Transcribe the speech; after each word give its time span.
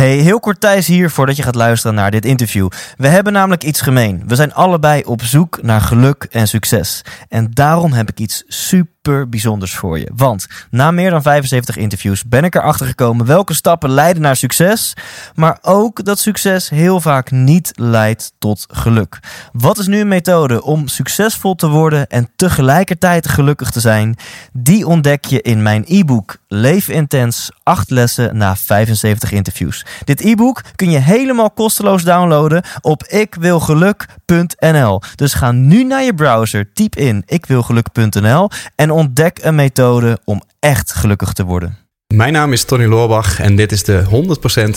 Hey, 0.00 0.16
heel 0.16 0.40
kort 0.40 0.60
Thijs 0.60 0.86
hier 0.86 1.10
voordat 1.10 1.36
je 1.36 1.42
gaat 1.42 1.54
luisteren 1.54 1.96
naar 1.96 2.10
dit 2.10 2.24
interview. 2.24 2.68
We 2.96 3.08
hebben 3.08 3.32
namelijk 3.32 3.64
iets 3.64 3.80
gemeen. 3.80 4.22
We 4.26 4.34
zijn 4.34 4.54
allebei 4.54 5.02
op 5.02 5.22
zoek 5.22 5.62
naar 5.62 5.80
geluk 5.80 6.26
en 6.30 6.48
succes. 6.48 7.02
En 7.28 7.50
daarom 7.50 7.92
heb 7.92 8.10
ik 8.10 8.18
iets 8.18 8.44
super 8.46 9.28
bijzonders 9.28 9.74
voor 9.74 9.98
je. 9.98 10.10
Want 10.14 10.46
na 10.70 10.90
meer 10.90 11.10
dan 11.10 11.22
75 11.22 11.76
interviews 11.76 12.24
ben 12.24 12.44
ik 12.44 12.54
erachter 12.54 12.86
gekomen 12.86 13.26
welke 13.26 13.54
stappen 13.54 13.90
leiden 13.90 14.22
naar 14.22 14.36
succes. 14.36 14.94
Maar 15.34 15.58
ook 15.62 16.04
dat 16.04 16.18
succes 16.18 16.68
heel 16.68 17.00
vaak 17.00 17.30
niet 17.30 17.70
leidt 17.74 18.32
tot 18.38 18.66
geluk. 18.72 19.18
Wat 19.52 19.78
is 19.78 19.86
nu 19.86 20.00
een 20.00 20.08
methode 20.08 20.62
om 20.62 20.88
succesvol 20.88 21.54
te 21.54 21.68
worden 21.68 22.06
en 22.06 22.30
tegelijkertijd 22.36 23.28
gelukkig 23.28 23.70
te 23.70 23.80
zijn? 23.80 24.16
Die 24.52 24.86
ontdek 24.86 25.24
je 25.24 25.42
in 25.42 25.62
mijn 25.62 25.84
e-book 25.86 26.36
Leef 26.48 26.88
Intens 26.88 27.50
8 27.62 27.90
lessen 27.90 28.36
na 28.36 28.56
75 28.56 29.32
interviews. 29.32 29.84
Dit 30.04 30.20
e-book 30.20 30.62
kun 30.76 30.90
je 30.90 30.98
helemaal 30.98 31.50
kosteloos 31.50 32.02
downloaden 32.02 32.62
op 32.80 33.04
ikwilgeluk.nl. 33.04 35.00
Dus 35.14 35.34
ga 35.34 35.52
nu 35.52 35.84
naar 35.84 36.02
je 36.02 36.14
browser, 36.14 36.72
typ 36.72 36.96
in 36.96 37.22
ikwilgeluk.nl 37.26 38.50
en 38.74 38.90
ontdek 38.90 39.38
een 39.42 39.54
methode 39.54 40.18
om 40.24 40.42
echt 40.58 40.92
gelukkig 40.92 41.32
te 41.32 41.44
worden. 41.44 41.78
Mijn 42.14 42.32
naam 42.32 42.52
is 42.52 42.64
Tony 42.64 42.84
Loorbach 42.84 43.40
en 43.40 43.56
dit 43.56 43.72
is 43.72 43.84
de 43.84 44.04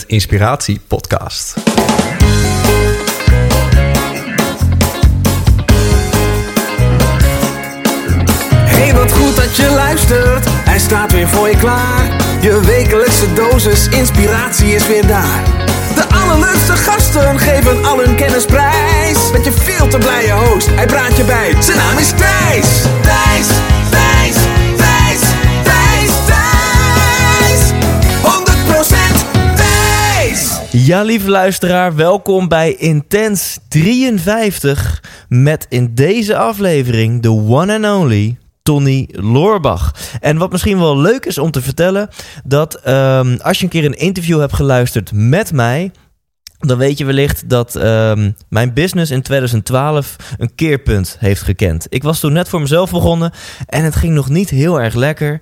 100% 0.02 0.06
Inspiratie 0.06 0.80
Podcast. 0.88 1.54
Hey, 8.64 8.94
wat 8.94 9.12
goed 9.12 9.36
dat 9.36 9.56
je 9.56 9.70
luistert. 9.74 10.44
Hij 10.48 10.78
staat 10.78 11.12
weer 11.12 11.28
voor 11.28 11.48
je 11.48 11.56
klaar. 11.56 12.23
Je 12.44 12.60
wekelijkse 12.60 13.32
dosis 13.32 13.88
inspiratie 13.88 14.74
is 14.74 14.86
weer 14.86 15.06
daar. 15.06 15.44
De 15.94 16.04
allerleukste 16.08 16.72
gasten 16.72 17.38
geven 17.38 17.84
al 17.84 17.98
hun 17.98 18.16
kennis 18.16 18.44
prijs. 18.44 19.30
Met 19.32 19.44
je 19.44 19.52
veel 19.52 19.88
te 19.88 19.98
blije 19.98 20.32
host, 20.32 20.66
hij 20.70 20.86
praat 20.86 21.16
je 21.16 21.24
bij. 21.24 21.62
Zijn 21.62 21.76
naam 21.76 21.98
is 21.98 22.10
Thijs. 22.10 22.82
Thijs, 23.02 23.46
Thijs, 23.90 24.36
Thijs, 24.76 25.20
Thijs, 25.62 26.10
Thijs. 26.26 27.72
100% 28.22 29.56
Thijs. 29.56 30.60
Ja, 30.70 31.02
lieve 31.02 31.30
luisteraar, 31.30 31.96
welkom 31.96 32.48
bij 32.48 32.74
Intens 32.74 33.58
53 33.68 35.02
met 35.28 35.66
in 35.68 35.94
deze 35.94 36.36
aflevering 36.36 37.22
de 37.22 37.30
one 37.30 37.74
and 37.74 37.84
only 37.84 38.38
Tony 38.64 39.08
Loorbach. 39.12 39.94
En 40.20 40.36
wat 40.36 40.52
misschien 40.52 40.78
wel 40.78 40.98
leuk 40.98 41.24
is 41.24 41.38
om 41.38 41.50
te 41.50 41.62
vertellen, 41.62 42.08
dat 42.44 42.74
ehm, 42.74 43.36
als 43.42 43.58
je 43.58 43.64
een 43.64 43.70
keer 43.70 43.84
een 43.84 43.98
interview 43.98 44.40
hebt 44.40 44.54
geluisterd 44.54 45.12
met 45.12 45.52
mij, 45.52 45.90
dan 46.58 46.78
weet 46.78 46.98
je 46.98 47.04
wellicht 47.04 47.48
dat 47.48 47.76
ehm, 47.76 48.30
mijn 48.48 48.72
business 48.72 49.10
in 49.10 49.22
2012 49.22 50.16
een 50.38 50.54
keerpunt 50.54 51.16
heeft 51.18 51.42
gekend. 51.42 51.86
Ik 51.88 52.02
was 52.02 52.20
toen 52.20 52.32
net 52.32 52.48
voor 52.48 52.60
mezelf 52.60 52.90
begonnen 52.90 53.32
en 53.66 53.84
het 53.84 53.96
ging 53.96 54.14
nog 54.14 54.28
niet 54.28 54.50
heel 54.50 54.80
erg 54.80 54.94
lekker. 54.94 55.40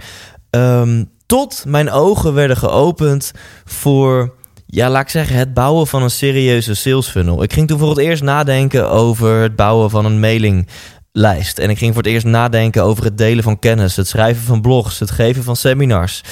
Ehm, 0.50 1.04
tot 1.26 1.64
mijn 1.66 1.90
ogen 1.90 2.34
werden 2.34 2.56
geopend 2.56 3.32
voor, 3.64 4.34
ja, 4.66 4.90
laat 4.90 5.02
ik 5.02 5.08
zeggen, 5.08 5.36
het 5.36 5.54
bouwen 5.54 5.86
van 5.86 6.02
een 6.02 6.10
serieuze 6.10 6.74
sales 6.74 7.08
funnel. 7.08 7.42
Ik 7.42 7.52
ging 7.52 7.68
toen 7.68 7.78
voor 7.78 7.88
het 7.88 7.98
eerst 7.98 8.22
nadenken 8.22 8.90
over 8.90 9.40
het 9.40 9.56
bouwen 9.56 9.90
van 9.90 10.04
een 10.04 10.20
mailing 10.20 10.68
lijst. 11.12 11.58
En 11.58 11.70
ik 11.70 11.78
ging 11.78 11.94
voor 11.94 12.02
het 12.02 12.12
eerst 12.12 12.26
nadenken 12.26 12.82
over 12.82 13.04
het 13.04 13.18
delen 13.18 13.44
van 13.44 13.58
kennis, 13.58 13.96
het 13.96 14.08
schrijven 14.08 14.42
van 14.42 14.60
blogs, 14.60 14.98
het 14.98 15.10
geven 15.10 15.42
van 15.42 15.56
seminars. 15.56 16.22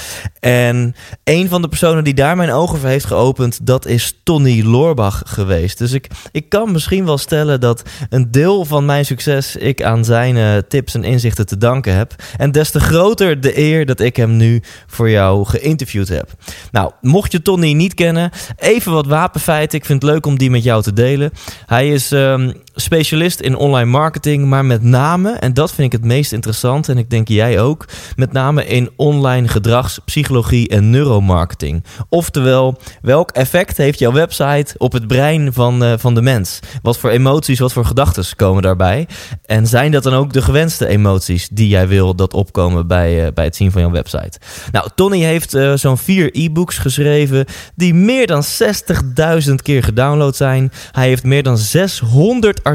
En 0.40 0.94
een 1.24 1.48
van 1.48 1.62
de 1.62 1.68
personen 1.68 2.04
die 2.04 2.14
daar 2.14 2.36
mijn 2.36 2.50
ogen 2.50 2.78
voor 2.78 2.88
heeft 2.88 3.04
geopend, 3.04 3.66
dat 3.66 3.86
is 3.86 4.20
Tony 4.22 4.62
Loorbach 4.62 5.22
geweest. 5.26 5.78
Dus 5.78 5.92
ik, 5.92 6.06
ik 6.32 6.48
kan 6.48 6.72
misschien 6.72 7.04
wel 7.04 7.18
stellen 7.18 7.60
dat 7.60 7.82
een 8.08 8.30
deel 8.30 8.64
van 8.64 8.84
mijn 8.84 9.04
succes 9.04 9.56
ik 9.56 9.82
aan 9.82 10.04
zijn 10.04 10.36
uh, 10.36 10.56
tips 10.68 10.94
en 10.94 11.04
inzichten 11.04 11.46
te 11.46 11.58
danken 11.58 11.96
heb. 11.96 12.14
En 12.36 12.52
des 12.52 12.70
te 12.70 12.80
groter 12.80 13.40
de 13.40 13.58
eer 13.58 13.86
dat 13.86 14.00
ik 14.00 14.16
hem 14.16 14.36
nu 14.36 14.62
voor 14.86 15.10
jou 15.10 15.46
geïnterviewd 15.46 16.08
heb. 16.08 16.30
Nou, 16.70 16.92
mocht 17.00 17.32
je 17.32 17.42
Tony 17.42 17.72
niet 17.72 17.94
kennen, 17.94 18.30
even 18.56 18.92
wat 18.92 19.06
wapenfeiten. 19.06 19.78
Ik 19.78 19.84
vind 19.84 20.02
het 20.02 20.10
leuk 20.10 20.26
om 20.26 20.38
die 20.38 20.50
met 20.50 20.62
jou 20.62 20.82
te 20.82 20.92
delen. 20.92 21.32
Hij 21.66 21.88
is 21.88 22.10
um, 22.10 22.52
specialist 22.80 23.40
in 23.40 23.56
online 23.56 23.90
marketing, 23.90 24.46
maar 24.46 24.64
met 24.64 24.82
name, 24.82 25.30
en 25.32 25.54
dat 25.54 25.72
vind 25.72 25.92
ik 25.92 26.00
het 26.00 26.08
meest 26.08 26.32
interessant, 26.32 26.88
en 26.88 26.98
ik 26.98 27.10
denk 27.10 27.28
jij 27.28 27.60
ook, 27.60 27.84
met 28.16 28.32
name 28.32 28.66
in 28.66 28.90
online 28.96 29.48
gedragspsychologie 29.48 30.68
en 30.68 30.90
neuromarketing. 30.90 31.84
Oftewel, 32.08 32.78
welk 33.02 33.30
effect 33.30 33.76
heeft 33.76 33.98
jouw 33.98 34.12
website 34.12 34.74
op 34.78 34.92
het 34.92 35.06
brein 35.06 35.52
van, 35.52 35.82
uh, 35.82 35.92
van 35.96 36.14
de 36.14 36.22
mens? 36.22 36.58
Wat 36.82 36.98
voor 36.98 37.10
emoties, 37.10 37.58
wat 37.58 37.72
voor 37.72 37.84
gedachten 37.84 38.36
komen 38.36 38.62
daarbij? 38.62 39.08
En 39.44 39.66
zijn 39.66 39.90
dat 39.90 40.02
dan 40.02 40.14
ook 40.14 40.32
de 40.32 40.42
gewenste 40.42 40.86
emoties 40.86 41.48
die 41.48 41.68
jij 41.68 41.88
wil 41.88 42.14
dat 42.14 42.34
opkomen 42.34 42.86
bij, 42.86 43.26
uh, 43.26 43.32
bij 43.34 43.44
het 43.44 43.56
zien 43.56 43.70
van 43.70 43.80
jouw 43.80 43.90
website? 43.90 44.38
Nou, 44.72 44.88
Tony 44.94 45.20
heeft 45.20 45.54
uh, 45.54 45.72
zo'n 45.74 45.98
vier 45.98 46.30
e-books 46.32 46.78
geschreven 46.78 47.44
die 47.74 47.94
meer 47.94 48.26
dan 48.26 48.42
60.000 49.48 49.54
keer 49.62 49.82
gedownload 49.82 50.36
zijn. 50.36 50.72
Hij 50.90 51.06
heeft 51.06 51.24
meer 51.24 51.42
dan 51.42 51.58
600 51.58 52.62
artikelen 52.62 52.69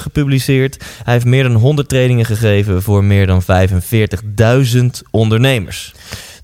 gepubliceerd. 0.00 0.84
Hij 1.02 1.12
heeft 1.12 1.26
meer 1.26 1.42
dan 1.42 1.54
100 1.54 1.88
trainingen 1.88 2.26
gegeven 2.26 2.82
voor 2.82 3.04
meer 3.04 3.26
dan 3.26 3.42
45.000 3.42 4.86
ondernemers. 5.10 5.92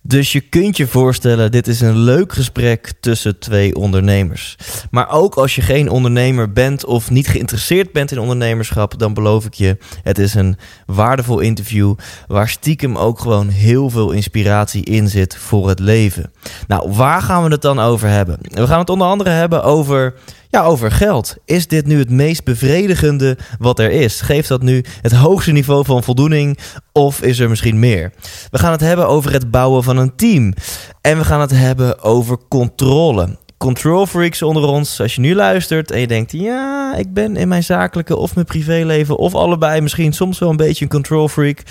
Dus 0.08 0.32
je 0.32 0.40
kunt 0.40 0.76
je 0.76 0.86
voorstellen, 0.86 1.50
dit 1.50 1.68
is 1.68 1.80
een 1.80 1.96
leuk 1.96 2.32
gesprek 2.32 2.92
tussen 3.00 3.38
twee 3.38 3.74
ondernemers. 3.74 4.56
Maar 4.90 5.10
ook 5.10 5.34
als 5.34 5.54
je 5.54 5.62
geen 5.62 5.90
ondernemer 5.90 6.52
bent 6.52 6.84
of 6.84 7.10
niet 7.10 7.28
geïnteresseerd 7.28 7.92
bent 7.92 8.12
in 8.12 8.18
ondernemerschap, 8.18 8.98
dan 8.98 9.14
beloof 9.14 9.44
ik 9.44 9.54
je, 9.54 9.76
het 10.02 10.18
is 10.18 10.34
een 10.34 10.56
waardevol 10.86 11.38
interview 11.38 11.94
waar 12.26 12.48
stiekem 12.48 12.98
ook 12.98 13.20
gewoon 13.20 13.48
heel 13.48 13.90
veel 13.90 14.10
inspiratie 14.10 14.84
in 14.84 15.08
zit 15.08 15.36
voor 15.36 15.68
het 15.68 15.78
leven. 15.78 16.32
Nou, 16.66 16.92
waar 16.92 17.22
gaan 17.22 17.44
we 17.44 17.50
het 17.50 17.62
dan 17.62 17.78
over 17.78 18.08
hebben? 18.08 18.38
We 18.42 18.66
gaan 18.66 18.78
het 18.78 18.90
onder 18.90 19.06
andere 19.06 19.30
hebben 19.30 19.62
over 19.62 20.14
ja, 20.50 20.62
over 20.62 20.90
geld. 20.90 21.36
Is 21.44 21.66
dit 21.66 21.86
nu 21.86 21.98
het 21.98 22.10
meest 22.10 22.44
bevredigende 22.44 23.38
wat 23.58 23.78
er 23.78 23.90
is? 23.90 24.20
Geeft 24.20 24.48
dat 24.48 24.62
nu 24.62 24.84
het 25.02 25.12
hoogste 25.12 25.52
niveau 25.52 25.84
van 25.84 26.02
voldoening 26.02 26.58
of 26.92 27.22
is 27.22 27.38
er 27.38 27.48
misschien 27.48 27.78
meer? 27.78 28.12
We 28.50 28.58
gaan 28.58 28.72
het 28.72 28.80
hebben 28.80 29.08
over 29.08 29.32
het 29.32 29.50
bouwen 29.50 29.82
van 29.82 29.96
een 29.96 30.16
team. 30.16 30.54
En 31.00 31.18
we 31.18 31.24
gaan 31.24 31.40
het 31.40 31.50
hebben 31.50 32.02
over 32.02 32.38
controle 32.48 33.36
control 33.58 34.06
freaks 34.06 34.42
onder 34.42 34.62
ons. 34.62 35.00
Als 35.00 35.14
je 35.14 35.20
nu 35.20 35.34
luistert 35.34 35.90
en 35.90 36.00
je 36.00 36.06
denkt, 36.06 36.32
ja, 36.32 36.94
ik 36.96 37.14
ben 37.14 37.36
in 37.36 37.48
mijn 37.48 37.64
zakelijke 37.64 38.16
of 38.16 38.34
mijn 38.34 38.46
privéleven 38.46 39.16
of 39.16 39.34
allebei 39.34 39.80
misschien 39.80 40.12
soms 40.12 40.38
wel 40.38 40.50
een 40.50 40.56
beetje 40.56 40.84
een 40.84 40.90
control 40.90 41.28
freak. 41.28 41.62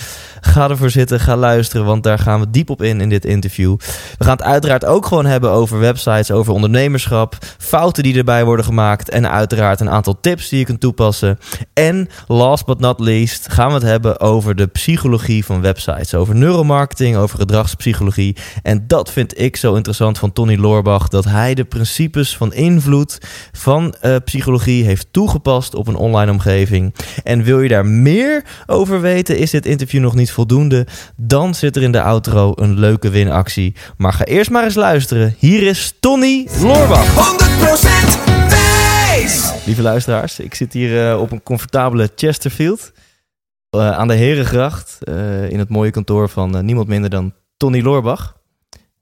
Ga 0.41 0.69
ervoor 0.69 0.89
zitten, 0.89 1.19
ga 1.19 1.35
luisteren, 1.35 1.85
want 1.85 2.03
daar 2.03 2.19
gaan 2.19 2.39
we 2.39 2.49
diep 2.49 2.69
op 2.69 2.81
in 2.81 3.01
in 3.01 3.09
dit 3.09 3.25
interview. 3.25 3.75
We 4.17 4.23
gaan 4.23 4.35
het 4.37 4.45
uiteraard 4.45 4.85
ook 4.85 5.05
gewoon 5.05 5.25
hebben 5.25 5.51
over 5.51 5.79
websites, 5.79 6.31
over 6.31 6.53
ondernemerschap, 6.53 7.37
fouten 7.57 8.03
die 8.03 8.17
erbij 8.17 8.45
worden 8.45 8.65
gemaakt 8.65 9.09
en 9.09 9.29
uiteraard 9.29 9.79
een 9.79 9.89
aantal 9.89 10.17
tips 10.21 10.49
die 10.49 10.59
je 10.59 10.65
kunt 10.65 10.79
toepassen. 10.79 11.39
En 11.73 12.09
last 12.27 12.65
but 12.65 12.79
not 12.79 12.99
least 12.99 13.51
gaan 13.51 13.67
we 13.67 13.73
het 13.73 13.83
hebben 13.83 14.19
over 14.19 14.55
de 14.55 14.67
psychologie 14.67 15.45
van 15.45 15.61
websites, 15.61 16.13
over 16.13 16.35
neuromarketing, 16.35 17.15
over 17.15 17.39
gedragspsychologie. 17.39 18.35
En 18.63 18.83
dat 18.87 19.11
vind 19.11 19.39
ik 19.39 19.55
zo 19.55 19.75
interessant 19.75 20.17
van 20.17 20.33
Tony 20.33 20.55
Loorbach, 20.55 21.07
dat 21.07 21.25
hij 21.25 21.53
de 21.53 21.63
principes 21.75 22.37
van 22.37 22.53
invloed 22.53 23.17
van 23.51 23.95
uh, 24.01 24.15
psychologie 24.25 24.83
heeft 24.83 25.07
toegepast 25.11 25.75
op 25.75 25.87
een 25.87 25.95
online 25.95 26.31
omgeving. 26.31 26.95
En 27.23 27.43
wil 27.43 27.61
je 27.61 27.69
daar 27.69 27.85
meer 27.85 28.45
over 28.65 29.01
weten, 29.01 29.37
is 29.37 29.51
dit 29.51 29.65
interview 29.65 30.01
nog 30.01 30.15
niet 30.15 30.31
voldoende, 30.31 30.87
dan 31.15 31.55
zit 31.55 31.75
er 31.75 31.81
in 31.81 31.91
de 31.91 32.01
outro 32.01 32.53
een 32.55 32.79
leuke 32.79 33.09
winactie. 33.09 33.75
Maar 33.97 34.13
ga 34.13 34.25
eerst 34.25 34.49
maar 34.49 34.63
eens 34.63 34.75
luisteren. 34.75 35.35
Hier 35.37 35.63
is 35.63 35.93
Tony 35.99 36.47
Loorbach. 36.61 37.37
100% 38.17 38.49
wijs! 38.49 39.51
Lieve 39.65 39.81
luisteraars, 39.81 40.39
ik 40.39 40.55
zit 40.55 40.73
hier 40.73 41.11
uh, 41.11 41.21
op 41.21 41.31
een 41.31 41.43
comfortabele 41.43 42.09
Chesterfield. 42.15 42.91
Uh, 43.75 43.91
aan 43.91 44.07
de 44.07 44.13
Herengracht, 44.13 44.97
in 45.49 45.59
het 45.59 45.69
mooie 45.69 45.91
kantoor 45.91 46.29
van 46.29 46.65
niemand 46.65 46.87
minder 46.87 47.09
dan 47.09 47.33
Tony 47.57 47.81
Loorbach. 47.81 48.35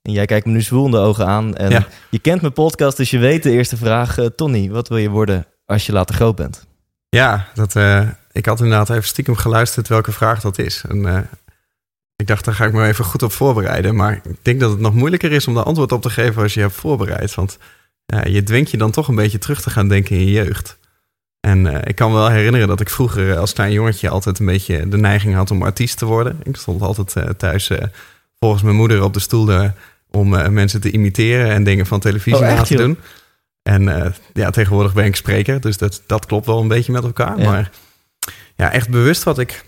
En 0.03 0.11
jij 0.11 0.25
kijkt 0.25 0.45
me 0.45 0.51
nu 0.51 0.61
zwoelende 0.61 0.97
ogen 0.97 1.27
aan. 1.27 1.55
En 1.55 1.69
Ja. 1.69 1.87
je 2.09 2.19
kent 2.19 2.41
mijn 2.41 2.53
podcast, 2.53 2.97
dus 2.97 3.09
je 3.09 3.17
weet 3.17 3.43
de 3.43 3.51
eerste 3.51 3.77
vraag. 3.77 4.17
Eh, 4.17 4.25
Tony, 4.25 4.69
wat 4.69 4.87
wil 4.87 4.97
je 4.97 5.09
worden 5.09 5.45
als 5.65 5.85
je 5.85 5.91
later 5.91 6.15
groot 6.15 6.35
bent? 6.35 6.65
Ja, 7.09 7.47
dat, 7.53 7.75
eh, 7.75 8.07
ik 8.31 8.45
had 8.45 8.59
inderdaad 8.59 8.89
even 8.89 9.03
stiekem 9.03 9.35
geluisterd 9.35 9.87
welke 9.87 10.11
vraag 10.11 10.41
dat 10.41 10.57
is. 10.59 10.83
En 10.89 11.05
eh, 11.05 11.19
ik 12.15 12.27
dacht, 12.27 12.45
daar 12.45 12.53
ga 12.53 12.65
ik 12.65 12.73
me 12.73 12.87
even 12.87 13.05
goed 13.05 13.23
op 13.23 13.31
voorbereiden. 13.31 13.95
Maar 13.95 14.13
ik 14.13 14.37
denk 14.41 14.59
dat 14.59 14.71
het 14.71 14.79
nog 14.79 14.93
moeilijker 14.93 15.31
is 15.31 15.47
om 15.47 15.53
daar 15.53 15.63
antwoord 15.63 15.91
op 15.91 16.01
te 16.01 16.09
geven 16.09 16.41
als 16.41 16.53
je 16.53 16.59
hebt 16.59 16.73
voorbereid. 16.73 17.35
Want 17.35 17.57
je 18.23 18.43
dwingt 18.43 18.71
je 18.71 18.77
dan 18.77 18.91
toch 18.91 19.07
een 19.07 19.15
beetje 19.15 19.37
terug 19.37 19.61
te 19.61 19.69
gaan 19.69 19.87
denken 19.87 20.15
in 20.15 20.25
je 20.25 20.31
jeugd. 20.31 20.77
En 21.39 21.65
ik 21.87 21.95
kan 21.95 22.11
me 22.11 22.17
wel 22.17 22.29
herinneren 22.29 22.67
dat 22.67 22.79
ik 22.79 22.89
vroeger 22.89 23.37
als 23.37 23.53
klein 23.53 23.71
jongetje 23.71 24.09
altijd 24.09 24.39
een 24.39 24.45
beetje 24.45 24.87
de 24.89 24.97
neiging 24.97 25.35
had 25.35 25.51
om 25.51 25.63
artiest 25.63 25.97
te 25.97 26.05
worden. 26.05 26.39
Ik 26.43 26.55
stond 26.55 26.81
altijd 26.81 27.15
thuis 27.39 27.69
volgens 28.39 28.63
mijn 28.63 28.75
moeder 28.75 29.03
op 29.03 29.13
de 29.13 29.19
stoel 29.19 29.45
de 29.45 29.71
om 30.15 30.35
eh, 30.35 30.47
mensen 30.47 30.81
te 30.81 30.91
imiteren 30.91 31.49
en 31.51 31.63
dingen 31.63 31.85
van 31.85 31.99
televisie 31.99 32.41
Oh, 32.41 32.55
na 32.55 32.61
te 32.61 32.75
doen. 32.75 32.97
En 33.63 34.03
eh, 34.03 34.11
ja, 34.33 34.49
tegenwoordig 34.49 34.93
ben 34.93 35.05
ik 35.05 35.15
spreker, 35.15 35.61
dus 35.61 35.77
dat, 35.77 36.01
dat 36.07 36.25
klopt 36.25 36.45
wel 36.45 36.61
een 36.61 36.67
beetje 36.67 36.91
met 36.91 37.03
elkaar. 37.03 37.39
Ja. 37.39 37.51
Maar 37.51 37.71
ja, 38.55 38.71
echt 38.71 38.89
bewust 38.89 39.23
wat 39.23 39.39
ik, 39.39 39.65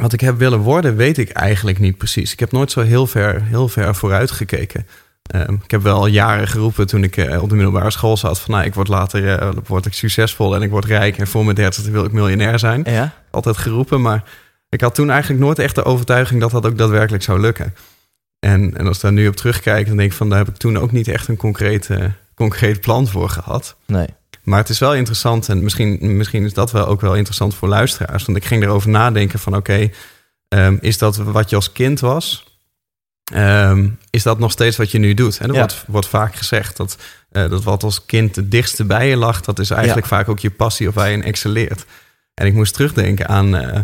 wat 0.00 0.12
ik 0.12 0.20
heb 0.20 0.38
willen 0.38 0.58
worden, 0.58 0.96
weet 0.96 1.18
ik 1.18 1.30
eigenlijk 1.30 1.78
niet 1.78 1.98
precies. 1.98 2.32
Ik 2.32 2.40
heb 2.40 2.52
nooit 2.52 2.70
zo 2.70 2.80
heel 2.80 3.06
ver, 3.06 3.42
heel 3.44 3.68
ver 3.68 3.94
vooruit 3.94 4.30
gekeken. 4.30 4.86
Ehm, 5.22 5.54
ik 5.64 5.70
heb 5.70 5.82
wel 5.82 6.06
jaren 6.06 6.48
geroepen 6.48 6.86
toen 6.86 7.02
ik 7.02 7.16
eh, 7.16 7.42
op 7.42 7.48
de 7.48 7.54
middelbare 7.54 7.90
school 7.90 8.16
zat... 8.16 8.40
van 8.40 8.54
nou, 8.54 8.66
ik 8.66 8.74
word 8.74 8.88
later 8.88 9.54
word 9.66 9.86
ik 9.86 9.92
succesvol 9.92 10.54
en 10.54 10.62
ik 10.62 10.70
word 10.70 10.84
rijk... 10.84 11.18
en 11.18 11.26
voor 11.26 11.44
mijn 11.44 11.56
dertigste 11.56 11.90
wil 11.90 12.04
ik 12.04 12.12
miljonair 12.12 12.58
zijn 12.58 12.82
Ja? 12.84 13.12
altijd 13.30 13.56
geroepen. 13.56 14.00
Maar 14.00 14.24
ik 14.68 14.80
had 14.80 14.94
toen 14.94 15.10
eigenlijk 15.10 15.40
nooit 15.40 15.58
echt 15.58 15.74
de 15.74 15.84
overtuiging 15.84 16.40
dat 16.40 16.50
dat 16.50 16.66
ook 16.66 16.78
daadwerkelijk 16.78 17.22
zou 17.22 17.40
lukken. 17.40 17.74
En, 18.38 18.76
en 18.76 18.86
als 18.86 18.96
ik 18.96 19.02
daar 19.02 19.12
nu 19.12 19.28
op 19.28 19.36
terugkijk, 19.36 19.86
dan 19.86 19.96
denk 19.96 20.10
ik 20.10 20.16
van 20.16 20.28
daar 20.28 20.38
heb 20.38 20.48
ik 20.48 20.56
toen 20.56 20.78
ook 20.78 20.92
niet 20.92 21.08
echt 21.08 21.28
een 21.28 21.36
concreet, 21.36 21.90
eh, 21.90 22.04
concreet 22.34 22.80
plan 22.80 23.06
voor 23.08 23.28
gehad. 23.28 23.76
Nee. 23.86 24.06
Maar 24.42 24.58
het 24.58 24.68
is 24.68 24.78
wel 24.78 24.94
interessant 24.94 25.48
en 25.48 25.62
misschien, 25.62 26.16
misschien 26.16 26.44
is 26.44 26.54
dat 26.54 26.72
wel 26.72 26.86
ook 26.86 27.00
wel 27.00 27.14
interessant 27.14 27.54
voor 27.54 27.68
luisteraars. 27.68 28.24
Want 28.24 28.38
ik 28.38 28.44
ging 28.44 28.62
erover 28.62 28.90
nadenken 28.90 29.38
van 29.38 29.56
oké, 29.56 29.90
ehm, 30.48 30.76
is 30.80 30.98
dat 30.98 31.16
wat 31.16 31.50
je 31.50 31.56
als 31.56 31.72
kind 31.72 32.00
was? 32.00 32.46
Ehm, 33.32 33.88
is 34.10 34.22
dat 34.22 34.38
nog 34.38 34.50
steeds 34.52 34.76
wat 34.76 34.90
je 34.90 34.98
nu 34.98 35.14
doet? 35.14 35.38
En 35.38 35.48
er 35.48 35.54
Ja. 35.54 35.58
wordt, 35.58 35.84
wordt 35.86 36.08
vaak 36.08 36.34
gezegd 36.34 36.76
dat, 36.76 36.96
eh, 37.30 37.50
dat 37.50 37.62
wat 37.64 37.82
als 37.82 38.06
kind 38.06 38.36
het 38.36 38.50
dichtste 38.50 38.84
bij 38.84 39.08
je 39.08 39.16
lag, 39.16 39.40
dat 39.40 39.58
is 39.58 39.70
eigenlijk 39.70 40.06
vaak 40.06 40.28
ook 40.28 40.38
je 40.38 40.50
passie 40.50 40.88
of 40.88 40.94
waar 40.94 41.08
je 41.08 41.16
in 41.16 41.22
excelleert. 41.22 41.84
En 42.34 42.46
ik 42.46 42.54
moest 42.54 42.74
terugdenken 42.74 43.28
aan, 43.28 43.56
eh, 43.56 43.80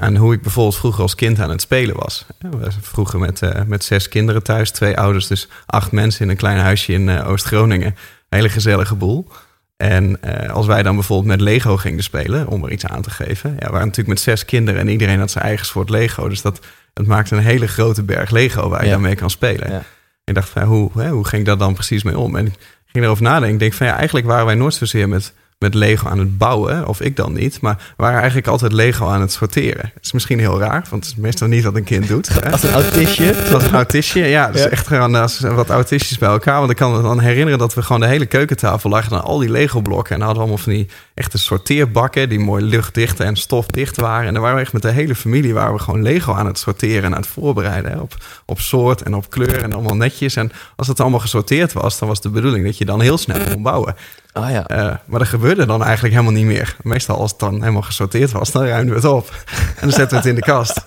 aan 0.00 0.16
hoe 0.16 0.32
ik 0.32 0.42
bijvoorbeeld 0.42 0.76
vroeger 0.76 1.02
als 1.02 1.14
kind 1.14 1.40
aan 1.40 1.50
het 1.50 1.60
spelen 1.60 1.96
was. 1.96 2.26
We 2.38 2.70
vroeger 2.80 3.18
met, 3.18 3.42
eh, 3.42 3.62
met 3.66 3.84
zes 3.84 4.08
kinderen 4.08 4.42
thuis, 4.42 4.70
twee 4.70 4.98
ouders, 4.98 5.26
dus 5.26 5.48
acht 5.66 5.92
mensen 5.92 6.24
in 6.24 6.30
een 6.30 6.36
klein 6.36 6.58
huisje 6.58 6.92
in 6.92 7.08
eh, 7.08 7.28
Oost-Groningen. 7.28 7.96
Hele 8.28 8.48
gezellige 8.48 8.94
boel. 8.94 9.28
En 9.76 10.22
eh, 10.22 10.50
als 10.52 10.66
wij 10.66 10.82
dan 10.82 10.94
bijvoorbeeld 10.94 11.28
met 11.28 11.40
Lego 11.40 11.76
gingen 11.76 12.02
spelen, 12.02 12.46
om 12.46 12.64
er 12.64 12.70
iets 12.72 12.86
aan 12.86 13.02
te 13.02 13.10
geven. 13.10 13.50
Ja, 13.50 13.56
we 13.66 13.70
waren 13.72 13.86
natuurlijk 13.86 14.08
met 14.08 14.20
zes 14.20 14.44
kinderen 14.44 14.80
en 14.80 14.88
iedereen 14.88 15.18
had 15.18 15.30
zijn 15.30 15.44
eigen 15.44 15.66
soort 15.66 15.90
Lego. 15.90 16.28
Dus 16.28 16.42
dat, 16.42 16.60
het 16.94 17.06
maakte 17.06 17.36
een 17.36 17.42
hele 17.42 17.66
grote 17.68 18.02
berg 18.02 18.30
Lego 18.30 18.68
waar 18.68 18.80
je 18.80 18.86
Ja. 18.86 18.92
dan 18.92 19.02
mee 19.02 19.14
kan 19.14 19.30
spelen. 19.30 19.70
Ja. 19.70 19.76
En 19.76 19.84
ik 20.24 20.34
dacht 20.34 20.48
van, 20.48 20.62
hoe, 20.62 20.90
hè, 20.94 21.08
hoe 21.10 21.26
ging 21.26 21.40
ik 21.42 21.46
daar 21.48 21.58
dan 21.58 21.74
precies 21.74 22.02
mee 22.02 22.18
om? 22.18 22.36
En 22.36 22.46
ik 22.46 22.54
ging 22.86 23.04
erover 23.04 23.22
nadenken. 23.22 23.52
Ik 23.52 23.58
denk 23.58 23.72
van, 23.72 23.86
ja, 23.86 23.96
eigenlijk 23.96 24.26
waren 24.26 24.46
wij 24.46 24.54
nooit 24.54 24.74
zozeer 24.74 25.08
met, 25.08 25.32
met 25.58 25.74
Lego 25.74 26.08
aan 26.08 26.18
het 26.18 26.38
bouwen. 26.38 26.86
Of 26.86 27.00
ik 27.00 27.16
dan 27.16 27.32
niet. 27.32 27.60
Maar 27.60 27.92
waren 27.96 28.16
eigenlijk 28.18 28.46
altijd 28.46 28.72
Lego 28.72 29.06
aan 29.06 29.20
het 29.20 29.32
sorteren. 29.32 29.90
Dat 29.94 30.04
is 30.04 30.12
misschien 30.12 30.38
heel 30.38 30.58
raar, 30.58 30.86
want 30.90 31.04
het 31.04 31.14
is 31.14 31.20
meestal 31.20 31.48
niet 31.48 31.64
wat 31.64 31.76
een 31.76 31.84
kind 31.84 32.08
doet. 32.08 32.28
hè. 32.28 32.50
Als 32.52 32.62
een 32.62 32.72
autistje. 32.72 33.34
Zoals 33.46 33.64
een 33.64 33.74
autistje, 33.74 34.24
ja. 34.24 34.50
Dus 34.50 34.62
Ja. 34.62 34.68
echt 34.68 34.86
gewoon 34.86 35.14
als 35.14 35.40
wat 35.40 35.68
autistjes 35.70 36.18
bij 36.18 36.28
elkaar. 36.28 36.58
Want 36.58 36.70
ik 36.70 36.76
kan 36.76 36.92
me 36.96 37.02
dan 37.02 37.20
herinneren 37.20 37.58
dat 37.58 37.74
we 37.74 37.82
gewoon 37.82 38.00
de 38.00 38.06
hele 38.06 38.26
keukentafel 38.26 38.90
lagen... 38.90 39.10
dan 39.10 39.22
al 39.22 39.38
die 39.38 39.50
Lego-blokken. 39.50 40.14
En 40.14 40.20
hadden 40.20 40.36
we 40.42 40.48
allemaal 40.48 40.64
van 40.64 40.72
die 40.72 40.88
echte 41.14 41.38
sorteerbakken... 41.38 42.28
die 42.28 42.38
mooi 42.38 42.64
luchtdicht 42.64 43.20
en 43.20 43.36
stofdicht 43.36 43.96
waren. 43.96 44.26
En 44.26 44.32
dan 44.32 44.42
waren 44.42 44.56
we 44.56 44.62
echt 44.62 44.72
met 44.72 44.82
de 44.82 44.90
hele 44.90 45.14
familie... 45.14 45.54
waar 45.54 45.72
we 45.72 45.78
gewoon 45.78 46.02
Lego 46.02 46.32
aan 46.34 46.46
het 46.46 46.58
sorteren 46.58 47.04
en 47.04 47.14
aan 47.14 47.20
het 47.20 47.30
voorbereiden. 47.30 47.90
Hè, 47.92 47.98
op, 47.98 48.14
op 48.46 48.60
soort 48.60 49.02
en 49.02 49.14
op 49.14 49.30
kleur 49.30 49.62
en 49.62 49.72
allemaal 49.72 49.96
netjes. 49.96 50.36
En 50.36 50.52
als 50.76 50.86
het 50.88 51.00
allemaal 51.00 51.20
gesorteerd 51.20 51.72
was... 51.72 51.98
dan 51.98 52.08
was 52.08 52.20
de 52.20 52.28
bedoeling 52.30 52.64
dat 52.64 52.78
je 52.78 52.84
dan 52.84 53.00
heel 53.00 53.18
snel 53.18 53.38
kon 53.52 53.62
bouwen. 53.62 53.94
Ah 54.32 54.50
ja. 54.50 54.66
Eh, 54.66 54.94
maar 55.06 55.18
dat 55.18 55.28
gebeurde 55.28 55.66
dan 55.66 55.82
eigenlijk 55.84 56.14
helemaal 56.14 56.36
niet 56.36 56.46
meer. 56.46 56.76
Meestal 56.82 57.16
als 57.18 57.30
het 57.30 57.40
dan 57.40 57.54
helemaal 57.60 57.82
gesorteerd 57.82 58.30
was, 58.32 58.50
dan 58.50 58.64
ruimden 58.64 58.94
we 58.94 59.00
het 59.00 59.10
op. 59.10 59.44
En 59.76 59.80
dan 59.80 59.90
zetten 59.90 60.08
we 60.08 60.16
het 60.16 60.26
in 60.26 60.34
de 60.34 60.40
kast. 60.40 60.86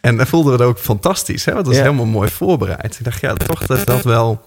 En 0.00 0.16
dan 0.16 0.26
voelden 0.26 0.52
we 0.52 0.58
het 0.58 0.68
ook 0.68 0.78
fantastisch. 0.78 1.44
Hè? 1.44 1.52
Want 1.52 1.64
dat 1.64 1.74
was 1.74 1.84
Ja. 1.84 1.90
helemaal 1.90 2.12
mooi 2.12 2.30
voorbereid. 2.30 2.96
Ik 2.98 3.04
dacht, 3.04 3.20
ja, 3.20 3.34
toch 3.34 3.66
dat 3.66 3.86
dat 3.86 4.02
wel 4.02 4.44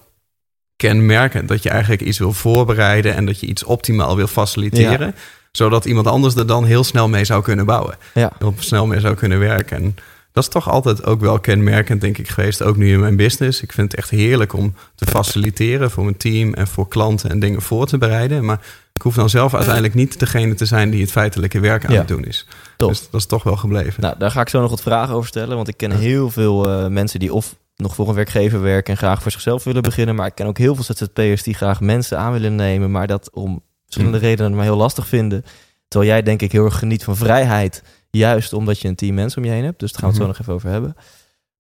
kenmerkend. 0.76 1.48
Dat 1.48 1.62
je 1.62 1.68
eigenlijk 1.70 2.02
iets 2.02 2.18
wil 2.18 2.32
voorbereiden 2.32 3.14
en 3.14 3.26
dat 3.26 3.40
je 3.40 3.46
iets 3.46 3.64
optimaal 3.64 4.16
wil 4.16 4.26
faciliteren. 4.26 5.14
Zodat 5.52 5.84
iemand 5.84 6.06
anders 6.06 6.34
er 6.34 6.46
dan 6.46 6.64
heel 6.64 6.84
snel 6.84 7.08
mee 7.08 7.24
zou 7.24 7.42
kunnen 7.42 7.66
bouwen. 7.66 7.96
Ja. 8.14 8.30
Heel 8.38 8.54
snel 8.58 8.86
mee 8.86 9.00
zou 9.00 9.14
kunnen 9.14 9.38
werken. 9.38 9.76
En 9.76 9.96
dat 10.34 10.42
is 10.44 10.48
toch 10.50 10.70
altijd 10.70 11.04
ook 11.04 11.20
wel 11.20 11.40
kenmerkend, 11.40 12.00
denk 12.00 12.18
ik, 12.18 12.28
geweest. 12.28 12.62
Ook 12.62 12.76
nu 12.76 12.92
in 12.92 13.00
mijn 13.00 13.16
business. 13.16 13.62
Ik 13.62 13.72
vind 13.72 13.90
het 13.92 14.00
echt 14.00 14.10
heerlijk 14.10 14.52
om 14.52 14.74
te 14.94 15.06
faciliteren 15.06 15.90
voor 15.90 16.04
mijn 16.04 16.16
team 16.16 16.54
en 16.54 16.66
voor 16.66 16.88
klanten 16.88 17.30
en 17.30 17.38
dingen 17.38 17.62
voor 17.62 17.86
te 17.86 17.98
bereiden. 17.98 18.44
Maar 18.44 18.60
ik 18.92 19.02
hoef 19.02 19.14
dan 19.14 19.28
zelf 19.30 19.54
uiteindelijk 19.54 19.94
niet 19.94 20.18
degene 20.18 20.54
te 20.54 20.64
zijn 20.64 20.90
die 20.90 21.00
het 21.00 21.10
feitelijke 21.10 21.60
werk 21.60 21.84
aan 21.86 21.92
Ja. 21.92 21.98
het 21.98 22.08
doen 22.08 22.24
is. 22.24 22.46
Top. 22.76 22.88
Dus 22.88 23.08
dat 23.10 23.20
is 23.20 23.26
toch 23.26 23.42
wel 23.42 23.56
gebleven. 23.56 24.02
Nou, 24.02 24.14
daar 24.18 24.30
ga 24.30 24.40
ik 24.40 24.48
zo 24.48 24.60
nog 24.60 24.70
wat 24.70 24.82
vragen 24.82 25.14
over 25.14 25.28
stellen. 25.28 25.56
Want 25.56 25.68
ik 25.68 25.76
ken 25.76 25.90
heel 25.90 26.30
veel 26.30 26.68
eh, 26.70 26.86
mensen 26.86 27.20
die 27.20 27.32
of 27.34 27.54
nog 27.76 27.94
voor 27.94 28.08
een 28.08 28.14
werkgever 28.14 28.60
werken 28.62 28.92
en 28.92 28.98
graag 28.98 29.22
voor 29.22 29.30
zichzelf 29.32 29.64
willen 29.64 29.82
beginnen. 29.82 30.14
Maar 30.14 30.26
ik 30.26 30.34
ken 30.34 30.46
ook 30.46 30.58
heel 30.58 30.74
veel 30.74 30.84
ZZP'ers 30.84 31.42
die 31.42 31.54
graag 31.54 31.80
mensen 31.80 32.18
aan 32.18 32.32
willen 32.32 32.54
nemen, 32.54 32.90
maar 32.90 33.06
dat 33.06 33.30
om 33.32 33.62
verschillende 33.84 34.18
Hmm. 34.18 34.26
redenen 34.26 34.54
maar 34.54 34.64
heel 34.64 34.76
lastig 34.76 35.06
vinden. 35.06 35.44
Terwijl 35.88 36.12
jij 36.12 36.22
denk 36.22 36.42
ik 36.42 36.52
heel 36.52 36.64
erg 36.64 36.78
geniet 36.78 37.04
van 37.04 37.16
vrijheid, 37.16 37.82
juist 38.14 38.52
omdat 38.52 38.80
je 38.80 38.88
een 38.88 38.94
team 38.94 39.14
mensen 39.14 39.38
om 39.42 39.48
je 39.48 39.54
heen 39.54 39.64
hebt. 39.64 39.78
Dus 39.80 39.92
daar 39.92 40.00
gaan 40.00 40.10
we 40.10 40.16
het 40.16 40.24
zo 40.24 40.28
Mhm. 40.28 40.38
nog 40.38 40.40
even 40.40 40.54
over 40.54 40.70
hebben. 40.70 40.96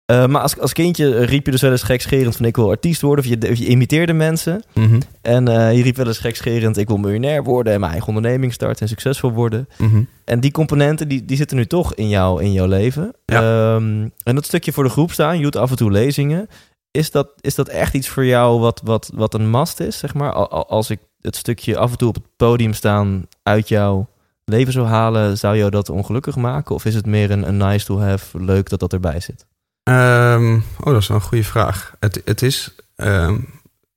Eh, 0.04 0.26
maar 0.26 0.42
als, 0.42 0.58
als 0.58 0.72
kindje 0.72 1.24
riep 1.24 1.44
je 1.44 1.50
dus 1.50 1.60
wel 1.60 1.70
eens 1.70 1.82
gekscherend 1.82 2.36
van 2.36 2.46
ik 2.46 2.56
wil 2.56 2.70
artiest 2.70 3.00
worden. 3.00 3.24
Of 3.24 3.30
je, 3.30 3.50
of 3.50 3.58
je 3.58 3.66
imiteerde 3.66 4.12
mensen. 4.12 4.62
Mhm, 4.74 5.00
En 5.22 5.48
eh, 5.48 5.76
je 5.76 5.82
riep 5.82 5.96
wel 5.96 6.06
eens 6.06 6.18
gekscherend 6.18 6.76
ik 6.76 6.88
wil 6.88 6.96
miljonair 6.96 7.42
worden 7.44 7.72
en 7.72 7.80
mijn 7.80 7.92
eigen 7.92 8.08
onderneming 8.08 8.52
starten 8.52 8.80
en 8.82 8.88
succesvol 8.88 9.32
worden. 9.32 9.68
mhm. 9.78 10.02
En 10.24 10.40
die 10.40 10.50
componenten 10.50 11.08
die, 11.08 11.24
die 11.24 11.36
zitten 11.36 11.56
nu 11.56 11.66
toch 11.66 11.94
in, 11.94 12.08
jou, 12.08 12.42
in 12.42 12.52
jouw 12.52 12.66
leven. 12.66 13.12
Ehm, 13.24 14.08
en 14.22 14.34
dat 14.34 14.44
stukje 14.44 14.72
voor 14.72 14.84
de 14.84 14.90
groep 14.90 15.12
staan, 15.12 15.36
je 15.36 15.42
doet 15.42 15.56
af 15.56 15.70
en 15.70 15.76
toe 15.76 15.90
lezingen. 15.90 16.48
Is 16.90 17.10
dat, 17.10 17.28
is 17.40 17.54
dat 17.54 17.68
echt 17.68 17.94
iets 17.94 18.08
voor 18.08 18.24
jou 18.26 18.60
wat, 18.60 18.80
wat, 18.84 19.10
wat 19.14 19.34
een 19.34 19.50
must 19.50 19.80
is, 19.80 19.98
zeg 19.98 20.14
maar? 20.14 20.32
Al- 20.32 20.50
al- 20.50 20.68
Als 20.68 20.90
ik 20.90 20.98
het 21.20 21.36
stukje 21.36 21.76
af 21.78 21.90
en 21.90 21.98
toe 21.98 22.08
op 22.08 22.14
het 22.14 22.24
podium 22.36 22.72
staan 22.72 23.26
uit 23.42 23.68
jouw 23.68 24.08
leven 24.50 24.72
zou 24.72 24.86
halen, 24.86 25.38
zou 25.38 25.56
jou 25.56 25.70
dat 25.70 25.88
ongelukkig 25.88 26.36
maken? 26.36 26.74
Of 26.74 26.84
is 26.84 26.94
het 26.94 27.06
meer 27.06 27.30
een, 27.30 27.48
een 27.48 27.56
nice 27.56 27.86
to 27.86 28.00
have, 28.00 28.44
leuk 28.44 28.68
dat 28.68 28.80
dat 28.80 28.92
erbij 28.92 29.20
zit? 29.20 29.46
Ehm, 29.82 30.54
oh, 30.54 30.92
dat 30.92 31.02
is 31.02 31.08
wel 31.08 31.16
een 31.16 31.22
goede 31.22 31.44
vraag. 31.44 31.94
Het, 32.00 32.22
het 32.24 32.42
is 32.42 32.74
ehm, 32.96 33.36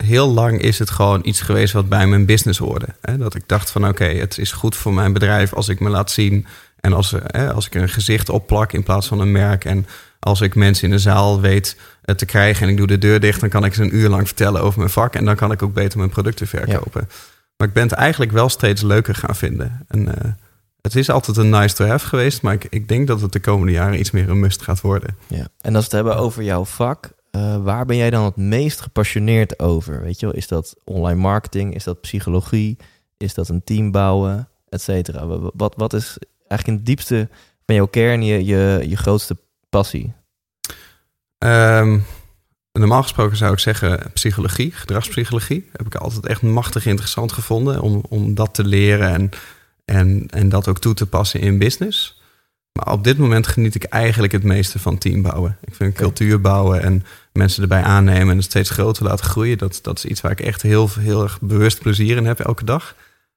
heel 0.04 0.28
lang 0.28 0.62
is 0.62 0.80
het 0.80 0.90
gewoon 0.90 1.22
iets 1.24 1.42
geweest 1.42 1.74
wat 1.74 1.90
bij 1.90 2.08
mijn 2.08 2.26
business 2.26 2.60
hoorde. 2.60 2.88
Hè? 3.02 3.18
Dat 3.18 3.36
ik 3.36 3.48
dacht 3.48 3.72
van 3.72 3.88
oké, 3.88 4.06
het 4.06 4.38
is 4.38 4.52
goed 4.52 4.76
voor 4.76 4.94
mijn 4.94 5.14
bedrijf 5.14 5.54
als 5.54 5.70
ik 5.70 5.80
me 5.80 5.90
laat 5.90 6.12
zien 6.12 6.46
en 6.80 6.94
als, 6.94 7.14
eh, 7.14 7.22
hè, 7.26 7.54
als 7.54 7.66
ik 7.66 7.76
een 7.76 7.90
gezicht 7.90 8.30
opplak 8.30 8.74
in 8.74 8.84
plaats 8.84 9.08
van 9.08 9.20
een 9.20 9.32
merk 9.32 9.66
en 9.66 9.86
als 10.20 10.42
ik 10.42 10.56
mensen 10.56 10.84
in 10.84 10.94
de 10.94 11.00
zaal 11.00 11.42
weet 11.42 11.78
eh, 12.02 12.16
te 12.16 12.26
krijgen 12.26 12.64
en 12.64 12.70
ik 12.70 12.78
doe 12.78 12.88
de 12.88 12.98
deur 12.98 13.20
dicht, 13.20 13.40
dan 13.40 13.50
kan 13.50 13.66
ik 13.66 13.74
ze 13.74 13.82
een 13.82 13.96
uur 13.96 14.10
lang 14.10 14.28
vertellen 14.28 14.62
over 14.62 14.80
mijn 14.80 14.92
vak 14.92 15.16
en 15.16 15.26
dan 15.26 15.36
kan 15.36 15.52
ik 15.52 15.64
ook 15.64 15.74
beter 15.74 15.98
mijn 15.98 16.10
producten 16.10 16.48
verkopen. 16.48 17.10
Maar 17.58 17.68
ik 17.68 17.74
ben 17.74 17.84
het 17.84 17.92
eigenlijk 17.92 18.32
wel 18.32 18.50
steeds 18.50 18.82
leuker 18.82 19.16
gaan 19.16 19.36
vinden. 19.36 19.86
En 19.88 20.22
eh, 20.22 20.32
het 20.84 20.96
is 20.96 21.10
altijd 21.10 21.38
een 21.38 21.50
nice 21.50 21.76
to 21.76 21.86
have 21.86 22.06
geweest, 22.08 22.42
maar 22.42 22.54
ik, 22.54 22.66
ik 22.70 22.88
denk 22.88 23.08
dat 23.08 23.22
het 23.22 23.32
de 23.32 23.40
komende 23.40 23.72
jaren 23.72 24.00
iets 24.00 24.12
meer 24.12 24.30
een 24.30 24.40
must 24.40 24.62
gaat 24.62 24.82
worden. 24.82 25.18
Ja. 25.28 25.48
En 25.62 25.76
als 25.76 25.88
we 25.88 25.96
het 25.98 26.06
hebben 26.06 26.16
over 26.24 26.44
jouw 26.44 26.66
vak, 26.66 27.12
eh, 27.32 27.64
waar 27.64 27.86
ben 27.86 27.98
jij 27.98 28.10
dan 28.10 28.24
het 28.26 28.36
meest 28.36 28.82
gepassioneerd 28.82 29.60
over? 29.60 30.02
Weet 30.02 30.20
je 30.20 30.26
wel, 30.26 30.36
is 30.36 30.48
dat 30.48 30.76
online 30.84 31.20
marketing? 31.20 31.76
Is 31.76 31.84
dat 31.84 32.02
psychologie? 32.02 32.78
Is 33.18 33.34
dat 33.34 33.50
een 33.50 33.64
team 33.64 33.92
bouwen? 33.92 34.48
Et 34.70 34.82
cetera. 34.82 35.26
Wa- 35.28 35.52
Wat, 35.54 35.74
wat 35.78 35.94
is 35.94 36.18
eigenlijk 36.48 36.68
in 36.68 36.74
het 36.74 36.86
diepste 36.86 37.30
van 37.66 37.76
jouw 37.76 37.86
kern 37.88 38.24
je, 38.24 38.46
je, 38.46 38.84
je 38.88 38.98
grootste 38.98 39.38
passie? 39.70 40.14
Ehm, 41.38 42.00
normaal 42.72 43.02
gesproken 43.02 43.38
zou 43.38 43.54
ik 43.54 43.60
zeggen 43.60 44.12
psychologie, 44.14 44.72
gedragspsychologie. 44.72 45.70
Heb 45.72 45.86
ik 45.86 45.96
altijd 45.96 46.26
echt 46.26 46.42
machtig 46.42 46.86
interessant 46.86 47.32
gevonden 47.32 47.82
om, 47.82 48.04
om 48.10 48.34
dat 48.36 48.54
te 48.54 48.64
leren 48.66 49.10
en, 49.14 49.30
en, 49.86 50.26
en 50.30 50.50
dat 50.50 50.68
ook 50.68 50.80
toe 50.80 50.94
te 50.94 51.06
passen 51.06 51.40
in 51.40 51.58
business. 51.58 52.22
Maar 52.74 52.94
op 52.94 53.04
dit 53.04 53.18
moment 53.18 53.48
geniet 53.48 53.76
ik 53.76 53.84
eigenlijk 53.84 54.34
het 54.34 54.44
meeste 54.44 54.80
van 54.80 54.98
teambouwen. 54.98 55.58
Ik 55.64 55.76
vind 55.76 55.94
cultuur 55.94 56.42
bouwen 56.42 56.82
en 56.82 57.06
mensen 57.34 57.62
erbij 57.62 57.82
aannemen 57.82 58.30
en 58.30 58.36
het 58.36 58.46
steeds 58.46 58.70
groter 58.70 59.04
laten 59.04 59.26
groeien. 59.26 59.58
Dat, 59.58 59.80
dat 59.82 59.98
is 59.98 60.06
iets 60.06 60.22
waar 60.22 60.32
ik 60.32 60.42
echt 60.42 60.62
heel, 60.62 60.90
heel 61.00 61.24
erg 61.24 61.42
bewust 61.42 61.80
plezier 61.80 62.18
in 62.18 62.26
heb 62.26 62.40
elke 62.40 62.66
dag. 62.66 62.96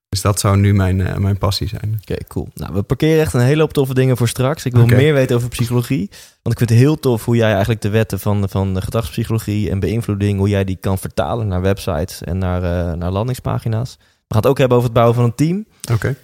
Dus 0.08 0.20
dat 0.20 0.40
zou 0.40 0.56
nu 0.56 0.74
mijn, 0.74 1.00
eh, 1.00 1.16
mijn 1.16 1.38
passie 1.38 1.68
zijn. 1.68 1.98
Oké, 2.00 2.16
cool. 2.28 2.48
Nou, 2.54 2.74
we 2.74 2.82
parkeren 2.82 3.20
echt 3.20 3.32
een 3.34 3.40
hele 3.40 3.60
hoop 3.60 3.72
toffe 3.72 3.94
dingen 3.94 4.16
voor 4.16 4.28
straks. 4.28 4.64
Ik 4.64 4.72
wil 4.72 4.86
meer 4.86 5.14
weten 5.14 5.36
over 5.36 5.48
psychologie. 5.48 6.08
Want 6.42 6.60
ik 6.60 6.66
vind 6.66 6.70
het 6.70 6.78
heel 6.78 6.98
tof 6.98 7.24
hoe 7.24 7.36
jij 7.36 7.50
eigenlijk 7.50 7.80
de 7.80 7.88
wetten 7.88 8.20
van, 8.20 8.48
van 8.48 8.74
de 8.74 8.82
gedragspsychologie 8.82 9.70
en 9.70 9.80
beïnvloeding, 9.80 10.38
hoe 10.38 10.48
jij 10.48 10.64
die 10.64 10.76
kan 10.80 10.98
vertalen 10.98 11.46
naar 11.46 11.60
websites 11.60 12.22
en 12.22 12.38
naar, 12.38 12.62
eh, 12.62 12.92
naar 12.92 13.10
landingspagina's. 13.10 13.96
We 13.98 14.34
gaan 14.34 14.42
het 14.42 14.46
ook 14.46 14.58
hebben 14.58 14.76
over 14.76 14.88
het 14.88 14.98
bouwen 14.98 15.16
van 15.16 15.24
een 15.24 15.34
team. 15.34 15.66
Oké. 15.92 16.16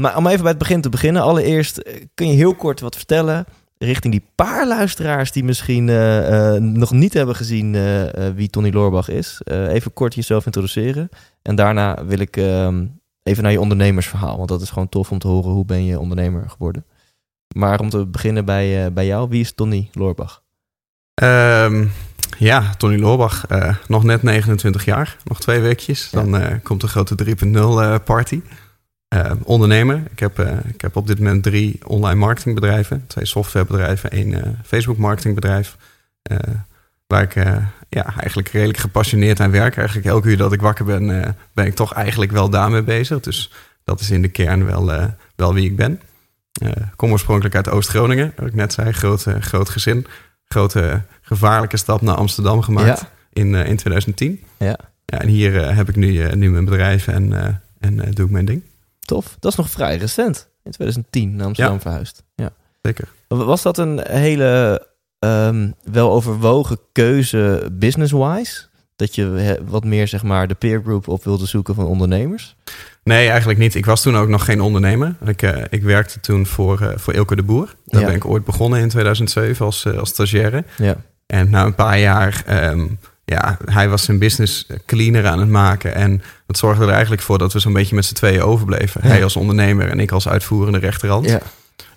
Maar 0.00 0.16
om 0.16 0.26
even 0.26 0.40
bij 0.42 0.50
het 0.50 0.58
begin 0.58 0.80
te 0.80 0.88
beginnen. 0.88 1.22
Allereerst 1.22 1.76
eh, 1.78 2.04
kun 2.14 2.26
je 2.28 2.34
heel 2.34 2.54
kort 2.54 2.80
wat 2.80 2.96
vertellen 2.96 3.44
richting 3.78 4.12
die 4.12 4.24
paar 4.34 4.66
luisteraars 4.66 5.32
die 5.32 5.44
misschien 5.44 5.88
eh, 5.88 6.54
eh, 6.54 6.62
nog 6.62 6.92
niet 6.92 7.12
hebben 7.14 7.36
gezien 7.36 7.74
eh, 7.74 8.26
eh, 8.28 8.34
wie 8.34 8.50
Tony 8.50 8.70
Loorbach 8.70 9.08
is. 9.08 9.40
Eh, 9.44 9.72
even 9.72 9.92
kort 9.92 10.14
jezelf 10.14 10.46
introduceren. 10.46 11.08
En 11.42 11.54
daarna 11.54 12.04
wil 12.04 12.18
ik 12.18 12.36
ehm, 12.36 12.86
even 13.22 13.42
naar 13.42 13.52
je 13.52 13.60
ondernemersverhaal. 13.60 14.36
Want 14.36 14.48
dat 14.48 14.62
is 14.62 14.70
gewoon 14.70 14.88
tof 14.88 15.10
om 15.10 15.18
te 15.18 15.28
horen 15.28 15.50
hoe 15.52 15.64
ben 15.64 15.84
je 15.84 15.98
ondernemer 16.00 16.50
geworden. 16.50 16.84
Maar 17.56 17.80
om 17.80 17.88
te 17.88 18.06
beginnen 18.06 18.44
bij, 18.44 18.84
eh, 18.84 18.92
bij 18.92 19.06
jou, 19.06 19.28
wie 19.28 19.40
is 19.40 19.52
Tony 19.52 19.88
Loorbach? 19.92 20.42
Ehm, 21.14 21.86
Ja, 22.38 22.74
Tony 22.76 22.98
Loorbach, 22.98 23.46
eh, 23.46 23.76
nog 23.88 24.04
net 24.04 24.22
29 24.22 24.84
jaar, 24.84 25.16
nog 25.24 25.40
twee 25.40 25.60
weekjes. 25.60 26.08
Ja. 26.10 26.20
Dan 26.22 26.36
eh, 26.40 26.54
komt 26.62 26.80
de 26.80 26.88
grote 26.88 27.14
3.0 27.14 27.82
eh, 27.82 27.94
party. 28.04 28.40
Eh, 29.14 29.30
ondernemer, 29.42 30.02
ik 30.10 30.18
heb, 30.18 30.38
eh, 30.38 30.56
ik 30.66 30.80
heb 30.80 30.96
op 30.96 31.06
dit 31.06 31.18
moment 31.18 31.42
drie 31.42 31.78
online 31.86 32.18
marketingbedrijven. 32.18 33.04
Twee 33.06 33.26
softwarebedrijven, 33.26 34.10
één 34.10 34.44
eh, 34.44 34.50
Facebook 34.64 34.96
marketingbedrijf. 34.96 35.76
waar 37.06 37.22
ik 37.22 37.34
ja, 37.88 38.14
eigenlijk 38.16 38.48
redelijk 38.48 38.78
gepassioneerd 38.78 39.40
aan 39.40 39.50
werk. 39.50 39.76
Eigenlijk 39.76 40.06
elke 40.06 40.28
uur 40.28 40.36
dat 40.36 40.52
ik 40.52 40.60
wakker 40.60 40.84
ben, 40.84 41.36
ben 41.52 41.66
ik 41.66 41.74
toch 41.74 41.92
eigenlijk 41.92 42.32
wel 42.32 42.50
daarmee 42.50 42.82
bezig. 42.82 43.20
Dus 43.20 43.52
dat 43.84 44.00
is 44.00 44.10
in 44.10 44.22
de 44.22 44.28
kern 44.28 44.64
wel, 44.64 44.90
wel 45.36 45.54
wie 45.54 45.64
ik 45.64 45.76
ben. 45.76 46.00
Kom 46.96 47.10
oorspronkelijk 47.10 47.54
uit 47.54 47.68
Oost-Groningen, 47.68 48.32
wat 48.36 48.46
ik 48.46 48.54
net 48.54 48.72
zei. 48.72 48.92
Groot, 48.92 49.26
groot 49.40 49.68
gezin. 49.68 50.06
Grote 50.44 51.02
gevaarlijke 51.20 51.76
stap 51.76 52.00
naar 52.00 52.14
Amsterdam 52.14 52.62
gemaakt 52.62 53.00
Ja. 53.00 53.08
in, 53.32 53.54
in 53.54 53.76
2010. 53.76 54.40
Ja. 54.58 54.78
Ja, 55.04 55.20
en 55.20 55.28
hier 55.28 55.74
heb 55.74 55.88
ik 55.88 55.96
nu, 55.96 56.34
nu 56.34 56.50
mijn 56.50 56.64
bedrijf 56.64 57.08
en, 57.08 57.32
en 57.80 57.96
doe 57.96 58.26
ik 58.26 58.32
mijn 58.32 58.44
ding. 58.44 58.62
Tof. 59.04 59.36
Dat 59.38 59.50
is 59.52 59.58
nog 59.58 59.70
vrij 59.70 59.96
recent. 59.96 60.48
In 60.62 60.70
2010 60.70 61.36
naar 61.36 61.46
Amsterdam 61.46 61.74
Ja. 61.74 61.80
verhuisd. 61.80 62.22
Ja. 62.34 62.50
Zeker. 62.82 63.08
Was 63.28 63.62
dat 63.62 63.78
een 63.78 64.00
hele 64.06 64.86
ehm, 65.18 65.70
wel 65.82 66.12
overwogen 66.12 66.78
keuze 66.92 67.68
business-wise? 67.72 68.62
Dat 68.96 69.14
je 69.14 69.58
wat 69.66 69.84
meer 69.84 70.08
zeg 70.08 70.22
maar 70.22 70.46
de 70.48 70.54
peer 70.54 70.80
group 70.84 71.08
op 71.08 71.24
wilde 71.24 71.46
zoeken 71.46 71.74
van 71.74 71.86
ondernemers? 71.86 72.56
Nee, 73.04 73.28
eigenlijk 73.28 73.58
niet. 73.58 73.74
Ik 73.74 73.86
was 73.86 74.02
toen 74.02 74.16
ook 74.16 74.28
nog 74.28 74.44
geen 74.44 74.60
ondernemer. 74.60 75.14
Ik, 75.24 75.42
eh, 75.42 75.62
ik 75.70 75.82
werkte 75.82 76.20
toen 76.20 76.46
voor, 76.46 76.80
eh 76.80 76.96
voor 76.98 77.14
Ilke 77.14 77.36
de 77.36 77.42
Boer. 77.42 77.74
Daar 77.84 78.00
Ja. 78.00 78.06
ben 78.06 78.16
ik 78.16 78.24
ooit 78.24 78.44
begonnen 78.44 78.80
in 78.80 78.88
2007 78.88 79.64
als, 79.66 79.84
eh, 79.84 79.98
als 79.98 80.08
stagiaire. 80.08 80.64
Ja. 80.78 80.96
En 81.26 81.50
na 81.50 81.64
een 81.64 81.74
paar 81.74 81.98
jaar, 81.98 82.42
ehm, 82.46 82.86
ja, 83.24 83.56
hij 83.64 83.88
was 83.88 84.04
zijn 84.04 84.18
business 84.18 84.66
cleaner 84.86 85.26
aan 85.26 85.38
het 85.38 85.48
maken. 85.48 85.94
En 85.94 86.22
dat 86.46 86.58
zorgde 86.58 86.84
er 86.84 86.90
eigenlijk 86.90 87.22
voor 87.22 87.38
dat 87.38 87.52
we 87.52 87.58
zo'n 87.58 87.72
beetje 87.72 87.94
met 87.94 88.04
z'n 88.04 88.14
tweeën 88.14 88.42
overbleven. 88.42 89.00
Ja. 89.04 89.08
Hij 89.08 89.22
als 89.24 89.36
ondernemer 89.36 89.88
en 89.88 90.00
ik 90.00 90.12
als 90.12 90.28
uitvoerende 90.28 90.78
rechterhand. 90.78 91.28
Ja. 91.28 91.40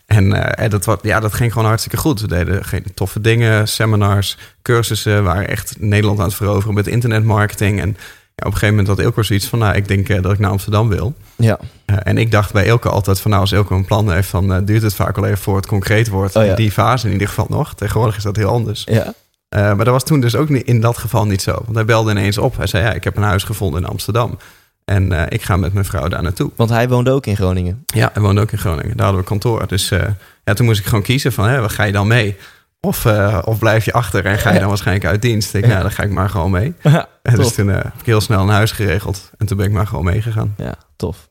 En, 0.05 0.55
en 0.57 0.69
dat, 0.69 0.99
ja, 1.01 1.19
dat 1.19 1.33
ging 1.33 1.51
gewoon 1.51 1.67
hartstikke 1.67 1.97
goed. 1.97 2.21
We 2.21 2.27
deden 2.27 2.65
geen 2.65 2.85
toffe 2.93 3.21
dingen, 3.21 3.67
seminars, 3.67 4.37
cursussen. 4.61 5.23
waren 5.23 5.47
echt 5.47 5.75
Nederland 5.79 6.19
aan 6.19 6.25
het 6.25 6.35
veroveren 6.35 6.73
met 6.73 6.87
internetmarketing. 6.87 7.81
En 7.81 7.87
ja, 8.35 8.45
op 8.45 8.45
een 8.45 8.51
gegeven 8.51 8.75
moment 8.75 8.87
had 8.87 8.99
Ilko 8.99 9.21
zoiets 9.21 9.47
van... 9.47 9.59
nou, 9.59 9.75
ik 9.75 9.87
denk 9.87 10.09
eh, 10.09 10.21
dat 10.21 10.31
ik 10.31 10.39
naar 10.39 10.51
Amsterdam 10.51 10.89
wil. 10.89 11.13
Ja. 11.35 11.59
Eh, 11.85 11.95
en 12.03 12.17
ik 12.17 12.31
dacht 12.31 12.53
bij 12.53 12.65
Ilko 12.65 12.89
altijd 12.89 13.19
van... 13.19 13.31
nou, 13.31 13.41
als 13.43 13.51
Ilko 13.51 13.75
een 13.75 13.85
plan 13.85 14.11
heeft... 14.11 14.31
dan 14.31 14.65
duurt 14.65 14.81
het 14.81 14.93
vaak 14.93 15.15
wel 15.15 15.25
even 15.25 15.37
voor 15.37 15.55
het 15.55 15.67
concreet 15.67 16.07
wordt. 16.07 16.35
Oh 16.35 16.43
ja. 16.43 16.49
In 16.49 16.55
die 16.55 16.71
fase 16.71 17.05
in 17.05 17.11
ieder 17.11 17.27
geval 17.27 17.47
nog. 17.49 17.75
Tegenwoordig 17.75 18.17
is 18.17 18.23
dat 18.23 18.35
heel 18.35 18.49
anders. 18.49 18.83
Ja. 18.89 19.13
Eh, 19.49 19.61
maar 19.61 19.85
dat 19.85 19.87
was 19.87 20.03
toen 20.03 20.19
dus 20.19 20.35
ook 20.35 20.49
in 20.49 20.81
dat 20.81 20.97
geval 20.97 21.25
niet 21.25 21.41
zo. 21.41 21.51
Want 21.51 21.75
hij 21.75 21.85
belde 21.85 22.11
ineens 22.11 22.37
op. 22.37 22.57
Hij 22.57 22.67
zei, 22.67 22.83
ja, 22.83 22.93
ik 22.93 23.03
heb 23.03 23.17
een 23.17 23.23
huis 23.23 23.43
gevonden 23.43 23.81
in 23.81 23.87
Amsterdam. 23.87 24.37
En 24.85 25.11
eh, 25.11 25.23
ik 25.29 25.41
ga 25.41 25.57
met 25.57 25.73
mijn 25.73 25.85
vrouw 25.85 26.07
daar 26.07 26.23
naartoe. 26.23 26.51
Want 26.55 26.69
hij 26.69 26.89
woonde 26.89 27.11
ook 27.11 27.25
in 27.25 27.35
Groningen. 27.35 27.83
Ja, 27.85 28.09
hij 28.13 28.21
woonde 28.21 28.41
ook 28.41 28.51
in 28.51 28.57
Groningen. 28.57 28.97
Daar 28.97 29.05
hadden 29.05 29.23
we 29.23 29.29
kantoor. 29.29 29.67
Dus 29.67 29.91
eh, 29.91 30.03
ja, 30.43 30.53
toen 30.53 30.65
moest 30.65 30.79
ik 30.79 30.85
gewoon 30.85 31.03
kiezen 31.03 31.33
van, 31.33 31.47
hè, 31.47 31.69
ga 31.69 31.83
je 31.83 31.91
dan 31.91 32.07
mee? 32.07 32.37
Of, 32.79 33.05
of 33.43 33.59
blijf 33.59 33.85
je 33.85 33.93
achter 33.93 34.25
en 34.25 34.37
ga 34.37 34.53
je 34.53 34.59
dan 34.59 34.67
waarschijnlijk 34.67 35.05
uit 35.05 35.21
dienst? 35.21 35.53
Ik, 35.53 35.65
Ja. 35.65 35.71
ja, 35.71 35.81
dan 35.81 35.91
ga 35.91 36.03
ik 36.03 36.11
maar 36.11 36.29
gewoon 36.29 36.51
mee. 36.51 36.73
Ja, 36.81 37.07
En 37.21 37.35
dus 37.35 37.53
toen 37.53 37.67
heb 37.67 37.93
ik 37.99 38.05
heel 38.05 38.21
snel 38.21 38.41
een 38.41 38.47
huis 38.49 38.71
geregeld. 38.71 39.31
En 39.37 39.45
toen 39.45 39.57
ben 39.57 39.65
ik 39.65 39.71
maar 39.71 39.87
gewoon 39.87 40.03
meegegaan. 40.05 40.53
Ja, 40.57 40.75
tof. 40.95 41.29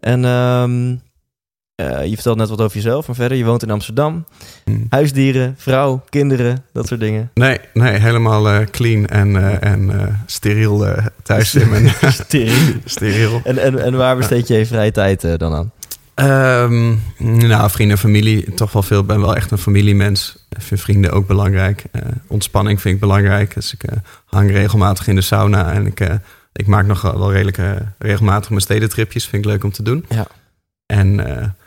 En 0.00 0.24
ehm, 0.24 0.96
eh, 1.74 2.04
je 2.04 2.14
vertelt 2.14 2.36
net 2.36 2.48
wat 2.48 2.60
over 2.60 2.76
jezelf, 2.76 3.06
maar 3.06 3.16
verder, 3.16 3.38
je 3.38 3.44
woont 3.44 3.62
in 3.62 3.70
Amsterdam. 3.70 4.24
Hm. 4.64 4.72
Huisdieren, 4.88 5.54
vrouw, 5.58 6.04
kinderen, 6.08 6.64
dat 6.72 6.86
soort 6.86 7.00
dingen. 7.00 7.30
Nee, 7.34 7.58
nee, 7.72 7.98
helemaal 7.98 8.48
eh, 8.48 8.66
clean 8.66 9.06
en, 9.06 9.36
eh, 9.36 9.70
en 9.70 9.92
steriel 10.26 10.86
thuis 11.22 11.54
in 11.54 11.70
mijn 11.70 11.88
Steriel. 12.12 12.74
steriel. 12.84 13.40
En, 13.44 13.58
en, 13.58 13.82
en 13.82 13.96
waar 13.96 14.16
besteed 14.16 14.48
je 14.48 14.58
je 14.58 14.66
vrije 14.66 14.90
tijd 14.90 15.38
dan 15.38 15.54
aan? 15.54 15.72
Ehm, 16.14 16.94
nou, 17.46 17.70
vrienden 17.70 17.96
en 17.96 18.02
familie, 18.02 18.54
toch 18.54 18.72
wel 18.72 18.82
veel. 18.82 19.00
Ik 19.00 19.06
ben 19.06 19.20
wel 19.20 19.36
echt 19.36 19.50
een 19.50 19.58
familiemens. 19.58 20.36
Ik 20.48 20.62
vind 20.62 20.80
vrienden 20.80 21.10
ook 21.10 21.26
belangrijk. 21.26 21.84
Ontspanning 22.26 22.80
vind 22.80 22.94
ik 22.94 23.00
belangrijk. 23.00 23.54
Dus 23.54 23.72
ik 23.72 23.84
hang 24.24 24.50
regelmatig 24.50 25.08
in 25.08 25.14
de 25.14 25.20
sauna. 25.20 25.72
En 25.72 25.86
ik, 25.86 26.00
ik 26.52 26.66
maak 26.66 26.86
nog 26.86 27.02
wel 27.02 27.32
redelijk 27.32 27.58
regelmatig 27.98 28.48
mijn 28.48 28.60
stedentripjes. 28.60 29.26
Vind 29.26 29.44
ik 29.44 29.50
leuk 29.50 29.64
om 29.64 29.72
te 29.72 29.82
doen. 29.82 30.06
Ja. 30.08 30.26
En 30.86 31.20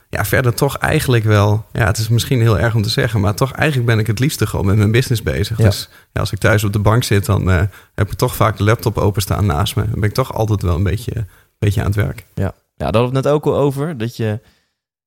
ja, 0.09 0.25
verder 0.25 0.53
toch 0.53 0.77
eigenlijk 0.77 1.23
wel... 1.23 1.65
Ja, 1.71 1.85
het 1.85 1.97
is 1.97 2.09
misschien 2.09 2.41
heel 2.41 2.59
erg 2.59 2.75
om 2.75 2.81
te 2.81 2.89
zeggen... 2.89 3.19
maar 3.19 3.35
toch 3.35 3.51
eigenlijk 3.51 3.89
ben 3.89 3.99
ik 3.99 4.07
het 4.07 4.19
liefste 4.19 4.47
gewoon 4.47 4.65
met 4.65 4.77
mijn 4.77 4.91
business 4.91 5.23
bezig. 5.23 5.57
Ja. 5.57 5.65
Dus 5.65 5.89
ja, 6.13 6.19
als 6.19 6.31
ik 6.31 6.39
thuis 6.39 6.63
op 6.63 6.73
de 6.73 6.79
bank 6.79 7.03
zit... 7.03 7.25
dan 7.25 7.51
eh, 7.51 7.61
heb 7.95 8.11
ik 8.11 8.17
toch 8.17 8.35
vaak 8.35 8.57
de 8.57 8.63
laptop 8.63 8.97
openstaan 8.97 9.45
naast 9.45 9.75
me. 9.75 9.81
Dan 9.81 9.99
ben 9.99 10.09
ik 10.09 10.15
toch 10.15 10.33
altijd 10.33 10.61
wel 10.61 10.75
een 10.75 10.83
beetje, 10.83 11.15
een 11.15 11.27
beetje 11.59 11.79
aan 11.79 11.87
het 11.87 11.95
werk. 11.95 12.25
Ja, 12.33 12.53
daar 12.75 12.93
hadden 12.93 13.01
we 13.01 13.15
het 13.15 13.25
net 13.25 13.33
ook 13.33 13.45
al 13.45 13.57
over. 13.57 13.97
Dat 13.97 14.17
je 14.17 14.39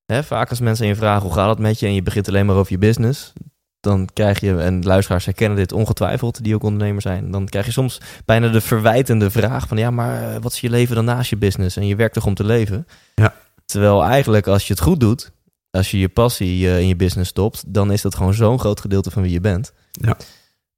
hè, 0.07 0.23
vaak 0.23 0.51
als 0.51 0.61
mensen 0.61 0.85
aan 0.85 0.91
je 0.91 0.97
vragen 0.97 1.23
hoe 1.23 1.33
gaat 1.33 1.49
het 1.49 1.59
met 1.59 1.81
je 1.81 1.87
en 1.87 1.95
je 1.95 2.03
begint 2.03 2.29
alleen 2.29 2.47
maar 2.47 2.57
over 2.57 2.73
je 2.73 2.79
business. 2.79 3.33
Dan 3.81 4.09
krijg 4.13 4.41
je, 4.41 4.57
en 4.57 4.85
luisteraars 4.85 5.25
herkennen 5.25 5.57
dit 5.57 5.73
ongetwijfeld, 5.73 6.45
die 6.45 6.55
ook 6.55 6.63
ondernemer 6.63 7.03
zijn. 7.03 7.31
Dan 7.31 7.47
krijg 7.47 7.67
je 7.67 7.73
soms 7.73 8.01
bijna 8.25 8.49
de 8.49 8.61
verwijtende 8.61 9.31
vraag 9.31 9.69
van 9.69 9.77
ja, 9.77 9.91
maar 9.91 10.23
eh, 10.23 10.41
wat 10.41 10.53
is 10.53 10.61
je 10.61 10.71
leven 10.71 10.95
dan 10.95 11.05
naast 11.05 11.31
je 11.31 11.37
business? 11.37 11.77
En 11.77 11.87
je 11.87 11.97
werkt 11.97 12.15
toch 12.15 12.27
om 12.27 12.35
te 12.35 12.45
leven? 12.45 12.87
Ja. 13.15 13.35
Terwijl 13.71 14.05
eigenlijk 14.05 14.47
als 14.47 14.67
je 14.67 14.73
het 14.73 14.83
goed 14.83 15.01
doet, 15.01 15.33
als 15.71 15.91
je 15.91 15.99
je 15.99 16.09
passie 16.09 16.69
eh, 16.69 16.81
in 16.81 16.89
je 16.89 16.97
business 16.97 17.31
stopt, 17.31 17.63
dan 17.67 17.93
is 17.93 18.03
dat 18.03 18.15
gewoon 18.15 18.35
zo'n 18.35 18.59
groot 18.59 18.81
gedeelte 18.81 19.11
van 19.11 19.23
wie 19.23 19.33
je 19.33 19.41
bent. 19.41 19.73
Ja. 19.91 20.17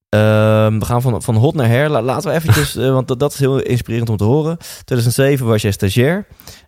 Ehm, 0.08 0.78
we 0.78 0.84
gaan 0.84 1.02
van, 1.02 1.22
van 1.22 1.34
hot 1.36 1.54
naar 1.54 1.68
her. 1.68 1.88
La- 1.90 2.02
laten 2.02 2.30
we 2.30 2.36
eventjes, 2.36 2.76
eh, 2.76 2.92
want 2.92 3.08
dat, 3.08 3.18
dat 3.20 3.32
is 3.32 3.38
heel 3.38 3.58
inspirerend 3.60 4.10
om 4.10 4.16
te 4.16 4.24
horen. 4.24 4.56
2007 4.84 5.46
was 5.46 5.62
jij 5.62 5.70
stagiair. 5.72 6.26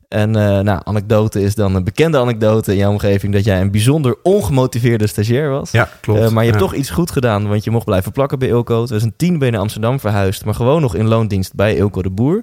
En 0.09 0.37
eh 0.37 0.61
nou, 0.61 0.81
anekdote 0.85 1.43
is 1.43 1.55
dan 1.55 1.75
een 1.75 1.85
bekende 1.85 2.19
anekdote 2.19 2.73
in 2.73 2.79
jouw 2.79 2.91
omgeving 2.91 3.33
dat 3.33 3.45
jij 3.45 3.61
een 3.61 3.71
bijzonder 3.71 4.17
ongemotiveerde 4.23 5.07
stagiair 5.07 5.51
was. 5.51 5.71
Ja, 5.71 5.89
klopt. 6.01 6.31
Maar 6.31 6.45
je 6.45 6.51
hebt 6.51 6.63
Ja. 6.63 6.67
toch 6.69 6.75
iets 6.79 6.91
goed 6.91 7.11
gedaan, 7.11 7.49
want 7.49 7.65
je 7.65 7.71
mocht 7.71 7.85
blijven 7.85 8.13
plakken 8.13 8.39
bij 8.39 8.49
Ilko. 8.49 8.75
2010 8.85 9.39
ben 9.39 9.47
je 9.47 9.53
naar 9.53 9.63
Amsterdam 9.63 10.01
verhuisd, 10.01 10.45
maar 10.45 10.55
gewoon 10.55 10.81
nog 10.81 10.95
in 10.95 11.07
loondienst 11.09 11.55
bij 11.55 11.77
Ilko 11.77 12.03
de 12.03 12.11
Boer. 12.11 12.43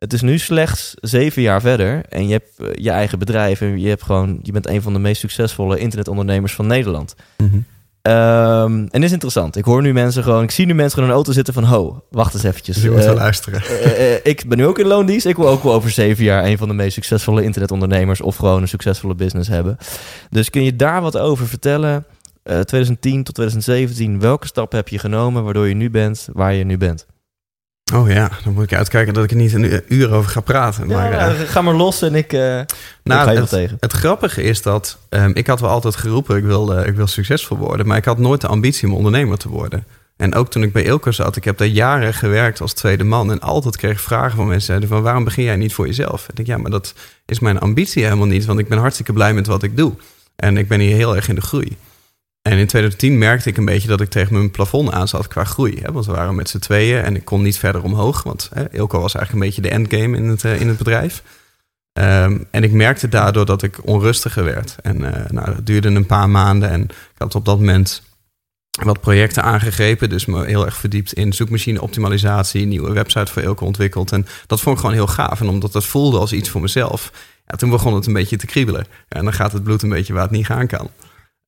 Het 0.00 0.12
is 0.12 0.20
nu 0.20 0.38
slechts 0.38 0.94
zeven 1.00 1.42
jaar 1.42 1.60
verder 1.60 2.02
en 2.08 2.26
je 2.26 2.32
hebt 2.32 2.58
eh, 2.58 2.66
je 2.84 2.90
eigen 2.90 3.18
bedrijf 3.18 3.60
en 3.60 3.80
je, 3.80 3.88
hebt 3.88 4.02
gewoon, 4.02 4.38
je 4.42 4.52
bent 4.52 4.68
een 4.68 4.82
van 4.82 4.92
de 4.92 4.98
meest 4.98 5.20
succesvolle 5.20 5.78
internetondernemers 5.78 6.52
van 6.54 6.66
Nederland. 6.66 7.14
Mhm. 7.36 7.58
Ehm, 8.02 8.86
en 8.90 9.02
is 9.02 9.12
interessant. 9.12 9.56
Ik 9.56 9.64
hoor 9.64 9.82
nu 9.82 9.92
mensen 9.92 10.22
gewoon, 10.22 10.42
ik 10.42 10.50
zie 10.50 10.66
nu 10.66 10.74
mensen 10.74 10.90
gewoon 10.92 11.04
in 11.04 11.10
een 11.10 11.16
auto 11.20 11.32
zitten 11.32 11.54
van, 11.54 11.64
ho, 11.64 12.04
wacht 12.10 12.34
eens 12.34 12.42
eventjes. 12.42 12.74
Dus 12.74 12.84
je 12.84 12.90
moet 12.90 12.98
Eh, 13.00 13.04
wel 13.06 13.14
luisteren. 13.14 13.62
eh, 13.62 14.14
eh, 14.14 14.20
ik 14.22 14.44
ben 14.48 14.58
nu 14.58 14.66
ook 14.66 14.78
in 14.78 14.86
loondienst. 14.86 15.26
Ik 15.26 15.36
wil 15.36 15.48
ook 15.48 15.62
wel 15.62 15.72
over 15.72 15.90
zeven 15.90 16.24
jaar 16.24 16.44
een 16.44 16.58
van 16.58 16.68
de 16.68 16.74
meest 16.74 16.94
succesvolle 16.94 17.42
internetondernemers 17.42 18.20
of 18.20 18.36
gewoon 18.36 18.62
een 18.62 18.68
succesvolle 18.68 19.14
business 19.14 19.48
hebben. 19.48 19.76
Dus 20.30 20.50
kun 20.50 20.64
je 20.64 20.76
daar 20.76 21.00
wat 21.02 21.18
over 21.18 21.46
vertellen? 21.46 22.04
Eh 22.42 22.60
2010 22.60 23.22
tot 23.24 23.34
2017, 23.34 24.20
welke 24.20 24.46
stappen 24.46 24.78
heb 24.78 24.88
je 24.88 24.98
genomen 24.98 25.44
waardoor 25.44 25.68
je 25.68 25.74
nu 25.74 25.90
bent 25.90 26.28
waar 26.32 26.54
je 26.54 26.64
nu 26.64 26.76
bent? 26.78 27.06
Oh 27.94 28.10
ja, 28.10 28.30
dan 28.44 28.52
moet 28.52 28.62
ik 28.62 28.74
uitkijken 28.74 29.14
dat 29.14 29.24
ik 29.24 29.30
er 29.30 29.36
niet 29.36 29.52
een 29.52 29.82
uur 29.88 30.12
over 30.12 30.30
ga 30.30 30.40
praten. 30.40 30.86
Maar, 30.86 31.12
ja, 31.12 31.28
eh, 31.28 31.40
ga 31.40 31.62
maar 31.62 31.74
los 31.74 32.02
en 32.02 32.14
ik, 32.14 32.32
eh 32.32 32.58
ik 32.60 32.66
nou, 33.02 33.24
ga 33.24 33.30
je 33.30 33.38
het, 33.38 33.48
tegen. 33.48 33.76
het 33.80 33.92
grappige 33.92 34.42
is 34.42 34.62
dat 34.62 34.98
ehm, 35.08 35.30
ik 35.34 35.46
had 35.46 35.60
wel 35.60 35.70
altijd 35.70 35.96
geroepen, 35.96 36.36
ik 36.36 36.44
wil, 36.44 36.78
ik 36.78 36.94
wil 36.94 37.06
succesvol 37.06 37.56
worden. 37.56 37.86
Maar 37.86 37.96
ik 37.96 38.04
had 38.04 38.18
nooit 38.18 38.40
de 38.40 38.46
ambitie 38.46 38.88
om 38.88 38.94
ondernemer 38.94 39.38
te 39.38 39.48
worden. 39.48 39.84
En 40.16 40.34
ook 40.34 40.50
toen 40.50 40.62
ik 40.62 40.72
bij 40.72 40.82
Ilko 40.82 41.10
zat, 41.10 41.36
ik 41.36 41.44
heb 41.44 41.58
daar 41.58 41.68
jaren 41.68 42.14
gewerkt 42.14 42.60
als 42.60 42.72
tweede 42.72 43.04
man. 43.04 43.30
En 43.30 43.40
altijd 43.40 43.76
kreeg 43.76 43.92
ik 43.92 43.98
vragen 43.98 44.36
van 44.36 44.46
mensen 44.46 44.66
zeiden 44.66 44.88
van 44.88 45.02
waarom 45.02 45.24
begin 45.24 45.44
jij 45.44 45.56
niet 45.56 45.74
voor 45.74 45.86
jezelf? 45.86 46.22
En 46.22 46.28
ik 46.28 46.36
denk, 46.36 46.48
ja, 46.48 46.58
maar 46.58 46.70
dat 46.70 46.94
is 47.26 47.38
mijn 47.38 47.58
ambitie 47.58 48.04
helemaal 48.04 48.26
niet. 48.26 48.44
Want 48.44 48.58
ik 48.58 48.68
ben 48.68 48.78
hartstikke 48.78 49.12
blij 49.12 49.34
met 49.34 49.46
wat 49.46 49.62
ik 49.62 49.76
doe. 49.76 49.92
En 50.36 50.56
ik 50.56 50.68
ben 50.68 50.80
hier 50.80 50.96
heel 50.96 51.16
erg 51.16 51.28
in 51.28 51.34
de 51.34 51.40
groei. 51.40 51.76
En 52.42 52.58
in 52.58 52.66
2010 52.66 53.18
merkte 53.18 53.48
ik 53.48 53.56
een 53.56 53.64
beetje 53.64 53.88
dat 53.88 54.00
ik 54.00 54.08
tegen 54.08 54.32
mijn 54.32 54.50
plafond 54.50 54.90
aan 54.90 55.08
zat 55.08 55.28
qua 55.28 55.44
groei. 55.44 55.78
Hè? 55.82 55.92
Want 55.92 56.06
we 56.06 56.12
waren 56.12 56.34
met 56.34 56.48
z'n 56.48 56.58
tweeën 56.58 57.02
en 57.02 57.16
ik 57.16 57.24
kon 57.24 57.42
niet 57.42 57.58
verder 57.58 57.82
omhoog. 57.82 58.22
Want 58.22 58.50
hè, 58.54 58.72
Ilko 58.72 59.00
was 59.00 59.14
eigenlijk 59.14 59.44
een 59.44 59.50
beetje 59.50 59.68
de 59.70 59.76
endgame 59.76 60.16
in 60.16 60.28
het, 60.28 60.44
eh, 60.44 60.60
in 60.60 60.68
het 60.68 60.78
bedrijf. 60.78 61.22
Ehm, 61.92 62.38
en 62.50 62.64
ik 62.64 62.72
merkte 62.72 63.08
daardoor 63.08 63.46
dat 63.46 63.62
ik 63.62 63.86
onrustiger 63.86 64.44
werd. 64.44 64.76
En 64.82 65.14
eh, 65.14 65.30
nou, 65.30 65.54
dat 65.54 65.66
duurde 65.66 65.88
een 65.88 66.06
paar 66.06 66.30
maanden. 66.30 66.70
En 66.70 66.82
ik 66.82 67.18
had 67.18 67.34
op 67.34 67.44
dat 67.44 67.58
moment 67.58 68.02
wat 68.82 69.00
projecten 69.00 69.42
aangegrepen. 69.42 70.08
Dus 70.08 70.26
me 70.26 70.44
heel 70.44 70.64
erg 70.64 70.76
verdiept 70.76 71.12
in 71.12 71.32
zoekmachine 71.32 71.82
optimalisatie. 71.82 72.66
Nieuwe 72.66 72.92
website 72.92 73.32
voor 73.32 73.42
Ilko 73.42 73.66
ontwikkeld. 73.66 74.12
En 74.12 74.26
dat 74.46 74.60
vond 74.60 74.74
ik 74.74 74.80
gewoon 74.80 74.96
heel 74.96 75.06
gaaf. 75.06 75.40
En 75.40 75.48
omdat 75.48 75.72
dat 75.72 75.84
voelde 75.84 76.18
als 76.18 76.32
iets 76.32 76.48
voor 76.48 76.60
mezelf. 76.60 77.12
Ja, 77.46 77.56
toen 77.56 77.70
begon 77.70 77.94
het 77.94 78.06
een 78.06 78.12
beetje 78.12 78.36
te 78.36 78.46
kriebelen. 78.46 78.86
En 79.08 79.24
dan 79.24 79.32
gaat 79.32 79.52
het 79.52 79.62
bloed 79.62 79.82
een 79.82 79.88
beetje 79.88 80.12
waar 80.12 80.22
het 80.22 80.30
niet 80.30 80.46
gaan 80.46 80.66
kan. 80.66 80.90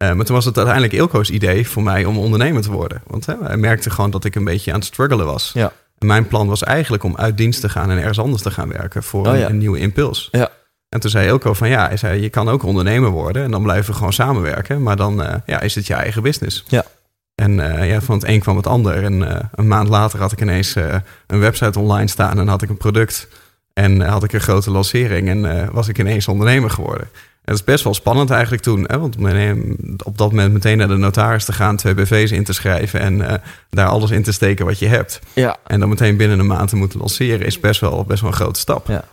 Eh, 0.02 0.12
maar 0.12 0.24
toen 0.24 0.34
was 0.34 0.44
het 0.44 0.56
uiteindelijk 0.56 0.94
Ilko's 0.94 1.30
idee 1.30 1.68
voor 1.68 1.82
mij 1.82 2.04
om 2.04 2.18
ondernemer 2.18 2.62
te 2.62 2.70
worden. 2.70 3.02
Want 3.06 3.26
hè, 3.26 3.34
hij 3.42 3.56
merkte 3.56 3.90
gewoon 3.90 4.10
dat 4.10 4.24
ik 4.24 4.34
een 4.34 4.44
beetje 4.44 4.72
aan 4.72 4.78
het 4.78 4.86
struggelen 4.86 5.26
was. 5.26 5.50
Ja. 5.54 5.72
En 5.98 6.06
mijn 6.06 6.26
plan 6.26 6.48
was 6.48 6.62
eigenlijk 6.62 7.02
om 7.02 7.16
uit 7.16 7.36
dienst 7.36 7.60
te 7.60 7.68
gaan 7.68 7.90
en 7.90 7.98
ergens 7.98 8.18
anders 8.18 8.42
te 8.42 8.50
gaan 8.50 8.68
werken 8.68 9.02
voor 9.02 9.26
Oh 9.26 9.32
een, 9.32 9.38
ja. 9.38 9.48
een 9.48 9.58
nieuwe 9.58 9.78
impuls. 9.78 10.28
Ja. 10.32 10.50
En 10.88 11.00
toen 11.00 11.10
zei 11.10 11.26
Ilko 11.26 11.52
van 11.52 11.68
ja, 11.68 11.86
hij 11.86 11.96
zei, 11.96 12.20
je 12.22 12.28
kan 12.28 12.48
ook 12.48 12.62
ondernemer 12.62 13.10
worden 13.10 13.42
en 13.42 13.50
dan 13.50 13.62
blijven 13.62 13.90
we 13.90 13.96
gewoon 13.96 14.12
samenwerken. 14.12 14.82
Maar 14.82 14.96
dan 14.96 15.22
eh, 15.22 15.34
ja, 15.46 15.60
is 15.60 15.74
het 15.74 15.86
je 15.86 15.94
eigen 15.94 16.22
business. 16.22 16.64
Ja. 16.68 16.84
En 17.34 17.78
eh, 17.78 17.88
ja, 17.90 18.00
van 18.00 18.14
het 18.14 18.28
een 18.28 18.40
kwam 18.40 18.56
het 18.56 18.66
ander. 18.66 19.04
En 19.04 19.48
een 19.54 19.68
maand 19.68 19.88
later 19.88 20.20
had 20.20 20.32
ik 20.32 20.40
ineens 20.40 20.74
een 21.26 21.40
website 21.40 21.78
online 21.78 22.08
staan 22.08 22.38
en 22.38 22.48
had 22.48 22.62
ik 22.62 22.68
een 22.68 22.76
product. 22.76 23.28
En 23.72 24.00
had 24.00 24.24
ik 24.24 24.32
een 24.32 24.40
grote 24.40 24.70
lancering 24.70 25.28
en 25.28 25.72
was 25.72 25.88
ik 25.88 25.98
ineens 25.98 26.28
ondernemer 26.28 26.70
geworden. 26.70 27.08
En 27.44 27.52
dat 27.52 27.54
is 27.54 27.64
best 27.64 27.84
wel 27.84 27.94
spannend 27.94 28.30
eigenlijk 28.30 28.62
toen. 28.62 28.84
Hè? 28.86 28.98
Want 28.98 29.16
op 30.04 30.18
dat 30.18 30.30
moment 30.30 30.52
meteen 30.52 30.78
naar 30.78 30.88
de 30.88 30.96
notaris 30.96 31.44
te 31.44 31.52
gaan, 31.52 31.76
twee 31.76 31.94
BV's 31.94 32.30
in 32.30 32.44
te 32.44 32.52
schrijven 32.52 33.00
en 33.00 33.42
daar 33.70 33.88
alles 33.88 34.10
in 34.10 34.22
te 34.22 34.32
steken 34.32 34.66
wat 34.66 34.78
je 34.78 34.86
hebt. 34.86 35.20
Ja. 35.32 35.56
En 35.66 35.80
dan 35.80 35.88
meteen 35.88 36.16
binnen 36.16 36.38
een 36.38 36.46
maand 36.46 36.68
te 36.68 36.76
moeten 36.76 36.98
lanceren 36.98 37.46
is 37.46 37.60
best 37.60 37.80
wel, 37.80 38.04
best 38.04 38.20
wel 38.20 38.30
een 38.30 38.36
grote 38.36 38.60
stap. 38.60 38.88
Ja. 38.88 39.04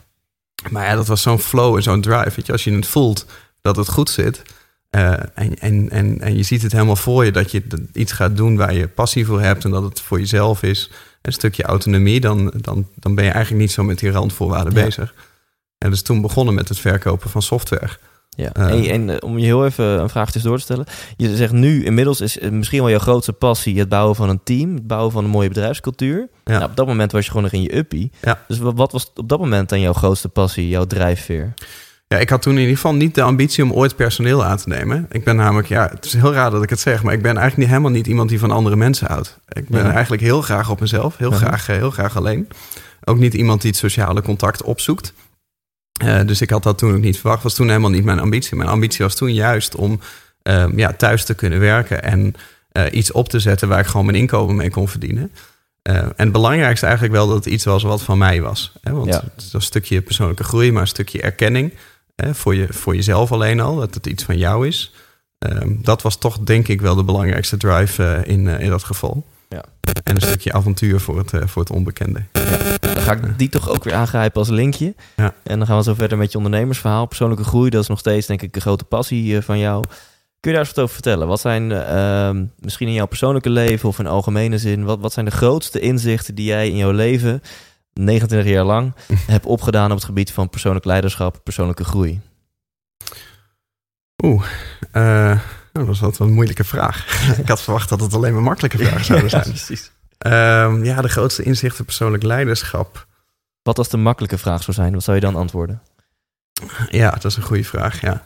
Maar 0.70 0.86
ja, 0.86 0.96
dat 0.96 1.08
was 1.08 1.22
zo'n 1.22 1.40
flow 1.40 1.76
en 1.76 1.84
zo'n 1.84 2.02
drive. 2.02 2.32
Weet 2.36 2.46
je, 2.46 2.52
als 2.52 2.64
je 2.64 2.76
het 2.76 2.88
voelt 2.88 3.26
dat 3.62 3.76
het 3.76 3.90
goed 3.90 4.10
zit, 4.10 4.42
uh, 4.96 5.12
en, 5.12 5.60
en, 5.60 5.90
en, 5.90 6.22
en 6.22 6.38
je 6.38 6.44
ziet 6.44 6.62
het 6.62 6.72
helemaal 6.72 6.96
voor 6.96 7.26
je 7.26 7.32
dat 7.32 7.52
je 7.52 7.64
iets 7.94 8.12
gaat 8.12 8.38
doen 8.38 8.58
waar 8.58 8.74
je 8.74 8.88
passie 8.88 9.26
voor 9.26 9.42
hebt 9.42 9.64
en 9.64 9.72
dat 9.72 9.84
het 9.84 10.02
voor 10.02 10.20
jezelf 10.20 10.64
is. 10.64 10.92
Een 11.22 11.34
stukje 11.34 11.64
autonomie, 11.64 12.20
dan, 12.20 12.54
dan, 12.56 12.88
dan 12.96 13.16
ben 13.16 13.26
je 13.26 13.32
eigenlijk 13.32 13.62
niet 13.62 13.72
zo 13.72 13.84
met 13.84 14.00
die 14.00 14.12
randvoorwaarden 14.12 14.74
bezig. 14.74 15.14
En 15.78 15.90
dus 15.90 16.02
toen 16.02 16.22
begonnen 16.22 16.54
met 16.54 16.70
het 16.70 16.80
verkopen 16.80 17.30
van 17.30 17.42
software. 17.42 17.98
Ja, 18.30 18.52
uh, 18.58 18.92
en, 18.92 19.10
en, 19.10 19.24
om 19.24 19.38
je 19.38 19.46
heel 19.46 19.66
even 19.66 19.86
een 19.86 20.10
vraag 20.10 20.32
tussendoor 20.32 20.58
te 20.58 20.64
stellen. 20.64 20.86
Je 21.18 21.36
zegt 21.36 21.52
nu, 21.52 21.86
inmiddels 21.86 22.22
is 22.22 22.40
misschien 22.40 22.80
wel 22.80 22.90
jouw 22.90 23.00
grootste 23.00 23.34
passie 23.34 23.80
het 23.80 23.90
bouwen 23.90 24.16
van 24.16 24.30
een 24.30 24.44
team, 24.44 24.74
het 24.74 24.88
bouwen 24.88 25.12
van 25.12 25.24
een 25.24 25.30
mooie 25.30 25.48
bedrijfscultuur. 25.48 26.30
Ja. 26.44 26.58
Nou, 26.58 26.70
op 26.70 26.76
dat 26.76 26.88
moment 26.88 27.12
was 27.12 27.24
je 27.24 27.28
gewoon 27.32 27.44
nog 27.44 27.54
in 27.54 27.62
je 27.62 27.78
uppie. 27.78 28.12
Ja. 28.22 28.44
Dus 28.48 28.58
wat 28.58 28.92
was 28.92 29.12
op 29.16 29.30
dat 29.30 29.40
moment 29.40 29.70
dan 29.70 29.80
jouw 29.80 29.94
grootste 29.94 30.30
passie, 30.30 30.68
jouw 30.68 30.86
drijfveer? 30.86 31.54
Ja, 32.08 32.18
ik 32.18 32.30
had 32.30 32.42
toen 32.42 32.54
in 32.54 32.60
ieder 32.60 32.76
geval 32.76 32.94
niet 32.94 33.16
de 33.16 33.22
ambitie 33.22 33.64
om 33.64 33.74
ooit 33.74 33.96
personeel 33.96 34.46
aan 34.46 34.58
te 34.58 34.70
nemen. 34.70 35.06
Ik 35.12 35.24
ben 35.24 35.36
namelijk, 35.36 35.68
ja, 35.68 35.90
het 35.94 36.06
is 36.06 36.14
heel 36.14 36.34
raar 36.34 36.52
dat 36.52 36.64
ik 36.64 36.70
het 36.70 36.80
zeg, 36.80 37.04
maar 37.04 37.14
ik 37.14 37.22
ben 37.22 37.38
eigenlijk 37.38 37.58
niet, 37.58 37.68
helemaal 37.68 37.92
niet 37.92 38.08
iemand 38.08 38.30
die 38.30 38.40
van 38.40 38.52
andere 38.52 38.76
mensen 38.76 39.08
houdt. 39.08 39.40
Ik 39.48 39.68
ben 39.68 39.92
eigenlijk 39.92 40.22
heel 40.22 40.42
graag 40.42 40.70
op 40.70 40.80
mezelf, 40.80 41.18
heel, 41.18 41.32
graag, 41.32 41.70
eh, 41.70 41.76
heel 41.76 41.92
graag 41.92 42.18
alleen. 42.18 42.48
Ook 43.04 43.18
niet 43.18 43.34
iemand 43.34 43.62
die 43.62 43.70
het 43.70 43.80
sociale 43.80 44.22
contact 44.22 44.64
opzoekt. 44.64 45.14
Uh, 46.04 46.20
dus 46.26 46.42
ik 46.42 46.50
had 46.50 46.64
dat 46.64 46.78
toen 46.78 46.94
ook 46.94 47.02
niet 47.02 47.20
verwacht. 47.20 47.44
Was 47.44 47.54
toen 47.54 47.68
helemaal 47.68 47.90
niet 47.90 48.04
mijn 48.04 48.20
ambitie. 48.20 48.58
Mijn 48.58 48.70
ambitie 48.70 49.06
was 49.06 49.16
toen 49.16 49.34
juist 49.34 49.76
om 49.76 50.00
uh, 50.44 50.66
ja, 50.76 50.94
thuis 50.94 51.26
te 51.26 51.34
kunnen 51.34 51.60
werken 51.60 52.04
en 52.04 52.34
uh, 52.74 52.84
iets 52.92 53.12
op 53.12 53.30
te 53.30 53.40
zetten 53.40 53.68
waar 53.68 53.80
ik 53.80 53.86
gewoon 53.86 54.06
mijn 54.06 54.18
inkomen 54.18 54.56
mee 54.56 54.70
kon 54.70 54.88
verdienen. 54.88 55.32
en 55.82 56.14
het 56.16 56.32
belangrijkste 56.32 56.86
eigenlijk 56.86 57.16
wel 57.16 57.28
dat 57.28 57.36
het 57.36 57.54
iets 57.54 57.66
was 57.66 57.84
wat 57.84 58.02
van 58.02 58.18
mij 58.18 58.42
was. 58.42 58.74
Hè? 58.82 58.92
Want 58.92 59.14
het 59.14 59.32
is 59.38 59.54
een 59.54 59.62
stukje 59.62 60.02
persoonlijke 60.02 60.44
groei, 60.44 60.72
maar 60.72 60.82
een 60.82 60.88
stukje 60.88 61.22
erkenning 61.22 61.74
voor, 62.16 62.56
je, 62.56 62.68
voor 62.70 62.96
jezelf 62.96 63.32
alleen 63.32 63.60
al, 63.60 63.76
dat 63.76 63.94
het 63.94 64.06
iets 64.06 64.24
van 64.24 64.38
jou 64.38 64.68
is. 64.68 64.94
Ehm, 65.38 65.76
dat 65.82 66.02
was 66.02 66.18
toch 66.18 66.40
denk 66.40 66.68
ik 66.68 66.82
wel 66.82 66.96
de 66.96 67.04
belangrijkste 67.04 67.58
drive 67.58 68.22
in, 68.26 68.48
in 68.48 68.70
dat 68.70 68.84
geval. 68.84 69.26
Ja. 69.50 69.64
En 70.04 70.16
een 70.16 70.22
stukje 70.22 70.54
avontuur 70.54 71.00
voor 71.00 71.18
het, 71.18 71.34
uh, 71.34 71.42
voor 71.46 71.62
het 71.62 71.72
onbekende. 71.72 72.24
Ja. 72.32 72.78
Dan 72.80 73.02
ga 73.02 73.12
ik 73.12 73.38
die 73.38 73.50
toch 73.50 73.70
ook 73.70 73.84
weer 73.84 73.94
aangrijpen 73.94 74.40
als 74.40 74.50
linkje. 74.50 74.96
Ja. 75.16 75.34
En 75.44 75.58
dan 75.58 75.68
gaan 75.68 75.78
we 75.78 75.84
zo 75.84 75.94
verder 75.94 76.18
met 76.18 76.32
je 76.32 76.38
ondernemersverhaal. 76.38 77.06
Persoonlijke 77.06 77.44
groei, 77.44 77.70
dat 77.70 77.82
is 77.82 77.88
nog 77.88 78.00
steeds 78.00 78.28
denk 78.28 78.42
ik 78.42 78.56
een 78.56 78.62
grote 78.62 78.84
passie 78.84 79.42
van 79.42 79.60
jou. 79.60 79.84
Kun 80.40 80.52
je 80.52 80.58
daar 80.58 80.66
eens 80.66 80.76
wat 80.76 80.84
over 80.84 80.94
vertellen? 80.94 81.28
Wat 81.28 81.40
zijn 81.40 81.72
ehm, 81.72 82.46
misschien 82.60 82.88
in 82.88 82.94
jouw 82.94 83.06
persoonlijke 83.06 83.50
leven 83.50 83.90
of 83.90 84.00
in 84.00 84.08
algemene 84.08 84.58
zin... 84.58 84.84
Wat, 84.84 85.00
wat 85.00 85.14
zijn 85.14 85.26
de 85.26 85.32
grootste 85.32 85.80
inzichten 85.80 86.36
die 86.36 86.46
jij 86.46 86.70
in 86.70 86.76
jouw 86.76 86.92
leven 86.92 87.42
29 87.94 88.52
jaar 88.52 88.64
lang 88.64 88.94
heb 89.28 89.46
opgedaan 89.46 89.90
op 89.90 89.96
het 89.96 90.06
gebied 90.06 90.32
van 90.32 90.50
persoonlijk 90.50 90.86
leiderschap, 90.86 91.40
persoonlijke 91.44 91.84
groei? 91.84 92.22
Oeh, 94.24 94.46
uh, 94.94 95.40
dat 95.72 95.86
was 95.86 96.00
wat 96.00 96.20
een 96.20 96.34
moeilijke 96.34 96.64
vraag. 96.64 97.06
ik 97.42 97.48
had 97.48 97.62
verwacht 97.62 97.90
dat 97.90 98.02
het 98.02 98.14
alleen 98.14 98.34
maar 98.34 98.44
makkelijke 98.44 98.78
vragen 98.78 99.06
zouden 99.06 99.30
zijn. 99.30 99.44
ja, 99.44 99.50
precies. 99.50 99.92
Um, 100.28 100.84
ja, 100.84 101.02
de 101.02 101.10
grootste 101.10 101.44
inzichten 101.44 101.86
persoonlijk 101.86 102.24
leiderschap. 102.24 103.08
Wat 103.62 103.78
als 103.78 103.90
de 103.90 103.98
makkelijke 103.98 104.38
vraag 104.38 104.64
zou 104.64 104.78
zijn, 104.78 104.94
wat 104.94 105.04
zou 105.04 105.18
je 105.18 105.24
dan 105.24 105.36
antwoorden? 105.36 105.82
Ja, 106.90 107.10
dat 107.10 107.26
is 107.26 107.36
een 107.36 107.44
goede 107.44 107.64
vraag, 107.64 108.02
ja. 108.02 108.24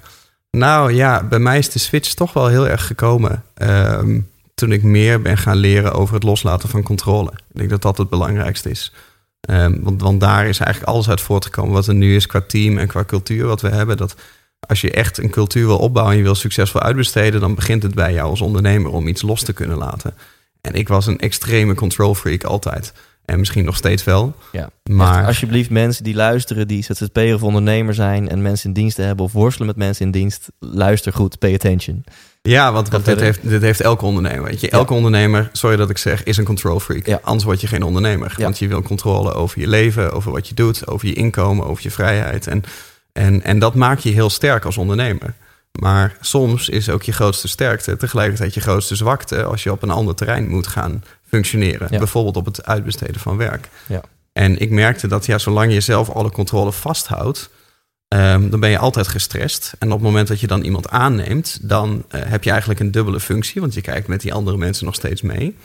Nou 0.51 0.93
ja, 0.93 1.23
bij 1.23 1.39
mij 1.39 1.57
is 1.57 1.69
de 1.69 1.79
switch 1.79 2.13
toch 2.13 2.33
wel 2.33 2.47
heel 2.47 2.67
erg 2.67 2.87
gekomen 2.87 3.43
um, 3.57 4.31
toen 4.55 4.71
ik 4.71 4.83
meer 4.83 5.21
ben 5.21 5.37
gaan 5.37 5.57
leren 5.57 5.93
over 5.93 6.13
het 6.13 6.23
loslaten 6.23 6.69
van 6.69 6.83
controle. 6.83 7.31
Ik 7.31 7.57
denk 7.57 7.69
dat 7.69 7.81
dat 7.81 7.97
het 7.97 8.09
belangrijkste 8.09 8.69
is. 8.69 8.93
Um, 9.49 9.83
want, 9.83 10.01
want 10.01 10.19
daar 10.19 10.47
is 10.47 10.59
eigenlijk 10.59 10.93
alles 10.93 11.09
uit 11.09 11.21
voortgekomen 11.21 11.73
wat 11.73 11.87
er 11.87 11.93
nu 11.93 12.15
is 12.15 12.27
qua 12.27 12.41
team 12.47 12.77
en 12.77 12.87
qua 12.87 13.03
cultuur 13.03 13.45
wat 13.45 13.61
we 13.61 13.69
hebben. 13.69 13.97
Dat 13.97 14.15
als 14.67 14.81
je 14.81 14.91
echt 14.91 15.17
een 15.17 15.29
cultuur 15.29 15.65
wil 15.65 15.77
opbouwen 15.77 16.13
en 16.13 16.19
je 16.19 16.25
wil 16.25 16.35
succesvol 16.35 16.81
uitbesteden, 16.81 17.39
dan 17.39 17.55
begint 17.55 17.83
het 17.83 17.95
bij 17.95 18.13
jou 18.13 18.29
als 18.29 18.41
ondernemer 18.41 18.91
om 18.91 19.07
iets 19.07 19.21
los 19.21 19.43
te 19.43 19.53
kunnen 19.53 19.77
laten. 19.77 20.13
En 20.61 20.73
ik 20.73 20.87
was 20.87 21.07
een 21.07 21.19
extreme 21.19 21.73
control 21.73 22.15
freak 22.15 22.43
altijd. 22.43 22.93
En 23.25 23.39
misschien 23.39 23.65
nog 23.65 23.75
steeds 23.75 24.03
wel. 24.03 24.35
Ja. 24.51 24.69
Maar 24.83 25.25
alsjeblieft, 25.25 25.69
mensen 25.69 26.03
die 26.03 26.15
luisteren, 26.15 26.67
die 26.67 26.83
ZZP'er 26.83 27.33
of 27.33 27.43
ondernemer 27.43 27.93
zijn 27.93 28.29
en 28.29 28.41
mensen 28.41 28.67
in 28.67 28.73
dienst 28.73 28.97
hebben 28.97 29.25
of 29.25 29.31
worstelen 29.31 29.67
met 29.67 29.75
mensen 29.75 30.05
in 30.05 30.11
dienst, 30.11 30.47
luister 30.59 31.13
goed, 31.13 31.39
pay 31.39 31.53
attention. 31.53 32.03
Ja, 32.41 32.71
want, 32.71 33.05
dit, 33.05 33.19
heeft, 33.19 33.49
dit 33.49 33.61
heeft 33.61 33.81
elke 33.81 34.05
ondernemer. 34.05 34.43
Weet 34.43 34.61
je. 34.61 34.69
Elke 34.69 34.93
ondernemer, 34.93 35.49
sorry 35.51 35.75
dat 35.75 35.89
ik 35.89 35.97
zeg, 35.97 36.23
is 36.23 36.37
een 36.37 36.45
control 36.45 36.79
freak. 36.79 37.05
Ja. 37.05 37.19
Anders 37.23 37.43
word 37.43 37.61
je 37.61 37.67
geen 37.67 37.83
ondernemer. 37.83 38.35
Want 38.37 38.59
je 38.59 38.67
wil 38.67 38.81
controle 38.81 39.33
over 39.33 39.59
je 39.59 39.67
leven, 39.67 40.11
over 40.11 40.31
wat 40.31 40.47
je 40.47 40.55
doet, 40.55 40.87
over 40.87 41.07
je 41.07 41.13
inkomen, 41.13 41.65
over 41.65 41.83
je 41.83 41.91
vrijheid. 41.91 42.47
En, 42.47 42.63
en, 43.13 43.43
en 43.43 43.59
dat 43.59 43.75
maakt 43.75 44.03
je 44.03 44.09
heel 44.09 44.29
sterk 44.29 44.65
als 44.65 44.77
ondernemer. 44.77 45.33
Maar 45.79 46.17
soms 46.21 46.69
is 46.69 46.89
ook 46.89 47.03
je 47.03 47.11
grootste 47.11 47.47
sterkte 47.47 47.97
tegelijkertijd 47.97 48.53
je 48.53 48.61
grootste 48.61 48.95
zwakte 48.95 49.43
als 49.43 49.63
je 49.63 49.71
op 49.71 49.83
een 49.83 49.89
ander 49.89 50.15
terrein 50.15 50.49
moet 50.49 50.67
gaan 50.67 51.03
functioneren. 51.27 51.89
Bijvoorbeeld 51.89 52.37
op 52.37 52.45
het 52.45 52.65
uitbesteden 52.65 53.21
van 53.21 53.37
werk. 53.37 53.69
Ja. 53.87 54.01
En 54.33 54.59
ik 54.59 54.69
merkte 54.69 55.07
dat 55.07 55.25
ja, 55.25 55.37
zolang 55.37 55.73
je 55.73 55.81
zelf 55.81 56.09
alle 56.09 56.31
controle 56.31 56.71
vasthoudt, 56.71 57.49
um, 58.07 58.49
dan 58.49 58.59
ben 58.59 58.69
je 58.69 58.77
altijd 58.77 59.07
gestrest. 59.07 59.73
En 59.79 59.87
op 59.87 59.93
het 59.93 60.03
moment 60.07 60.27
dat 60.27 60.39
je 60.39 60.47
dan 60.47 60.61
iemand 60.61 60.89
aanneemt, 60.89 61.59
dan 61.61 62.05
uh, 62.11 62.21
heb 62.25 62.43
je 62.43 62.49
eigenlijk 62.49 62.79
een 62.79 62.91
dubbele 62.91 63.19
functie, 63.19 63.61
want 63.61 63.73
je 63.73 63.81
kijkt 63.81 64.07
met 64.07 64.21
die 64.21 64.33
andere 64.33 64.57
mensen 64.57 64.85
nog 64.85 64.95
steeds 64.95 65.21
mee. 65.21 65.55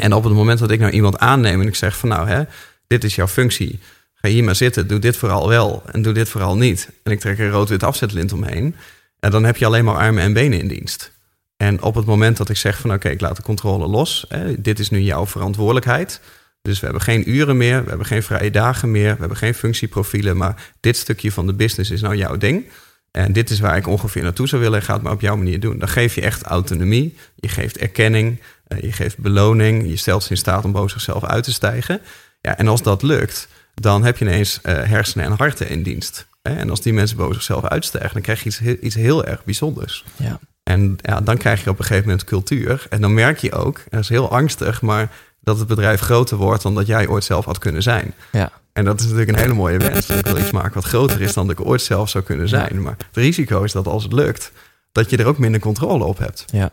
En 0.00 0.12
op 0.12 0.24
het 0.24 0.32
moment 0.32 0.58
dat 0.58 0.70
ik 0.70 0.80
nou 0.80 0.92
iemand 0.92 1.18
aanneem 1.18 1.60
en 1.60 1.66
ik 1.66 1.74
zeg 1.74 1.96
van 1.96 2.08
nou, 2.08 2.28
hè, 2.28 2.42
dit 2.86 3.04
is 3.04 3.14
jouw 3.14 3.28
functie, 3.28 3.80
ga 4.20 4.28
hier 4.28 4.44
maar 4.44 4.56
zitten, 4.56 4.86
doe 4.86 4.98
dit 4.98 5.16
vooral 5.16 5.48
wel 5.48 5.82
en 5.92 6.02
doe 6.02 6.12
dit 6.12 6.28
vooral 6.28 6.56
niet. 6.56 6.90
En 7.02 7.12
ik 7.12 7.20
trek 7.20 7.38
een 7.38 7.50
rood-wit 7.50 7.82
afzetlint 7.82 8.32
omheen. 8.32 8.74
En 9.20 9.30
dan 9.30 9.44
heb 9.44 9.56
je 9.56 9.66
alleen 9.66 9.84
maar 9.84 9.96
armen 9.96 10.22
en 10.22 10.32
benen 10.32 10.58
in 10.58 10.68
dienst. 10.68 11.12
En 11.56 11.82
op 11.82 11.94
het 11.94 12.04
moment 12.04 12.36
dat 12.36 12.48
ik 12.48 12.56
zeg 12.56 12.78
van 12.78 12.92
oké, 12.92 13.08
ik 13.08 13.20
laat 13.20 13.36
de 13.36 13.42
controle 13.42 13.86
los, 13.86 14.24
hè, 14.28 14.60
dit 14.60 14.78
is 14.78 14.90
nu 14.90 15.00
jouw 15.00 15.26
verantwoordelijkheid. 15.26 16.20
Dus 16.62 16.78
we 16.78 16.84
hebben 16.84 17.02
geen 17.02 17.30
uren 17.30 17.56
meer, 17.56 17.82
we 17.82 17.88
hebben 17.88 18.06
geen 18.06 18.22
vrije 18.22 18.50
dagen 18.50 18.90
meer, 18.90 19.12
we 19.12 19.20
hebben 19.20 19.36
geen 19.36 19.54
functieprofielen, 19.54 20.36
maar 20.36 20.72
dit 20.80 20.96
stukje 20.96 21.32
van 21.32 21.46
de 21.46 21.54
business 21.54 21.90
is 21.90 22.00
nou 22.00 22.16
jouw 22.16 22.36
ding. 22.36 22.66
En 23.10 23.32
dit 23.32 23.50
is 23.50 23.60
waar 23.60 23.76
ik 23.76 23.86
ongeveer 23.86 24.22
naartoe 24.22 24.48
zou 24.48 24.62
willen, 24.62 24.82
ga 24.82 24.92
het 24.92 25.02
maar 25.02 25.12
op 25.12 25.20
jouw 25.20 25.36
manier 25.36 25.60
doen. 25.60 25.78
Dan 25.78 25.88
geef 25.88 26.14
je 26.14 26.20
echt 26.20 26.42
autonomie, 26.42 27.16
je 27.34 27.48
geeft 27.48 27.78
erkenning, 27.78 28.40
eh, 28.66 28.80
je 28.80 28.92
geeft 28.92 29.18
beloning, 29.18 29.88
je 29.88 29.96
stelt 29.96 30.22
ze 30.22 30.30
in 30.30 30.36
staat 30.36 30.64
om 30.64 30.72
boven 30.72 30.90
zichzelf 30.90 31.24
uit 31.24 31.44
te 31.44 31.52
stijgen. 31.52 32.00
Ja, 32.40 32.56
en 32.56 32.68
als 32.68 32.82
dat 32.82 33.02
lukt, 33.02 33.48
dan 33.80 34.04
heb 34.04 34.16
je 34.16 34.24
ineens 34.24 34.58
uh, 34.62 34.72
hersenen 34.82 35.26
en 35.26 35.32
harten 35.32 35.68
in 35.68 35.82
dienst. 35.82 36.26
En 36.42 36.70
als 36.70 36.80
die 36.80 36.92
mensen 36.92 37.16
boven 37.16 37.34
zichzelf 37.34 37.64
uitstijgen, 37.64 38.12
dan 38.12 38.22
krijg 38.22 38.42
je 38.42 38.48
iets, 38.48 38.60
iets 38.82 38.94
heel 38.94 39.24
erg 39.24 39.44
bijzonders. 39.44 40.04
Ja. 40.16 40.38
En 40.62 40.98
ja, 41.02 41.20
dan 41.20 41.36
krijg 41.36 41.64
je 41.64 41.70
op 41.70 41.78
een 41.78 41.84
gegeven 41.84 42.08
moment 42.08 42.24
cultuur. 42.24 42.86
En 42.90 43.00
dan 43.00 43.14
merk 43.14 43.38
je 43.38 43.52
ook, 43.52 43.80
dat 43.90 44.00
is 44.00 44.08
heel 44.08 44.30
angstig, 44.30 44.82
maar 44.82 45.10
dat 45.40 45.58
het 45.58 45.68
bedrijf 45.68 46.00
groter 46.00 46.36
wordt 46.36 46.62
dan 46.62 46.74
dat 46.74 46.86
jij 46.86 47.08
ooit 47.08 47.24
zelf 47.24 47.44
had 47.44 47.58
kunnen 47.58 47.82
zijn. 47.82 48.14
Ja. 48.32 48.52
En 48.72 48.84
dat 48.84 49.00
is 49.00 49.02
natuurlijk 49.02 49.30
een 49.30 49.42
hele 49.42 49.54
mooie 49.54 49.78
wens. 49.78 50.08
Ik 50.08 50.26
wil 50.26 50.38
iets 50.38 50.50
maken 50.50 50.74
wat 50.74 50.84
groter 50.84 51.20
is 51.20 51.32
dan 51.32 51.46
dat 51.46 51.58
ik 51.58 51.66
ooit 51.66 51.82
zelf 51.82 52.08
zou 52.08 52.24
kunnen 52.24 52.48
zijn. 52.48 52.82
Maar 52.82 52.96
het 52.96 53.16
risico 53.16 53.62
is 53.62 53.72
dat 53.72 53.86
als 53.86 54.02
het 54.02 54.12
lukt, 54.12 54.52
dat 54.92 55.10
je 55.10 55.16
er 55.16 55.26
ook 55.26 55.38
minder 55.38 55.60
controle 55.60 56.04
op 56.04 56.18
hebt. 56.18 56.44
Ja. 56.52 56.70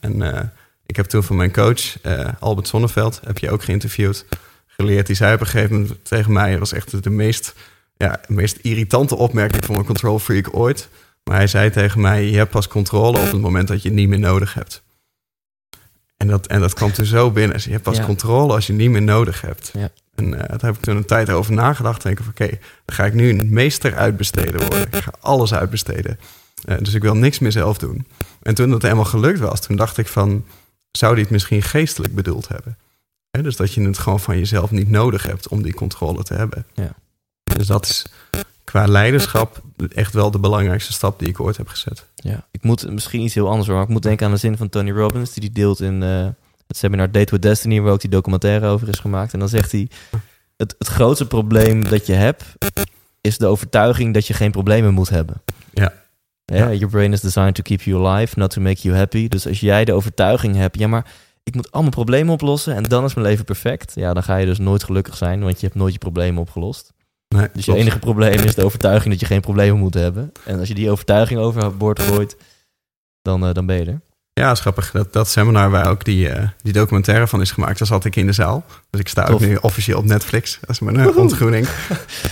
En 0.00 0.20
uh, 0.20 0.40
ik 0.86 0.96
heb 0.96 1.06
toen 1.06 1.22
van 1.22 1.36
mijn 1.36 1.52
coach, 1.52 2.04
uh, 2.04 2.28
Albert 2.38 2.68
Sonneveld, 2.68 3.20
heb 3.24 3.38
je 3.38 3.50
ook 3.50 3.64
geïnterviewd, 3.64 4.24
geleerd. 4.76 5.06
Die 5.06 5.16
zei 5.16 5.34
op 5.34 5.40
een 5.40 5.46
gegeven 5.46 5.80
moment 5.80 6.04
tegen 6.04 6.32
mij, 6.32 6.50
dat 6.50 6.58
was 6.58 6.72
echt 6.72 7.02
de 7.02 7.10
meest, 7.10 7.54
ja, 7.96 8.20
de 8.26 8.34
meest 8.34 8.56
irritante 8.62 9.16
opmerking 9.16 9.64
van 9.64 9.76
een 9.76 9.84
control 9.84 10.18
freak 10.18 10.56
ooit. 10.56 10.88
Maar 11.24 11.36
hij 11.36 11.46
zei 11.46 11.70
tegen 11.70 12.00
mij, 12.00 12.30
je 12.30 12.36
hebt 12.36 12.50
pas 12.50 12.68
controle 12.68 13.18
op 13.18 13.30
het 13.30 13.40
moment 13.40 13.68
dat 13.68 13.82
je 13.82 13.88
het 13.88 13.96
niet 13.96 14.08
meer 14.08 14.18
nodig 14.18 14.54
hebt. 14.54 14.82
En 16.16 16.26
dat, 16.26 16.46
en 16.46 16.60
dat 16.60 16.74
kwam 16.74 16.90
er 16.96 17.06
zo 17.06 17.30
binnen. 17.30 17.52
Dus 17.52 17.64
je 17.64 17.70
hebt 17.70 17.82
pas 17.82 18.00
controle 18.00 18.52
als 18.52 18.66
je 18.66 18.72
niet 18.72 18.90
meer 18.90 19.02
nodig 19.02 19.40
hebt. 19.40 19.70
Ja. 19.72 19.90
En 20.14 20.32
uh, 20.32 20.38
daar 20.38 20.60
heb 20.60 20.74
ik 20.74 20.80
toen 20.80 20.96
een 20.96 21.04
tijd 21.04 21.30
over 21.30 21.52
nagedacht. 21.52 22.02
Denk 22.02 22.20
ik, 22.20 22.26
oké, 22.28 22.48
dan 22.84 22.96
ga 22.96 23.04
ik 23.04 23.14
nu 23.14 23.28
een 23.28 23.52
meester 23.52 23.94
uitbesteden 23.94 24.60
worden. 24.60 24.82
Ik 24.82 24.94
ga 24.94 25.12
alles 25.20 25.54
uitbesteden. 25.54 26.18
Uh, 26.68 26.76
dus 26.78 26.94
ik 26.94 27.02
wil 27.02 27.14
niks 27.14 27.38
meer 27.38 27.52
zelf 27.52 27.78
doen. 27.78 28.06
En 28.42 28.54
toen 28.54 28.70
dat 28.70 28.82
helemaal 28.82 29.04
gelukt 29.04 29.38
was, 29.38 29.60
toen 29.60 29.76
dacht 29.76 29.98
ik 29.98 30.06
van... 30.06 30.44
zou 30.90 31.14
die 31.14 31.22
het 31.22 31.32
misschien 31.32 31.62
geestelijk 31.62 32.14
bedoeld 32.14 32.48
hebben? 32.48 32.76
He, 33.36 33.42
dus 33.42 33.56
dat 33.56 33.72
je 33.72 33.82
het 33.82 33.98
gewoon 33.98 34.20
van 34.20 34.38
jezelf 34.38 34.70
niet 34.70 34.90
nodig 34.90 35.22
hebt 35.22 35.48
om 35.48 35.62
die 35.62 35.74
controle 35.74 36.22
te 36.22 36.34
hebben. 36.34 36.66
Ja. 36.74 36.94
Dus 37.42 37.66
dat 37.66 37.86
is 37.86 38.06
qua 38.64 38.86
leiderschap 38.86 39.62
echt 39.94 40.12
wel 40.12 40.30
de 40.30 40.38
belangrijkste 40.38 40.92
stap 40.92 41.18
die 41.18 41.28
ik 41.28 41.40
ooit 41.40 41.56
heb 41.56 41.68
gezet. 41.68 42.04
Ja, 42.14 42.46
ik 42.50 42.62
moet 42.62 42.90
misschien 42.90 43.20
iets 43.20 43.34
heel 43.34 43.48
anders 43.48 43.66
hoor. 43.66 43.76
maar 43.76 43.84
Ik 43.84 43.90
moet 43.90 44.02
denken 44.02 44.26
aan 44.26 44.32
de 44.32 44.38
zin 44.38 44.56
van 44.56 44.68
Tony 44.68 44.90
Robbins, 44.90 45.32
die 45.32 45.40
die 45.40 45.52
deelt 45.52 45.80
in 45.80 46.02
eh, 46.02 46.26
het 46.66 46.76
seminar 46.76 47.10
Date 47.10 47.30
with 47.30 47.42
Destiny, 47.42 47.80
waar 47.80 47.92
ook 47.92 48.00
die 48.00 48.10
documentaire 48.10 48.66
over 48.66 48.88
is 48.88 48.98
gemaakt. 48.98 49.32
En 49.32 49.38
dan 49.38 49.48
zegt 49.48 49.72
hij: 49.72 49.88
het, 50.56 50.74
het 50.78 50.88
grootste 50.88 51.26
probleem 51.26 51.88
dat 51.88 52.06
je 52.06 52.12
hebt, 52.12 52.44
is 53.20 53.38
de 53.38 53.46
overtuiging 53.46 54.14
dat 54.14 54.26
je 54.26 54.34
geen 54.34 54.50
problemen 54.50 54.94
moet 54.94 55.08
hebben. 55.08 55.42
Ja, 55.72 55.92
Ja. 56.44 56.72
Your 56.72 56.88
brain 56.88 57.12
is 57.12 57.20
designed 57.20 57.54
to 57.54 57.62
keep 57.62 57.80
you 57.80 58.06
alive, 58.06 58.38
not 58.38 58.50
to 58.50 58.60
make 58.60 58.82
you 58.82 58.96
happy. 58.96 59.28
Dus 59.28 59.46
als 59.46 59.60
jij 59.60 59.84
de 59.84 59.92
overtuiging 59.92 60.56
hebt, 60.56 60.78
ja, 60.78 60.86
maar 60.86 61.06
ik 61.44 61.54
moet 61.54 61.72
allemaal 61.72 61.90
problemen 61.90 62.32
oplossen 62.32 62.74
en 62.74 62.82
dan 62.82 63.04
is 63.04 63.14
mijn 63.14 63.26
leven 63.26 63.44
perfect. 63.44 63.92
Ja, 63.94 64.14
dan 64.14 64.22
ga 64.22 64.36
je 64.36 64.46
dus 64.46 64.58
nooit 64.58 64.84
gelukkig 64.84 65.16
zijn, 65.16 65.40
want 65.40 65.60
je 65.60 65.66
hebt 65.66 65.78
nooit 65.78 65.92
je 65.92 65.98
problemen 65.98 66.40
opgelost. 66.40 66.92
Nee, 67.28 67.48
Dus 67.52 67.64
je 67.64 67.74
enige 67.74 67.98
probleem 67.98 68.40
is 68.40 68.54
de 68.54 68.64
overtuiging 68.64 69.10
dat 69.10 69.20
je 69.20 69.26
geen 69.26 69.40
problemen 69.40 69.78
moet 69.78 69.94
hebben. 69.94 70.32
En 70.44 70.58
als 70.58 70.68
je 70.68 70.74
die 70.74 70.90
overtuiging 70.90 71.40
overboord 71.40 72.00
gooit, 72.00 72.36
dan, 73.22 73.46
eh, 73.46 73.54
dan 73.54 73.66
ben 73.66 73.76
je 73.76 73.84
er. 73.84 74.00
Ja, 74.32 74.50
is 74.50 74.60
grappig. 74.60 74.90
Dat, 74.90 75.12
dat 75.12 75.28
seminar 75.28 75.70
waar 75.70 75.90
ook 75.90 76.04
die, 76.04 76.28
eh, 76.28 76.48
die 76.62 76.72
documentaire 76.72 77.26
van 77.26 77.40
is 77.40 77.50
gemaakt, 77.50 77.78
daar 77.78 77.86
zat 77.88 78.04
ik 78.04 78.16
in 78.16 78.26
de 78.26 78.32
zaal. 78.32 78.64
Dus 78.90 79.00
ik 79.00 79.08
sta 79.08 79.26
ook 79.26 79.40
nu 79.40 79.56
officieel 79.60 79.98
op 79.98 80.04
Netflix. 80.04 80.58
Dat 80.60 80.70
is 80.70 80.78
mijn 80.78 80.98
uh, 80.98 81.16
ontgroening. 81.16 81.68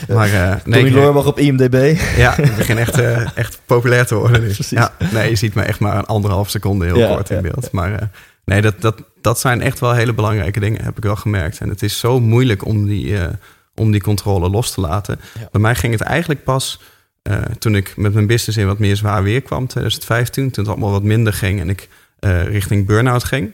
Maar 0.09 0.33
eh, 0.33 0.57
nee, 0.65 0.91
Loorbach 0.91 1.27
op 1.27 1.39
IMDb. 1.39 1.99
ja, 2.17 2.37
ik 2.39 2.57
begin 2.57 2.79
echt, 2.79 2.99
echt 3.35 3.61
populair 3.67 4.07
te 4.07 4.15
worden. 4.15 4.41
Precies. 4.45 4.71
Ja, 4.71 4.93
nee, 5.13 5.31
je 5.31 5.37
ziet 5.37 5.55
me 5.55 5.63
echt 5.63 5.81
maar 5.81 5.97
een 5.97 6.07
anderhalf 6.07 6.51
seconde 6.51 6.85
heel 6.85 6.99
Ja, 6.99 7.15
kort 7.15 7.31
in 7.31 7.37
ja, 7.37 7.43
beeld. 7.43 7.73
Maar 7.73 8.11
nee, 8.45 8.61
dat, 8.61 8.81
dat, 8.81 9.03
dat 9.21 9.41
zijn 9.41 9.61
echt 9.61 9.81
wel 9.81 9.93
hele 9.93 10.15
belangrijke 10.15 10.61
dingen, 10.61 10.85
heb 10.85 10.97
ik 10.97 11.03
wel 11.03 11.17
gemerkt. 11.17 11.59
En 11.59 11.69
het 11.69 11.83
is 11.83 11.99
zo 11.99 12.21
moeilijk 12.21 12.65
om 12.65 12.87
die, 12.87 13.19
eh, 13.19 13.29
om 13.75 13.91
die 13.91 14.03
controle 14.03 14.51
los 14.51 14.71
te 14.71 14.81
laten. 14.81 15.21
Ja. 15.39 15.49
Bij 15.53 15.61
mij 15.61 15.75
ging 15.75 15.93
het 15.93 16.03
eigenlijk 16.03 16.45
pas 16.45 16.81
eh, 17.23 17.39
toen 17.59 17.77
ik 17.77 17.97
met 17.97 18.15
mijn 18.15 18.27
business 18.27 18.59
in 18.59 18.67
wat 18.67 18.79
meer 18.79 18.97
zwaar 18.97 19.23
weer 19.23 19.43
kwam, 19.43 19.67
2015. 19.67 20.51
Toen 20.51 20.65
het 20.65 20.73
allemaal 20.73 20.91
wat 20.91 21.03
minder 21.03 21.33
ging 21.33 21.61
en 21.61 21.69
ik 21.69 21.89
eh, 22.19 22.45
richting 22.45 22.87
burn-out 22.87 23.25
ging. 23.25 23.53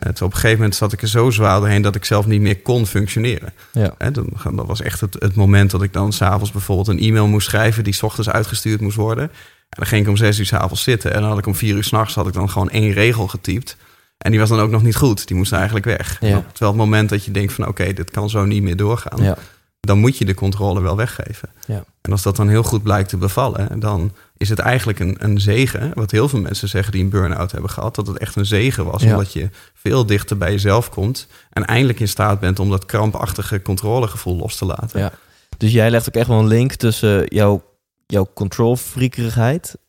En 0.00 0.14
toen 0.14 0.26
op 0.26 0.32
een 0.32 0.32
gegeven 0.32 0.56
moment 0.56 0.74
zat 0.74 0.92
ik 0.92 1.02
er 1.02 1.08
zo 1.08 1.30
zwaar 1.30 1.60
doorheen 1.60 1.82
dat 1.82 1.94
ik 1.94 2.04
zelf 2.04 2.26
niet 2.26 2.40
meer 2.40 2.60
kon 2.60 2.86
functioneren. 2.86 3.52
Ja. 3.72 3.94
Dat 4.10 4.66
was 4.66 4.82
echt 4.82 5.00
het, 5.00 5.16
het 5.18 5.34
moment 5.34 5.70
dat 5.70 5.82
ik 5.82 5.92
dan 5.92 6.12
s'avonds 6.12 6.52
bijvoorbeeld 6.52 6.88
een 6.88 6.98
e-mail 6.98 7.26
moest 7.26 7.46
schrijven 7.46 7.84
die 7.84 7.92
's 7.92 8.02
ochtends 8.02 8.30
uitgestuurd 8.30 8.80
moest 8.80 8.96
worden. 8.96 9.24
En 9.24 9.82
dan 9.82 9.86
ging 9.86 10.02
ik 10.02 10.08
om 10.08 10.16
zes 10.16 10.38
uur 10.38 10.46
s'avonds 10.46 10.82
zitten 10.82 11.14
en 11.14 11.20
dan 11.20 11.28
had 11.28 11.38
ik 11.38 11.46
om 11.46 11.54
vier 11.54 11.74
uur 11.74 11.84
s'nachts 11.84 12.14
had 12.14 12.26
ik 12.26 12.32
dan 12.32 12.50
gewoon 12.50 12.70
één 12.70 12.92
regel 12.92 13.28
getypt. 13.28 13.76
En 14.18 14.30
die 14.30 14.40
was 14.40 14.48
dan 14.48 14.60
ook 14.60 14.70
nog 14.70 14.82
niet 14.82 14.96
goed. 14.96 15.26
Die 15.26 15.36
moest 15.36 15.52
eigenlijk 15.52 15.84
weg. 15.84 16.16
Ja. 16.20 16.36
Op- 16.36 16.58
het 16.58 16.74
moment 16.74 17.08
dat 17.08 17.24
je 17.24 17.30
denkt 17.30 17.52
van 17.52 17.66
oké, 17.66 17.92
dit 17.92 18.10
kan 18.10 18.30
zo 18.30 18.44
niet 18.44 18.62
meer 18.62 18.76
doorgaan. 18.76 19.22
Ja. 19.22 19.36
Dan 19.80 19.98
moet 19.98 20.18
je 20.18 20.24
de 20.24 20.34
controle 20.34 20.80
wel 20.80 20.96
weggeven. 20.96 21.48
Ja. 21.66 21.84
En 22.00 22.12
als 22.12 22.22
dat 22.22 22.36
dan 22.36 22.48
heel 22.48 22.62
goed 22.62 22.82
blijkt 22.82 23.08
te 23.08 23.16
bevallen, 23.16 23.80
dan 23.80 24.12
is 24.36 24.48
het 24.48 24.58
eigenlijk 24.58 24.98
een, 24.98 25.16
een 25.18 25.40
zegen. 25.40 25.90
Wat 25.94 26.10
heel 26.10 26.28
veel 26.28 26.40
mensen 26.40 26.68
zeggen 26.68 26.92
die 26.92 27.02
een 27.02 27.10
burn-out 27.10 27.52
hebben 27.52 27.70
gehad. 27.70 27.94
Dat 27.94 28.06
het 28.06 28.18
echt 28.18 28.36
een 28.36 28.46
zegen 28.46 28.84
was. 28.84 29.02
Ja. 29.02 29.10
Omdat 29.10 29.32
je 29.32 29.50
veel 29.74 30.06
dichter 30.06 30.36
bij 30.36 30.50
jezelf 30.50 30.90
komt. 30.90 31.26
En 31.50 31.64
eindelijk 31.64 32.00
in 32.00 32.08
staat 32.08 32.40
bent 32.40 32.58
om 32.58 32.70
dat 32.70 32.86
krampachtige 32.86 33.62
controlegevoel 33.62 34.36
los 34.36 34.56
te 34.56 34.64
laten. 34.64 35.00
Ja. 35.00 35.12
Dus 35.56 35.72
jij 35.72 35.90
legt 35.90 36.08
ook 36.08 36.14
echt 36.14 36.28
wel 36.28 36.38
een 36.38 36.46
link 36.46 36.72
tussen 36.72 37.24
jouw, 37.28 37.62
jouw 38.06 38.32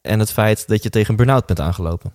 en 0.02 0.20
het 0.20 0.32
feit 0.32 0.68
dat 0.68 0.84
je 0.84 0.90
tegen 0.90 1.10
een 1.10 1.16
burn-out 1.16 1.46
bent 1.46 1.60
aangelopen. 1.60 2.14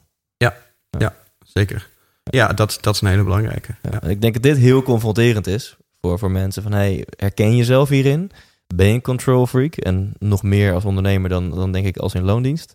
Zeker. 1.44 1.90
Ja, 2.22 2.48
dat, 2.48 2.78
dat 2.80 2.94
is 2.94 3.00
een 3.00 3.08
hele 3.08 3.24
belangrijke. 3.24 3.74
Ja. 3.82 3.90
Ja. 4.02 4.08
Ik 4.08 4.20
denk 4.20 4.34
dat 4.34 4.42
dit 4.42 4.56
heel 4.56 4.82
confronterend 4.82 5.46
is 5.46 5.76
voor, 6.00 6.18
voor 6.18 6.30
mensen 6.30 6.62
van 6.62 6.72
hey, 6.72 7.06
herken 7.16 7.50
je 7.50 7.56
jezelf 7.56 7.88
hierin? 7.88 8.30
Ben 8.74 8.86
je 8.86 8.94
een 8.94 9.02
control 9.02 9.46
freak? 9.46 9.76
En 9.76 10.12
nog 10.18 10.42
meer 10.42 10.74
als 10.74 10.84
ondernemer 10.84 11.30
dan, 11.30 11.50
dan 11.50 11.72
denk 11.72 11.86
ik 11.86 11.96
als 11.96 12.14
in 12.14 12.24
loondienst. 12.24 12.74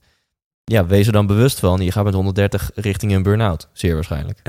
Ja, 0.64 0.86
wees 0.86 1.08
er 1.08 1.14
dan 1.14 1.28
bewust 1.28 1.60
van. 1.60 1.82
Je 1.82 1.92
gaat 1.92 2.04
met 2.04 2.14
130 2.14 2.72
richting 2.76 3.12
een 3.12 3.24
burn-out. 3.24 3.70
Zeer 3.74 3.94
waarschijnlijk. 3.94 4.40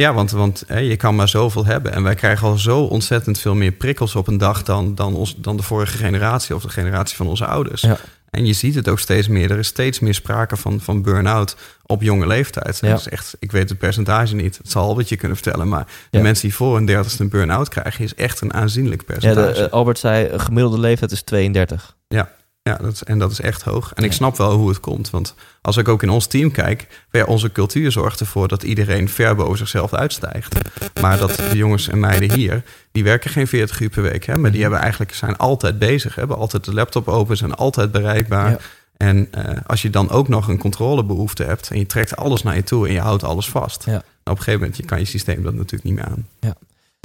Ja, 0.00 0.14
want, 0.14 0.30
want 0.30 0.64
hè, 0.66 0.78
je 0.78 0.96
kan 0.96 1.14
maar 1.14 1.28
zoveel 1.28 1.64
hebben. 1.64 1.92
En 1.92 2.02
wij 2.02 2.14
krijgen 2.14 2.48
al 2.48 2.58
zo 2.58 2.80
ontzettend 2.82 3.38
veel 3.38 3.54
meer 3.54 3.72
prikkels 3.72 4.14
op 4.14 4.26
een 4.26 4.38
dag 4.38 4.62
dan, 4.62 4.94
dan, 4.94 5.14
ons, 5.14 5.36
dan 5.36 5.56
de 5.56 5.62
vorige 5.62 5.96
generatie 5.96 6.54
of 6.54 6.62
de 6.62 6.68
generatie 6.68 7.16
van 7.16 7.26
onze 7.26 7.46
ouders. 7.46 7.80
Ja. 7.80 7.98
En 8.30 8.46
je 8.46 8.52
ziet 8.52 8.74
het 8.74 8.88
ook 8.88 8.98
steeds 8.98 9.28
meer. 9.28 9.50
Er 9.50 9.58
is 9.58 9.66
steeds 9.66 10.00
meer 10.00 10.14
sprake 10.14 10.56
van, 10.56 10.80
van 10.80 11.02
burn-out 11.02 11.56
op 11.86 12.02
jonge 12.02 12.26
leeftijd. 12.26 12.78
Ja. 12.80 12.88
Dat 12.88 12.98
is 13.00 13.08
echt, 13.08 13.36
ik 13.38 13.52
weet 13.52 13.68
het 13.68 13.78
percentage 13.78 14.34
niet. 14.34 14.56
Het 14.58 14.70
zal 14.70 14.96
wat 14.96 15.08
je 15.08 15.16
kunnen 15.16 15.36
vertellen. 15.36 15.68
Maar 15.68 15.84
de 16.10 16.16
Ja. 16.16 16.22
mensen 16.22 16.48
die 16.48 16.56
voor 16.56 16.76
een 16.76 16.84
dertigste 16.84 17.22
een 17.22 17.28
burn-out 17.28 17.68
krijgen, 17.68 18.04
is 18.04 18.14
echt 18.14 18.40
een 18.40 18.54
aanzienlijk 18.54 19.00
Ja, 19.00 19.06
percentage. 19.14 19.52
de, 19.60 19.66
eh, 19.66 19.72
Albert 19.72 19.98
zei, 19.98 20.28
een 20.28 20.40
gemiddelde 20.40 20.78
leeftijd 20.78 21.10
is 21.12 21.22
32. 21.22 21.96
Ja, 22.08 22.30
dat 22.62 22.92
is, 22.92 23.02
en 23.02 23.18
dat 23.18 23.30
is 23.30 23.40
echt 23.40 23.62
hoog. 23.62 23.92
En 23.94 24.04
ik 24.04 24.10
Ja. 24.10 24.16
snap 24.16 24.36
wel 24.36 24.52
hoe 24.52 24.68
het 24.68 24.80
komt. 24.80 25.10
Want 25.10 25.34
als 25.60 25.76
ik 25.76 25.88
ook 25.88 26.02
in 26.02 26.10
ons 26.10 26.26
team 26.26 26.50
kijk, 26.50 27.04
ja, 27.10 27.24
onze 27.24 27.52
cultuur 27.52 27.92
zorgt 27.92 28.20
ervoor 28.20 28.48
dat 28.48 28.62
iedereen 28.62 29.08
ver 29.08 29.34
boven 29.34 29.58
zichzelf 29.58 29.94
uitstijgt. 29.94 30.54
Maar 31.00 31.18
dat 31.18 31.36
de 31.50 31.56
jongens 31.56 31.88
en 31.88 31.98
meiden 32.00 32.32
hier, 32.32 32.62
die 32.92 33.04
werken 33.04 33.30
geen 33.30 33.46
40 33.46 33.80
uur 33.80 33.88
per 33.88 34.02
week. 34.02 34.24
Hè, 34.24 34.36
maar 34.36 34.50
die 34.52 34.60
hebben 34.62 34.80
eigenlijk, 34.80 35.14
zijn 35.14 35.36
altijd 35.36 35.78
bezig. 35.78 36.14
Hebben 36.14 36.36
altijd 36.36 36.64
de 36.64 36.74
laptop 36.74 37.08
open, 37.08 37.36
zijn 37.36 37.54
altijd 37.54 37.92
bereikbaar. 37.92 38.50
Ja. 38.50 38.58
En 38.96 39.28
eh, 39.30 39.56
als 39.66 39.82
je 39.82 39.90
dan 39.90 40.10
ook 40.10 40.28
nog 40.28 40.48
een 40.48 40.58
controlebehoefte 40.58 41.42
hebt 41.44 41.70
en 41.70 41.78
je 41.78 41.86
trekt 41.86 42.16
alles 42.16 42.42
naar 42.42 42.54
je 42.56 42.62
toe 42.64 42.86
en 42.86 42.92
je 42.92 43.00
houdt 43.00 43.24
alles 43.24 43.48
vast. 43.48 43.84
Ja. 43.84 43.96
Op 43.96 44.02
een 44.24 44.36
gegeven 44.36 44.60
moment 44.60 44.76
je 44.76 44.84
kan 44.84 44.98
je 44.98 45.04
systeem 45.04 45.42
dat 45.42 45.54
natuurlijk 45.54 45.82
niet 45.84 45.94
meer 45.94 46.04
aan. 46.04 46.26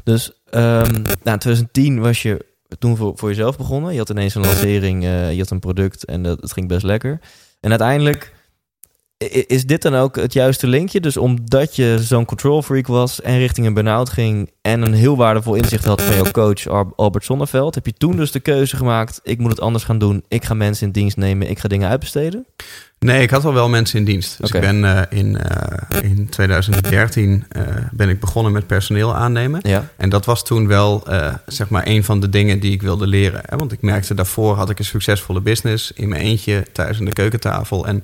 Dus 0.03 0.31
ehm 0.49 0.91
nou, 0.91 1.33
in 1.33 1.39
2010 1.39 1.99
was 1.99 2.21
je 2.21 2.45
toen 2.79 2.97
voor, 2.97 3.11
voor 3.15 3.29
jezelf 3.29 3.57
begonnen. 3.57 3.91
Je 3.91 3.97
had 3.97 4.09
ineens 4.09 4.35
een 4.35 4.41
lancering, 4.41 5.03
eh, 5.03 5.31
je 5.31 5.39
had 5.39 5.49
een 5.49 5.59
product 5.59 6.05
en 6.05 6.23
dat, 6.23 6.41
het 6.41 6.53
ging 6.53 6.67
best 6.67 6.83
lekker. 6.83 7.19
En 7.59 7.69
uiteindelijk 7.69 8.33
is 9.47 9.65
dit 9.65 9.81
dan 9.81 9.95
ook 9.95 10.15
het 10.15 10.33
juiste 10.33 10.67
linkje. 10.67 10.99
Dus 10.99 11.17
omdat 11.17 11.75
je 11.75 11.97
zo'n 12.01 12.25
control 12.25 12.61
freak 12.61 12.87
was 12.87 13.21
en 13.21 13.37
richting 13.37 13.67
een 13.67 13.73
burn-out 13.73 14.09
ging... 14.09 14.51
en 14.61 14.81
een 14.81 14.93
heel 14.93 15.17
waardevol 15.17 15.55
inzicht 15.55 15.85
had 15.85 16.01
van 16.01 16.15
jouw 16.15 16.31
coach 16.31 16.67
Albert 16.95 17.25
Zonneveld... 17.25 17.75
heb 17.75 17.85
je 17.85 17.93
toen 17.93 18.15
dus 18.15 18.31
de 18.31 18.39
keuze 18.39 18.75
gemaakt, 18.75 19.19
ik 19.23 19.39
moet 19.39 19.51
het 19.51 19.61
anders 19.61 19.83
gaan 19.83 19.97
doen. 19.97 20.23
Ik 20.27 20.45
ga 20.45 20.53
mensen 20.53 20.87
in 20.87 20.93
dienst 20.93 21.17
nemen, 21.17 21.49
ik 21.49 21.59
ga 21.59 21.67
dingen 21.67 21.89
uitbesteden. 21.89 22.45
Nee, 22.99 23.21
ik 23.21 23.29
had 23.29 23.45
al 23.45 23.53
wel 23.53 23.69
mensen 23.69 23.99
in 23.99 24.05
dienst. 24.05 24.37
Dus 24.41 24.51
ik 24.51 24.61
ben 24.61 24.85
eh, 24.85 25.19
in, 25.19 25.37
eh, 25.37 26.03
in 26.03 26.29
2013 26.29 27.45
eh, 27.49 27.63
ben 27.91 28.09
ik 28.09 28.19
begonnen 28.19 28.51
met 28.51 28.67
personeel 28.67 29.15
aannemen. 29.15 29.59
Ja, 29.63 29.89
En 29.97 30.09
dat 30.09 30.25
was 30.25 30.43
toen 30.43 30.67
wel 30.67 31.03
zeg 31.45 31.69
maar 31.69 31.87
een 31.87 32.03
van 32.03 32.19
de 32.19 32.29
dingen 32.29 32.59
die 32.59 32.71
ik 32.71 32.81
wilde 32.81 33.07
leren. 33.07 33.41
Hè? 33.45 33.57
Want 33.57 33.71
ik 33.71 33.81
merkte 33.81 34.13
daarvoor 34.13 34.55
had 34.55 34.69
ik 34.69 34.79
een 34.79 34.85
succesvolle 34.85 35.41
business 35.41 35.91
in 35.91 36.09
mijn 36.09 36.21
eentje 36.21 36.65
thuis 36.71 36.99
aan 36.99 37.05
de 37.05 37.13
keukentafel. 37.13 37.87
En 37.87 38.03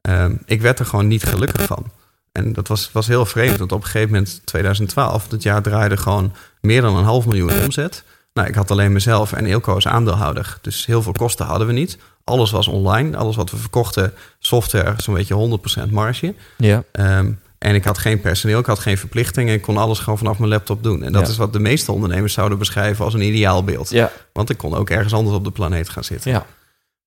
ehm, 0.00 0.34
ik 0.44 0.60
werd 0.60 0.78
er 0.78 0.86
gewoon 0.86 1.06
niet 1.06 1.24
gelukkig 1.24 1.66
van. 1.66 1.90
En 2.32 2.52
dat 2.52 2.68
was, 2.68 2.90
was 2.92 3.06
heel 3.06 3.26
vreemd. 3.26 3.58
Want 3.58 3.72
op 3.72 3.80
een 3.80 3.86
gegeven 3.86 4.10
moment, 4.12 4.40
2012, 4.44 5.28
dat 5.28 5.42
jaar 5.42 5.62
draaide 5.62 5.96
gewoon 5.96 6.32
meer 6.60 6.80
dan 6.82 6.96
een 6.96 7.04
half 7.04 7.26
miljoen 7.26 7.52
omzet. 7.64 8.04
Nou, 8.32 8.48
ik 8.48 8.54
had 8.54 8.70
alleen 8.70 8.92
mezelf 8.92 9.32
en 9.32 9.46
Eelco 9.46 9.74
als 9.74 9.86
aandeelhouder. 9.86 10.58
Dus 10.60 10.86
heel 10.86 11.02
veel 11.02 11.12
kosten 11.12 11.46
hadden 11.46 11.66
we 11.66 11.72
niet. 11.72 11.98
Alles 12.24 12.50
was 12.50 12.68
online. 12.68 13.16
Alles 13.16 13.36
wat 13.36 13.50
we 13.50 13.56
verkochten, 13.56 14.12
software, 14.38 14.94
zo'n 14.96 15.14
beetje 15.14 15.34
100% 15.34 15.90
marge. 15.90 16.34
ja, 16.56 16.82
Ehm, 16.92 17.32
en 17.58 17.74
ik 17.74 17.84
had 17.84 17.98
geen 17.98 18.20
personeel, 18.20 18.58
ik 18.58 18.66
had 18.66 18.78
geen 18.78 18.98
verplichtingen. 18.98 19.54
Ik 19.54 19.62
kon 19.62 19.76
alles 19.76 19.98
gewoon 19.98 20.18
vanaf 20.18 20.38
mijn 20.38 20.50
laptop 20.50 20.82
doen. 20.82 21.02
En 21.02 21.12
dat 21.12 21.22
Ja. 21.22 21.28
is 21.28 21.36
wat 21.36 21.52
de 21.52 21.58
meeste 21.58 21.92
ondernemers 21.92 22.32
zouden 22.32 22.58
beschrijven 22.58 23.04
als 23.04 23.14
een 23.14 23.22
ideaalbeeld. 23.22 23.90
ja, 23.90 24.10
Want 24.32 24.50
ik 24.50 24.56
kon 24.58 24.74
ook 24.74 24.90
ergens 24.90 25.12
anders 25.12 25.36
op 25.36 25.44
de 25.44 25.50
planeet 25.50 25.88
gaan 25.88 26.04
zitten. 26.04 26.30
ja. 26.30 26.46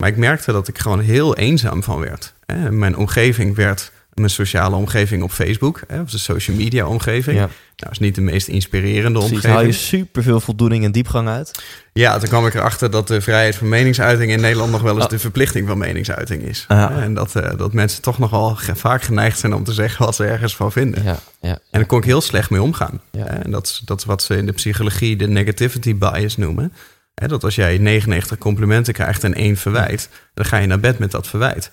Maar 0.02 0.10
ik 0.10 0.18
merkte 0.18 0.52
dat 0.52 0.68
ik 0.68 0.78
gewoon 0.80 1.00
heel 1.00 1.36
eenzaam 1.38 1.84
van 1.84 2.00
werd. 2.00 2.34
Hè, 2.46 2.72
Mijn 2.72 2.98
omgeving 2.98 3.56
werd 3.56 3.92
mijn 4.14 4.30
sociale 4.30 4.76
omgeving 4.76 5.24
op 5.24 5.32
Facebook. 5.32 5.82
Hè, 5.88 6.02
of 6.02 6.10
de 6.10 6.18
social 6.18 6.58
media 6.58 6.86
omgeving. 6.88 7.38
ja. 7.38 7.50
Nou, 7.76 7.92
is 7.94 8.00
niet 8.00 8.16
de 8.16 8.22
meest 8.22 8.48
inspirerende 8.48 9.12
Precies, 9.20 9.32
omgeving. 9.36 9.54
haal 9.54 9.66
je 9.66 9.72
superveel 9.72 10.40
voldoening 10.40 10.84
en 10.84 10.92
diepgang 10.92 11.28
uit. 11.28 11.64
Ja, 11.94 12.18
toen 12.18 12.30
kwam 12.30 12.46
ik 12.46 12.54
erachter 12.54 12.92
dat 12.92 13.08
de 13.08 13.22
vrijheid 13.22 13.56
van 13.56 13.70
meningsuiting 13.70 14.32
in 14.32 14.42
Nederland 14.42 14.72
nog 14.72 14.82
wel 14.82 14.96
eens 14.96 15.04
Ah. 15.04 15.10
de 15.10 15.20
verplichting 15.20 15.68
van 15.68 15.78
meningsuiting 15.78 16.44
is. 16.44 16.66
Ah. 16.68 16.98
En 17.04 17.14
dat, 17.14 17.36
eh, 17.36 17.58
dat 17.58 17.74
mensen 17.74 18.02
toch 18.02 18.18
nogal 18.20 18.58
vaak 18.74 19.02
geneigd 19.04 19.40
zijn 19.40 19.54
om 19.54 19.64
te 19.64 19.74
zeggen 19.74 20.06
wat 20.06 20.16
ze 20.16 20.26
ergens 20.26 20.56
van 20.56 20.72
vinden. 20.72 21.04
Ja, 21.04 21.20
ja, 21.42 21.50
En 21.52 21.60
daar 21.72 21.86
kon 21.86 21.98
ik 21.98 22.04
heel 22.06 22.22
slecht 22.22 22.50
mee 22.50 22.62
omgaan. 22.62 23.02
En 23.18 23.52
dat 23.52 23.66
is, 23.68 23.82
dat 23.86 24.00
is 24.00 24.06
wat 24.06 24.24
ze 24.24 24.36
in 24.36 24.46
de 24.46 24.52
psychologie 24.52 25.16
de 25.16 25.28
negativity 25.28 25.96
bias 25.96 26.38
noemen. 26.38 26.74
Hè, 27.22 27.28
Dat 27.28 27.44
als 27.44 27.56
jij 27.56 27.78
99 27.78 28.38
complimenten 28.38 28.94
krijgt 28.94 29.24
en 29.24 29.34
één 29.34 29.58
verwijt, 29.58 30.10
dan 30.34 30.46
ga 30.46 30.58
je 30.58 30.68
naar 30.68 30.80
bed 30.80 31.00
met 31.00 31.12
dat 31.12 31.28
verwijt. 31.28 31.72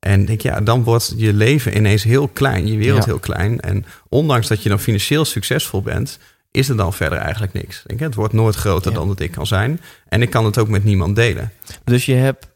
En 0.00 0.24
denk 0.24 0.40
ja, 0.40 0.60
dan 0.60 0.82
wordt 0.84 1.14
je 1.16 1.32
leven 1.32 1.76
ineens 1.76 2.02
heel 2.02 2.28
klein, 2.28 2.66
je 2.66 2.76
wereld 2.76 3.04
Ja. 3.04 3.10
heel 3.10 3.18
klein. 3.18 3.60
En 3.60 3.84
ondanks 4.08 4.46
dat 4.48 4.62
je 4.62 4.68
dan 4.68 4.80
financieel 4.80 5.24
succesvol 5.24 5.82
bent, 5.82 6.18
is 6.50 6.68
er 6.68 6.76
dan 6.76 6.92
verder 6.92 7.18
eigenlijk 7.18 7.52
niks. 7.52 7.82
Denk, 7.86 8.00
je, 8.00 8.06
het 8.06 8.14
wordt 8.14 8.32
nooit 8.32 8.54
groter 8.54 8.90
Ja. 8.92 8.96
dan 8.98 9.08
dat 9.08 9.20
ik 9.20 9.30
kan 9.30 9.46
zijn. 9.46 9.80
En 10.08 10.22
ik 10.22 10.30
kan 10.30 10.44
het 10.44 10.58
ook 10.58 10.68
met 10.68 10.84
niemand 10.84 11.16
delen. 11.16 11.52
Dus 11.84 12.06
je 12.06 12.14
hebt, 12.14 12.46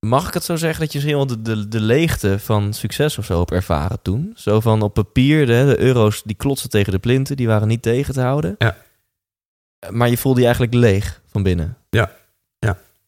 mag 0.00 0.28
ik 0.28 0.34
het 0.34 0.44
zo 0.44 0.56
zeggen, 0.56 0.80
dat 0.80 0.92
je 0.92 0.98
misschien 0.98 1.16
wel 1.16 1.26
de, 1.26 1.42
de, 1.42 1.68
de 1.68 1.80
leegte 1.80 2.38
van 2.38 2.72
succes 2.74 3.18
of 3.18 3.24
zo 3.24 3.38
hebt 3.38 3.50
ervaren 3.50 3.98
toen? 4.02 4.32
Zo 4.34 4.60
van 4.60 4.82
op 4.82 4.94
papier, 4.94 5.46
de, 5.46 5.64
de 5.66 5.80
euro's 5.80 6.22
die 6.22 6.36
klotsen 6.36 6.70
tegen 6.70 6.92
de 6.92 6.98
plinten, 6.98 7.36
die 7.36 7.46
waren 7.46 7.68
niet 7.68 7.82
tegen 7.82 8.14
te 8.14 8.20
houden. 8.20 8.54
Ja. 8.58 8.76
Maar 9.88 10.08
je 10.08 10.16
voelde 10.16 10.38
je 10.40 10.46
eigenlijk 10.46 10.74
leeg 10.74 11.20
van 11.30 11.42
binnen. 11.42 11.76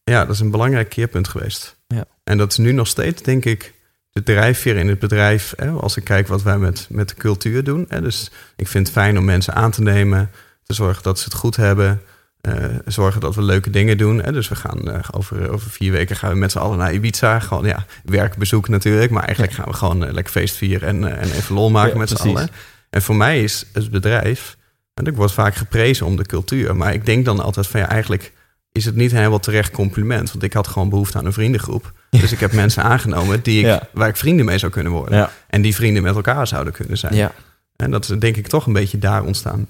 Ja, 0.05 0.25
dat 0.25 0.35
is 0.35 0.41
een 0.41 0.51
belangrijk 0.51 0.89
keerpunt 0.89 1.29
geweest. 1.29 1.77
Ja. 1.87 2.05
En 2.25 2.39
dat 2.39 2.51
is 2.51 2.57
nu 2.57 2.73
nog 2.73 2.87
steeds, 2.87 3.23
denk 3.23 3.45
ik, 3.45 3.75
de 4.11 4.23
drijfveer 4.23 4.77
in 4.77 4.89
het 4.89 4.99
bedrijf. 4.99 5.53
Hè, 5.57 5.71
als 5.71 5.97
ik 5.97 6.05
kijk 6.05 6.29
wat 6.29 6.43
wij 6.43 6.59
met, 6.59 6.87
met 6.91 7.09
de 7.09 7.15
cultuur 7.15 7.65
doen. 7.65 7.87
Hè, 7.89 8.01
dus 8.01 8.31
ik 8.57 8.69
vind 8.69 8.87
het 8.87 8.97
fijn 8.97 9.19
om 9.19 9.25
mensen 9.25 9.55
aan 9.55 9.71
te 9.71 9.83
nemen, 9.83 10.31
te 10.63 10.75
zorgen 10.75 11.03
dat 11.03 11.19
ze 11.19 11.25
het 11.25 11.35
goed 11.35 11.57
hebben. 11.57 12.03
eh, 12.41 12.65
zorgen 12.87 13.21
dat 13.21 13.35
we 13.35 13.43
leuke 13.43 13.71
dingen 13.71 13.99
doen. 13.99 14.23
Hè. 14.23 14.33
Dus 14.33 14.49
we 14.49 14.55
gaan 14.55 14.91
eh, 14.91 15.01
over, 15.11 15.51
over 15.51 15.71
vier 15.71 15.93
weken 15.93 16.17
gaan 16.17 16.31
we 16.33 16.37
met 16.37 16.51
z'n 16.53 16.59
allen 16.59 16.79
naar 16.79 16.95
Ibiza. 16.95 17.39
Gewoon 17.41 17.65
ja, 17.65 17.85
werkbezoek 18.05 18.69
natuurlijk. 18.69 19.11
Maar 19.11 19.25
eigenlijk 19.25 19.55
gaan 19.55 19.69
we 19.69 19.73
gewoon 19.73 20.05
eh, 20.05 20.13
lekker 20.13 20.33
feest 20.33 20.57
vieren 20.57 20.89
en, 20.89 21.19
en 21.19 21.31
even 21.33 21.55
lol 21.55 21.71
maken 21.71 21.93
Ja, 21.93 21.99
met 21.99 22.09
z'n 22.09 22.29
allen. 22.29 22.49
En 22.91 23.03
voor 23.03 23.17
mij 23.17 23.43
is 23.43 23.65
het 23.73 23.91
bedrijf, 23.91 24.57
en 24.95 25.05
ik 25.07 25.17
word 25.17 25.33
vaak 25.33 25.55
geprezen 25.55 26.07
om 26.07 26.17
de 26.17 26.27
cultuur. 26.27 26.77
Maar 26.77 26.93
ik 26.95 27.07
denk 27.07 27.25
dan 27.25 27.41
altijd 27.41 27.67
van 27.67 27.81
ja, 27.81 27.89
eigenlijk 27.89 28.33
is 28.73 28.85
het 28.85 28.95
niet 28.97 29.13
helemaal 29.13 29.39
terecht 29.41 29.73
compliment. 29.73 30.33
Want 30.33 30.45
ik 30.45 30.53
had 30.53 30.67
gewoon 30.67 30.89
behoefte 30.89 31.19
aan 31.19 31.27
een 31.27 31.33
vriendengroep. 31.33 31.93
Dus 32.11 32.33
ik 32.33 32.41
heb 32.41 32.53
mensen 32.53 32.83
aangenomen 32.83 33.43
die 33.43 33.59
ik, 33.59 33.65
Ja. 33.67 33.89
waar 33.93 34.09
ik 34.09 34.17
vrienden 34.17 34.45
mee 34.45 34.59
zou 34.59 34.73
kunnen 34.73 34.93
worden. 34.93 35.19
Ja. 35.19 35.31
En 35.49 35.63
die 35.63 35.75
vrienden 35.75 36.03
met 36.03 36.15
elkaar 36.15 36.47
zouden 36.47 36.73
kunnen 36.73 36.99
zijn. 36.99 37.15
Ja, 37.15 37.33
En 37.77 37.91
dat 37.91 38.09
is 38.09 38.19
denk 38.19 38.37
ik 38.37 38.47
toch 38.47 38.67
een 38.67 38.73
beetje 38.73 38.99
daar 38.99 39.25
ontstaan. 39.25 39.67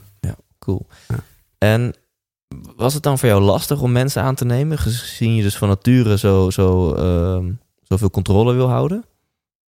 cool. 0.59 0.87
Ja. 1.09 1.17
En 1.59 1.95
was 2.77 2.95
het 2.95 3.03
dan 3.03 3.19
voor 3.19 3.29
jou 3.29 3.43
lastig 3.43 3.81
om 3.81 3.93
mensen 3.93 4.23
aan 4.23 4.35
te 4.35 4.45
nemen, 4.45 4.79
gezien 4.79 5.35
je 5.35 5.43
dus 5.43 5.57
van 5.57 5.69
nature 5.69 6.19
zo, 6.19 6.51
zo, 6.51 6.95
ehm, 6.95 7.51
zoveel 7.83 8.11
controle 8.11 8.53
wil 8.55 8.69
houden? 8.69 9.05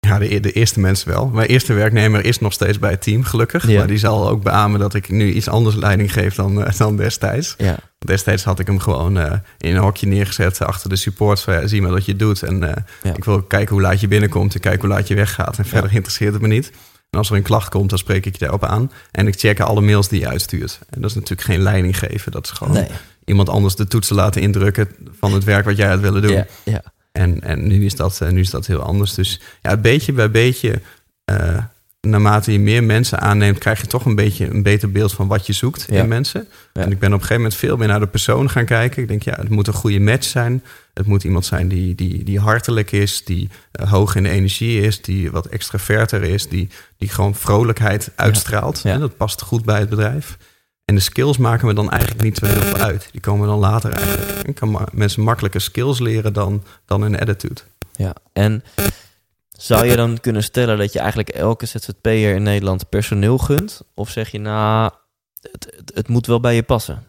Ja, 0.04 0.18
de, 0.18 0.40
de 0.40 0.52
eerste 0.52 0.80
mensen 0.80 1.08
wel. 1.08 1.26
Mijn 1.26 1.48
eerste 1.48 1.72
werknemer 1.72 2.24
is 2.24 2.38
nog 2.38 2.52
steeds 2.52 2.78
bij 2.78 2.90
het 2.90 3.02
team, 3.02 3.24
gelukkig. 3.24 3.68
Ja. 3.68 3.78
Maar 3.78 3.86
die 3.86 3.98
zal 3.98 4.28
ook 4.28 4.42
beamen 4.42 4.80
dat 4.80 4.94
ik 4.94 5.08
nu 5.10 5.32
iets 5.32 5.48
anders 5.48 5.74
leiding 5.76 6.12
geef 6.12 6.34
dan, 6.34 6.64
eh, 6.64 6.76
dan 6.78 6.96
destijds. 6.96 7.54
Ja, 7.58 7.76
Destijds 7.98 8.44
had 8.44 8.58
ik 8.58 8.66
hem 8.66 8.78
gewoon 8.78 9.18
eh, 9.18 9.32
in 9.58 9.74
een 9.74 9.82
hokje 9.82 10.06
neergezet 10.06 10.62
achter 10.62 10.88
de 10.88 10.96
support. 10.96 11.40
Van, 11.40 11.54
ja, 11.54 11.66
zie 11.66 11.82
maar 11.82 11.90
wat 11.90 12.04
je 12.04 12.16
doet. 12.16 12.42
En 12.42 12.62
eh, 12.62 12.82
Ja. 13.02 13.14
ik 13.14 13.24
wil 13.24 13.42
kijken 13.42 13.72
hoe 13.74 13.82
laat 13.82 14.00
je 14.00 14.08
binnenkomt 14.08 14.54
en 14.54 14.60
kijken 14.60 14.80
hoe 14.80 14.96
laat 14.96 15.08
je 15.08 15.14
weggaat. 15.14 15.58
En 15.58 15.64
verder 15.64 15.92
interesseert 15.94 16.32
het 16.32 16.42
me 16.42 16.48
niet. 16.48 16.72
En 17.10 17.18
als 17.18 17.30
er 17.30 17.36
een 17.36 17.42
klacht 17.42 17.68
komt, 17.68 17.90
dan 17.90 17.98
spreek 17.98 18.26
ik 18.26 18.32
je 18.32 18.38
daarop 18.38 18.64
aan. 18.64 18.92
En 19.10 19.26
ik 19.26 19.38
check 19.38 19.60
alle 19.60 19.80
mails 19.80 20.08
die 20.08 20.20
je 20.20 20.28
uitstuurt. 20.28 20.78
En 20.90 21.00
dat 21.00 21.10
is 21.10 21.16
natuurlijk 21.16 21.48
geen 21.48 21.60
leiding 21.60 21.98
geven. 21.98 22.32
Dat 22.32 22.44
is 22.44 22.50
gewoon 22.50 22.72
nee. 22.72 22.88
iemand 23.24 23.48
anders 23.48 23.76
de 23.76 23.86
toetsen 23.86 24.16
laten 24.16 24.40
indrukken 24.42 24.88
van 25.18 25.32
het 25.32 25.44
werk 25.44 25.64
wat 25.64 25.76
jij 25.76 25.88
had 25.88 26.00
willen 26.00 26.22
doen. 26.22 26.32
Ja, 26.32 26.46
ja. 26.64 26.82
En, 27.18 27.40
en 27.40 27.66
nu, 27.66 27.84
is 27.84 27.96
dat, 27.96 28.20
eh, 28.20 28.28
nu 28.28 28.40
is 28.40 28.50
dat 28.50 28.66
heel 28.66 28.80
anders. 28.80 29.14
Dus 29.14 29.40
ja, 29.62 29.76
beetje 29.76 30.12
bij 30.12 30.30
beetje, 30.30 30.80
eh, 31.24 31.58
naarmate 32.00 32.52
je 32.52 32.58
meer 32.58 32.84
mensen 32.84 33.20
aanneemt, 33.20 33.58
krijg 33.58 33.80
je 33.80 33.86
toch 33.86 34.04
een 34.04 34.14
beetje 34.14 34.50
een 34.50 34.62
beter 34.62 34.92
beeld 34.92 35.12
van 35.12 35.28
wat 35.28 35.46
je 35.46 35.52
zoekt 35.52 35.84
Ja. 35.88 36.02
in 36.02 36.08
mensen. 36.08 36.46
Ja. 36.72 36.82
En 36.82 36.90
ik 36.90 36.98
ben 36.98 37.08
op 37.08 37.14
een 37.14 37.20
gegeven 37.20 37.42
moment 37.42 37.54
veel 37.54 37.76
meer 37.76 37.88
naar 37.88 38.00
de 38.00 38.06
persoon 38.06 38.50
gaan 38.50 38.64
kijken. 38.64 39.02
Ik 39.02 39.08
denk, 39.08 39.22
ja, 39.22 39.34
het 39.36 39.48
moet 39.48 39.66
een 39.66 39.72
goede 39.72 40.00
match 40.00 40.26
zijn. 40.26 40.62
Het 40.94 41.06
moet 41.06 41.24
iemand 41.24 41.44
zijn 41.46 41.68
die, 41.68 41.94
die, 41.94 42.24
die 42.24 42.40
hartelijk 42.40 42.92
is, 42.92 43.24
die 43.24 43.48
eh, 43.72 43.90
hoog 43.90 44.14
in 44.14 44.22
de 44.22 44.28
energie 44.28 44.80
is, 44.80 45.02
die 45.02 45.30
wat 45.30 45.46
extraverter 45.46 46.22
is, 46.22 46.48
die, 46.48 46.68
die 46.98 47.08
gewoon 47.08 47.34
vrolijkheid 47.34 48.10
uitstraalt. 48.14 48.80
Ja. 48.82 48.92
En 48.92 49.00
dat 49.00 49.16
past 49.16 49.42
goed 49.42 49.64
bij 49.64 49.78
het 49.78 49.88
bedrijf. 49.88 50.36
En 50.84 50.94
de 50.94 51.00
skills 51.00 51.38
maken 51.38 51.66
we 51.66 51.74
dan 51.74 51.90
eigenlijk 51.90 52.22
niet 52.22 52.38
zo 52.38 52.46
heel 52.46 52.60
veel 52.62 52.76
uit. 52.76 53.08
Die 53.12 53.20
komen 53.20 53.46
dan 53.48 53.58
later 53.58 53.92
eigenlijk. 53.92 54.48
Ik 54.48 54.54
kan 54.54 54.70
ma- 54.70 54.88
mensen 54.92 55.22
makkelijker 55.22 55.60
skills 55.60 55.98
leren 55.98 56.32
dan, 56.32 56.62
dan 56.84 57.02
een 57.02 57.18
attitude. 57.18 57.60
Ja, 57.92 58.14
en 58.32 58.64
zou 59.58 59.86
je 59.86 59.96
dan 59.96 60.20
kunnen 60.20 60.42
stellen 60.42 60.78
dat 60.78 60.92
je 60.92 60.98
eigenlijk 60.98 61.28
elke 61.28 61.66
ZZP'er 61.66 62.34
in 62.34 62.42
Nederland 62.42 62.88
personeel 62.88 63.38
gunt? 63.38 63.82
Of 63.94 64.10
zeg 64.10 64.30
je, 64.30 64.38
nou, 64.38 64.90
het, 65.40 65.72
het, 65.76 65.90
het 65.94 66.08
moet 66.08 66.26
wel 66.26 66.40
bij 66.40 66.54
je 66.54 66.62
passen? 66.62 67.04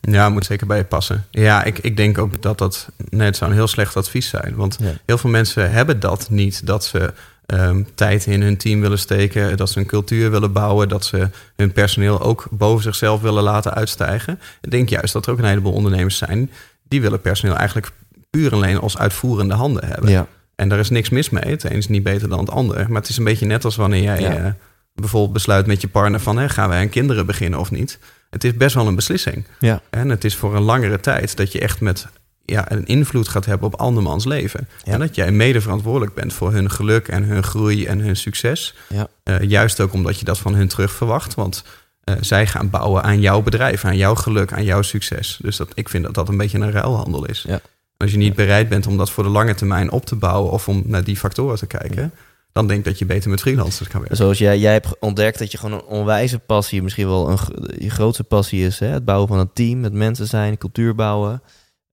Ja, 0.00 0.28
moet 0.28 0.44
zeker 0.46 0.66
bij 0.66 0.76
je 0.78 0.84
passen. 0.84 1.26
Ja, 1.30 1.64
ik, 1.64 1.78
ik 1.78 1.96
denk 1.96 2.18
ook 2.18 2.42
dat 2.42 2.58
dat 2.58 2.88
net 3.08 3.36
zou 3.36 3.50
een 3.50 3.56
heel 3.56 3.66
slecht 3.66 3.96
advies 3.96 4.28
zijn. 4.28 4.54
Want 4.54 4.76
Ja. 4.80 4.92
heel 5.06 5.18
veel 5.18 5.30
mensen 5.30 5.70
hebben 5.72 6.00
dat 6.00 6.30
niet. 6.30 6.66
Dat 6.66 6.84
ze 6.84 7.12
ehm, 7.50 7.82
tijd 7.94 8.26
in 8.26 8.42
hun 8.42 8.56
team 8.56 8.80
willen 8.80 8.98
steken. 8.98 9.56
Dat 9.56 9.70
ze 9.70 9.78
een 9.78 9.86
cultuur 9.86 10.30
willen 10.30 10.52
bouwen. 10.52 10.88
Dat 10.88 11.04
ze 11.04 11.28
hun 11.56 11.72
personeel 11.72 12.20
ook 12.20 12.46
boven 12.50 12.82
zichzelf 12.82 13.20
willen 13.20 13.42
laten 13.42 13.74
uitstijgen. 13.74 14.40
Ik 14.60 14.70
denk 14.70 14.88
juist 14.88 15.12
dat 15.12 15.26
er 15.26 15.32
ook 15.32 15.38
een 15.38 15.44
heleboel 15.44 15.72
ondernemers 15.72 16.16
zijn... 16.16 16.50
die 16.88 17.00
willen 17.00 17.20
personeel 17.20 17.56
eigenlijk 17.56 17.90
puur 18.30 18.52
alleen 18.52 18.78
als 18.80 18.98
uitvoerende 18.98 19.54
handen 19.54 19.86
hebben. 19.86 20.10
Ja, 20.10 20.26
En 20.56 20.68
daar 20.68 20.78
is 20.78 20.90
niks 20.90 21.08
mis 21.10 21.30
mee. 21.30 21.44
Het 21.50 21.64
een 21.64 21.70
is 21.70 21.88
niet 21.88 22.02
beter 22.02 22.28
dan 22.28 22.38
het 22.38 22.50
ander. 22.50 22.86
Maar 22.88 23.00
het 23.00 23.10
is 23.10 23.16
een 23.16 23.24
beetje 23.24 23.46
net 23.46 23.64
als 23.64 23.76
wanneer 23.76 24.02
jij 24.02 24.20
Ja. 24.20 24.34
eh, 24.36 24.52
bijvoorbeeld 24.94 25.32
besluit 25.32 25.66
met 25.66 25.80
je 25.80 25.88
partner 25.88 26.20
van... 26.20 26.38
Hè, 26.38 26.48
gaan 26.48 26.68
wij 26.68 26.80
aan 26.80 26.88
kinderen 26.88 27.26
beginnen 27.26 27.58
of 27.58 27.70
niet? 27.70 27.98
Het 28.30 28.44
is 28.44 28.54
best 28.54 28.74
wel 28.74 28.86
een 28.86 28.94
beslissing. 28.94 29.44
ja, 29.58 29.80
En 29.90 30.08
het 30.08 30.24
is 30.24 30.36
voor 30.36 30.56
een 30.56 30.62
langere 30.62 31.00
tijd 31.00 31.36
dat 31.36 31.52
je 31.52 31.60
echt 31.60 31.80
met 31.80 32.06
ja, 32.50 32.72
een 32.72 32.86
invloed 32.86 33.28
gaat 33.28 33.44
hebben 33.44 33.66
op 33.66 33.80
andermans 33.80 34.24
leven. 34.24 34.68
Ja. 34.84 34.92
En 34.92 34.98
dat 34.98 35.14
jij 35.14 35.32
mede 35.32 35.60
verantwoordelijk 35.60 36.14
bent 36.14 36.32
voor 36.32 36.52
hun 36.52 36.70
geluk 36.70 37.08
en 37.08 37.22
hun 37.22 37.42
groei 37.42 37.86
en 37.86 37.98
hun 37.98 38.16
succes. 38.16 38.74
Ja. 38.88 39.08
Eh, 39.22 39.40
juist 39.40 39.80
ook 39.80 39.92
omdat 39.92 40.18
je 40.18 40.24
dat 40.24 40.38
van 40.38 40.54
hun 40.54 40.68
terug 40.68 40.90
verwacht. 40.90 41.34
Want 41.34 41.64
eh, 42.04 42.14
zij 42.20 42.46
gaan 42.46 42.70
bouwen 42.70 43.02
aan 43.02 43.20
jouw 43.20 43.42
bedrijf, 43.42 43.84
aan 43.84 43.96
jouw 43.96 44.14
geluk, 44.14 44.52
aan 44.52 44.64
jouw 44.64 44.82
succes. 44.82 45.38
Dus 45.42 45.56
dat, 45.56 45.68
ik 45.74 45.88
vind 45.88 46.04
dat 46.04 46.14
dat 46.14 46.28
een 46.28 46.36
beetje 46.36 46.58
een 46.58 46.72
ruilhandel 46.72 47.24
is. 47.24 47.44
Ja. 47.48 47.60
Als 47.96 48.10
je 48.10 48.16
niet 48.16 48.34
bereid 48.34 48.68
bent 48.68 48.86
om 48.86 48.96
dat 48.96 49.10
voor 49.10 49.24
de 49.24 49.30
lange 49.30 49.54
termijn 49.54 49.90
op 49.90 50.06
te 50.06 50.16
bouwen 50.16 50.52
of 50.52 50.68
om 50.68 50.82
naar 50.86 51.04
die 51.04 51.16
factoren 51.16 51.58
te 51.58 51.66
kijken, 51.66 52.12
dan 52.52 52.66
denk 52.66 52.78
ik 52.78 52.84
dat 52.84 52.98
je 52.98 53.06
beter 53.06 53.30
met 53.30 53.40
freelancers 53.40 53.88
kan 53.88 54.00
werken. 54.00 54.16
Zoals 54.16 54.38
jij, 54.38 54.58
jij 54.58 54.72
hebt 54.72 54.98
ontdekt 55.00 55.38
dat 55.38 55.52
je 55.52 55.58
gewoon 55.58 55.78
een 55.78 55.84
onwijze 55.84 56.38
passie, 56.38 56.82
misschien 56.82 57.06
wel 57.06 57.30
een, 57.30 57.38
je 57.78 57.90
grootste 57.90 58.24
passie 58.24 58.66
is, 58.66 58.78
hè? 58.78 58.86
het 58.86 59.04
bouwen 59.04 59.28
van 59.28 59.38
een 59.38 59.52
team, 59.52 59.80
met 59.80 59.92
mensen 59.92 60.26
zijn, 60.26 60.58
cultuur 60.58 60.94
bouwen, 60.94 61.42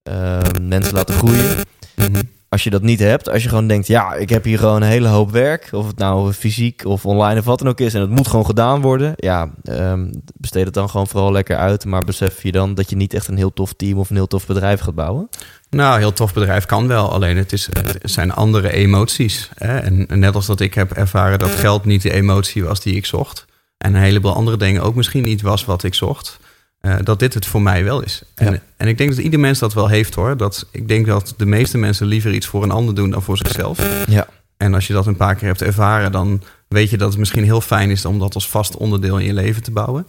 ehm, 0.08 0.68
mensen 0.68 0.94
laten 0.94 1.16
groeien. 1.16 1.56
Mhm. 1.96 2.22
Als 2.50 2.64
je 2.64 2.70
dat 2.70 2.82
niet 2.82 3.00
hebt, 3.00 3.30
als 3.30 3.44
je 3.44 3.50
gewoon 3.50 3.68
denkt, 3.68 3.88
ja, 3.88 4.14
ik 4.14 4.30
heb 4.30 4.44
hier 4.44 4.60
gewoon 4.60 4.82
een 4.82 4.88
hele 4.88 5.08
hoop 5.08 5.32
werk, 5.32 5.70
of 5.72 5.88
het 5.88 5.98
nou 5.98 6.34
fysiek 6.34 6.86
of 6.86 7.06
online 7.06 7.40
of 7.40 7.46
wat 7.46 7.60
dan 7.60 7.68
ook 7.68 7.80
is, 7.80 7.94
en 7.94 8.02
het 8.02 8.10
moet 8.10 8.28
gewoon 8.28 8.46
gedaan 8.46 8.82
worden, 8.82 9.14
ja, 9.16 9.50
ehm, 9.64 10.12
besteed 10.36 10.66
het 10.66 10.74
dan 10.74 10.90
gewoon 10.90 11.08
vooral 11.08 11.32
lekker 11.32 11.58
uit, 11.58 11.86
maar 11.86 12.04
besef 12.04 12.44
je 12.44 12.52
dan 12.52 12.74
dat 12.74 12.90
je 12.90 12.96
niet 12.96 13.14
echt 13.14 13.28
een 13.28 13.38
heel 13.38 13.54
tof 13.54 13.74
team 13.74 13.98
of 13.98 14.10
een 14.10 14.16
heel 14.16 14.28
tof 14.28 14.46
bedrijf 14.46 14.80
gaat 14.80 14.96
bouwen? 14.96 15.30
Nou, 15.70 15.94
een 15.94 16.00
heel 16.00 16.14
tof 16.14 16.34
bedrijf 16.34 16.66
kan 16.66 16.88
wel. 16.88 17.12
Alleen 17.12 17.38
het, 17.38 17.54
is, 17.54 17.70
het 17.72 18.00
zijn 18.02 18.32
andere 18.32 18.72
emoties. 18.72 19.50
Hè? 19.56 19.78
En 19.78 20.06
net 20.20 20.36
als 20.36 20.46
dat 20.46 20.60
ik 20.60 20.74
heb 20.74 20.92
ervaren 20.92 21.40
dat 21.40 21.50
geld 21.50 21.86
niet 21.86 22.02
de 22.02 22.14
emotie 22.14 22.64
was 22.64 22.82
die 22.82 22.96
ik 22.96 23.06
zocht. 23.06 23.46
En 23.78 23.96
een 23.96 24.02
heleboel 24.02 24.34
andere 24.34 24.58
dingen 24.58 24.82
ook 24.82 24.96
misschien 24.96 25.24
niet 25.24 25.42
was 25.42 25.66
wat 25.66 25.84
ik 25.84 25.94
zocht. 25.94 26.40
Eh, 26.80 26.96
dat 27.04 27.20
dit 27.20 27.34
het 27.34 27.46
voor 27.46 27.62
mij 27.62 27.84
wel 27.84 28.02
is. 28.04 28.22
En, 28.36 28.52
Ja. 28.54 28.60
en 28.78 28.88
ik 28.88 28.98
denk 28.98 29.10
dat 29.10 29.20
ieder 29.20 29.40
mens 29.40 29.60
dat 29.60 29.74
wel 29.74 29.88
heeft 29.88 30.16
hoor. 30.16 30.38
Dat, 30.38 30.68
ik 30.72 30.88
denk 30.88 31.06
dat 31.06 31.34
de 31.38 31.46
meeste 31.46 31.78
mensen 31.78 32.08
liever 32.08 32.34
iets 32.34 32.48
voor 32.48 32.64
een 32.64 32.72
ander 32.72 32.96
doen 32.96 33.10
dan 33.10 33.22
voor 33.24 33.38
zichzelf. 33.38 34.06
Ja. 34.08 34.28
En 34.58 34.74
als 34.74 34.88
je 34.88 34.94
dat 34.94 35.06
een 35.06 35.16
paar 35.16 35.36
keer 35.36 35.48
hebt 35.48 35.62
ervaren, 35.62 36.12
dan 36.12 36.42
weet 36.68 36.90
je 36.90 36.98
dat 36.98 37.10
het 37.10 37.18
misschien 37.20 37.44
heel 37.44 37.62
fijn 37.62 37.90
is 37.90 38.06
om 38.06 38.20
dat 38.20 38.34
als 38.36 38.50
vast 38.50 38.78
onderdeel 38.78 39.18
in 39.18 39.26
je 39.26 39.34
leven 39.34 39.64
te 39.64 39.72
bouwen. 39.72 40.06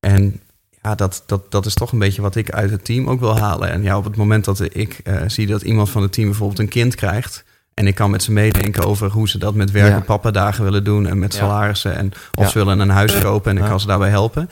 En 0.00 0.40
ja, 0.82 0.94
dat, 0.94 1.22
dat, 1.26 1.50
dat 1.50 1.66
is 1.66 1.74
toch 1.74 1.92
een 1.92 1.98
beetje 1.98 2.22
wat 2.22 2.36
ik 2.36 2.50
uit 2.50 2.70
het 2.70 2.84
team 2.84 3.08
ook 3.08 3.20
wil 3.20 3.38
halen. 3.38 3.70
En 3.70 3.82
ja, 3.82 3.96
op 3.96 4.04
het 4.04 4.16
moment 4.16 4.44
dat 4.44 4.60
ik 4.76 5.00
eh, 5.04 5.22
zie 5.26 5.46
dat 5.46 5.62
iemand 5.62 5.90
van 5.90 6.02
het 6.02 6.12
team 6.12 6.26
bijvoorbeeld 6.28 6.58
een 6.58 6.68
kind 6.68 6.94
krijgt. 6.94 7.44
En 7.74 7.86
ik 7.86 7.94
kan 7.94 8.10
met 8.10 8.22
ze 8.22 8.32
meedenken 8.32 8.84
over 8.84 9.10
hoe 9.10 9.28
ze 9.28 9.38
dat 9.38 9.54
met 9.54 9.70
werk 9.70 9.88
Ja. 9.90 9.94
en 9.96 10.04
papadagen 10.04 10.64
willen 10.64 10.84
doen. 10.84 11.06
En 11.06 11.18
met 11.18 11.32
Ja. 11.32 11.38
salarissen. 11.38 11.96
En 11.96 12.12
of 12.34 12.44
Ja. 12.44 12.50
ze 12.50 12.58
willen 12.58 12.78
een 12.78 12.88
huis 12.90 13.18
kopen 13.18 13.50
en 13.50 13.56
ik 13.56 13.62
Ja. 13.62 13.68
kan 13.68 13.80
ze 13.80 13.86
daarbij 13.86 14.08
helpen. 14.10 14.50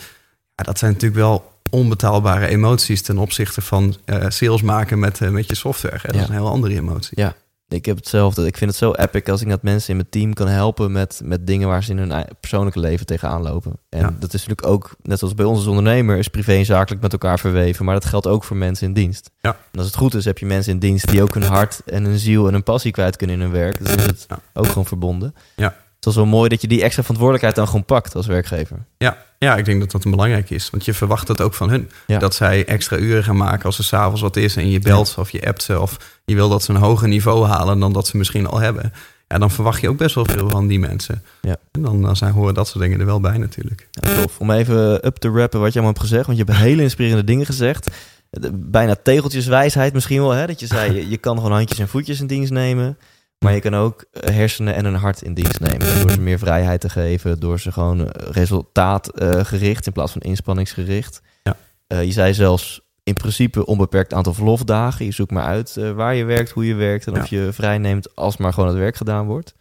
Ja, 0.57 0.65
dat 0.65 0.79
zijn 0.79 0.93
natuurlijk 0.93 1.21
wel 1.21 1.53
onbetaalbare 1.71 2.47
emoties 2.47 3.03
ten 3.03 3.19
opzichte 3.19 3.61
van 3.61 3.97
eh, 4.05 4.25
sales 4.29 4.63
maken 4.63 4.99
met, 4.99 5.21
eh, 5.21 5.29
met 5.29 5.49
je 5.49 5.55
software. 5.55 5.97
Hè? 5.97 6.07
Dat 6.07 6.15
Ja. 6.15 6.21
is 6.23 6.29
een 6.29 6.35
heel 6.35 6.49
andere 6.49 6.75
emotie. 6.75 7.21
Ja, 7.21 7.35
ik 7.69 7.85
heb 7.87 7.97
hetzelfde. 7.97 8.47
Ik 8.47 8.57
vind 8.57 8.71
het 8.71 8.79
zo 8.79 8.93
epic 8.93 9.29
als 9.29 9.41
ik 9.43 9.49
dat 9.49 9.63
mensen 9.63 9.91
in 9.91 9.97
mijn 9.97 10.09
team 10.09 10.33
kan 10.35 10.49
helpen 10.49 10.93
met, 10.93 11.21
met 11.25 11.47
dingen 11.47 11.69
waar 11.69 11.85
ze 11.85 11.91
in 11.91 11.99
hun 11.99 12.25
persoonlijke 12.41 12.79
leven 12.81 13.07
tegenaan 13.07 13.43
lopen. 13.43 13.73
En 13.89 13.99
Ja. 14.01 14.15
dat 14.19 14.35
is 14.35 14.47
natuurlijk 14.47 14.67
ook, 14.67 14.97
net 15.03 15.19
zoals 15.19 15.35
bij 15.35 15.45
ons 15.45 15.59
als 15.59 15.67
ondernemer, 15.67 16.17
is 16.19 16.29
privé 16.29 16.53
en 16.53 16.65
zakelijk 16.65 17.03
met 17.03 17.13
elkaar 17.13 17.39
verweven. 17.39 17.85
Maar 17.85 17.95
dat 17.95 18.05
geldt 18.05 18.27
ook 18.27 18.45
voor 18.45 18.57
mensen 18.57 18.87
in 18.87 18.93
dienst. 18.93 19.31
Ja. 19.41 19.51
En 19.73 19.79
als 19.79 19.87
het 19.87 19.97
goed 19.97 20.15
is, 20.15 20.25
heb 20.25 20.39
je 20.39 20.47
mensen 20.47 20.73
in 20.73 20.79
dienst 20.79 21.09
die 21.09 21.23
ook 21.23 21.35
hun 21.35 21.43
hart 21.43 21.81
en 21.87 22.05
hun 22.05 22.19
ziel 22.19 22.47
en 22.47 22.53
hun 22.53 22.63
passie 22.63 22.93
kwijt 22.93 23.17
kunnen 23.17 23.37
in 23.37 23.43
hun 23.43 23.53
werk. 23.53 23.79
Dus 23.85 23.95
is 23.95 24.07
het 24.07 24.25
Ja. 24.29 24.39
ook 24.53 24.67
gewoon 24.67 24.87
verbonden. 24.87 25.35
Ja. 25.57 25.77
Het 26.05 26.13
is 26.13 26.19
wel 26.21 26.27
mooi 26.39 26.49
dat 26.49 26.61
je 26.61 26.69
die 26.69 26.83
extra 26.83 27.03
verantwoordelijkheid 27.03 27.57
dan 27.57 27.67
gewoon 27.67 27.85
pakt 27.85 28.15
als 28.15 28.27
werkgever. 28.27 28.85
Ja, 28.99 29.19
ja, 29.39 29.57
ik 29.57 29.65
denk 29.65 29.81
dat 29.81 29.91
dat 29.91 30.05
een 30.05 30.11
belangrijk 30.11 30.51
is. 30.51 30.71
Want 30.71 30.85
je 30.85 30.95
verwacht 30.95 31.29
het 31.29 31.41
ook 31.41 31.55
van 31.55 31.71
hun. 31.71 31.91
Ja. 32.07 32.19
Dat 32.19 32.35
zij 32.35 32.65
extra 32.67 32.97
uren 32.97 33.25
gaan 33.25 33.37
maken 33.37 33.65
als 33.65 33.79
er 33.79 33.85
s'avonds 33.85 34.21
wat 34.21 34.37
is 34.37 34.57
en 34.57 34.71
je 34.71 34.79
belt 34.79 35.15
of 35.19 35.31
je 35.31 35.47
appt 35.47 35.63
ze. 35.63 35.81
Of 35.81 35.97
je 36.25 36.35
wil 36.35 36.49
dat 36.49 36.63
ze 36.63 36.71
een 36.71 36.77
hoger 36.81 37.09
niveau 37.09 37.47
halen 37.47 37.79
dan 37.79 37.93
dat 37.93 38.07
ze 38.07 38.17
misschien 38.17 38.47
al 38.47 38.59
hebben. 38.61 38.93
Ja, 39.29 39.39
dan 39.39 39.51
verwacht 39.51 39.81
je 39.81 39.89
ook 39.89 39.97
best 39.97 40.15
wel 40.15 40.25
veel 40.25 40.49
van 40.51 40.67
die 40.67 40.79
mensen. 40.79 41.23
Ja. 41.41 41.57
En 41.73 41.83
dan, 41.83 42.03
dan 42.03 42.17
zijn, 42.17 42.33
horen 42.33 42.55
dat 42.55 42.69
soort 42.69 42.85
dingen 42.85 43.01
er 43.01 43.07
wel 43.07 43.21
bij 43.21 43.39
natuurlijk. 43.39 43.89
Ja, 43.91 44.15
tof. 44.23 44.39
Om 44.39 44.51
even 44.51 45.07
up 45.07 45.17
te 45.17 45.29
rappen 45.29 45.61
wat 45.61 45.73
je 45.73 45.79
allemaal 45.79 45.95
hebt 45.97 46.01
gezegd. 46.09 46.27
Want 46.27 46.39
je 46.39 46.45
hebt 46.45 46.57
hele 46.59 46.83
inspirerende 46.83 47.25
dingen 47.25 47.47
gezegd. 47.47 47.91
De- 48.31 48.53
Bijna 48.53 48.97
tegeltjeswijsheid 49.03 49.93
misschien 49.93 50.21
wel. 50.21 50.31
Hè? 50.31 50.47
Dat 50.47 50.61
je 50.61 50.67
zei, 50.67 50.93
je, 50.97 51.09
je 51.09 51.17
kan 51.17 51.37
gewoon 51.37 51.53
handjes 51.53 51.79
en 51.79 51.89
voetjes 51.89 52.21
in 52.21 52.27
dienst 52.27 52.53
nemen. 52.53 52.99
Maar 53.45 53.55
je 53.55 53.61
kan 53.61 53.75
ook 53.75 54.05
eh, 54.11 54.35
hersenen 54.35 54.75
en 54.75 54.85
een 54.85 54.95
hart 54.95 55.23
in 55.23 55.35
dienst 55.35 55.61
nemen. 55.61 56.01
Door 56.01 56.11
ze 56.11 56.21
meer 56.21 56.39
vrijheid 56.39 56.81
te 56.81 56.89
geven. 56.89 57.41
Door 57.41 57.61
ze 57.61 57.73
gewoon 57.73 58.09
resultaatgericht 58.11 59.87
in 59.87 59.93
plaats 59.93 60.13
van 60.13 60.21
inspanningsgericht. 60.21 61.23
Ja. 61.43 61.57
Eh, 61.87 62.05
je 62.05 62.13
zei 62.13 62.35
zelfs 62.35 62.81
in 63.03 63.15
principe 63.15 63.67
onbeperkt 63.67 64.13
aantal 64.13 64.35
verlofdagen. 64.35 65.05
Je 65.05 65.13
zoekt 65.13 65.31
maar 65.31 65.45
uit 65.45 65.77
eh, 65.77 65.91
waar 65.91 66.15
je 66.15 66.25
werkt, 66.25 66.51
hoe 66.51 66.67
je 66.67 66.75
werkt 66.75 67.07
en 67.07 67.21
of 67.21 67.27
je 67.27 67.49
vrij 67.53 67.79
neemt 67.79 68.17
als 68.17 68.37
maar 68.37 68.53
gewoon 68.53 68.69
het 68.69 68.79
werk 68.79 68.97
gedaan 68.97 69.27
wordt. 69.27 69.55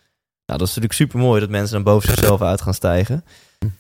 Nou, 0.46 0.60
dat 0.60 0.68
is 0.68 0.76
natuurlijk 0.76 0.94
super 0.94 1.20
mooi 1.20 1.40
dat 1.40 1.50
mensen 1.50 1.74
dan 1.74 1.94
boven 1.94 2.10
zichzelf 2.10 2.42
uit 2.42 2.62
gaan 2.62 2.74
stijgen. 2.74 3.24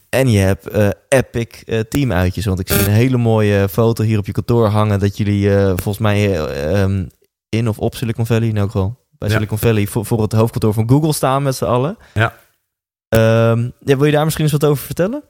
En 0.09 0.29
je 0.29 0.39
hebt 0.39 0.67
eh, 0.67 0.89
epic 1.07 1.47
uh, 1.65 1.79
teamuitjes. 1.79 2.45
Want 2.45 2.59
ik 2.59 2.67
zie 2.67 2.85
een 2.85 2.91
hele 2.91 3.17
mooie 3.17 3.69
foto 3.69 4.03
hier 4.03 4.17
op 4.17 4.25
je 4.25 4.31
kantoor 4.31 4.67
hangen. 4.67 4.99
Dat 4.99 5.17
jullie 5.17 5.55
eh, 5.55 5.65
volgens 5.65 5.97
mij 5.97 6.39
um, 6.81 7.09
in 7.49 7.69
of 7.69 7.79
op 7.79 7.95
Silicon 7.95 8.25
Valley, 8.25 8.47
in 8.47 8.57
elk 8.57 8.71
geval 8.71 9.02
bij. 9.27 9.35
Silicon 9.35 9.57
Valley, 9.57 9.87
voor, 9.87 10.05
voor 10.05 10.21
het 10.21 10.31
hoofdkantoor 10.31 10.73
van 10.73 10.89
Google 10.89 11.13
staan 11.13 11.43
met 11.43 11.55
z'n 11.55 11.63
allen. 11.65 11.97
Ja. 12.13 12.33
Ehm, 13.09 13.69
ja, 13.79 13.97
wil 13.97 14.05
je 14.05 14.11
daar 14.11 14.23
misschien 14.23 14.43
eens 14.45 14.53
wat 14.53 14.65
over 14.65 14.85
vertellen? 14.85 15.23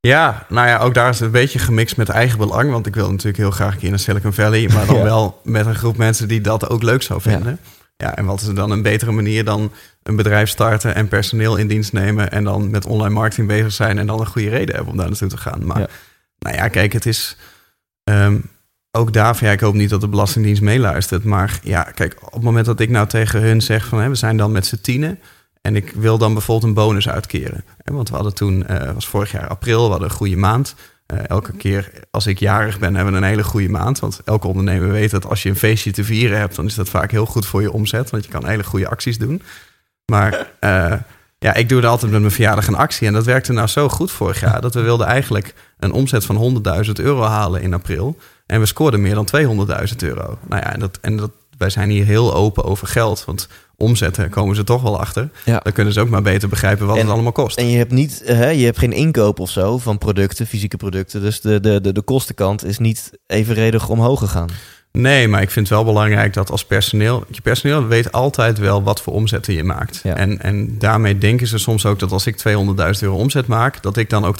Ja, 0.00 0.46
nou 0.48 0.68
ja, 0.68 0.78
ook 0.78 0.94
daar 0.94 1.08
is 1.08 1.16
het 1.16 1.24
een 1.26 1.30
beetje 1.32 1.58
gemixt 1.58 1.96
met 1.96 2.08
eigen 2.08 2.38
belang. 2.38 2.70
Want 2.70 2.86
ik 2.86 2.94
wil 2.94 3.10
natuurlijk 3.10 3.36
heel 3.36 3.50
graag 3.50 3.72
een 3.72 3.78
keer 3.78 3.90
naar 3.90 3.98
Silicon 3.98 4.32
Valley. 4.32 4.68
Maar 4.68 4.86
dan 4.86 4.96
Ja. 5.02 5.02
wel 5.02 5.40
met 5.44 5.66
een 5.66 5.74
groep 5.74 5.96
mensen 5.96 6.28
die 6.28 6.40
dat 6.40 6.68
ook 6.70 6.82
leuk 6.82 7.02
zou 7.02 7.20
vinden. 7.20 7.58
Ja. 7.96 8.16
en 8.16 8.24
wat 8.24 8.40
is 8.40 8.46
er 8.46 8.54
dan 8.54 8.70
een 8.70 8.82
betere 8.82 9.10
manier 9.12 9.44
dan 9.44 9.72
een 10.02 10.16
bedrijf 10.16 10.48
starten 10.48 10.94
en 10.94 11.08
personeel 11.08 11.56
in 11.56 11.66
dienst 11.68 11.92
nemen. 11.92 12.30
En 12.30 12.44
dan 12.44 12.70
met 12.70 12.86
online 12.86 13.14
marketing 13.14 13.46
bezig 13.48 13.72
zijn. 13.72 13.98
En 13.98 14.06
dan 14.06 14.20
een 14.20 14.26
goede 14.26 14.48
reden 14.48 14.74
hebben 14.74 14.92
om 14.92 14.98
daar 14.98 15.08
naartoe 15.08 15.28
te 15.28 15.36
gaan. 15.36 15.66
Maar 15.66 15.78
Ja. 15.80 15.86
nou 16.38 16.56
ja, 16.56 16.68
kijk, 16.68 16.92
het 16.92 17.06
is. 17.06 17.36
ehm, 18.04 18.38
ook 18.98 19.12
daarvan, 19.12 19.48
ja, 19.48 19.54
ik 19.54 19.60
hoop 19.60 19.74
niet 19.74 19.90
dat 19.90 20.00
de 20.00 20.08
Belastingdienst 20.08 20.62
meeluistert. 20.62 21.24
Maar 21.24 21.60
ja, 21.62 21.82
kijk, 21.82 22.16
op 22.24 22.32
het 22.32 22.42
moment 22.42 22.66
dat 22.66 22.80
ik 22.80 22.90
nou 22.90 23.06
tegen 23.06 23.40
hun 23.40 23.62
zeg 23.62 23.86
van 23.86 24.00
hè, 24.00 24.08
we 24.08 24.14
zijn 24.14 24.36
dan 24.36 24.52
met 24.52 24.66
z'n 24.66 24.80
tienen. 24.80 25.18
En 25.60 25.76
ik 25.76 25.92
wil 25.92 26.18
dan 26.18 26.32
bijvoorbeeld 26.32 26.68
een 26.68 26.84
bonus 26.84 27.08
uitkeren. 27.08 27.64
Hè, 27.82 27.92
Want 27.94 28.08
we 28.08 28.14
hadden 28.14 28.34
toen, 28.34 28.66
eh 28.66 28.92
was 28.92 29.08
vorig 29.08 29.32
jaar 29.32 29.48
april, 29.48 29.84
we 29.84 29.90
hadden 29.90 30.08
een 30.08 30.16
goede 30.16 30.36
maand. 30.36 30.74
Eh, 31.06 31.18
elke 31.28 31.52
keer 31.52 31.90
als 32.10 32.26
ik 32.26 32.38
jarig 32.38 32.78
ben, 32.78 32.94
hebben 32.94 33.12
we 33.12 33.18
een 33.20 33.26
hele 33.26 33.44
goede 33.44 33.68
maand. 33.68 33.98
Want 33.98 34.20
elke 34.24 34.46
ondernemer 34.46 34.90
weet 34.90 35.10
dat 35.10 35.26
als 35.26 35.42
je 35.42 35.48
een 35.48 35.56
feestje 35.56 35.90
te 35.90 36.04
vieren 36.04 36.38
hebt, 36.38 36.56
dan 36.56 36.66
is 36.66 36.74
dat 36.74 36.88
vaak 36.88 37.10
heel 37.10 37.26
goed 37.26 37.46
voor 37.46 37.62
je 37.62 37.72
omzet. 37.72 38.10
Want 38.10 38.24
je 38.24 38.30
kan 38.30 38.46
hele 38.46 38.64
goede 38.64 38.88
acties 38.88 39.18
doen. 39.18 39.42
Maar 40.10 40.46
eh, 40.60 40.92
ja, 41.38 41.54
ik 41.54 41.68
doe 41.68 41.82
er 41.82 41.88
altijd 41.88 42.10
met 42.10 42.20
mijn 42.20 42.32
verjaardag 42.32 42.66
een 42.66 42.74
actie. 42.74 43.06
En 43.06 43.12
dat 43.12 43.24
werkte 43.24 43.52
nou 43.52 43.66
zo 43.68 43.88
goed 43.88 44.10
vorig 44.10 44.40
jaar 44.40 44.60
dat 44.60 44.74
we 44.74 44.80
wilden 44.80 45.06
eigenlijk 45.06 45.54
een 45.78 45.92
omzet 45.92 46.24
van 46.24 46.62
100.000 46.86 46.92
euro 46.92 47.22
halen 47.22 47.62
in 47.62 47.74
april. 47.74 48.16
En 48.46 48.60
we 48.60 48.66
scoorden 48.66 49.00
meer 49.00 49.14
dan 49.14 49.28
200.000 49.36 49.96
euro. 49.96 50.38
Nou 50.48 50.62
ja, 50.62 50.72
en, 50.72 50.80
dat, 50.80 50.98
en 51.00 51.16
dat, 51.16 51.30
wij 51.58 51.70
zijn 51.70 51.90
hier 51.90 52.04
heel 52.04 52.34
open 52.34 52.64
over 52.64 52.86
geld. 52.86 53.24
Want 53.24 53.48
omzetten 53.76 54.30
komen 54.30 54.56
ze 54.56 54.64
toch 54.64 54.82
wel 54.82 55.00
achter. 55.00 55.30
Ja. 55.44 55.60
Dan 55.62 55.72
kunnen 55.72 55.92
ze 55.92 56.00
ook 56.00 56.08
maar 56.08 56.22
beter 56.22 56.48
begrijpen 56.48 56.86
wat 56.86 56.96
En- 56.96 57.02
het 57.02 57.10
allemaal 57.12 57.32
kost. 57.32 57.58
En 57.58 57.68
je 57.68 57.76
hebt 57.78 57.92
niet, 57.92 58.22
hè, 58.24 58.48
je 58.48 58.64
hebt 58.64 58.78
geen 58.78 58.92
inkoop 58.92 59.40
of 59.40 59.50
zo 59.50 59.78
van 59.78 59.98
producten, 59.98 60.46
fysieke 60.46 60.76
producten. 60.76 61.20
Dus 61.20 61.40
de, 61.40 61.60
de, 61.60 61.80
de, 61.80 61.92
de 61.92 62.02
kostenkant 62.02 62.64
is 62.64 62.78
niet 62.78 63.10
evenredig 63.26 63.88
omhoog 63.88 64.18
gegaan. 64.18 64.48
Nee, 64.92 65.28
maar 65.28 65.42
ik 65.42 65.50
vind 65.50 65.68
het 65.68 65.76
wel 65.76 65.84
belangrijk 65.84 66.32
dat 66.32 66.50
als 66.50 66.64
personeel... 66.64 67.24
Je 67.30 67.40
personeel 67.40 67.86
weet 67.86 68.12
altijd 68.12 68.58
wel 68.58 68.82
wat 68.82 69.02
voor 69.02 69.12
omzetten 69.12 69.54
je 69.54 69.64
maakt. 69.64 70.00
Ja. 70.02 70.14
En, 70.16 70.40
en 70.40 70.78
daarmee 70.78 71.18
denken 71.18 71.46
ze 71.46 71.58
soms 71.58 71.86
ook 71.86 71.98
dat 71.98 72.12
als 72.12 72.26
ik 72.26 72.36
200.000 72.38 72.44
euro 73.00 73.16
omzet 73.16 73.46
maak... 73.46 73.82
dat 73.82 73.96
ik 73.96 74.10
dan 74.10 74.24
ook 74.24 74.36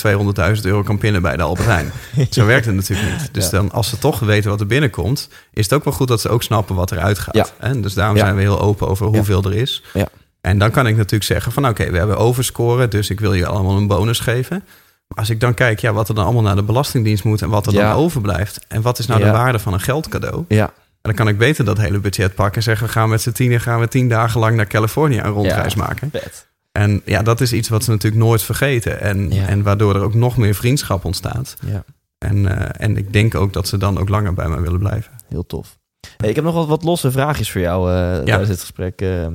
200.000 0.57 0.62
euro 0.62 0.83
kan 0.83 0.99
pinnen 0.99 1.23
bij 1.23 1.37
de 1.37 1.43
Albert 1.43 1.67
Heijn. 1.69 1.93
Zo 2.31 2.47
werkt 2.47 2.67
het 2.67 2.75
natuurlijk 2.75 3.11
niet. 3.11 3.29
Dus 3.35 3.45
Ja. 3.45 3.51
dan, 3.51 3.71
als 3.73 3.88
ze 3.88 3.99
toch 3.99 4.19
weten 4.19 4.51
wat 4.51 4.61
er 4.61 4.67
binnenkomt... 4.67 5.29
is 5.53 5.65
het 5.65 5.73
ook 5.73 5.85
wel 5.85 5.93
goed 5.93 6.09
dat 6.09 6.21
ze 6.21 6.29
ook 6.29 6.43
snappen 6.43 6.75
wat 6.75 6.93
eruit 6.93 7.19
gaat. 7.19 7.55
En 7.59 7.81
dus 7.81 7.95
daarom 7.95 8.17
zijn 8.17 8.35
we 8.35 8.41
heel 8.41 8.61
open 8.61 8.88
over 8.88 9.07
hoeveel 9.07 9.43
er 9.45 9.55
is. 9.55 9.83
Ja. 9.93 10.09
En 10.41 10.59
dan 10.59 10.71
kan 10.71 10.87
ik 10.87 10.97
natuurlijk 10.97 11.25
zeggen 11.25 11.53
van... 11.53 11.69
oké, 11.69 11.91
we 11.91 11.99
hebben 11.99 12.17
overscoren, 12.17 12.91
dus 12.91 13.11
ik 13.11 13.21
wil 13.21 13.33
je 13.35 13.47
allemaal 13.47 13.77
een 13.77 13.87
bonus 13.87 14.21
geven... 14.21 14.65
Als 15.14 15.31
ik 15.31 15.40
dan 15.40 15.55
kijk 15.55 15.81
ja, 15.81 15.92
wat 15.92 16.09
er 16.09 16.14
dan 16.14 16.25
allemaal 16.25 16.42
naar 16.42 16.57
de 16.57 16.62
Belastingdienst 16.62 17.25
moet... 17.25 17.42
en 17.42 17.48
wat 17.48 17.66
er 17.66 17.72
Ja. 17.72 17.88
dan 17.88 17.96
overblijft... 18.03 18.64
en 18.68 18.83
wat 18.83 18.98
is 18.98 19.07
nou 19.07 19.20
Ja. 19.20 19.27
de 19.27 19.33
waarde 19.33 19.59
van 19.59 19.72
een 19.72 19.81
geldcadeau... 19.81 20.44
Ja, 20.48 20.64
en 20.66 21.11
dan 21.11 21.14
kan 21.14 21.29
ik 21.29 21.38
beter 21.38 21.64
dat 21.64 21.79
hele 21.79 21.98
budget 21.98 22.35
pakken 22.35 22.57
en 22.57 22.62
zeggen: 22.62 22.87
we 22.87 22.92
gaan 22.92 23.09
met 23.09 23.22
z'n 23.22 23.31
tienen 23.33 23.61
gaan 23.61 23.81
we 23.81 23.88
tien 23.88 24.09
dagen 24.09 24.40
lang 24.40 24.57
naar 24.57 24.66
Californië 24.66 25.18
een 25.18 25.31
rondreis 25.31 25.75
Ja. 25.75 25.83
maken. 25.85 26.11
vet. 26.11 26.48
En 26.72 27.03
ja, 27.05 27.22
dat 27.22 27.40
is 27.40 27.53
iets 27.53 27.68
wat 27.68 27.85
ze 27.85 27.90
natuurlijk 27.90 28.22
nooit 28.22 28.42
vergeten. 28.42 29.01
En, 29.01 29.31
en 29.31 29.62
waardoor 29.62 29.94
er 29.94 30.03
ook 30.03 30.14
nog 30.14 30.37
meer 30.37 30.55
vriendschap 30.55 31.05
ontstaat. 31.05 31.57
Ja, 31.66 31.85
En, 32.18 32.59
eh, 32.59 32.87
en 32.87 32.96
ik 32.96 33.12
denk 33.12 33.35
ook 33.35 33.53
dat 33.53 33.68
ze 33.68 33.77
dan 33.77 33.98
ook 33.98 34.09
langer 34.09 34.35
bij 34.35 34.48
mij 34.48 34.61
willen 34.61 34.79
blijven. 34.79 35.12
heel 35.29 35.46
tof. 35.46 35.79
Hey, 36.16 36.29
ik 36.29 36.35
heb 36.35 36.44
nog 36.44 36.55
wat, 36.55 36.66
wat 36.66 36.83
losse 36.83 37.11
vraagjes 37.11 37.51
voor 37.51 37.61
jou 37.61 37.92
eh 37.92 38.22
tijdens 38.25 38.48
dit 38.48 38.61
gesprek 38.61 39.01
eh, 39.01 39.27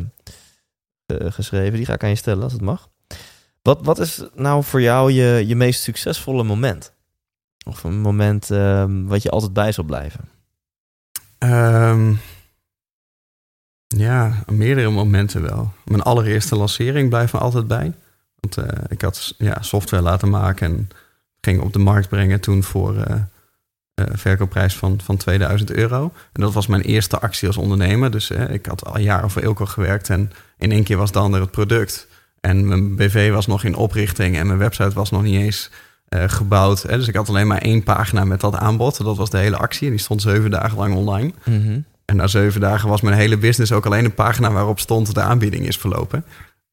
geschreven. 1.07 1.73
Die 1.77 1.85
ga 1.85 1.93
ik 1.93 2.03
aan 2.03 2.09
je 2.09 2.15
stellen 2.15 2.43
als 2.43 2.51
het 2.53 2.61
mag. 2.61 2.89
Wat, 3.67 3.79
wat 3.81 3.99
is 3.99 4.23
nou 4.35 4.63
voor 4.63 4.81
jou 4.81 5.11
je, 5.11 5.47
je 5.47 5.55
meest 5.55 5.81
succesvolle 5.81 6.43
moment? 6.43 6.93
Of 7.65 7.83
een 7.83 7.99
moment 7.99 8.51
ehm, 8.51 9.05
wat 9.05 9.23
je 9.23 9.29
altijd 9.29 9.53
bij 9.53 9.71
zal 9.71 9.83
blijven? 9.83 10.29
Ehm, 11.37 12.13
ja, 13.87 14.43
meerdere 14.45 14.89
momenten 14.89 15.41
wel. 15.41 15.71
Mijn 15.85 16.01
allereerste 16.01 16.55
lancering 16.55 17.09
blijft 17.09 17.33
me 17.33 17.39
altijd 17.39 17.67
bij. 17.67 17.93
Want 18.39 18.57
eh, 18.57 18.83
ik 18.87 19.01
had 19.01 19.33
ja, 19.37 19.61
software 19.61 20.03
laten 20.03 20.29
maken 20.29 20.67
en 20.67 20.89
ging 21.41 21.61
op 21.61 21.73
de 21.73 21.79
markt 21.79 22.09
brengen 22.09 22.39
toen 22.39 22.63
voor 22.63 22.97
eh, 22.97 23.15
eh, 23.93 24.05
verkoopprijs 24.11 24.75
van, 24.75 24.99
van 25.03 25.17
2000 25.17 25.71
euro. 25.71 26.11
En 26.33 26.41
dat 26.41 26.53
was 26.53 26.67
mijn 26.67 26.81
eerste 26.81 27.19
actie 27.19 27.47
als 27.47 27.57
ondernemer. 27.57 28.11
Dus 28.11 28.29
ik 28.29 28.65
had 28.65 28.85
al 28.85 28.99
jaren 28.99 29.29
voor 29.29 29.41
Ilko 29.41 29.65
gewerkt 29.65 30.09
en 30.09 30.31
in 30.57 30.71
één 30.71 30.83
keer 30.83 30.97
was 30.97 31.11
dan 31.11 31.33
er 31.33 31.41
het 31.41 31.51
product. 31.51 32.07
En 32.41 32.67
mijn 32.67 32.95
BV 32.95 33.31
was 33.31 33.47
nog 33.47 33.63
in 33.63 33.75
oprichting 33.75 34.37
en 34.37 34.47
mijn 34.47 34.59
website 34.59 34.93
was 34.93 35.11
nog 35.11 35.23
niet 35.23 35.35
eens 35.41 35.69
eh, 36.09 36.23
gebouwd. 36.27 36.81
Hè. 36.81 36.97
Dus 36.97 37.07
ik 37.07 37.15
had 37.15 37.29
alleen 37.29 37.47
maar 37.47 37.57
één 37.61 37.83
pagina 37.83 38.25
met 38.25 38.41
dat 38.41 38.55
aanbod. 38.55 39.03
Dat 39.03 39.17
was 39.17 39.29
de 39.29 39.37
hele 39.37 39.57
actie 39.57 39.85
en 39.85 39.91
die 39.93 40.01
stond 40.01 40.21
zeven 40.21 40.51
dagen 40.51 40.77
lang 40.77 40.95
online. 40.95 41.31
En 42.05 42.15
na 42.15 42.27
zeven 42.27 42.61
dagen 42.61 42.89
was 42.89 43.01
mijn 43.01 43.15
hele 43.15 43.37
business 43.37 43.71
ook 43.71 43.85
alleen 43.85 44.05
een 44.05 44.13
pagina 44.13 44.51
waarop 44.51 44.79
stond 44.79 45.13
de 45.13 45.21
aanbieding 45.21 45.67
is 45.67 45.77
verlopen. 45.77 46.23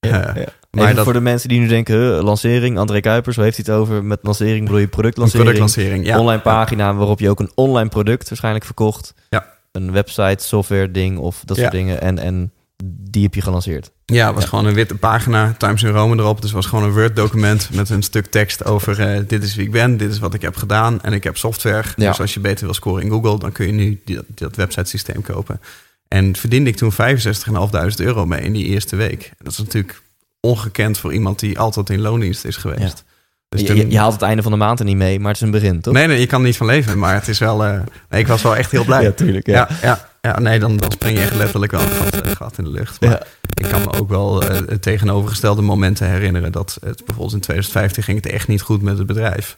Ja, 0.01 0.11
Eh, 0.11 0.43
ja. 0.43 0.49
maar 0.71 0.83
Even 0.85 0.95
dat- 0.95 1.05
voor 1.05 1.13
de 1.13 1.21
mensen 1.21 1.49
die 1.49 1.61
nu 1.61 1.67
denken, 1.67 1.97
huh, 1.97 2.23
lancering, 2.23 2.79
André 2.79 3.01
Kuipers, 3.01 3.37
hoe 3.37 3.45
heeft 3.45 3.57
hij 3.57 3.75
het 3.75 3.83
over? 3.83 4.05
Met 4.05 4.19
lancering 4.23 4.65
bedoel 4.65 4.79
je 4.81 4.87
productlancering, 4.89 5.45
productlancering, 5.51 6.07
ja. 6.07 6.19
online 6.19 6.41
pagina 6.43 6.95
waarop 6.95 7.21
je 7.21 7.31
ook 7.31 7.41
een 7.41 7.51
online 7.55 7.89
product 7.89 8.29
waarschijnlijk 8.29 8.65
verkocht. 8.65 9.15
Ja. 9.31 9.47
Een 9.73 9.93
website, 9.93 10.45
software 10.45 10.91
ding 10.91 11.19
of 11.19 11.43
dat 11.45 11.57
soort 11.57 11.71
dingen. 11.71 12.01
En, 12.01 12.19
en 12.19 12.53
die 12.85 13.23
heb 13.23 13.35
je 13.35 13.41
gelanceerd. 13.41 13.91
Ja, 14.05 14.25
het 14.27 14.35
was 14.35 14.43
Ja. 14.43 14.49
gewoon 14.49 14.67
een 14.67 14.75
witte 14.75 14.95
pagina, 14.95 15.55
Times 15.59 15.83
New 15.83 15.95
Roman 15.95 16.19
erop. 16.19 16.37
Dus 16.37 16.45
het 16.45 16.53
was 16.55 16.67
gewoon 16.67 16.85
een 16.85 16.93
Word-document 16.93 17.69
met 17.73 17.91
een 17.91 18.03
stuk 18.03 18.27
tekst 18.27 18.65
over... 18.65 19.01
eh, 19.01 19.21
dit 19.27 19.43
is 19.43 19.55
wie 19.55 19.65
ik 19.65 19.71
ben, 19.73 19.97
dit 19.97 20.11
is 20.11 20.19
wat 20.19 20.35
ik 20.35 20.43
heb 20.43 20.57
gedaan 20.57 21.03
en 21.03 21.13
ik 21.13 21.25
heb 21.25 21.37
software. 21.37 21.85
Ja. 21.97 22.09
Dus 22.09 22.21
als 22.21 22.35
je 22.35 22.41
beter 22.41 22.65
wil 22.65 22.75
scoren 22.75 23.03
in 23.03 23.11
Google, 23.11 23.39
dan 23.39 23.53
kun 23.53 23.67
je 23.67 23.73
nu 23.73 24.01
die- 24.05 24.19
dat, 24.35 24.57
websitesysteem 24.57 25.23
kopen. 25.23 25.61
En 26.09 26.37
verdiende 26.37 26.71
ik 26.71 26.77
toen 26.77 26.93
65.500 26.93 28.01
euro 28.01 28.27
mee 28.27 28.41
in 28.41 28.53
die 28.53 28.65
eerste 28.65 28.97
week. 28.97 29.33
Dat 29.39 29.53
is 29.53 29.59
natuurlijk 29.59 30.03
ongekend 30.41 30.99
voor 30.99 31.13
iemand 31.13 31.39
die 31.39 31.59
altijd 31.59 31.91
in 31.91 32.01
loondienst 32.01 32.45
is 32.45 32.57
geweest. 32.57 33.05
Dus 33.49 33.61
je, 33.61 33.67
toen- 33.67 33.77
je, 33.77 33.91
je 33.91 33.99
haalt 33.99 34.13
het 34.13 34.23
einde 34.23 34.43
van 34.43 34.53
de 34.53 34.59
maand 34.59 34.79
er 34.79 34.85
niet 34.85 34.97
mee, 34.97 35.19
maar 35.19 35.29
het 35.29 35.37
is 35.37 35.43
een 35.43 35.51
begin, 35.51 35.81
toch? 35.81 35.95
Nee, 35.95 36.07
nee, 36.07 36.21
je 36.21 36.27
kan 36.27 36.41
er 36.41 36.47
niet 36.47 36.57
van 36.57 36.67
leven, 36.67 36.99
maar 36.99 37.15
het 37.15 37.29
is 37.29 37.39
wel... 37.39 37.65
eh, 37.65 37.81
nee, 38.09 38.21
ik 38.21 38.27
was 38.27 38.43
wel 38.43 38.57
echt 38.57 38.71
heel 38.71 38.85
blij. 38.85 39.03
Ja, 39.09 39.11
tuurlijk. 39.13 39.47
Ja. 39.47 39.69
Ja, 39.71 39.77
ja, 39.83 40.09
ja, 40.25 40.39
nee, 40.41 40.59
dan, 40.59 40.77
dan 40.77 40.91
spring 40.91 41.19
je 41.19 41.25
echt 41.25 41.35
letterlijk 41.35 41.73
wel 41.73 41.81
een 41.81 41.89
gat, 41.89 42.21
eh, 42.21 42.31
gat 42.31 42.59
in 42.59 42.65
de 42.65 42.71
lucht. 42.71 43.01
Maar 43.01 43.11
Ja. 43.11 43.23
ik 43.55 43.69
kan 43.69 43.81
me 43.81 43.93
ook 43.93 44.09
wel 44.09 44.43
eh, 44.43 44.59
tegenovergestelde 44.77 45.63
momenten 45.63 46.11
herinneren. 46.11 46.53
Dat 46.53 46.79
het, 46.85 46.97
bijvoorbeeld 46.97 47.33
in 47.35 47.41
2015 47.41 48.03
ging 48.03 48.23
het 48.23 48.33
echt 48.33 48.49
niet 48.49 48.63
goed 48.63 48.83
met 48.83 48.99
het 48.99 49.07
bedrijf. 49.07 49.57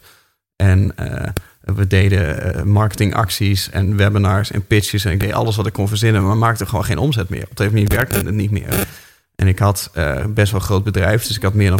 En 0.55 0.97
eh, 0.97 1.29
we 1.75 1.87
deden 1.87 2.67
marketingacties 2.69 3.69
en 3.69 3.95
webinars 3.97 4.51
en 4.51 4.65
pitches. 4.67 5.05
En 5.05 5.11
ik 5.11 5.19
deed 5.19 5.33
alles 5.33 5.55
wat 5.55 5.65
ik 5.67 5.73
kon 5.73 5.87
verzinnen, 5.87 6.25
maar 6.25 6.37
maakte 6.37 6.65
gewoon 6.65 6.85
geen 6.85 6.97
omzet 6.97 7.29
meer. 7.29 7.47
Op 7.51 7.59
een 7.59 7.71
manier 7.71 7.87
werkte 7.87 8.15
het 8.17 8.31
niet 8.31 8.51
meer. 8.51 8.87
En 9.35 9.47
ik 9.47 9.59
had 9.59 9.91
best 10.29 10.51
wel 10.51 10.59
een 10.59 10.65
groot 10.65 10.83
bedrijf, 10.83 11.25
dus 11.27 11.35
ik 11.35 11.43
had 11.43 11.53
meer 11.53 11.69
dan 11.69 11.79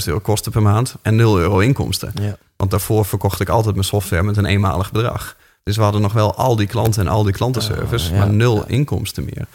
40.000 0.00 0.06
euro 0.06 0.20
kosten 0.20 0.52
per 0.52 0.62
maand 0.62 0.94
en 1.02 1.16
0 1.16 1.38
euro 1.38 1.58
inkomsten. 1.58 2.12
Ja. 2.22 2.36
Want 2.56 2.70
daarvoor 2.70 3.04
verkocht 3.04 3.40
ik 3.40 3.48
altijd 3.48 3.74
mijn 3.74 3.86
software 3.86 4.22
met 4.22 4.36
een 4.36 4.44
eenmalig 4.46 4.92
bedrag. 4.92 5.36
Dus 5.68 5.76
we 5.76 5.82
hadden 5.82 6.00
nog 6.02 6.12
wel 6.12 6.34
al 6.34 6.56
die 6.56 6.66
klanten 6.66 7.02
en 7.06 7.08
al 7.12 7.22
die 7.22 7.32
klantenservice, 7.32 8.06
Oh, 8.08 8.12
ja. 8.12 8.18
maar 8.18 8.30
nul 8.34 8.56
Ja. 8.56 8.64
inkomsten 8.66 9.24
meer. 9.24 9.46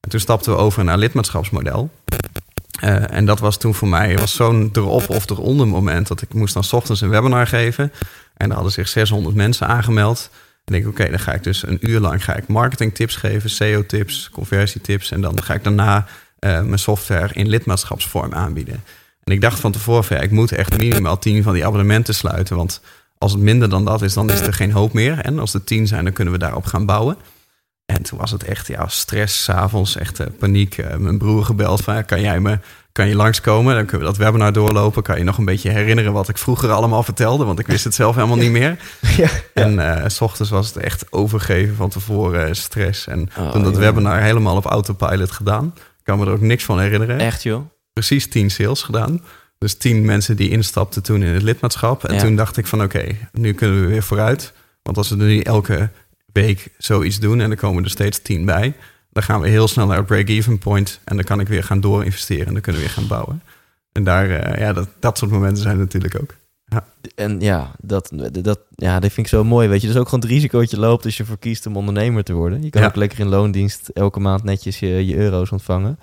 En 0.00 0.10
toen 0.10 0.20
stapten 0.20 0.52
we 0.52 0.58
over 0.58 0.84
naar 0.84 0.98
lidmaatschapsmodel. 0.98 1.90
Eh, 2.80 3.12
en 3.12 3.26
dat 3.26 3.38
was 3.40 3.56
toen 3.56 3.74
voor 3.74 3.88
mij 3.88 4.18
was 4.18 4.34
zo'n 4.34 4.68
erop 4.72 5.08
of 5.10 5.30
eronder 5.30 5.68
moment 5.68 6.08
dat 6.08 6.22
ik 6.22 6.34
moest 6.34 6.54
dan 6.54 6.64
's 6.64 6.72
ochtends 6.72 7.00
een 7.00 7.08
webinar 7.08 7.46
geven. 7.46 7.92
En 8.36 8.48
er 8.48 8.54
hadden 8.54 8.72
zich 8.72 8.88
600 8.88 9.34
mensen 9.36 9.66
aangemeld. 9.66 10.30
En 10.64 10.74
ik 10.74 10.82
denk, 10.82 10.94
oké, 10.98 11.10
dan 11.10 11.18
ga 11.18 11.32
ik 11.32 11.42
dus 11.42 11.66
een 11.66 11.78
uur 11.80 12.00
lang 12.00 12.24
ga 12.24 12.34
ik 12.36 12.46
marketingtips 12.48 13.16
geven, 13.16 13.50
SEO-tips, 13.50 14.28
conversietips. 14.32 15.10
En 15.10 15.20
dan 15.20 15.42
ga 15.42 15.54
ik 15.54 15.64
daarna 15.64 16.06
eh, 16.38 16.60
mijn 16.62 16.78
software 16.78 17.28
in 17.34 17.48
lidmaatschapsvorm 17.48 18.34
aanbieden. 18.34 18.82
En 19.24 19.32
ik 19.32 19.40
dacht 19.40 19.60
van 19.60 19.72
tevoren, 19.72 20.16
ja, 20.16 20.22
ik 20.22 20.30
moet 20.30 20.52
echt 20.52 20.76
minimaal 20.78 21.18
10 21.18 21.42
van 21.42 21.54
die 21.54 21.66
abonnementen 21.66 22.14
sluiten. 22.14 22.56
Want 22.56 22.80
als 23.22 23.32
het 23.32 23.40
minder 23.40 23.68
dan 23.68 23.84
dat 23.84 24.02
is, 24.02 24.14
dan 24.14 24.30
is 24.30 24.40
er 24.40 24.52
geen 24.52 24.72
hoop 24.72 24.92
meer. 24.92 25.18
En 25.18 25.38
als 25.38 25.54
er 25.54 25.64
10 25.64 25.86
zijn, 25.86 26.04
dan 26.04 26.12
kunnen 26.12 26.32
we 26.34 26.38
daarop 26.40 26.64
gaan 26.64 26.86
bouwen. 26.86 27.16
En 27.86 27.96
En 27.96 28.02
toen 28.02 28.18
was 28.18 28.30
het 28.30 28.44
echt 28.44 28.66
ja, 28.66 28.88
stress, 28.88 29.42
s'avonds, 29.42 29.96
echt 29.96 30.20
eh, 30.20 30.26
paniek. 30.38 30.78
Eh, 30.78 30.96
mijn 30.96 31.18
broer 31.18 31.44
gebeld 31.44 31.80
van, 31.80 32.04
kan 32.04 32.20
jij 32.20 32.40
me, 32.40 32.58
kan 32.92 33.08
je 33.08 33.14
langskomen? 33.14 33.74
Dan 33.74 33.86
kunnen 33.86 34.06
we 34.06 34.12
dat 34.12 34.22
webinar 34.24 34.52
doorlopen. 34.52 35.02
Kan 35.02 35.18
je 35.18 35.24
nog 35.24 35.38
een 35.38 35.44
beetje 35.44 35.70
herinneren 35.70 36.12
wat 36.12 36.28
ik 36.28 36.38
vroeger 36.38 36.70
allemaal 36.70 37.02
vertelde? 37.02 37.44
Want 37.44 37.58
ik 37.58 37.66
wist 37.66 37.84
het 37.84 37.94
zelf 37.94 38.14
helemaal 38.14 38.36
niet 38.36 38.50
meer. 38.50 38.76
Ja. 39.16 39.28
En 39.54 39.78
eh, 40.02 40.08
s 40.08 40.20
ochtends 40.20 40.50
was 40.50 40.66
het 40.66 40.76
echt 40.76 41.12
overgeven 41.12 41.76
van 41.76 41.88
tevoren, 41.88 42.56
stress. 42.56 43.06
En 43.06 43.28
Oh, 43.38 43.50
toen 43.50 43.62
dat 43.62 43.72
joh. 43.72 43.80
webinar 43.82 44.20
helemaal 44.20 44.56
op 44.56 44.64
autopilot 44.66 45.30
gedaan. 45.30 45.66
Ik 45.76 46.04
kan 46.04 46.18
me 46.18 46.26
er 46.26 46.32
ook 46.32 46.40
niks 46.40 46.64
van 46.64 46.80
herinneren. 46.80 47.18
Echt 47.18 47.42
joh? 47.42 47.70
Precies 47.92 48.28
tien 48.28 48.50
sales 48.50 48.82
gedaan. 48.82 49.22
Dus 49.60 49.74
tien 49.74 50.04
mensen 50.04 50.36
die 50.36 50.50
instapten 50.50 51.02
toen 51.02 51.22
in 51.22 51.32
het 51.34 51.42
lidmaatschap. 51.42 52.04
En 52.04 52.14
Ja. 52.14 52.20
toen 52.20 52.36
dacht 52.36 52.56
ik 52.56 52.66
van 52.66 52.82
oké, 52.82 53.06
nu 53.32 53.52
kunnen 53.52 53.80
we 53.80 53.86
weer 53.86 54.02
vooruit. 54.02 54.52
Want 54.82 54.96
als 54.96 55.08
we 55.08 55.16
nu 55.16 55.40
elke 55.40 55.88
week 56.32 56.68
zoiets 56.78 57.18
doen 57.18 57.40
en 57.40 57.50
er 57.50 57.56
komen 57.56 57.84
er 57.84 57.90
steeds 57.90 58.22
tien 58.22 58.44
bij, 58.44 58.74
dan 59.12 59.22
gaan 59.22 59.40
we 59.40 59.48
heel 59.48 59.68
snel 59.68 59.86
naar 59.86 59.96
het 59.96 60.06
break-even 60.06 60.58
point. 60.58 61.00
En 61.04 61.16
dan 61.16 61.24
kan 61.24 61.40
ik 61.40 61.48
weer 61.48 61.64
gaan 61.64 61.80
doorinvesteren 61.80 62.46
en 62.46 62.52
dan 62.52 62.62
kunnen 62.62 62.80
we 62.80 62.86
weer 62.86 62.96
gaan 62.96 63.06
bouwen. 63.06 63.42
En 63.92 64.04
daar, 64.04 64.30
eh, 64.30 64.60
ja, 64.60 64.72
dat, 64.72 64.88
dat 65.00 65.18
soort 65.18 65.30
momenten 65.30 65.62
zijn 65.62 65.78
natuurlijk 65.78 66.20
ook. 66.20 66.34
En 67.14 67.40
ja 67.40 67.70
dat, 67.80 68.10
dat, 68.42 68.60
ja, 68.74 69.00
dat 69.00 69.12
vind 69.12 69.26
ik 69.26 69.32
zo 69.32 69.44
mooi. 69.44 69.68
Weet 69.68 69.80
je, 69.80 69.86
dus 69.86 69.96
ook 69.96 70.04
gewoon 70.08 70.20
het 70.20 70.30
risico 70.30 70.58
dat 70.60 70.70
je 70.70 70.78
loopt 70.78 71.04
als 71.04 71.16
je 71.16 71.24
voor 71.24 71.38
kiest 71.38 71.66
om 71.66 71.76
ondernemer 71.76 72.24
te 72.24 72.32
worden. 72.32 72.62
Je 72.62 72.70
kan 72.70 72.80
Ja. 72.82 72.86
ook 72.88 72.96
lekker 72.96 73.18
in 73.20 73.28
loondienst 73.28 73.88
elke 73.88 74.20
maand 74.20 74.44
netjes 74.44 74.78
je, 74.78 75.06
je 75.06 75.16
euro's 75.16 75.50
ontvangen. 75.52 75.98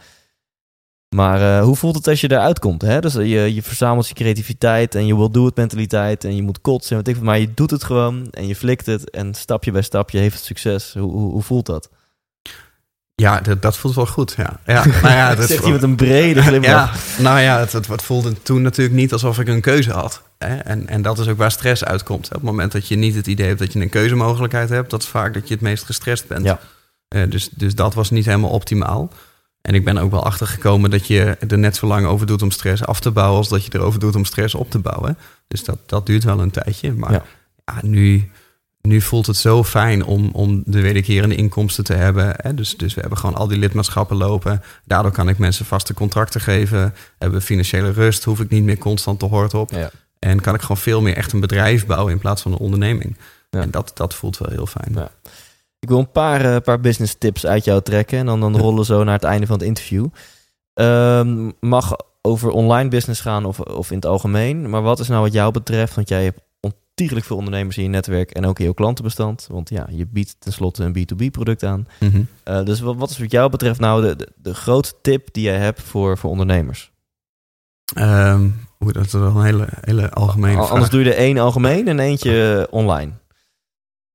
Maar 1.16 1.58
eh, 1.58 1.64
hoe 1.64 1.76
voelt 1.76 1.96
het 1.96 2.08
als 2.08 2.22
je 2.22 2.32
eruit 2.32 2.60
komt? 2.60 2.82
Hè? 2.82 3.00
Dus 3.00 3.14
je, 3.14 3.54
je 3.54 3.62
verzamelt 3.64 4.08
je 4.08 4.14
creativiteit 4.14 4.96
en 4.96 5.06
je 5.06 5.18
will 5.18 5.32
do 5.32 5.48
it 5.48 5.56
mentaliteit 5.56 6.24
en 6.24 6.36
je 6.36 6.42
moet 6.42 6.62
kotsen 6.62 6.98
en 6.98 7.04
wat 7.04 7.16
ik 7.16 7.22
maar 7.22 7.40
je 7.40 7.54
doet 7.54 7.72
het 7.72 7.84
gewoon 7.84 8.28
en 8.32 8.48
je 8.48 8.56
flikt 8.56 8.86
het 8.86 9.10
en 9.10 9.34
stapje 9.34 9.72
bij 9.72 9.82
stapje 9.82 10.20
heeft 10.20 10.36
het 10.36 10.46
succes. 10.46 10.94
Hoe, 10.94 11.12
hoe, 11.12 11.32
hoe 11.32 11.44
voelt 11.44 11.66
dat? 11.66 11.90
Ja, 13.22 13.42
dat, 13.42 13.62
dat 13.62 13.78
voelt 13.78 13.96
wel 13.96 14.06
goed. 14.06 14.34
Ja, 14.38 14.60
ja 14.66 14.86
nou 14.86 15.08
ja, 15.08 15.36
dat 15.36 15.48
Zegt 15.48 15.64
hij 15.64 15.72
met 15.72 15.84
een 15.84 15.96
brede 15.96 16.42
glimlach. 16.42 17.18
Ja, 17.18 17.22
nou 17.22 17.40
ja, 17.40 17.60
het, 17.60 17.72
het, 17.72 17.88
het 17.88 18.02
voelde 18.02 18.42
toen 18.42 18.62
natuurlijk 18.62 18.96
niet 18.96 19.14
alsof 19.14 19.40
ik 19.40 19.48
een 19.48 19.62
keuze 19.62 19.92
had. 19.92 20.22
Hè? 20.38 20.58
En, 20.58 20.88
en 20.88 21.02
dat 21.02 21.20
is 21.20 21.28
ook 21.28 21.38
waar 21.38 21.52
stress 21.52 21.84
uitkomt. 21.84 22.26
Op 22.26 22.34
het 22.34 22.42
moment 22.42 22.72
dat 22.72 22.88
je 22.88 22.96
niet 22.96 23.16
het 23.16 23.28
idee 23.28 23.48
hebt 23.48 23.60
dat 23.60 23.74
je 23.74 23.80
een 23.80 23.90
keuzemogelijkheid 23.90 24.70
hebt, 24.70 24.90
dat 24.90 25.02
is 25.02 25.08
vaak 25.08 25.34
dat 25.34 25.48
je 25.48 25.54
het 25.54 25.64
meest 25.64 25.84
gestrest 25.84 26.28
bent. 26.28 26.46
Ja. 26.46 26.60
Eh, 27.08 27.30
dus, 27.30 27.50
dus 27.50 27.76
dat 27.76 27.94
was 27.94 28.10
niet 28.10 28.26
helemaal 28.26 28.50
optimaal. 28.50 29.10
En 29.68 29.74
ik 29.74 29.84
ben 29.84 29.98
ook 29.98 30.12
wel 30.12 30.24
achtergekomen 30.24 30.90
dat 30.90 31.08
je 31.08 31.24
er 31.48 31.58
net 31.58 31.76
zo 31.76 31.88
lang 31.88 32.06
over 32.06 32.28
doet 32.28 32.42
om 32.42 32.52
stress 32.52 32.86
af 32.86 33.00
te 33.00 33.12
bouwen 33.12 33.38
als 33.38 33.50
dat 33.50 33.66
je 33.66 33.70
erover 33.74 34.00
doet 34.00 34.16
om 34.16 34.26
stress 34.26 34.56
op 34.56 34.72
te 34.72 34.80
bouwen. 34.80 35.18
Dus 35.48 35.64
dat, 35.64 35.78
dat 35.86 36.06
duurt 36.06 36.24
wel 36.24 36.40
een 36.40 36.52
tijdje. 36.52 36.94
Maar 36.94 37.12
Ja. 37.12 37.24
ja. 37.66 37.80
nu, 37.82 38.32
nu 38.82 39.02
voelt 39.02 39.26
het 39.26 39.36
zo 39.36 39.64
fijn 39.64 40.06
om, 40.06 40.30
om 40.34 40.64
de 40.66 40.82
wederkerende 40.82 41.36
inkomsten 41.36 41.84
te 41.84 41.94
hebben. 41.94 42.34
Hè? 42.38 42.54
Dus, 42.54 42.78
dus 42.78 42.94
we 42.94 43.00
hebben 43.00 43.20
gewoon 43.20 43.36
al 43.36 43.48
die 43.48 43.58
lidmaatschappen 43.58 44.18
lopen. 44.18 44.64
Daardoor 44.86 45.12
kan 45.12 45.30
ik 45.30 45.38
mensen 45.38 45.66
vaste 45.66 45.94
contracten 45.94 46.42
geven. 46.42 46.94
Hebben 47.18 47.42
financiële 47.42 47.92
rust. 47.92 48.24
Hoef 48.24 48.40
ik 48.40 48.50
niet 48.50 48.64
meer 48.64 48.78
constant 48.78 49.20
te 49.20 49.26
hort 49.26 49.54
op. 49.54 49.72
Ja. 49.72 49.90
En 50.20 50.42
kan 50.42 50.56
ik 50.56 50.62
gewoon 50.62 50.78
veel 50.78 51.02
meer 51.02 51.16
echt 51.16 51.32
een 51.32 51.40
bedrijf 51.40 51.86
bouwen 51.86 52.14
in 52.14 52.20
plaats 52.20 52.42
van 52.42 52.52
een 52.52 52.58
onderneming. 52.58 53.18
Ja. 53.50 53.62
En 53.62 53.72
dat, 53.72 53.92
dat 53.94 54.14
voelt 54.14 54.38
wel 54.38 54.50
heel 54.50 54.68
fijn. 54.68 54.92
Ja. 54.96 55.12
Ik 55.88 55.94
wil 55.94 56.02
een 56.02 56.12
paar, 56.12 56.56
eh, 56.56 56.62
paar 56.62 56.80
business 56.80 57.16
tips 57.18 57.46
uit 57.46 57.66
jou 57.66 57.82
trekken 57.82 58.18
en 58.18 58.26
dan, 58.26 58.40
dan 58.40 58.58
rollen 58.58 58.80
we 58.80 58.86
zo 58.86 59.04
naar 59.04 59.14
het 59.14 59.24
einde 59.24 59.48
van 59.48 59.58
het 59.58 59.68
interview. 59.68 60.08
Ehm, 60.74 61.52
mag 61.60 61.96
over 62.22 62.50
online 62.50 62.90
business 62.90 63.22
gaan 63.22 63.46
of, 63.46 63.60
of 63.60 63.90
in 63.90 63.96
het 63.96 64.06
algemeen. 64.06 64.70
Maar 64.70 64.82
wat 64.82 65.00
is 65.00 65.08
nou 65.08 65.22
wat 65.22 65.34
jou 65.34 65.52
betreft, 65.52 65.96
want 65.96 66.10
jij 66.10 66.24
hebt 66.24 66.42
ontiegelijk 66.60 67.26
veel 67.26 67.38
ondernemers 67.38 67.78
in 67.78 67.84
je 67.84 67.90
netwerk 67.90 68.32
en 68.32 68.46
ook 68.46 68.60
in 68.60 68.66
je 68.66 68.74
klantenbestand. 68.74 69.48
Want 69.52 69.70
ja, 69.70 69.88
je 69.92 70.08
biedt 70.08 70.36
tenslotte 70.40 70.84
een 70.84 70.94
B2B 70.94 71.32
product 71.32 71.64
aan. 71.64 71.88
Mhm. 72.00 72.22
Eh, 72.44 72.66
dus 72.66 72.80
wat, 72.80 72.96
wat 72.96 73.10
is 73.10 73.18
wat 73.18 73.32
jou 73.32 73.50
betreft 73.50 73.80
nou 73.80 74.02
de, 74.02 74.16
de, 74.16 74.30
de 74.36 74.54
grootste 74.54 74.96
tip 75.02 75.28
die 75.32 75.44
jij 75.44 75.58
hebt 75.58 75.82
voor, 75.82 76.18
voor 76.18 76.30
ondernemers? 76.30 76.92
Ehm, 77.94 78.48
Oeh, 78.80 78.94
dat 78.94 79.06
is 79.06 79.12
wel 79.12 79.36
een 79.36 79.44
hele, 79.44 79.68
hele 79.82 80.12
algemene 80.12 80.58
Al-. 80.58 80.70
Anders 80.70 80.90
doe 80.90 81.04
je 81.04 81.10
er 81.10 81.18
één 81.18 81.38
algemeen 81.38 81.88
en 81.88 82.00
eentje 82.00 82.66
eh, 82.68 82.74
online. 82.74 83.12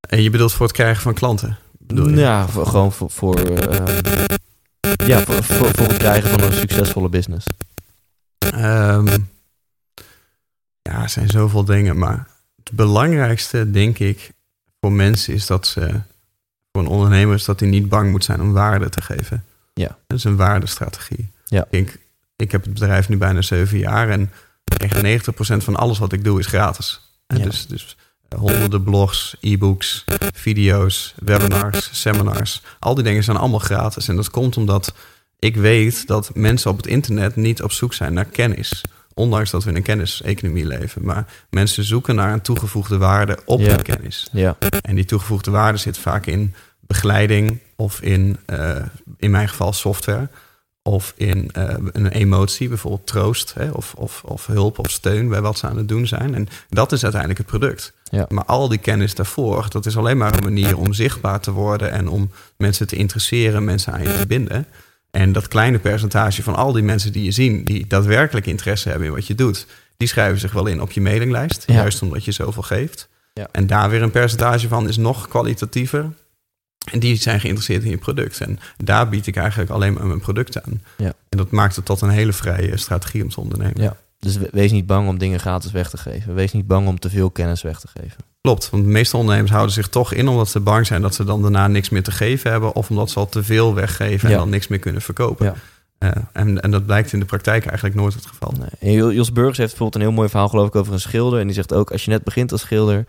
En 0.09 0.23
je 0.23 0.31
bedoelt 0.31 0.53
voor 0.53 0.67
het 0.67 0.75
krijgen 0.75 1.03
van 1.03 1.15
klanten? 1.15 1.59
Ja, 1.95 2.49
voor, 2.49 2.67
gewoon 2.67 2.93
voor, 2.93 3.11
voor, 3.11 3.37
ehm, 3.37 4.01
ja, 5.07 5.21
voor, 5.21 5.43
voor, 5.43 5.75
voor 5.75 5.87
het 5.87 5.97
krijgen 5.97 6.31
van 6.31 6.43
een 6.43 6.53
succesvolle 6.53 7.09
business. 7.09 7.47
Ehm, 8.39 9.07
ja, 10.83 11.03
er 11.03 11.09
zijn 11.09 11.29
zoveel 11.29 11.65
dingen. 11.65 11.99
Maar 11.99 12.29
het 12.65 12.73
belangrijkste, 12.73 13.71
denk 13.71 13.99
ik, 13.99 14.33
voor 14.81 14.93
mensen 14.93 15.35
is 15.35 15.47
dat 15.47 15.67
ze... 15.67 16.01
Voor 16.73 16.83
een 16.83 16.89
ondernemer 16.89 17.35
is 17.35 17.45
dat 17.45 17.61
hij 17.61 17.69
niet 17.69 17.89
bang 17.89 18.11
moet 18.11 18.25
zijn 18.25 18.41
om 18.41 18.53
waarde 18.53 18.89
te 18.89 19.03
geven. 19.03 19.45
Ja. 19.75 19.99
Dat 20.07 20.19
is 20.19 20.25
een 20.25 20.37
waardestrategie. 20.37 21.31
Ja. 21.45 21.65
Ik, 21.65 21.71
denk, 21.71 21.97
ik 22.37 22.53
heb 22.53 22.65
het 22.65 22.73
bedrijf 22.73 23.09
nu 23.09 23.17
bijna 23.17 23.43
zeven 23.43 23.79
jaar... 23.79 24.09
en 24.09 24.31
echt 24.77 25.27
90% 25.31 25.57
van 25.57 25.77
alles 25.77 25.99
wat 25.99 26.13
ik 26.13 26.25
doe 26.25 26.39
is 26.39 26.47
gratis. 26.47 27.01
Ja. 27.27 27.39
Dus, 27.39 27.67
dus 27.67 27.97
honderden 28.37 28.83
blogs, 28.83 29.37
e-books, 29.41 30.05
video's, 30.35 31.15
webinars, 31.19 31.89
seminars. 31.93 32.63
Al 32.79 32.95
die 32.95 33.05
dingen 33.05 33.25
zijn 33.25 33.37
allemaal 33.37 33.59
gratis. 33.59 34.09
En 34.09 34.17
dat 34.17 34.31
komt 34.31 34.57
omdat 34.57 34.95
ik 35.39 35.57
weet 35.57 36.07
dat 36.07 36.31
mensen 36.35 36.71
op 36.71 36.77
het 36.77 36.87
internet 36.87 37.37
niet 37.37 37.63
op 37.63 37.73
zoek 37.73 37.95
zijn 37.95 38.13
naar 38.13 38.25
kennis. 38.25 38.81
Ondanks 39.15 39.51
dat 39.51 39.65
we 39.65 39.71
in 39.71 39.77
een 39.77 39.83
kenniseconomie 39.83 40.67
leven. 40.67 41.05
Maar 41.05 41.27
mensen 41.51 41.85
zoeken 41.85 42.15
naar 42.15 42.33
een 42.33 42.41
toegevoegde 42.41 42.99
waarde 42.99 43.39
op 43.45 43.61
Ja. 43.61 43.69
hun 43.69 43.83
kennis. 43.83 44.29
Ja, 44.33 44.57
En 44.81 44.95
die 44.95 45.05
toegevoegde 45.05 45.51
waarde 45.51 45.79
zit 45.79 45.99
vaak 45.99 46.27
in 46.27 46.55
begeleiding 46.81 47.59
of 47.77 48.01
in, 48.01 48.37
eh, 48.47 48.77
in 49.19 49.31
mijn 49.31 49.49
geval, 49.49 49.73
software. 49.73 50.29
Of 50.83 51.13
in 51.17 51.51
eh, 51.53 51.75
een 51.93 52.07
emotie, 52.07 52.69
bijvoorbeeld 52.69 53.07
troost 53.07 53.55
hè, 53.55 53.71
of, 53.71 53.95
of, 53.95 54.23
of 54.25 54.47
hulp 54.47 54.79
of 54.79 54.91
steun 54.91 55.29
bij 55.29 55.41
wat 55.41 55.59
ze 55.59 55.67
aan 55.67 55.77
het 55.77 55.89
doen 55.89 56.07
zijn. 56.07 56.35
En 56.35 56.49
dat 56.69 56.93
is 56.93 57.03
uiteindelijk 57.03 57.41
het 57.41 57.49
product. 57.59 57.93
Ja. 58.19 58.27
Maar 58.29 58.45
al 58.45 58.69
die 58.69 58.79
kennis 58.79 59.15
daarvoor, 59.15 59.67
dat 59.69 59.87
is 59.87 59.97
alleen 59.97 60.17
maar 60.17 60.35
een 60.35 60.45
manier 60.45 60.77
om 60.79 60.93
zichtbaar 60.93 61.41
te 61.41 61.51
worden 61.51 61.91
en 61.93 62.09
om 62.09 62.31
mensen 62.57 62.87
te 62.87 62.97
interesseren, 62.97 63.65
mensen 63.65 63.93
aan 63.93 64.03
je 64.03 64.19
te 64.19 64.27
binden. 64.27 64.67
En 65.11 65.33
dat 65.33 65.49
kleine 65.49 65.79
percentage 65.79 66.43
van 66.43 66.55
al 66.55 66.73
die 66.73 66.83
mensen 66.83 67.13
die 67.13 67.25
je 67.25 67.31
ziet, 67.31 67.67
die 67.67 67.87
daadwerkelijk 67.87 68.47
interesse 68.47 68.89
hebben 68.89 69.07
in 69.09 69.15
wat 69.15 69.27
je 69.27 69.35
doet, 69.35 69.67
die 69.97 70.09
schrijven 70.09 70.41
zich 70.41 70.53
wel 70.53 70.67
in 70.67 70.81
op 70.83 70.93
je 70.93 71.01
mailinglijst, 71.01 71.65
Ja. 71.67 71.75
juist 71.75 72.03
omdat 72.03 72.25
je 72.25 72.33
zoveel 72.33 72.63
geeft. 72.63 73.09
Ja. 73.35 73.49
En 73.53 73.67
daar 73.67 73.91
weer 73.91 74.03
een 74.03 74.11
percentage 74.11 74.69
van 74.69 74.89
is 74.89 74.97
nog 74.97 75.29
kwalitatiever. 75.29 76.11
En 76.93 76.99
die 76.99 77.17
zijn 77.17 77.41
geïnteresseerd 77.41 77.83
in 77.85 77.91
je 77.91 77.97
product. 77.99 78.41
En 78.41 78.59
daar 78.77 79.09
bied 79.09 79.27
ik 79.27 79.37
eigenlijk 79.37 79.71
alleen 79.71 79.93
maar 79.93 80.07
mijn 80.07 80.21
product 80.21 80.63
aan. 80.63 80.83
Ja. 80.97 81.13
En 81.29 81.39
dat 81.39 81.51
maakt 81.51 81.77
het 81.77 81.85
tot 81.85 82.01
een 82.01 82.09
hele 82.11 82.33
vrije 82.33 82.77
strategie 82.77 83.23
om 83.23 83.29
te 83.31 83.41
ondernemen. 83.41 83.83
ja. 83.83 83.97
Dus 84.23 84.37
we- 84.37 84.49
wees 84.53 84.73
niet 84.73 84.87
bang 84.87 85.09
om 85.09 85.19
dingen 85.19 85.41
gratis 85.41 85.71
weg 85.73 85.91
te 85.91 85.97
geven. 85.97 86.35
Wees 86.35 86.53
niet 86.53 86.67
bang 86.67 86.87
om 86.89 86.99
te 86.99 87.11
veel 87.11 87.31
kennis 87.31 87.63
weg 87.63 87.81
te 87.81 87.89
geven. 88.01 88.17
Klopt, 88.41 88.71
want 88.71 88.85
de 88.85 88.89
meeste 88.91 89.17
ondernemers 89.17 89.53
houden 89.53 89.75
zich 89.75 89.89
toch 89.89 90.13
in 90.13 90.29
omdat 90.29 90.49
ze 90.49 90.61
bang 90.61 90.87
zijn 90.87 91.03
dat 91.03 91.15
ze 91.15 91.25
dan 91.25 91.43
daarna 91.43 91.67
niks 91.69 91.89
meer 91.89 92.03
te 92.03 92.11
geven 92.11 92.51
hebben. 92.51 92.75
Of 92.75 92.91
omdat 92.91 93.11
ze 93.11 93.19
al 93.19 93.29
te 93.29 93.43
veel 93.43 93.75
weggeven 93.75 94.29
Ja. 94.29 94.35
en 94.35 94.41
dan 94.41 94.51
niks 94.51 94.69
meer 94.69 94.79
kunnen 94.79 95.03
verkopen. 95.03 95.47
Ja. 95.47 95.55
Eh, 95.99 96.23
en, 96.33 96.61
en 96.61 96.71
dat 96.71 96.87
blijkt 96.87 97.13
in 97.13 97.19
de 97.21 97.25
praktijk 97.25 97.65
eigenlijk 97.67 97.97
nooit 97.97 98.15
het 98.15 98.27
geval. 98.27 98.55
Nee. 98.59 98.69
En 98.81 98.93
Jo- 98.93 99.13
Jos 99.13 99.33
Burgers 99.33 99.59
heeft 99.59 99.71
bijvoorbeeld 99.71 100.03
een 100.03 100.09
heel 100.09 100.19
mooi 100.19 100.29
verhaal 100.29 100.49
geloof 100.49 100.67
ik 100.67 100.75
over 100.77 100.93
een 100.93 101.01
schilder. 101.01 101.41
En 101.41 101.47
die 101.47 101.55
zegt 101.55 101.73
ook, 101.75 101.91
als 101.93 102.05
je 102.05 102.11
net 102.11 102.25
begint 102.25 102.53
als 102.53 102.61
schilder... 102.61 103.05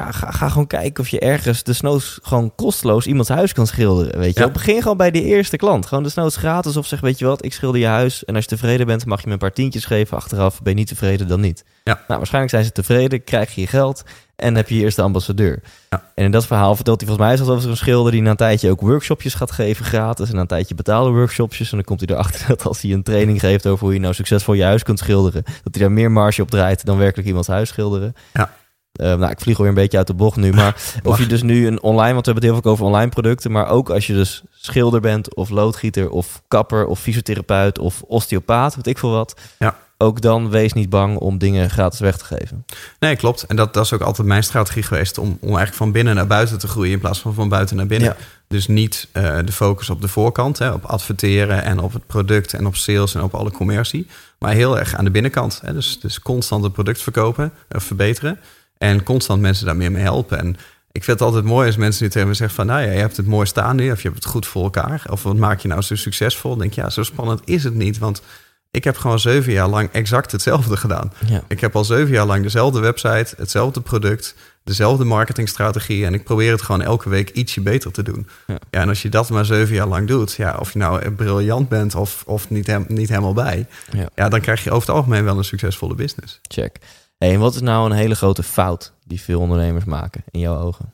Ja, 0.00 0.12
ga, 0.12 0.30
ga 0.30 0.48
gewoon 0.48 0.66
kijken 0.66 1.02
of 1.02 1.08
je 1.08 1.20
ergens 1.20 1.62
desnoods 1.62 2.18
gewoon 2.22 2.52
kosteloos 2.54 3.06
iemands 3.06 3.28
huis 3.28 3.52
kan 3.52 3.66
schilderen. 3.66 4.18
Weet 4.18 4.34
je 4.34 4.40
Ja. 4.40 4.50
Begin 4.50 4.82
gewoon 4.82 4.96
bij 4.96 5.10
de 5.10 5.22
eerste 5.22 5.56
klant. 5.56 5.86
Gewoon 5.86 6.04
desnoods 6.04 6.36
gratis 6.36 6.76
of 6.76 6.86
zeg, 6.86 7.00
weet 7.00 7.18
je 7.18 7.24
wat, 7.24 7.44
ik 7.44 7.52
schilder 7.52 7.80
je 7.80 7.86
huis. 7.86 8.24
En 8.24 8.34
als 8.34 8.44
je 8.44 8.50
tevreden 8.50 8.86
bent, 8.86 9.06
mag 9.06 9.20
je 9.20 9.26
me 9.26 9.32
een 9.32 9.38
paar 9.38 9.52
tientjes 9.52 9.84
geven. 9.84 10.16
Achteraf 10.16 10.62
ben 10.62 10.72
je 10.72 10.78
niet 10.78 10.88
tevreden, 10.88 11.28
dan 11.28 11.40
niet. 11.40 11.64
Ja. 11.84 11.94
Nou, 11.94 12.18
waarschijnlijk 12.18 12.52
zijn 12.52 12.64
ze 12.64 12.72
tevreden, 12.72 13.24
krijg 13.24 13.54
je 13.54 13.60
je 13.60 13.66
geld 13.66 14.04
en 14.36 14.54
heb 14.54 14.68
je 14.68 14.74
je 14.74 14.82
eerste 14.82 15.02
ambassadeur. 15.02 15.62
Ja. 15.88 16.02
En 16.14 16.24
in 16.24 16.30
dat 16.30 16.46
verhaal 16.46 16.74
vertelt 16.74 17.00
hij 17.00 17.08
volgens 17.08 17.28
mij 17.28 17.36
zelfs 17.36 17.52
over 17.52 17.70
een 17.70 17.76
schilder 17.76 18.12
die 18.12 18.22
na 18.22 18.30
een 18.30 18.36
tijdje 18.36 18.70
ook 18.70 18.80
workshopjes 18.80 19.34
gaat 19.34 19.50
geven 19.50 19.84
gratis. 19.84 20.28
En 20.28 20.34
na 20.34 20.40
een 20.40 20.46
tijdje 20.46 20.74
betaalde 20.74 21.10
workshopjes. 21.10 21.70
En 21.70 21.76
dan 21.76 21.84
komt 21.84 22.00
hij 22.00 22.08
erachter 22.16 22.46
dat 22.56 22.64
als 22.64 22.82
hij 22.82 22.92
een 22.92 23.02
training 23.02 23.40
geeft 23.40 23.66
over 23.66 23.84
hoe 23.84 23.94
je 23.94 24.00
nou 24.00 24.14
succesvol 24.14 24.54
je 24.54 24.64
huis 24.64 24.82
kunt 24.82 24.98
schilderen, 24.98 25.42
dat 25.44 25.74
hij 25.74 25.82
daar 25.82 25.92
meer 25.92 26.10
marge 26.10 26.42
op 26.42 26.50
draait 26.50 26.84
dan 26.84 26.98
werkelijk 26.98 27.28
iemands 27.28 27.48
huis 27.48 27.68
schilderen. 27.68 28.14
Ja. 28.32 28.52
Eh, 28.92 29.14
nou, 29.14 29.30
ik 29.30 29.40
vlieg 29.40 29.56
alweer 29.56 29.72
een 29.72 29.82
beetje 29.82 29.98
uit 29.98 30.06
de 30.06 30.14
bocht 30.14 30.36
nu. 30.36 30.52
Maar 30.52 30.82
of 31.02 31.18
je 31.18 31.26
dus 31.26 31.42
nu 31.42 31.66
een 31.66 31.82
online, 31.82 32.12
want 32.12 32.26
we 32.26 32.32
hebben 32.32 32.34
het 32.34 32.52
heel 32.52 32.54
vaak 32.54 32.66
over 32.66 32.84
online 32.84 33.10
producten. 33.10 33.50
Maar 33.50 33.68
ook 33.68 33.90
als 33.90 34.06
je 34.06 34.12
dus 34.12 34.42
schilder 34.50 35.00
bent, 35.00 35.34
of 35.34 35.50
loodgieter, 35.50 36.10
of 36.10 36.42
kapper, 36.48 36.86
of 36.86 37.00
fysiotherapeut, 37.00 37.78
of 37.78 38.02
osteopaat, 38.02 38.74
weet 38.74 38.86
ik 38.86 38.98
veel 38.98 39.10
wat. 39.10 39.40
Ja. 39.58 39.76
Ook 40.02 40.20
dan 40.20 40.50
wees 40.50 40.72
niet 40.72 40.88
bang 40.88 41.18
om 41.18 41.38
dingen 41.38 41.70
gratis 41.70 42.00
weg 42.00 42.16
te 42.16 42.24
geven. 42.24 42.64
Nee, 42.98 43.16
klopt. 43.16 43.42
En 43.42 43.56
dat, 43.56 43.74
dat 43.74 43.84
is 43.84 43.92
ook 43.92 44.00
altijd 44.00 44.26
mijn 44.26 44.42
strategie 44.42 44.82
geweest 44.82 45.18
om, 45.18 45.28
om 45.28 45.48
eigenlijk 45.48 45.76
van 45.76 45.92
binnen 45.92 46.14
naar 46.14 46.26
buiten 46.26 46.58
te 46.58 46.68
groeien 46.68 46.92
in 46.92 46.98
plaats 46.98 47.18
van 47.18 47.34
van 47.34 47.48
buiten 47.48 47.76
naar 47.76 47.86
binnen. 47.86 48.08
Ja. 48.08 48.16
Dus 48.48 48.66
niet 48.66 49.08
eh, 49.12 49.38
de 49.44 49.52
focus 49.52 49.90
op 49.90 50.00
de 50.00 50.08
voorkant, 50.08 50.58
hè, 50.58 50.70
op 50.70 50.84
adverteren 50.84 51.62
en 51.62 51.78
op 51.78 51.92
het 51.92 52.06
product 52.06 52.54
en 52.54 52.66
op 52.66 52.76
sales 52.76 53.14
en 53.14 53.22
op 53.22 53.34
alle 53.34 53.50
commercie. 53.50 54.06
Maar 54.38 54.52
heel 54.52 54.78
erg 54.78 54.94
aan 54.94 55.04
de 55.04 55.10
binnenkant. 55.10 55.60
Hè. 55.64 55.72
Dus, 55.72 56.00
dus 56.00 56.20
constant 56.20 56.64
het 56.64 56.72
product 56.72 57.02
verkopen, 57.02 57.52
of 57.70 57.84
verbeteren. 57.84 58.38
En 58.82 59.02
constant 59.02 59.40
mensen 59.40 59.66
daar 59.66 59.76
meer 59.76 59.92
mee 59.92 60.02
helpen. 60.02 60.38
En 60.38 60.56
ik 60.92 61.04
vind 61.04 61.18
het 61.18 61.28
altijd 61.28 61.44
mooi 61.44 61.66
als 61.66 61.76
mensen 61.76 62.04
nu 62.04 62.10
tegen 62.10 62.28
me 62.28 62.34
zeggen 62.34 62.56
van... 62.56 62.66
nou 62.66 62.80
ja, 62.80 62.92
je 62.92 62.98
hebt 62.98 63.16
het 63.16 63.26
mooi 63.26 63.46
staan 63.46 63.76
nu, 63.76 63.90
of 63.90 64.02
je 64.02 64.08
hebt 64.08 64.22
het 64.22 64.32
goed 64.32 64.46
voor 64.46 64.62
elkaar. 64.62 65.02
Of 65.10 65.22
wat 65.22 65.36
maak 65.36 65.60
je 65.60 65.68
nou 65.68 65.82
zo 65.82 65.94
succesvol? 65.96 66.50
Dan 66.50 66.58
denk 66.58 66.70
ik, 66.70 66.76
ja, 66.76 66.90
zo 66.90 67.02
spannend 67.02 67.40
is 67.44 67.64
het 67.64 67.74
niet. 67.74 67.98
Want 67.98 68.22
ik 68.70 68.84
heb 68.84 68.96
gewoon 68.96 69.18
zeven 69.18 69.52
jaar 69.52 69.68
lang 69.68 69.88
exact 69.92 70.32
hetzelfde 70.32 70.76
gedaan. 70.76 71.12
Ja. 71.26 71.42
Ik 71.48 71.60
heb 71.60 71.76
al 71.76 71.84
zeven 71.84 72.12
jaar 72.12 72.26
lang 72.26 72.42
dezelfde 72.42 72.80
website, 72.80 73.34
hetzelfde 73.36 73.80
product... 73.80 74.34
dezelfde 74.64 75.04
marketingstrategie... 75.04 76.06
en 76.06 76.14
ik 76.14 76.24
probeer 76.24 76.52
het 76.52 76.62
gewoon 76.62 76.82
elke 76.82 77.08
week 77.08 77.30
ietsje 77.30 77.60
beter 77.60 77.92
te 77.92 78.02
doen. 78.02 78.28
Ja. 78.46 78.58
Ja, 78.70 78.80
en 78.80 78.88
als 78.88 79.02
je 79.02 79.08
dat 79.08 79.30
maar 79.30 79.44
zeven 79.44 79.74
jaar 79.74 79.88
lang 79.88 80.08
doet... 80.08 80.32
ja, 80.32 80.56
of 80.60 80.72
je 80.72 80.78
nou 80.78 81.10
briljant 81.10 81.68
bent 81.68 81.94
of, 81.94 82.22
of 82.26 82.50
niet, 82.50 82.66
hem, 82.66 82.84
niet 82.88 83.08
helemaal 83.08 83.34
bij... 83.34 83.66
Ja. 83.92 84.08
Ja. 84.14 84.28
dan 84.28 84.40
krijg 84.40 84.64
je 84.64 84.70
over 84.70 84.88
het 84.88 84.96
algemeen 84.96 85.24
wel 85.24 85.38
een 85.38 85.44
succesvolle 85.44 85.94
business. 85.94 86.40
Check. 86.42 86.78
Hey, 87.20 87.32
en 87.34 87.38
wat 87.40 87.54
is 87.54 87.60
nou 87.60 87.90
een 87.90 87.96
hele 87.96 88.14
grote 88.14 88.42
fout 88.42 88.92
die 89.04 89.20
veel 89.20 89.40
ondernemers 89.40 89.84
maken 89.84 90.24
in 90.30 90.40
jouw 90.40 90.56
ogen? 90.58 90.92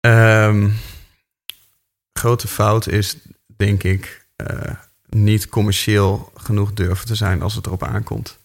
Ehm, 0.00 0.68
grote 2.12 2.48
fout 2.48 2.86
is, 2.88 3.16
denk 3.56 3.82
ik, 3.82 4.26
eh, 4.36 4.74
niet 5.08 5.48
commercieel 5.48 6.32
genoeg 6.36 6.72
durven 6.72 7.06
te 7.06 7.14
zijn 7.14 7.42
als 7.42 7.54
het 7.54 7.66
erop 7.66 7.82
aankomt. 7.84 8.38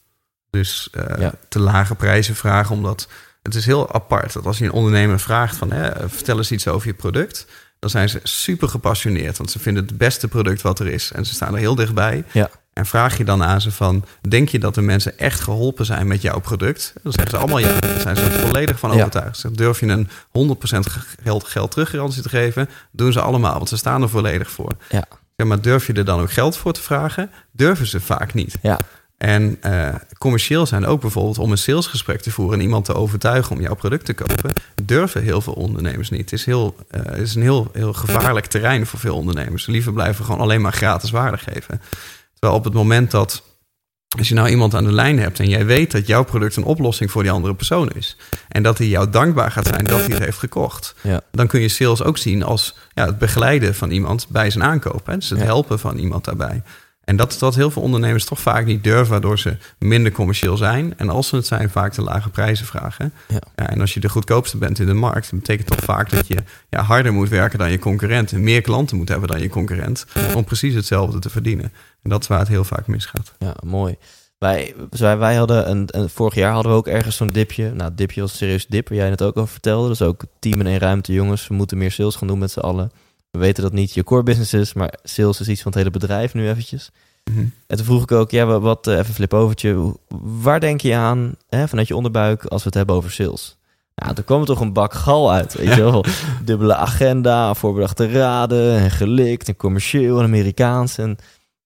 Dus 0.49 0.89
eh, 0.91 1.19
Ja. 1.19 1.34
te 1.49 1.59
lage 1.59 1.95
prijzen 1.95 2.36
vragen, 2.36 2.76
omdat 2.76 3.07
het 3.41 3.55
is 3.55 3.65
heel 3.65 3.93
apart 3.93 4.34
dat 4.34 4.45
als 4.45 4.57
je 4.57 4.65
een 4.65 4.71
ondernemer 4.71 5.19
vraagt 5.19 5.55
van 5.55 5.71
hè, 5.71 6.09
vertel 6.09 6.38
eens 6.38 6.51
iets 6.51 6.67
over 6.67 6.88
je 6.88 6.93
product, 6.93 7.45
dan 7.80 7.89
zijn 7.89 8.09
ze 8.09 8.19
super 8.23 8.69
gepassioneerd, 8.69 9.38
want 9.38 9.51
ze 9.51 9.59
vinden 9.59 9.86
het 9.86 9.97
beste 9.97 10.28
product 10.28 10.61
wat 10.61 10.80
er 10.80 10.88
is 10.88 11.11
en 11.11 11.26
ze 11.26 11.34
staan 11.34 11.53
er 11.53 11.59
heel 11.59 11.76
dichtbij. 11.76 12.23
Ja. 12.32 12.49
En 12.76 12.86
vraag 12.86 13.17
je 13.17 13.23
dan 13.23 13.43
aan 13.43 13.61
ze 13.61 13.71
van, 13.71 14.05
denk 14.30 14.49
je 14.49 14.59
dat 14.59 14.76
de 14.76 14.82
mensen 14.82 15.17
echt 15.17 15.39
geholpen 15.39 15.86
zijn 15.86 16.07
met 16.07 16.21
jouw 16.21 16.39
product? 16.39 16.93
Dan 17.03 17.11
zeggen 17.11 17.32
ze 17.32 17.38
allemaal 17.38 17.59
ja, 17.59 17.80
daar 17.80 17.99
zijn 17.99 18.15
ze 18.15 18.23
er 18.23 18.39
volledig 18.39 18.80
van 18.80 18.91
overtuigd. 18.91 19.57
Durf 19.57 19.80
je 19.80 19.86
een 19.86 20.07
100% 20.07 20.11
geld, 21.23 21.43
geld 21.43 21.71
teruggarantie 21.71 22.21
te 22.21 22.30
geven? 22.30 22.69
Doen 22.91 23.11
ze 23.11 23.21
allemaal, 23.21 23.53
want 23.53 23.69
ze 23.69 23.78
staan 23.78 24.01
er 24.01 24.09
volledig 24.09 24.51
voor. 24.51 24.71
Ja. 24.89 25.03
Ja, 25.36 25.45
maar 25.45 25.61
durf 25.61 25.88
je 25.88 25.93
er 25.93 26.05
dan 26.05 26.19
ook 26.19 26.32
geld 26.32 26.57
voor 26.57 26.73
te 26.73 26.82
vragen? 26.82 27.32
Durven 27.51 27.88
ze 27.88 27.99
vaak 27.99 28.34
niet. 28.34 28.55
Ja, 28.61 28.80
En 29.17 29.57
eh, 29.61 29.95
commercieel 30.17 30.65
zijn 30.65 30.86
ook 30.86 31.01
bijvoorbeeld 31.01 31.38
om 31.38 31.51
een 31.51 31.57
salesgesprek 31.57 32.21
te 32.21 32.32
voeren 32.32 32.57
en 32.57 32.63
iemand 32.63 32.86
te 32.86 32.93
overtuigen 32.93 33.55
om 33.55 33.61
jouw 33.61 33.76
product 33.76 34.05
te 34.05 34.13
kopen, 34.13 34.53
durven 34.84 35.23
heel 35.23 35.41
veel 35.41 35.53
ondernemers 35.53 36.09
niet. 36.09 36.21
Het 36.21 36.32
is, 36.34 36.45
heel, 36.45 36.76
eh, 36.89 37.01
het 37.03 37.19
is 37.19 37.36
een 37.36 37.41
heel, 37.41 37.69
heel 37.73 37.93
gevaarlijk 37.93 38.45
terrein 38.45 38.86
voor 38.86 38.99
veel 38.99 39.15
ondernemers. 39.15 39.63
Ze 39.63 39.71
liever 39.71 39.93
blijven 39.93 40.26
gewoon 40.26 40.41
alleen 40.41 40.61
maar 40.61 40.73
gratis 40.73 41.11
waarde 41.11 41.38
geven. 41.38 41.82
Terwijl 42.46 42.64
op 42.66 42.74
het 42.74 42.84
moment 42.84 43.12
dat, 43.12 43.43
als 44.18 44.30
je 44.30 44.36
nou 44.36 44.50
iemand 44.50 44.74
aan 44.76 44.84
de 44.84 44.91
lijn 44.91 45.20
hebt 45.20 45.39
en 45.39 45.50
jij 45.50 45.66
weet 45.66 45.91
dat 45.91 46.08
jouw 46.08 46.24
product 46.24 46.56
een 46.56 46.64
oplossing 46.64 47.12
voor 47.12 47.24
die 47.24 47.32
andere 47.32 47.56
persoon 47.56 47.89
is, 47.91 48.18
en 48.50 48.64
dat 48.64 48.78
hij 48.78 48.88
jou 48.88 49.10
dankbaar 49.10 49.52
gaat 49.52 49.68
zijn 49.68 49.84
dat 49.84 50.00
hij 50.00 50.10
het 50.10 50.24
heeft 50.24 50.38
gekocht, 50.38 50.96
ja, 51.02 51.22
dan 51.32 51.48
kun 51.48 51.62
je 51.62 51.70
sales 51.70 52.04
ook 52.04 52.18
zien 52.18 52.43
als 52.43 52.76
ja, 52.93 53.06
het 53.06 53.18
begeleiden 53.18 53.76
van 53.76 53.91
iemand 53.91 54.28
bij 54.30 54.50
zijn 54.50 54.64
aankoop. 54.64 55.06
Hè? 55.06 55.16
Dus 55.16 55.30
het 55.30 55.39
Ja. 55.39 55.46
helpen 55.46 55.80
van 55.80 55.98
iemand 55.98 56.26
daarbij. 56.26 56.64
En 57.06 57.16
dat 57.16 57.32
is 57.32 57.39
wat 57.39 57.56
heel 57.56 57.72
veel 57.72 57.82
ondernemers 57.82 58.26
toch 58.26 58.39
vaak 58.39 58.66
niet 58.66 58.84
durven, 58.84 59.12
waardoor 59.12 59.39
ze 59.39 59.58
minder 59.80 60.12
commercieel 60.12 60.58
zijn. 60.58 60.97
En 60.97 61.10
als 61.10 61.28
ze 61.28 61.36
het 61.36 61.47
zijn, 61.47 61.70
vaak 61.70 61.93
de 61.93 62.01
lage 62.01 62.30
prijzen 62.30 62.66
vragen. 62.66 63.14
Ja. 63.28 63.39
en 63.56 63.82
als 63.82 63.93
je 63.93 63.99
de 63.99 64.10
goedkoopste 64.10 64.58
bent 64.58 64.80
in 64.80 64.86
de 64.86 64.93
markt, 64.93 65.32
dat 65.32 65.39
betekent 65.39 65.68
toch 65.68 65.80
vaak 65.80 66.10
dat 66.10 66.28
je 66.28 66.38
ja, 66.70 66.82
harder 66.82 67.14
moet 67.14 67.30
werken 67.30 67.60
dan 67.60 67.72
je 67.72 67.80
concurrent. 67.80 68.32
En 68.32 68.43
meer 68.43 68.62
klanten 68.62 68.97
moet 68.97 69.10
hebben 69.10 69.28
dan 69.30 69.41
je 69.41 69.49
concurrent. 69.49 70.06
Om 70.36 70.43
precies 70.43 70.74
hetzelfde 70.74 71.20
te 71.20 71.30
verdienen. 71.30 71.72
En 72.03 72.10
dat 72.10 72.22
is 72.22 72.28
waar 72.28 72.39
het 72.39 72.47
heel 72.47 72.64
vaak 72.64 72.88
misgaat. 72.88 73.34
ja, 73.39 73.56
mooi. 73.64 73.95
Wij, 74.38 74.74
dus 74.89 74.99
wij, 74.99 75.36
hadden 75.36 75.70
een, 75.70 75.88
een, 75.91 76.10
vorig 76.10 76.36
jaar 76.36 76.53
hadden 76.53 76.72
we 76.72 76.78
ook 76.78 76.88
ergens 76.88 77.16
zo'n 77.16 77.28
dipje. 77.28 77.72
Nou, 77.72 77.91
dipje 77.95 78.22
was 78.22 78.32
een 78.32 78.38
serieus 78.38 78.66
dip, 78.68 78.89
waar 78.89 78.97
jij 78.97 79.10
het 79.10 79.22
ook 79.22 79.38
over 79.38 79.51
vertelde. 79.51 79.88
Dus 79.88 80.01
ook 80.01 80.24
team 80.39 80.60
in 80.60 80.68
één 80.68 80.78
ruimte, 80.78 81.14
jongens. 81.14 81.47
We 81.47 81.53
moeten 81.53 81.78
meer 81.78 81.91
sales 81.91 82.16
gaan 82.16 82.28
doen 82.28 82.39
met 82.39 82.51
z'n 82.51 82.60
allen. 82.60 82.91
We 83.36 83.41
weten 83.41 83.63
dat 83.63 83.73
niet 83.73 83.93
je 83.93 84.03
core 84.03 84.23
business 84.23 84.53
is, 84.53 84.73
maar 84.73 84.93
sales 85.03 85.39
is 85.39 85.47
iets 85.47 85.61
van 85.61 85.71
het 85.71 85.79
hele 85.79 85.91
bedrijf 85.91 86.33
nu 86.33 86.49
eventjes. 86.49 86.91
Mhm. 87.31 87.45
En 87.67 87.77
toen 87.77 87.86
vroeg 87.86 88.01
ik 88.01 88.11
ook, 88.11 88.31
ja, 88.31 88.59
wat, 88.59 88.88
eh, 88.88 88.97
even 88.97 89.13
flip 89.13 89.33
overtje. 89.33 89.95
Waar 90.41 90.59
denk 90.59 90.81
je 90.81 90.95
aan 90.95 91.36
hè, 91.49 91.67
vanuit 91.67 91.88
je 91.88 91.95
onderbuik 91.95 92.45
als 92.45 92.61
we 92.61 92.67
het 92.67 92.77
hebben 92.77 92.95
over 92.95 93.11
sales? 93.11 93.57
Nou, 93.95 94.13
toen 94.13 94.23
kwam 94.23 94.39
er 94.39 94.45
toch 94.45 94.59
een 94.59 94.73
bak 94.73 94.93
gal 94.93 95.31
uit. 95.31 95.53
Weet 95.53 95.73
je 95.73 95.83
wel? 95.91 96.05
Dubbele 96.43 96.75
agenda, 96.75 97.53
voorbedachte 97.53 98.11
raden, 98.11 98.77
en 98.77 98.91
gelikt, 98.91 99.47
en 99.47 99.55
commercieel, 99.55 100.17
en 100.17 100.23
Amerikaans. 100.23 100.97
En 100.97 101.17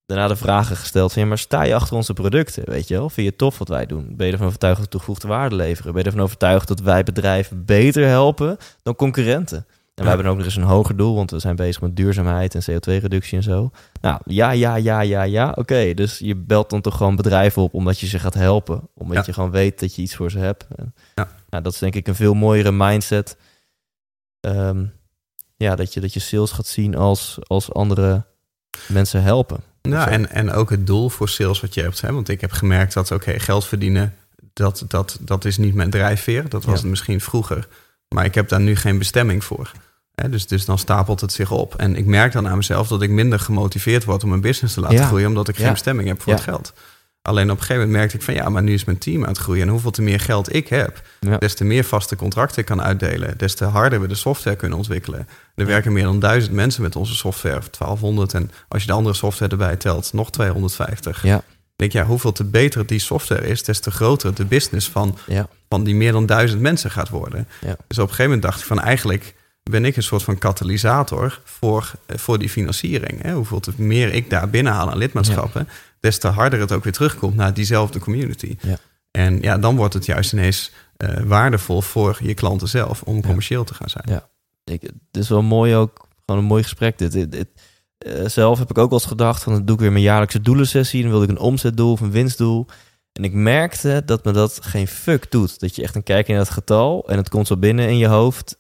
daarna 0.06 0.28
de 0.28 0.36
vragen 0.36 0.76
gesteld 0.76 1.14
van, 1.14 1.22
ja, 1.22 1.28
maar 1.28 1.38
sta 1.38 1.64
je 1.64 1.76
achter 1.76 1.96
onze 1.96 2.14
producten? 2.14 2.64
Weet 2.66 2.88
je 2.88 2.94
wel? 2.94 3.10
Vind 3.10 3.26
je 3.26 3.32
het 3.32 3.38
tof 3.38 3.58
wat 3.58 3.68
wij 3.68 3.86
doen? 3.86 4.14
Ben 4.16 4.26
je 4.26 4.32
ervan 4.32 4.48
overtuigd 4.48 4.76
dat 4.76 4.86
we 4.86 4.92
toegevoegde 4.92 5.28
waarde 5.28 5.56
leveren? 5.56 5.92
Ben 5.92 6.02
je 6.02 6.08
ervan 6.08 6.24
overtuigd 6.24 6.68
dat 6.68 6.80
wij 6.80 7.04
bedrijven 7.04 7.66
beter 7.66 8.06
helpen 8.06 8.58
dan 8.84 8.96
concurrenten? 8.96 9.66
En 10.00 10.06
Ja. 10.06 10.12
hebben 10.12 10.32
ook 10.32 10.38
nog 10.38 10.46
eens 10.46 10.56
een 10.56 10.64
hoger 10.64 10.96
doel, 10.98 11.16
want 11.16 11.32
we 11.32 11.40
zijn 11.40 11.56
bezig 11.56 11.82
met 11.82 11.96
duurzaamheid 11.96 12.56
en 12.56 12.62
CO2-reductie 12.62 13.38
en 13.38 13.44
zo. 13.44 13.72
Nou, 14.02 14.20
ja, 14.26 14.52
ja, 14.52 14.76
ja, 14.76 15.02
ja, 15.02 15.22
ja. 15.22 15.52
Oké, 15.56 15.94
dus 15.94 16.18
je 16.20 16.36
belt 16.36 16.70
dan 16.70 16.82
toch 16.82 16.98
gewoon 16.98 17.16
bedrijven 17.16 17.62
op 17.62 17.74
omdat 17.74 18.00
je 18.00 18.08
ze 18.08 18.20
gaat 18.20 18.34
helpen. 18.34 18.90
Omdat 18.96 19.18
Ja. 19.18 19.24
je 19.26 19.34
gewoon 19.34 19.52
weet 19.52 19.80
dat 19.80 19.96
je 19.96 20.02
iets 20.02 20.16
voor 20.16 20.32
ze 20.32 20.40
hebt. 20.40 20.66
En, 20.76 20.94
Ja. 21.16 21.28
Nou, 21.50 21.64
dat 21.64 21.74
is 21.74 21.80
denk 21.80 21.96
ik 21.96 22.08
een 22.08 22.16
veel 22.16 22.34
mooiere 22.34 22.72
mindset. 22.72 23.38
Ehm, 24.40 24.86
ja, 25.56 25.76
dat 25.76 25.94
je, 25.94 26.00
dat 26.00 26.14
je 26.14 26.20
sales 26.20 26.52
gaat 26.52 26.68
zien 26.68 26.96
als, 26.96 27.38
als 27.42 27.74
andere 27.74 28.24
mensen 28.88 29.24
helpen. 29.24 29.60
Nou, 29.82 30.04
Zo. 30.04 30.10
en, 30.10 30.30
en 30.30 30.52
ook 30.52 30.70
het 30.70 30.88
doel 30.88 31.10
voor 31.10 31.30
sales 31.30 31.62
wat 31.62 31.74
je 31.74 31.82
hebt. 31.82 32.02
Hè? 32.02 32.14
Want 32.14 32.30
ik 32.30 32.42
heb 32.42 32.52
gemerkt 32.52 32.94
dat, 32.94 33.12
oké, 33.12 33.40
geld 33.40 33.66
verdienen, 33.66 34.14
dat, 34.54 34.86
dat, 34.88 35.18
dat 35.22 35.46
is 35.46 35.58
niet 35.58 35.74
mijn 35.74 35.90
drijfveer. 35.90 36.42
Dat 36.50 36.64
was 36.64 36.74
Ja. 36.76 36.80
het 36.82 36.90
misschien 36.90 37.22
vroeger. 37.22 37.68
Maar 38.16 38.26
ik 38.26 38.36
heb 38.36 38.50
daar 38.50 38.60
nu 38.60 38.76
geen 38.76 38.98
bestemming 38.98 39.44
voor. 39.44 39.72
Dus, 40.28 40.48
dus 40.48 40.66
dan 40.66 40.78
stapelt 40.78 41.22
het 41.22 41.32
zich 41.32 41.52
op. 41.52 41.76
En 41.76 41.96
ik 41.96 42.06
merk 42.06 42.32
dan 42.32 42.48
aan 42.48 42.58
mezelf 42.58 42.88
dat 42.88 43.02
ik 43.02 43.10
minder 43.10 43.40
gemotiveerd 43.40 44.04
word 44.04 44.24
om 44.24 44.30
mijn 44.30 44.42
business 44.42 44.74
te 44.74 44.80
laten 44.80 44.98
Ja. 44.98 45.06
groeien, 45.08 45.28
omdat 45.28 45.48
ik 45.48 45.58
Ja. 45.58 45.64
geen 45.64 45.72
bestemming 45.74 46.08
heb 46.08 46.22
voor 46.22 46.32
Ja. 46.32 46.38
het 46.40 46.48
geld. 46.48 46.74
Alleen 47.22 47.44
op 47.52 47.58
een 47.58 47.62
gegeven 47.64 47.76
moment 47.82 47.98
merkte 47.98 48.18
ik 48.18 48.24
van 48.24 48.34
ja, 48.34 48.50
maar 48.50 48.64
nu 48.64 48.74
is 48.74 48.84
mijn 48.86 48.98
team 48.98 49.22
aan 49.24 49.30
het 49.30 49.38
groeien. 49.38 49.62
En 49.64 49.70
hoeveel 49.70 49.92
te 49.92 50.02
meer 50.02 50.20
geld 50.20 50.56
ik 50.56 50.68
heb, 50.68 51.02
des 51.40 51.54
te 51.54 51.64
meer 51.64 51.84
vaste 51.84 52.16
contracten 52.16 52.60
ik 52.60 52.66
kan 52.66 52.82
uitdelen, 52.82 53.38
des 53.38 53.56
te 53.56 53.66
harder 53.66 54.02
we 54.02 54.08
de 54.08 54.16
software 54.16 54.56
kunnen 54.56 54.78
ontwikkelen. 54.78 55.28
Er 55.56 55.66
werken 55.66 55.94
meer 55.94 56.04
dan 56.04 56.20
duizend 56.20 56.54
mensen 56.54 56.82
met 56.82 56.96
onze 56.96 57.16
software, 57.16 57.58
of 57.58 57.70
1200. 57.70 58.34
En 58.34 58.52
als 58.68 58.82
je 58.82 58.88
de 58.88 58.94
andere 58.94 59.16
software 59.16 59.52
erbij 59.52 59.76
telt, 59.76 60.14
nog 60.14 60.32
250. 60.32 61.24
Ja, 61.24 61.38
Ik 61.38 61.44
denk 61.76 61.92
ja, 61.92 62.06
hoeveel 62.10 62.32
te 62.32 62.44
beter 62.44 62.86
die 62.86 63.00
software 63.00 63.48
is, 63.48 63.64
des 63.64 63.80
te 63.80 63.92
groter 63.92 64.34
de 64.34 64.46
business 64.46 64.90
van, 64.90 65.18
van 65.70 65.84
die 65.84 65.96
meer 65.96 66.12
dan 66.12 66.26
duizend 66.26 66.62
mensen 66.62 66.92
gaat 66.92 67.10
worden. 67.10 67.48
Dus 67.60 67.70
op 67.70 67.78
een 67.88 67.98
gegeven 67.98 68.24
moment 68.24 68.42
dacht 68.42 68.60
ik 68.60 68.66
van 68.66 68.80
eigenlijk 68.80 69.36
ben 69.70 69.86
ik 69.86 69.96
een 69.96 70.04
soort 70.04 70.24
van 70.24 70.38
katalysator 70.38 71.42
voor, 71.44 71.92
eh, 72.06 72.18
voor 72.18 72.40
die 72.40 72.50
financiering. 72.50 73.22
Hè? 73.22 73.34
Hoeveel 73.34 73.60
te 73.60 73.72
meer 73.78 74.14
ik 74.14 74.30
daar 74.30 74.50
binnenhaal 74.50 74.92
aan 74.92 74.98
lidmaatschappen, 74.98 75.68
des 76.00 76.20
te 76.20 76.28
harder 76.28 76.60
het 76.60 76.72
ook 76.72 76.84
weer 76.84 76.94
terugkomt 76.94 77.36
naar 77.36 77.54
diezelfde 77.54 78.00
community. 78.00 78.56
Ja. 78.62 78.78
En 79.12 79.42
ja, 79.42 79.58
dan 79.58 79.76
wordt 79.76 79.94
het 79.94 80.06
juist 80.06 80.34
ineens 80.34 80.72
eh, 80.98 81.22
waardevol 81.24 81.82
voor 81.82 82.20
je 82.22 82.34
klanten 82.34 82.68
zelf 82.68 83.02
om 83.02 83.22
commercieel 83.22 83.64
te 83.64 83.74
gaan 83.74 83.90
zijn. 83.90 84.06
Ja. 84.08 84.30
ik, 84.64 84.82
het 84.82 84.94
is 85.12 85.30
wel 85.30 85.42
mooi 85.42 85.76
ook. 85.76 86.08
Gewoon 86.26 86.42
een 86.42 86.48
mooi 86.48 86.64
gesprek 86.64 86.98
dit. 86.98 87.12
dit, 87.12 87.32
dit. 87.32 87.48
Eh, 87.98 88.26
zelf 88.26 88.60
heb 88.60 88.70
ik 88.70 88.78
ook 88.78 88.90
wel 88.90 89.00
eens 89.00 89.08
gedacht 89.08 89.44
van... 89.44 89.54
dan 89.54 89.66
doe 89.66 89.76
ik 89.76 89.82
weer 89.82 89.92
mijn 89.92 90.04
jaarlijkse 90.04 90.42
doelensessie. 90.42 91.02
Dan 91.02 91.12
wilde 91.12 91.26
ik 91.26 91.32
een 91.32 91.40
omzetdoel 91.40 91.92
of 91.92 92.00
een 92.00 92.12
winstdoel. 92.12 92.66
En 93.12 93.24
ik 93.24 93.34
merkte 93.34 94.02
dat 94.06 94.24
me 94.24 94.32
dat 94.32 94.60
geen 94.62 94.88
fuck 94.88 95.32
doet. 95.32 95.60
Dat 95.60 95.76
je 95.76 95.84
echt 95.84 95.96
een 95.96 96.04
kijk 96.04 96.28
in 96.28 96.36
dat 96.36 96.50
getal... 96.50 97.08
en 97.08 97.18
het 97.18 97.30
komt 97.30 97.48
zo 97.48 97.58
binnen 97.58 97.90
in 97.90 97.98
je 97.98 98.08
hoofd... 98.08 98.59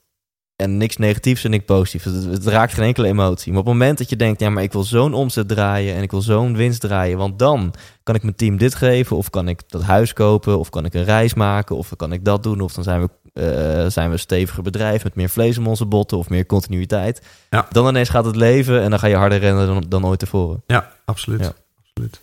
En 0.60 0.78
niks 0.78 0.98
negatiefs 0.98 1.44
en 1.44 1.50
niks 1.50 1.66
positiefs. 1.66 2.06
Het, 2.06 2.24
het 2.26 2.46
raakt 2.46 2.74
geen 2.74 2.86
enkele 2.86 3.08
emotie. 3.08 3.52
Maar 3.52 3.62
op 3.62 3.68
het 3.68 3.76
moment 3.76 3.98
dat 3.98 4.10
je 4.10 4.16
denkt, 4.16 4.40
ja, 4.40 4.50
maar 4.50 4.64
ik 4.64 4.74
wil 4.74 4.84
zo'n 4.84 5.14
omzet 5.14 5.48
draaien 5.48 5.96
en 5.96 6.02
ik 6.02 6.12
wil 6.12 6.22
zo'n 6.22 6.56
winst 6.56 6.82
draaien, 6.82 7.18
want 7.18 7.40
dan 7.40 7.74
kan 8.04 8.16
ik 8.16 8.24
mijn 8.24 8.36
team 8.36 8.58
dit 8.58 8.76
geven, 8.76 9.18
of 9.18 9.30
kan 9.30 9.48
ik 9.48 9.62
dat 9.68 9.82
huis 9.82 10.14
kopen, 10.14 10.60
of 10.60 10.70
kan 10.70 10.86
ik 10.86 10.94
een 10.94 11.04
reis 11.04 11.34
maken, 11.34 11.76
of 11.76 11.96
kan 11.96 12.14
ik 12.14 12.26
dat 12.26 12.44
doen, 12.44 12.62
of 12.62 12.74
dan 12.74 12.84
zijn 12.84 13.02
we, 13.02 13.10
eh, 13.34 13.90
zijn 13.90 14.08
we 14.08 14.14
een 14.14 14.20
steviger 14.20 14.64
bedrijf 14.64 15.04
met 15.04 15.16
meer 15.16 15.30
vlees 15.30 15.58
om 15.58 15.68
onze 15.68 15.86
botten 15.86 16.18
of 16.18 16.30
meer 16.30 16.46
continuïteit. 16.46 17.22
Ja. 17.50 17.68
Dan 17.72 17.88
ineens 17.88 18.10
gaat 18.10 18.26
het 18.26 18.36
leven 18.36 18.82
en 18.82 18.90
dan 18.90 19.00
ga 19.00 19.08
je 19.08 19.16
harder 19.16 19.40
rennen 19.40 19.68
dan, 19.68 19.86
dan 19.88 20.06
ooit 20.06 20.20
tevoren. 20.20 20.64
Ja, 20.68 20.92
absoluut. 21.06 21.40
Ja. 21.40 21.54
absoluut. 21.80 22.22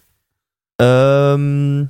Ehm, 0.76 1.84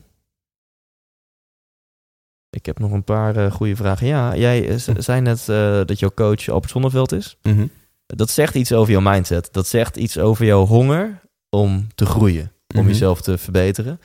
ik 2.56 2.66
heb 2.66 2.78
nog 2.78 2.92
een 2.92 3.04
paar 3.04 3.36
eh, 3.36 3.52
goede 3.52 3.76
vragen. 3.76 4.06
Ja, 4.06 4.36
jij 4.36 4.68
eh, 4.68 4.76
zei 4.98 5.20
net 5.20 5.48
eh, 5.48 5.80
dat 5.84 5.98
jouw 5.98 6.10
coach 6.14 6.48
Albert 6.48 6.72
Zonneveld 6.72 7.12
is. 7.12 7.36
Mhm. 7.42 7.66
Dat 8.06 8.30
zegt 8.30 8.54
iets 8.54 8.72
over 8.72 8.92
jouw 8.92 9.00
mindset. 9.12 9.48
Dat 9.52 9.66
zegt 9.66 9.96
iets 9.96 10.18
over 10.18 10.44
jouw 10.44 10.66
honger 10.66 11.20
om 11.50 11.86
te 11.94 12.06
groeien. 12.06 12.52
Om 12.74 12.80
Mhm. 12.80 12.88
jezelf 12.88 13.20
te 13.20 13.38
verbeteren. 13.38 14.00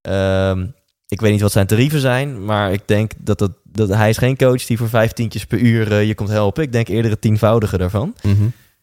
Ehm, 0.00 0.66
ik 1.08 1.20
weet 1.20 1.32
niet 1.32 1.40
wat 1.40 1.52
zijn 1.52 1.66
tarieven 1.66 2.00
zijn, 2.00 2.44
maar 2.44 2.72
ik 2.72 2.82
denk 2.88 3.12
dat, 3.18 3.38
dat, 3.38 3.52
dat 3.64 3.88
hij 3.88 4.08
is 4.08 4.18
geen 4.18 4.36
coach 4.36 4.64
die 4.66 4.78
voor 4.78 4.88
vijftientjes 4.88 5.46
per 5.46 5.58
uur 5.58 5.94
je 5.94 6.14
komt 6.14 6.28
helpen. 6.28 6.62
Ik 6.62 6.72
denk 6.72 6.88
eerder 6.88 7.10
het 7.10 7.20
tienvoudige 7.20 7.78
daarvan. 7.78 8.14
Mhm. 8.22 8.34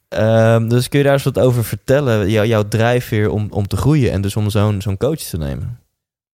Ehm, 0.08 0.68
dus 0.68 0.90
kun 0.90 0.98
je 1.00 1.06
daar 1.06 1.14
eens 1.14 1.24
wat 1.24 1.40
over 1.40 1.64
vertellen? 1.64 2.30
Jou, 2.30 2.48
jouw 2.48 2.68
drijfveer 2.68 3.30
om, 3.30 3.48
om 3.50 3.68
te 3.68 3.78
groeien 3.78 4.12
en 4.12 4.22
dus 4.22 4.36
om 4.36 4.50
zo'n 4.50 4.82
zo'n 4.82 4.98
coach 4.98 5.20
te 5.20 5.38
nemen. 5.38 5.80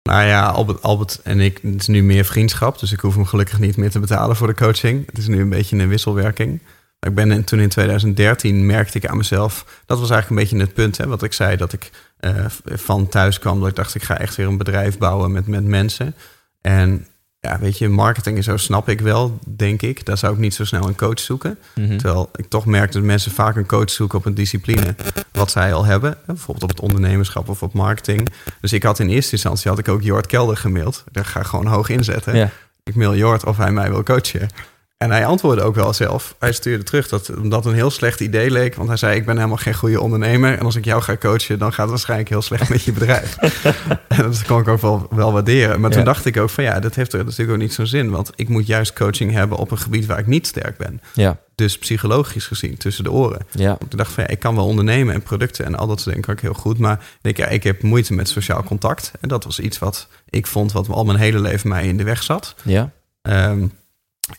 Nou 0.08 0.26
ja, 0.26 0.48
Albert, 0.48 0.82
Albert 0.82 1.20
en 1.24 1.40
ik, 1.40 1.60
het 1.62 1.82
is 1.82 1.88
nu 1.88 2.04
meer 2.04 2.26
vriendschap. 2.26 2.80
Dus 2.80 2.92
ik 2.92 3.00
hoef 3.00 3.16
hem 3.16 3.26
gelukkig 3.26 3.60
niet 3.60 3.78
meer 3.78 3.90
te 3.90 4.00
betalen 4.00 4.36
voor 4.36 4.48
de 4.48 4.54
coaching. 4.54 5.06
Het 5.06 5.18
is 5.18 5.28
nu 5.28 5.42
een 5.42 5.50
beetje 5.50 5.78
een 5.78 5.88
wisselwerking. 5.88 6.62
Ik 7.00 7.16
ben 7.16 7.44
toen 7.44 7.60
in 7.60 7.70
2013 7.70 8.66
merkte 8.66 8.98
ik 8.98 9.06
aan 9.06 9.18
mezelf. 9.18 9.84
Dat 9.86 10.00
was 10.00 10.10
eigenlijk 10.10 10.30
een 10.30 10.48
beetje 10.48 10.66
het 10.66 10.76
punt. 10.76 10.98
Hè, 10.98 11.08
wat 11.08 11.24
ik 11.24 11.34
zei, 11.34 11.58
dat 11.58 11.74
ik 11.74 11.92
eh, 12.18 12.46
van 12.64 13.08
thuis 13.08 13.40
kwam. 13.40 13.60
Dat 13.60 13.70
ik 13.70 13.76
dacht, 13.76 13.96
ik 13.96 14.04
ga 14.04 14.18
echt 14.18 14.36
weer 14.36 14.48
een 14.48 14.58
bedrijf 14.58 14.98
bouwen 14.98 15.32
met, 15.32 15.48
met 15.48 15.64
mensen. 15.64 16.16
En 16.62 17.08
ja, 17.40 17.60
weet 17.60 17.78
je, 17.78 17.90
marketing 17.90 18.38
en 18.38 18.44
zo 18.44 18.58
snap 18.58 18.90
ik 18.90 19.02
wel, 19.02 19.40
denk 19.46 19.82
ik. 19.82 20.06
Daar 20.06 20.18
zou 20.18 20.34
ik 20.34 20.40
niet 20.40 20.54
zo 20.54 20.66
snel 20.66 20.88
een 20.88 20.96
coach 20.96 21.20
zoeken. 21.20 21.58
Mhm. 21.76 21.98
Terwijl 21.98 22.30
ik 22.36 22.50
toch 22.50 22.66
merk 22.66 22.92
dat 22.92 23.04
mensen 23.04 23.32
vaak 23.32 23.56
een 23.56 23.66
coach 23.66 23.90
zoeken 23.90 24.18
op 24.18 24.26
een 24.26 24.34
discipline 24.34 24.96
wat 25.32 25.52
zij 25.52 25.74
al 25.74 25.86
hebben. 25.86 26.18
Bijvoorbeeld 26.26 26.64
op 26.64 26.70
het 26.70 26.80
ondernemerschap 26.80 27.50
of 27.50 27.64
op 27.64 27.74
marketing. 27.74 28.30
Dus 28.62 28.74
ik 28.74 28.84
had 28.84 29.00
in 29.00 29.10
eerste 29.10 29.32
instantie 29.32 29.70
had 29.70 29.80
ik 29.80 29.88
ook 29.88 30.02
Jort 30.02 30.28
Kelder 30.28 30.58
gemaild. 30.58 31.04
Daar 31.12 31.26
ga 31.26 31.40
ik 31.40 31.46
gewoon 31.46 31.68
hoog 31.68 31.90
inzetten. 31.90 32.36
Ja. 32.36 32.50
Ik 32.84 32.96
mail 32.96 33.16
Jort 33.16 33.46
of 33.46 33.58
hij 33.58 33.72
mij 33.72 33.90
wil 33.90 34.04
coachen. 34.04 34.50
En 34.98 35.12
hij 35.12 35.26
antwoordde 35.26 35.64
ook 35.64 35.76
wel 35.76 35.94
zelf. 35.94 36.36
Hij 36.40 36.52
stuurde 36.52 36.84
terug 36.84 37.08
dat 37.08 37.32
dat 37.44 37.66
een 37.66 37.74
heel 37.74 37.90
slecht 37.90 38.20
idee 38.20 38.52
leek. 38.52 38.76
Want 38.76 38.88
hij 38.88 38.98
zei, 38.98 39.16
ik 39.16 39.26
ben 39.26 39.36
helemaal 39.36 39.58
geen 39.58 39.74
goede 39.74 40.02
ondernemer. 40.02 40.58
En 40.58 40.66
als 40.66 40.76
ik 40.76 40.86
jou 40.86 41.02
ga 41.02 41.18
coachen, 41.18 41.60
dan 41.60 41.70
gaat 41.74 41.82
het 41.82 41.90
waarschijnlijk 41.90 42.30
heel 42.30 42.42
slecht 42.42 42.70
met 42.70 42.84
je 42.84 42.92
bedrijf. 42.92 43.38
en 44.08 44.22
dat 44.22 44.44
kon 44.46 44.60
ik 44.60 44.68
ook 44.68 44.82
wel, 44.82 45.08
wel 45.12 45.34
waarderen. 45.34 45.80
Maar 45.80 45.92
toen 45.92 46.04
dacht 46.04 46.26
ik 46.26 46.38
ook 46.38 46.50
van 46.50 46.64
ja, 46.64 46.80
dat 46.80 46.96
heeft 46.96 47.14
er 47.14 47.24
natuurlijk 47.24 47.52
ook 47.52 47.58
niet 47.58 47.74
zo'n 47.74 47.86
zin. 47.88 48.10
Want 48.10 48.32
ik 48.36 48.50
moet 48.50 48.68
juist 48.68 48.94
coaching 48.94 49.32
hebben 49.32 49.58
op 49.58 49.72
een 49.72 49.78
gebied 49.78 50.06
waar 50.06 50.20
ik 50.20 50.28
niet 50.28 50.48
sterk 50.48 50.78
ben. 50.78 51.02
Ja, 51.14 51.38
Dus 51.56 51.78
psychologisch 51.78 52.46
gezien, 52.46 52.78
tussen 52.78 53.04
de 53.04 53.12
oren. 53.12 53.46
ja, 53.52 53.78
Ik 53.80 53.98
dacht 53.98 54.12
van 54.12 54.24
ja, 54.24 54.30
ik 54.30 54.40
kan 54.40 54.56
wel 54.56 54.66
ondernemen 54.66 55.14
en 55.14 55.22
producten 55.22 55.66
en 55.66 55.76
al 55.76 55.88
dat 55.88 55.98
soort 55.98 56.10
dingen 56.10 56.26
kan 56.26 56.34
ik 56.34 56.42
heel 56.42 56.54
goed. 56.54 56.78
Maar 56.78 56.94
ik 56.94 57.18
denk, 57.22 57.38
ja, 57.38 57.48
ik 57.48 57.64
heb 57.64 57.82
moeite 57.82 58.14
met 58.14 58.30
sociaal 58.30 58.64
contact. 58.64 59.12
En 59.22 59.28
dat 59.30 59.44
was 59.44 59.60
iets 59.60 59.80
wat 59.80 60.08
ik 60.30 60.48
vond 60.48 60.72
wat 60.72 60.90
al 60.90 61.06
mijn 61.06 61.20
hele 61.20 61.40
leven 61.40 61.70
mij 61.70 61.88
in 61.88 61.98
de 61.98 62.04
weg 62.04 62.24
zat. 62.24 62.56
ja. 62.64 62.92
Ehm, 63.22 63.68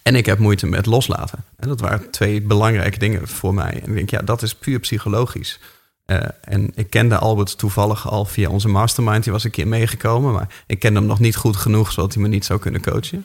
en 0.02 0.14
ik 0.14 0.26
heb 0.26 0.38
moeite 0.38 0.66
met 0.66 0.86
loslaten. 0.86 1.44
En 1.56 1.68
dat 1.68 1.80
waren 1.80 2.10
twee 2.10 2.42
belangrijke 2.42 2.98
dingen 2.98 3.28
voor 3.28 3.54
mij. 3.54 3.80
En 3.82 3.88
ik 3.88 3.94
denk, 3.94 4.10
ja, 4.10 4.22
dat 4.22 4.42
is 4.42 4.54
puur 4.54 4.78
psychologisch. 4.78 5.60
Eh, 6.04 6.20
en 6.40 6.70
ik 6.74 6.90
kende 6.90 7.18
Albert 7.18 7.58
toevallig 7.58 8.10
al 8.10 8.24
via 8.24 8.48
onze 8.48 8.68
mastermind. 8.68 9.24
Die 9.24 9.32
was 9.32 9.44
een 9.44 9.50
keer 9.50 9.68
meegekomen. 9.68 10.32
Maar 10.32 10.64
ik 10.66 10.78
kende 10.78 10.98
hem 10.98 11.08
nog 11.08 11.20
niet 11.20 11.36
goed 11.36 11.56
genoeg, 11.56 11.92
zodat 11.92 12.14
hij 12.14 12.22
me 12.22 12.28
niet 12.28 12.44
zou 12.44 12.60
kunnen 12.60 12.80
coachen. 12.80 13.24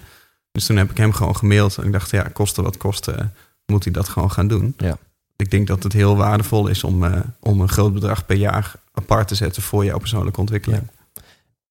Dus 0.52 0.66
toen 0.66 0.78
heb 0.78 0.92
ik 0.92 0.98
hem 0.98 1.14
gewoon 1.14 1.36
gemaild. 1.36 1.78
En 1.78 1.86
ik 1.86 1.92
dacht, 1.92 2.12
ja, 2.12 2.24
koste 2.24 2.62
wat 2.62 2.78
koste, 2.78 3.30
moet 3.66 3.84
hij 3.84 3.94
dat 3.94 4.10
gewoon 4.10 4.32
gaan 4.32 4.48
doen. 4.48 4.74
Ja. 4.78 4.98
Ik 5.36 5.52
denk 5.52 5.68
dat 5.68 5.84
het 5.84 5.94
heel 5.94 6.18
waardevol 6.18 6.68
is 6.68 6.84
om, 6.84 7.04
eh, 7.04 7.20
om 7.40 7.62
een 7.62 7.70
groot 7.70 7.94
bedrag 7.94 8.26
per 8.26 8.36
jaar 8.36 8.76
apart 8.94 9.28
te 9.28 9.36
zetten 9.36 9.62
voor 9.62 9.86
jouw 9.86 9.98
persoonlijke 9.98 10.40
ontwikkeling. 10.40 10.88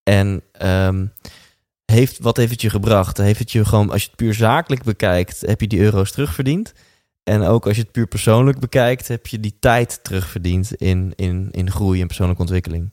En 0.02 0.42
ehm, 0.52 1.06
heeft, 1.92 2.18
wat 2.18 2.36
heeft 2.36 2.50
het 2.50 2.62
je 2.62 2.70
gebracht? 2.70 3.16
Heeft 3.16 3.38
het 3.38 3.52
je 3.52 3.64
gewoon, 3.64 3.90
als 3.90 4.02
je 4.02 4.06
het 4.06 4.16
puur 4.16 4.34
zakelijk 4.34 4.82
bekijkt, 4.82 5.40
heb 5.40 5.60
je 5.60 5.66
die 5.66 5.80
euro's 5.80 6.12
terugverdiend? 6.12 6.72
En 7.24 7.42
ook 7.42 7.66
als 7.66 7.76
je 7.76 7.82
het 7.82 7.92
puur 7.92 8.06
persoonlijk 8.06 8.58
bekijkt, 8.58 9.08
heb 9.08 9.26
je 9.26 9.40
die 9.40 9.56
tijd 9.60 10.00
terugverdiend 10.02 10.74
in, 10.74 11.12
in, 11.16 11.48
in 11.50 11.70
groei 11.70 12.00
en 12.00 12.06
persoonlijke 12.06 12.42
ontwikkeling. 12.42 12.90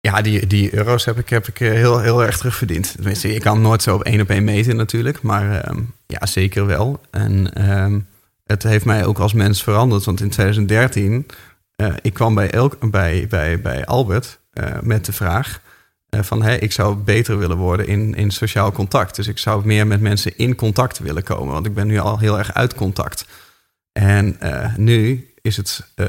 Ja, 0.00 0.22
die, 0.22 0.46
die 0.46 0.74
euro's 0.74 1.04
heb 1.04 1.18
ik, 1.18 1.28
heb 1.28 1.46
ik 1.46 1.60
eh, 1.60 1.70
heel, 1.70 2.00
heel 2.00 2.22
erg 2.22 2.36
terugverdiend. 2.36 2.92
Tenminste, 2.92 3.34
ik 3.34 3.40
kan 3.40 3.60
nooit 3.60 3.82
zo 3.82 3.94
op 3.94 4.02
één 4.02 4.20
op 4.20 4.30
één 4.30 4.44
meten 4.44 4.76
natuurlijk. 4.76 5.22
Maar 5.22 5.60
ehm, 5.60 5.82
ja, 6.06 6.26
zeker 6.26 6.66
wel. 6.66 7.00
En 7.10 7.52
ehm, 7.52 8.00
het 8.44 8.62
heeft 8.62 8.84
mij 8.84 9.04
ook 9.04 9.18
als 9.18 9.32
mens 9.32 9.62
veranderd. 9.62 10.04
Want 10.04 10.20
in 10.20 10.30
2013, 10.30 11.26
eh, 11.76 11.94
ik 12.02 12.14
kwam 12.14 12.34
bij, 12.34 12.50
elk, 12.50 12.90
bij, 12.90 13.26
bij, 13.28 13.60
bij 13.60 13.84
Albert 13.84 14.38
eh, 14.50 14.80
met 14.80 15.04
de 15.04 15.12
vraag 15.12 15.60
van... 16.10 16.42
Hey, 16.42 16.58
ik 16.58 16.72
zou 16.72 16.96
beter 16.96 17.38
willen 17.38 17.56
worden 17.56 17.86
in, 17.86 18.14
in 18.14 18.30
sociaal 18.30 18.72
contact. 18.72 19.16
Dus 19.16 19.26
ik 19.26 19.38
zou 19.38 19.66
meer 19.66 19.86
met 19.86 20.00
mensen 20.00 20.36
in 20.36 20.54
contact 20.54 20.98
willen 20.98 21.22
komen. 21.22 21.52
Want 21.52 21.66
ik 21.66 21.74
ben 21.74 21.86
nu 21.86 21.98
al 21.98 22.18
heel 22.18 22.38
erg 22.38 22.54
uit 22.54 22.74
contact. 22.74 23.26
En 23.92 24.40
eh, 24.40 24.76
nu 24.76 25.30
is 25.42 25.56
het 25.56 25.90
eh, 25.94 26.06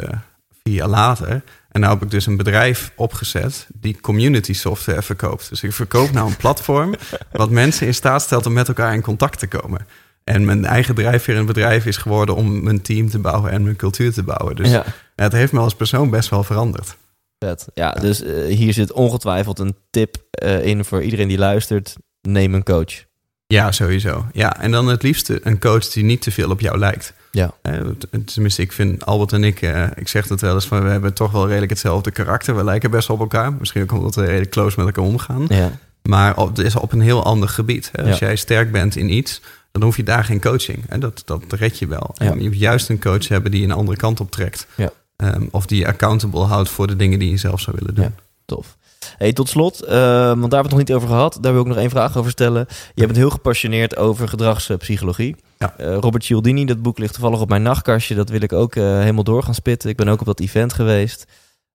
vier 0.64 0.74
jaar 0.74 0.88
later... 0.88 1.44
En 1.78 1.84
nou 1.84 1.96
heb 1.96 2.04
ik 2.04 2.12
dus 2.12 2.26
een 2.26 2.38
bedrijf 2.38 2.92
opgezet 2.96 3.68
die 3.74 4.02
community 4.02 4.54
software 4.54 5.02
verkoopt. 5.02 5.50
Dus 5.50 5.64
ik 5.64 5.74
verkoop 5.74 6.12
nou 6.12 6.28
een 6.30 6.38
platform 6.46 6.96
wat 7.32 7.50
mensen 7.50 7.88
in 7.88 7.94
staat 7.94 8.22
stelt 8.22 8.46
om 8.46 8.54
met 8.54 8.68
elkaar 8.68 8.94
in 8.94 9.02
contact 9.02 9.40
te 9.40 9.48
komen. 9.48 9.88
En 10.24 10.46
mijn 10.46 10.66
eigen 10.66 10.96
drijfveer 10.96 11.38
een 11.38 11.46
bedrijf 11.46 11.86
is 11.86 11.98
geworden 11.98 12.36
om 12.36 12.64
mijn 12.64 12.82
team 12.82 13.10
te 13.10 13.20
bouwen 13.20 13.52
en 13.52 13.64
mijn 13.64 13.76
cultuur 13.76 14.14
te 14.14 14.24
bouwen. 14.24 14.56
Dus 14.56 14.70
ja, 14.70 14.84
het 15.16 15.32
heeft 15.32 15.52
me 15.52 15.60
als 15.60 15.76
persoon 15.76 16.10
best 16.10 16.30
wel 16.30 16.44
veranderd. 16.44 16.98
Vet. 17.40 17.68
Ja, 17.74 17.92
dus 17.92 18.22
eh, 18.24 18.56
hier 18.56 18.74
zit 18.74 18.92
ongetwijfeld 18.92 19.60
een 19.60 19.76
tip 19.90 20.16
eh, 20.32 20.66
in 20.66 20.86
voor 20.86 21.04
iedereen 21.04 21.28
die 21.28 21.38
luistert. 21.38 21.96
Neem 22.22 22.54
een 22.54 22.64
coach. 22.64 23.06
Ja, 23.48 23.72
sowieso. 23.72 24.26
Ja, 24.34 24.60
en 24.62 24.72
dan 24.72 24.88
het 24.88 25.04
liefste 25.04 25.40
een 25.44 25.60
coach 25.60 25.88
die 25.88 26.04
niet 26.04 26.22
te 26.22 26.32
veel 26.32 26.50
op 26.50 26.60
jou 26.60 26.78
lijkt. 26.78 27.14
Ja. 27.32 27.54
Eh, 27.62 27.80
Tenminste, 28.26 28.62
ik 28.62 28.72
vind 28.72 29.06
Albert 29.06 29.34
en 29.34 29.44
ik, 29.44 29.62
ik 29.96 30.08
zeg 30.08 30.28
het 30.30 30.42
wel 30.42 30.54
eens, 30.54 30.66
van 30.66 30.84
we 30.84 30.90
hebben 30.90 31.14
toch 31.14 31.32
wel 31.32 31.46
redelijk 31.48 31.72
hetzelfde 31.72 32.12
karakter. 32.12 32.56
We 32.56 32.64
lijken 32.64 32.92
best 32.92 33.10
op 33.10 33.20
elkaar. 33.20 33.54
Misschien 33.54 33.82
ook 33.82 33.92
omdat 33.92 34.16
we 34.16 34.26
redelijk 34.26 34.52
close 34.52 34.76
met 34.78 34.86
elkaar 34.86 35.04
omgaan. 35.04 35.46
Ja, 35.50 35.72
Maar 36.02 36.38
op, 36.38 36.48
het 36.48 36.66
is 36.66 36.76
op 36.76 36.92
een 36.92 37.02
heel 37.02 37.24
ander 37.24 37.50
gebied. 37.50 37.90
Hè. 37.92 38.04
Als 38.04 38.20
Ja. 38.20 38.26
jij 38.26 38.36
sterk 38.36 38.72
bent 38.72 38.96
in 38.96 39.10
iets, 39.14 39.42
dan 39.72 39.82
hoef 39.84 39.98
je 39.98 40.04
daar 40.04 40.24
geen 40.24 40.42
coaching. 40.42 40.84
Hè. 40.88 40.98
Dat, 40.98 41.22
dat 41.26 41.44
red 41.50 41.80
je 41.80 41.88
wel. 41.88 42.12
Ja. 42.14 42.26
En 42.32 42.42
je 42.42 42.50
moet 42.50 42.60
juist 42.60 42.90
een 42.90 43.00
coach 43.00 43.28
hebben 43.28 43.52
die 43.52 43.64
een 43.64 43.72
andere 43.72 43.98
kant 43.98 44.20
op 44.20 44.32
trekt. 44.32 44.68
Ja. 44.76 44.90
Ehm, 45.18 45.46
of 45.52 45.66
die 45.66 45.80
je 45.80 45.88
accountable 45.88 46.44
houdt 46.44 46.70
voor 46.70 46.88
de 46.88 46.96
dingen 46.96 47.20
die 47.20 47.30
je 47.30 47.38
zelf 47.38 47.60
zou 47.60 47.78
willen 47.80 47.96
doen. 47.96 48.04
Ja. 48.04 48.12
tof. 48.46 48.78
Hey, 49.18 49.34
tot 49.34 49.50
slot, 49.50 49.84
eh, 49.84 49.90
want 49.90 50.26
daar 50.26 50.34
hebben 50.34 50.50
we 50.50 50.58
het 50.58 50.70
nog 50.70 50.80
niet 50.80 50.94
over 50.94 51.08
gehad. 51.08 51.38
Daar 51.42 51.52
wil 51.52 51.62
ik 51.62 51.68
nog 51.68 51.78
één 51.78 51.90
vraag 51.90 52.18
over 52.18 52.32
stellen. 52.32 52.68
Je 52.96 53.06
bent 53.06 53.18
heel 53.18 53.30
gepassioneerd 53.30 53.98
over 53.98 54.28
gedragspsychologie. 54.28 55.36
Ja. 55.58 55.74
Eh, 55.78 55.98
Robert 55.98 56.24
Cialdini, 56.24 56.66
dat 56.66 56.82
boek 56.82 56.98
ligt 56.98 57.14
toevallig 57.14 57.40
op 57.40 57.50
mijn 57.50 57.62
nachtkastje. 57.62 58.16
Dat 58.16 58.30
wil 58.30 58.42
ik 58.42 58.54
ook 58.54 58.76
eh, 58.76 58.84
helemaal 58.84 59.24
door 59.24 59.44
gaan 59.44 59.54
spitten. 59.54 59.90
Ik 59.90 59.98
ben 59.98 60.08
ook 60.08 60.20
op 60.20 60.26
dat 60.26 60.40
event 60.40 60.74
geweest. 60.74 61.26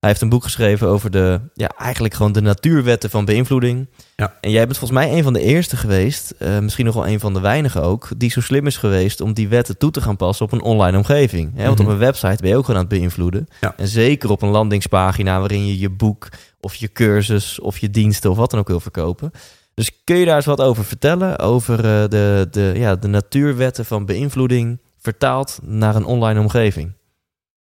Hij 0.02 0.10
heeft 0.10 0.22
een 0.22 0.28
boek 0.28 0.42
geschreven 0.42 0.88
over 0.88 1.10
de, 1.10 1.40
ja, 1.54 1.68
eigenlijk 1.78 2.14
gewoon 2.14 2.32
de 2.32 2.40
natuurwetten 2.40 3.10
van 3.10 3.24
beïnvloeding. 3.24 3.88
Ja. 4.16 4.36
En 4.40 4.50
jij 4.50 4.64
bent 4.66 4.78
volgens 4.78 5.00
mij 5.00 5.16
een 5.16 5.22
van 5.22 5.32
de 5.32 5.40
eerste 5.40 5.76
geweest, 5.76 6.30
eh, 6.38 6.58
misschien 6.58 6.84
nog 6.84 6.94
wel 6.94 7.06
een 7.06 7.20
van 7.20 7.34
de 7.34 7.40
weinigen 7.40 7.82
ook, 7.82 8.08
die 8.16 8.30
zo 8.30 8.40
slim 8.40 8.66
is 8.66 8.76
geweest 8.76 9.20
om 9.20 9.32
die 9.32 9.48
wetten 9.48 9.78
toe 9.78 9.90
te 9.90 10.00
gaan 10.00 10.16
passen 10.16 10.46
op 10.46 10.52
een 10.52 10.62
online 10.62 10.96
omgeving. 10.96 11.56
Hè? 11.56 11.64
Want 11.64 11.78
Mhm. 11.78 11.86
op 11.86 11.92
een 11.92 11.98
website 11.98 12.36
ben 12.40 12.48
je 12.50 12.56
ook 12.56 12.64
gewoon 12.64 12.80
aan 12.80 12.86
het 12.88 12.98
beïnvloeden. 12.98 13.46
Ja. 13.60 13.74
En 13.76 13.88
zeker 13.88 14.30
op 14.30 14.42
een 14.42 14.48
landingspagina 14.48 15.38
waarin 15.38 15.66
je 15.66 15.78
je 15.78 15.90
boek 15.90 16.28
of 16.60 16.74
je 16.74 16.92
cursus 16.92 17.60
of 17.60 17.78
je 17.78 17.90
diensten 17.90 18.30
of 18.30 18.36
wat 18.36 18.50
dan 18.50 18.60
ook 18.60 18.68
wil 18.68 18.80
verkopen. 18.80 19.30
Dus 19.74 19.90
kun 20.04 20.16
je 20.16 20.24
daar 20.24 20.36
eens 20.36 20.44
wat 20.46 20.60
over 20.60 20.84
vertellen? 20.84 21.38
Over 21.38 21.76
eh, 21.76 22.08
de, 22.08 22.48
de, 22.50 22.72
ja, 22.76 22.96
de 22.96 23.08
natuurwetten 23.08 23.84
van 23.84 24.06
beïnvloeding 24.06 24.80
vertaald 24.98 25.58
naar 25.62 25.96
een 25.96 26.04
online 26.04 26.40
omgeving? 26.40 26.92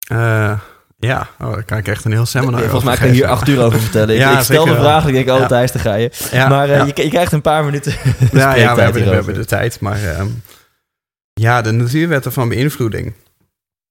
Eh, 0.07 0.59
ja, 0.99 1.29
oh, 1.39 1.53
daar 1.53 1.63
kan 1.63 1.77
ik 1.77 1.87
echt 1.87 2.05
een 2.05 2.11
heel 2.11 2.25
seminar 2.25 2.61
Volgens 2.61 2.83
mij 2.83 2.97
kan 2.97 3.07
je 3.07 3.13
hier 3.13 3.27
acht 3.27 3.47
uur 3.47 3.63
over 3.63 3.79
vertellen. 3.79 4.15
Ik, 4.15 4.21
Ja, 4.21 4.37
ik 4.37 4.43
stel 4.43 4.65
de 4.65 4.75
vraag 4.75 5.01
en 5.01 5.07
ik 5.07 5.13
denk, 5.13 5.29
oh 5.29 5.39
Ja. 5.39 5.47
Thijs, 5.47 5.71
daar 5.71 5.81
ga 5.81 5.93
je. 5.93 6.11
Ja, 6.31 6.47
maar 6.47 6.69
eh, 6.69 6.85
je, 6.85 7.03
je 7.03 7.09
krijgt 7.09 7.31
een 7.31 7.41
paar 7.41 7.65
minuten 7.65 7.93
Ja, 8.31 8.55
ja 8.63 8.75
we, 8.75 8.81
hebben 8.81 9.33
de 9.33 9.45
tijd. 9.45 9.79
Maar 9.79 10.03
ehm, 10.03 10.27
ja, 11.33 11.61
de 11.61 11.71
natuurwetten 11.71 12.33
van 12.33 12.49
beïnvloeding. 12.49 13.13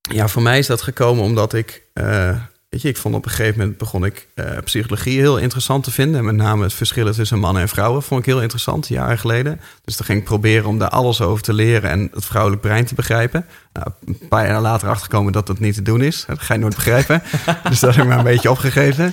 Ja, 0.01 0.29
voor 0.29 0.43
mij 0.43 0.59
is 0.59 0.67
dat 0.67 0.83
gekomen 0.83 1.25
omdat 1.25 1.53
ik... 1.53 1.83
eh, 1.93 2.37
weet 2.77 2.85
je, 2.85 2.91
ik 3.01 3.03
vond 3.03 3.15
op 3.15 3.25
een 3.25 3.31
gegeven 3.31 3.59
moment 3.59 3.79
begon 3.79 4.05
ik 4.05 4.27
eh, 4.35 4.59
psychologie 4.65 5.19
heel 5.19 5.39
interessant 5.39 5.85
te 5.85 5.91
vinden. 5.91 6.19
En 6.19 6.25
met 6.25 6.35
name 6.35 6.63
het 6.63 6.73
verschillen 6.73 7.13
tussen 7.15 7.39
mannen 7.39 7.63
en 7.63 7.69
vrouwen 7.69 8.03
vond 8.03 8.21
ik 8.21 8.27
heel 8.27 8.41
interessant, 8.43 8.89
jaren 8.89 9.19
geleden. 9.19 9.61
Dus 9.85 9.97
dan 9.97 10.07
ging 10.07 10.19
ik 10.19 10.25
proberen 10.25 10.67
om 10.69 10.79
daar 10.79 10.89
alles 10.89 11.21
over 11.21 11.43
te 11.43 11.53
leren 11.53 11.91
en 11.91 12.11
het 12.15 12.25
vrouwelijk 12.25 12.63
brein 12.63 12.85
te 12.85 12.95
begrijpen. 12.95 13.47
Nou, 13.73 13.87
een 14.05 14.29
paar 14.29 14.47
jaar 14.47 14.61
later 14.61 14.89
achterkomen 14.89 15.33
dat 15.33 15.47
dat 15.47 15.59
niet 15.59 15.75
te 15.75 15.83
doen 15.83 16.03
is. 16.03 16.25
Dat 16.27 16.41
ga 16.41 16.55
je 16.55 16.61
nooit 16.61 16.75
begrijpen. 16.75 17.23
dus 17.69 17.81
dat 17.81 17.95
heb 17.95 18.05
ik 18.05 18.09
maar 18.11 18.19
een 18.19 18.25
beetje 18.25 18.51
opgegeven. 18.51 19.13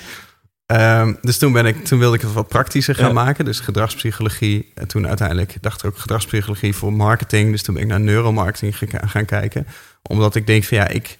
Ehm, 0.65 1.13
dus 1.21 1.37
toen, 1.37 1.51
ben 1.51 1.65
ik, 1.65 1.85
toen 1.85 1.99
wilde 1.99 2.15
ik 2.15 2.21
het 2.21 2.33
wat 2.33 2.47
praktischer 2.47 2.95
gaan 2.95 3.07
Ja. 3.07 3.13
maken. 3.13 3.45
Dus 3.45 3.59
gedragspsychologie. 3.59 4.71
En 4.75 4.87
toen 4.87 5.07
uiteindelijk 5.07 5.55
dacht 5.61 5.83
ik 5.83 5.89
ook 5.89 5.97
gedragspsychologie 5.97 6.75
voor 6.75 6.93
marketing. 6.93 7.51
Dus 7.51 7.63
toen 7.63 7.73
ben 7.73 7.83
ik 7.83 7.89
naar 7.89 7.99
neuromarketing 7.99 8.77
gaan 9.05 9.25
kijken. 9.25 9.67
Omdat 10.01 10.35
ik 10.35 10.47
denk 10.47 10.63
van 10.63 10.77
ja, 10.77 10.87
ik... 10.87 11.17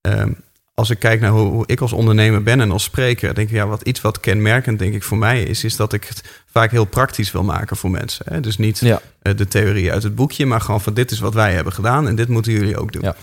ehm, 0.00 0.32
als 0.74 0.90
ik 0.90 0.98
kijk 0.98 1.20
naar 1.20 1.30
hoe, 1.30 1.64
ik 1.66 1.80
als 1.80 1.92
ondernemer 1.92 2.42
ben 2.42 2.60
en 2.60 2.70
als 2.70 2.82
spreker, 2.82 3.34
denk 3.34 3.48
ik, 3.48 3.54
ja, 3.54 3.66
wat 3.66 3.82
iets 3.82 4.00
wat 4.00 4.20
kenmerkend 4.20 4.78
denk 4.78 4.94
ik 4.94 5.02
voor 5.02 5.18
mij 5.18 5.42
is, 5.42 5.64
is 5.64 5.76
dat 5.76 5.92
ik 5.92 6.04
het 6.04 6.22
vaak 6.46 6.70
heel 6.70 6.84
praktisch 6.84 7.32
wil 7.32 7.42
maken 7.44 7.76
voor 7.76 7.90
mensen. 7.90 8.24
Hè? 8.28 8.40
Dus 8.40 8.58
niet 8.58 8.78
Ja. 8.78 9.00
eh, 9.22 9.36
de 9.36 9.48
theorie 9.48 9.92
uit 9.92 10.02
het 10.02 10.14
boekje, 10.14 10.46
maar 10.46 10.60
gewoon 10.60 10.80
van 10.80 10.94
dit 10.94 11.10
is 11.10 11.18
wat 11.18 11.34
wij 11.34 11.52
hebben 11.54 11.72
gedaan 11.72 12.08
en 12.08 12.14
dit 12.16 12.28
moeten 12.28 12.52
jullie 12.52 12.78
ook 12.78 12.92
doen. 12.92 13.02
Ja. 13.02 13.14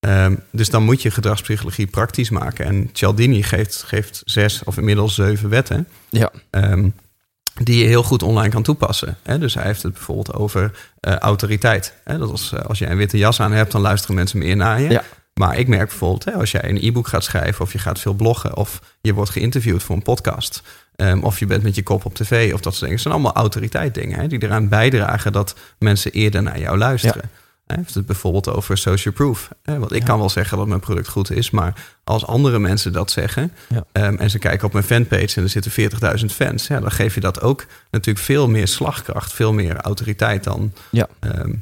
Ehm, 0.00 0.34
dus 0.52 0.70
dan 0.70 0.82
moet 0.82 1.02
je 1.02 1.10
gedragspsychologie 1.10 1.86
praktisch 1.86 2.30
maken. 2.30 2.64
En 2.66 2.90
Cialdini 2.92 3.42
geeft, 3.42 3.82
geeft 3.86 4.22
zes 4.24 4.64
of 4.64 4.76
inmiddels 4.76 5.14
zeven 5.14 5.48
wetten. 5.48 5.88
Ja. 6.08 6.30
ehm, 6.50 6.88
die 7.62 7.78
je 7.78 7.84
heel 7.86 8.02
goed 8.02 8.22
online 8.22 8.48
kan 8.48 8.62
toepassen. 8.62 9.16
Hè? 9.22 9.38
Dus 9.38 9.54
hij 9.54 9.64
heeft 9.64 9.82
het 9.82 9.92
bijvoorbeeld 9.92 10.32
over 10.32 10.70
eh, 11.00 11.16
autoriteit. 11.16 11.94
Hè? 12.04 12.18
Dat 12.18 12.30
als, 12.30 12.52
eh, 12.52 12.60
als 12.64 12.78
jij 12.78 12.90
een 12.90 12.96
witte 12.96 13.18
jas 13.18 13.40
aan 13.40 13.52
hebt, 13.52 13.72
dan 13.72 13.80
luisteren 13.80 14.14
mensen 14.16 14.38
meer 14.38 14.56
naar 14.56 14.80
je. 14.80 14.90
Ja. 14.90 15.02
Maar 15.34 15.58
ik 15.58 15.68
merk 15.68 15.88
bijvoorbeeld, 15.88 16.24
hè, 16.24 16.32
als 16.32 16.50
jij 16.50 16.68
een 16.68 16.78
e-book 16.86 17.08
gaat 17.08 17.24
schrijven... 17.24 17.64
of 17.64 17.72
je 17.72 17.78
gaat 17.78 18.00
veel 18.00 18.14
bloggen 18.14 18.56
of 18.56 18.80
je 19.00 19.14
wordt 19.14 19.30
geïnterviewd 19.30 19.82
voor 19.82 19.96
een 19.96 20.02
podcast... 20.02 20.62
Ehm, 20.96 21.18
of 21.22 21.38
je 21.38 21.46
bent 21.46 21.62
met 21.62 21.74
je 21.74 21.82
kop 21.82 22.04
op 22.04 22.14
tv 22.14 22.52
of 22.52 22.60
dat 22.60 22.72
soort 22.74 22.78
dingen. 22.78 22.92
Het 22.94 23.02
zijn 23.02 23.14
allemaal 23.14 23.34
autoriteit 23.34 23.94
dingen 23.94 24.20
hè, 24.20 24.26
die 24.26 24.42
eraan 24.42 24.68
bijdragen 24.68 25.32
dat 25.32 25.54
mensen 25.78 26.12
eerder 26.12 26.42
naar 26.42 26.58
jou 26.58 26.78
luisteren. 26.78 27.30
Hij 27.66 27.76
heeft 27.76 27.94
het 27.94 28.06
bijvoorbeeld 28.06 28.48
over 28.48 28.78
social 28.78 29.14
proof. 29.14 29.48
Want 29.64 29.92
ik 29.92 30.04
kan 30.04 30.18
wel 30.18 30.28
zeggen 30.30 30.58
dat 30.58 30.66
mijn 30.66 30.80
product 30.80 31.08
goed 31.08 31.30
is, 31.30 31.50
maar 31.50 31.84
als 32.04 32.26
andere 32.26 32.58
mensen 32.58 32.92
dat 32.92 33.10
zeggen 33.10 33.52
Ja. 33.68 33.84
ehm, 33.92 34.16
en 34.16 34.30
ze 34.30 34.38
kijken 34.38 34.66
op 34.66 34.72
mijn 34.72 34.84
fanpage 34.84 35.36
en 35.36 35.42
er 35.42 35.48
zitten 35.48 35.70
40.000 36.20 36.26
fans, 36.34 36.66
ja, 36.66 36.80
dan 36.80 36.90
geef 36.92 37.14
je 37.14 37.20
dat 37.20 37.40
ook 37.40 37.66
natuurlijk 37.90 38.24
veel 38.24 38.48
meer 38.48 38.68
slagkracht, 38.68 39.32
veel 39.32 39.52
meer 39.52 39.76
autoriteit 39.76 40.44
dan, 40.44 40.72
Ja. 40.90 41.08
ehm, 41.20 41.52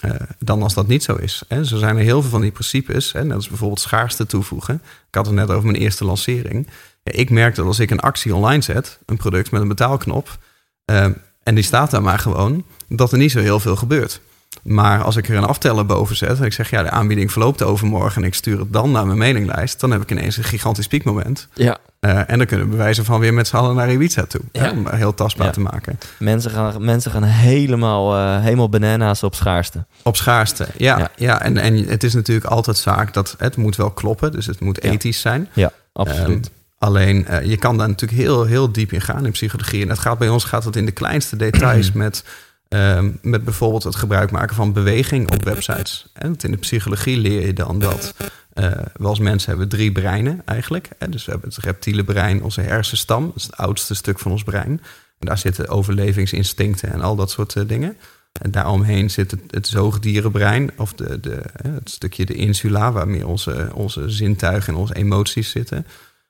eh, 0.00 0.10
dan 0.38 0.62
als 0.62 0.74
dat 0.74 0.86
niet 0.86 1.02
zo 1.02 1.14
is. 1.14 1.42
Hè. 1.48 1.64
Zo 1.64 1.76
zijn 1.76 1.96
er 1.96 2.02
heel 2.02 2.20
veel 2.20 2.30
van 2.30 2.40
die 2.40 2.50
principes, 2.50 3.12
hè, 3.12 3.24
net 3.24 3.36
als 3.36 3.48
bijvoorbeeld 3.48 3.80
schaarste 3.80 4.26
toevoegen. 4.26 4.74
Ik 5.08 5.14
had 5.14 5.26
het 5.26 5.34
net 5.34 5.50
over 5.50 5.70
mijn 5.70 5.82
eerste 5.82 6.04
lancering. 6.04 6.68
Ik 7.02 7.30
merk 7.30 7.54
dat 7.54 7.66
als 7.66 7.78
ik 7.78 7.90
een 7.90 8.00
actie 8.00 8.34
online 8.34 8.62
zet, 8.62 8.98
een 9.06 9.16
product 9.16 9.50
met 9.50 9.60
een 9.60 9.68
betaalknop, 9.68 10.38
ehm, 10.84 11.12
en 11.42 11.54
die 11.54 11.64
staat 11.64 11.90
daar 11.90 12.02
maar 12.02 12.18
gewoon, 12.18 12.64
dat 12.88 13.12
er 13.12 13.18
niet 13.18 13.30
zo 13.30 13.40
heel 13.40 13.60
veel 13.60 13.76
gebeurt. 13.76 14.20
Maar 14.62 15.02
als 15.02 15.16
ik 15.16 15.28
er 15.28 15.36
een 15.36 15.44
afteller 15.44 15.86
boven 15.86 16.16
zet 16.16 16.38
en 16.38 16.44
ik 16.44 16.52
zeg, 16.52 16.70
ja, 16.70 16.82
de 16.82 16.90
aanbieding 16.90 17.32
verloopt 17.32 17.62
overmorgen 17.62 18.22
en 18.22 18.28
ik 18.28 18.34
stuur 18.34 18.58
het 18.58 18.72
dan 18.72 18.90
naar 18.90 19.06
mijn 19.06 19.18
mailinglijst, 19.18 19.80
dan 19.80 19.90
heb 19.90 20.02
ik 20.02 20.10
ineens 20.10 20.36
een 20.36 20.44
gigantisch 20.44 20.86
piekmoment. 20.86 21.48
Ja, 21.54 21.78
Eh, 22.00 22.30
en 22.30 22.38
dan 22.38 22.46
kunnen 22.46 22.66
we 22.66 22.72
bewijzen 22.72 23.04
van 23.04 23.20
weer 23.20 23.34
met 23.34 23.46
z'n 23.48 23.56
allen 23.56 23.74
naar 23.76 23.92
Ibiza 23.92 24.24
toe. 24.26 24.40
Ja. 24.52 24.62
Hè, 24.62 24.70
om 24.70 24.88
heel 24.88 25.14
tastbaar 25.14 25.46
Ja. 25.46 25.52
te 25.52 25.60
maken. 25.60 25.98
mensen 26.18 26.50
gaan, 26.50 26.84
mensen 26.84 27.10
gaan 27.10 27.22
helemaal, 27.22 28.16
eh, 28.16 28.42
helemaal 28.42 28.68
bananas 28.68 29.22
op 29.22 29.34
schaarste. 29.34 29.86
Op 30.02 30.16
schaarste, 30.16 30.66
ja. 30.76 30.98
Ja. 30.98 31.10
ja. 31.16 31.42
en, 31.42 31.56
en 31.56 31.76
het 31.88 32.04
is 32.04 32.14
natuurlijk 32.14 32.46
altijd 32.46 32.76
zaak 32.76 33.14
dat 33.14 33.34
het 33.38 33.56
moet 33.56 33.76
wel 33.76 33.90
kloppen. 33.90 34.32
Dus 34.32 34.46
het 34.46 34.60
moet 34.60 34.82
ethisch 34.82 35.20
zijn. 35.20 35.48
Ja, 35.52 35.72
absoluut. 35.92 36.46
Ehm, 36.46 36.54
alleen, 36.78 37.26
eh, 37.26 37.44
je 37.44 37.56
kan 37.56 37.76
daar 37.78 37.88
natuurlijk 37.88 38.20
heel, 38.20 38.44
heel 38.44 38.72
diep 38.72 38.92
in 38.92 39.00
gaan 39.00 39.24
in 39.26 39.32
psychologie. 39.32 39.82
En 39.82 39.88
het 39.88 39.98
gaat 39.98 40.18
bij 40.18 40.28
ons 40.28 40.44
gaat 40.44 40.64
het 40.64 40.76
in 40.76 40.84
de 40.84 40.92
kleinste 40.92 41.36
details 41.36 41.92
met, 42.04 42.24
ehm, 42.68 43.10
met 43.22 43.44
bijvoorbeeld 43.44 43.82
het 43.82 43.96
gebruik 43.96 44.30
maken 44.30 44.56
van 44.56 44.72
beweging 44.72 45.32
op 45.32 45.44
websites. 45.44 46.06
En 46.12 46.36
in 46.40 46.50
de 46.50 46.56
psychologie 46.56 47.16
leer 47.18 47.46
je 47.46 47.52
dan 47.52 47.78
dat 47.78 48.14
eh, 48.52 48.70
we 48.96 49.06
als 49.06 49.18
mensen 49.18 49.50
hebben 49.50 49.68
drie 49.68 49.92
breinen 49.92 50.42
eigenlijk. 50.44 50.88
Dus 51.08 51.24
we 51.24 51.30
hebben 51.30 51.48
het 51.48 51.58
reptiele 51.58 52.04
brein, 52.04 52.42
onze 52.42 52.60
hersenstam. 52.60 53.26
Dat 53.26 53.36
is 53.36 53.42
het 53.42 53.56
oudste 53.56 53.94
stuk 53.94 54.18
van 54.18 54.32
ons 54.32 54.42
brein. 54.42 54.80
En 55.18 55.26
daar 55.26 55.38
zitten 55.38 55.68
overlevingsinstincten 55.68 56.92
en 56.92 57.00
al 57.00 57.16
dat 57.16 57.30
soort 57.30 57.56
eh, 57.56 57.62
dingen. 57.66 57.96
En 58.32 58.50
daaromheen 58.50 59.10
zit 59.10 59.34
het, 59.50 59.66
zoogdierenbrein, 59.66 60.70
of 60.76 60.92
de, 60.92 61.20
de, 61.20 61.42
het 61.62 61.90
stukje 61.90 62.26
de 62.26 62.34
insula, 62.34 62.92
waar 62.92 63.08
meer 63.08 63.26
onze, 63.26 63.70
onze 63.74 64.10
zintuigen 64.10 64.72
en 64.72 64.78
onze 64.78 64.94
emoties 64.94 65.50
zitten. 65.50 65.86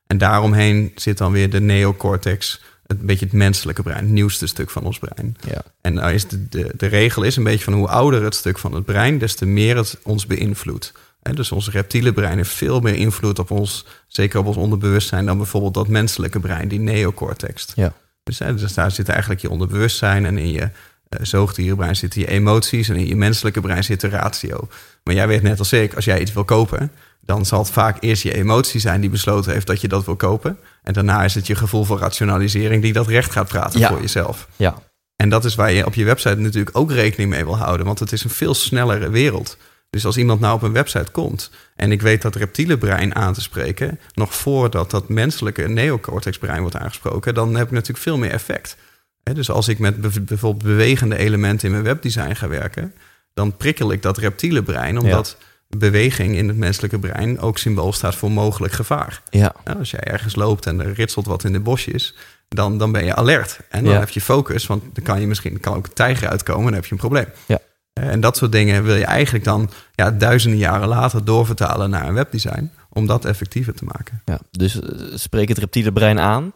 En 0.07 0.19
daaromheen 0.19 0.93
zit 0.95 1.19
dan 1.19 1.33
weer 1.33 1.51
de 1.51 1.61
neocortex, 1.61 2.61
het 2.89 3.01
beetje 3.01 3.25
het 3.25 3.35
menselijke 3.35 3.83
brein, 3.83 4.05
het 4.05 4.13
nieuwste 4.13 4.47
stuk 4.47 4.71
van 4.71 4.85
ons 4.85 4.99
brein. 4.99 5.37
ja. 5.49 5.63
En 5.81 5.95
nou 5.95 6.13
is 6.13 6.29
de, 6.29 6.49
de, 6.49 6.73
de 6.77 6.87
regel 6.87 7.23
is 7.23 7.37
een 7.37 7.45
beetje 7.45 7.65
van 7.65 7.73
hoe 7.73 7.89
ouder 7.89 8.23
het 8.23 8.35
stuk 8.35 8.59
van 8.59 8.73
het 8.73 8.85
brein, 8.85 9.19
des 9.19 9.35
te 9.35 9.47
meer 9.47 9.77
het 9.77 9.99
ons 10.03 10.27
beïnvloedt. 10.27 10.93
Dus 11.35 11.53
ons 11.53 11.71
reptiele 11.71 12.13
brein 12.13 12.37
heeft 12.37 12.51
veel 12.51 12.81
meer 12.81 12.95
invloed 12.95 13.39
op 13.39 13.51
ons, 13.51 13.87
zeker 14.07 14.39
op 14.39 14.47
ons 14.47 14.57
onderbewustzijn, 14.57 15.27
dan 15.27 15.37
bijvoorbeeld 15.37 15.75
dat 15.75 15.89
menselijke 15.89 16.41
brein, 16.41 16.69
die 16.69 16.81
neocortex. 16.81 17.73
Ja. 17.75 17.93
Dus, 18.23 18.39
hè, 18.39 18.55
dus 18.55 18.75
daar 18.75 18.91
zit 18.91 19.09
eigenlijk 19.09 19.41
je 19.41 19.51
onderbewustzijn 19.51 20.27
en 20.27 20.39
in 20.39 20.53
je 20.53 20.71
eh, 21.09 21.25
zoogdierenbrein 21.25 21.97
zitten 21.97 22.21
je 22.21 22.29
emoties 22.29 22.89
en 22.89 22.97
in 22.97 23.07
je 23.07 23.17
menselijke 23.17 23.61
brein 23.61 23.85
zit 23.85 24.01
de 24.01 24.09
ratio. 24.09 24.69
Maar 25.09 25.17
jij 25.17 25.29
weet 25.29 25.43
net 25.43 25.59
als 25.59 25.73
ik, 25.73 25.95
als 25.95 26.05
jij 26.05 26.21
iets 26.21 26.33
wil 26.33 26.45
kopen, 26.45 26.93
dan 27.21 27.47
zal 27.47 27.59
het 27.59 27.71
vaak 27.71 27.97
eerst 28.01 28.23
je 28.23 28.35
emotie 28.35 28.81
zijn 28.81 29.01
die 29.01 29.11
besloten 29.11 29.53
heeft 29.53 29.67
dat 29.67 29.81
je 29.81 29.89
dat 29.89 30.05
wil 30.05 30.17
kopen. 30.17 30.59
En 30.83 30.93
daarna 30.93 31.25
is 31.25 31.35
het 31.35 31.47
je 31.47 31.55
gevoel 31.55 31.85
voor 31.85 31.99
rationalisering 31.99 32.83
die 32.83 32.93
dat 32.93 33.07
recht 33.07 33.31
gaat 33.33 33.49
praten 33.49 33.81
Ja. 33.81 33.89
voor 33.89 34.01
jezelf. 34.01 34.49
ja. 34.57 34.75
En 35.17 35.29
dat 35.29 35.45
is 35.45 35.55
waar 35.55 35.73
je 35.73 35.87
op 35.87 35.95
je 35.95 36.05
website 36.05 36.35
natuurlijk 36.37 36.79
ook 36.79 36.93
rekening 36.93 37.31
mee 37.31 37.45
wil 37.45 37.57
houden, 37.57 37.87
want 37.87 37.99
het 37.99 38.13
is 38.13 38.25
een 38.25 38.31
veel 38.31 38.55
snellere 38.55 39.11
wereld. 39.11 39.57
Dus 39.91 40.07
als 40.07 40.17
iemand 40.17 40.41
nou 40.41 40.55
op 40.55 40.63
een 40.63 40.73
website 40.73 41.11
komt 41.11 41.51
en 41.77 41.93
ik 41.93 42.03
weet 42.03 42.23
dat 42.23 42.35
reptiele 42.35 42.79
brein 42.79 43.15
aan 43.15 43.33
te 43.33 43.41
spreken, 43.41 43.99
nog 44.15 44.35
voordat 44.35 44.91
dat 44.91 45.09
menselijke 45.09 45.69
neocortex 45.69 46.39
brein 46.39 46.61
wordt 46.61 46.77
aangesproken, 46.77 47.35
dan 47.35 47.55
heb 47.55 47.67
ik 47.67 47.73
natuurlijk 47.73 47.99
veel 48.03 48.19
meer 48.19 48.31
effect. 48.31 48.77
Dus 49.23 49.51
als 49.51 49.69
ik 49.69 49.79
met 49.79 50.25
bijvoorbeeld 50.25 50.63
bewegende 50.65 51.17
elementen 51.17 51.67
in 51.67 51.73
mijn 51.73 51.85
webdesign 51.85 52.35
ga 52.35 52.49
werken, 52.49 52.95
dan 53.35 53.57
prikkel 53.57 53.93
ik 53.93 54.03
dat 54.03 54.19
reptiele 54.19 54.63
brein, 54.63 54.99
omdat 54.99 55.37
beweging 55.69 56.37
in 56.37 56.49
het 56.49 56.57
menselijke 56.57 56.99
brein 56.99 57.41
ook 57.41 57.59
symbool 57.59 57.93
staat 57.93 58.15
voor 58.15 58.31
mogelijk 58.31 58.73
gevaar. 58.73 59.23
ja. 59.31 59.55
Nou, 59.65 59.79
als 59.79 59.91
jij 59.91 60.01
ergens 60.01 60.35
loopt 60.37 60.67
en 60.67 60.81
er 60.81 60.93
ritselt 60.93 61.27
wat 61.27 61.45
in 61.45 61.53
de 61.53 61.61
bosjes, 61.61 62.15
dan, 62.49 62.79
dan 62.79 62.93
ben 62.93 63.05
je 63.05 63.15
alert. 63.15 63.59
En 63.69 63.85
dan 63.85 63.93
Ja. 63.93 63.99
heb 63.99 64.09
je 64.09 64.21
focus, 64.21 64.67
want 64.67 64.83
dan 64.93 65.05
kan 65.05 65.21
je 65.21 65.27
misschien 65.27 65.61
kan 65.61 65.75
ook 65.77 65.87
een 65.87 65.93
tijger 65.93 66.29
uitkomen 66.29 66.61
en 66.65 66.67
dan 66.67 66.75
heb 66.75 66.85
je 66.87 66.93
een 66.93 66.99
probleem. 66.99 67.27
Ja. 67.47 67.59
Eh, 67.93 68.09
En 68.09 68.21
dat 68.21 68.37
soort 68.37 68.53
dingen 68.53 68.85
wil 68.85 68.95
je 68.97 69.05
eigenlijk 69.05 69.45
dan 69.45 69.71
ja, 69.95 70.11
duizenden 70.11 70.59
jaren 70.59 70.89
later 70.89 71.25
doorvertalen 71.25 71.91
naar 71.91 72.09
een 72.09 72.15
webdesign, 72.15 72.71
om 72.91 73.07
dat 73.07 73.25
effectiever 73.25 73.75
te 73.75 73.85
maken. 73.85 74.23
Ja, 74.25 74.39
dus 74.51 74.81
eh, 74.81 74.89
spreek 75.15 75.49
het 75.49 75.59
reptiele 75.59 75.93
brein 75.93 76.19
aan. 76.21 76.53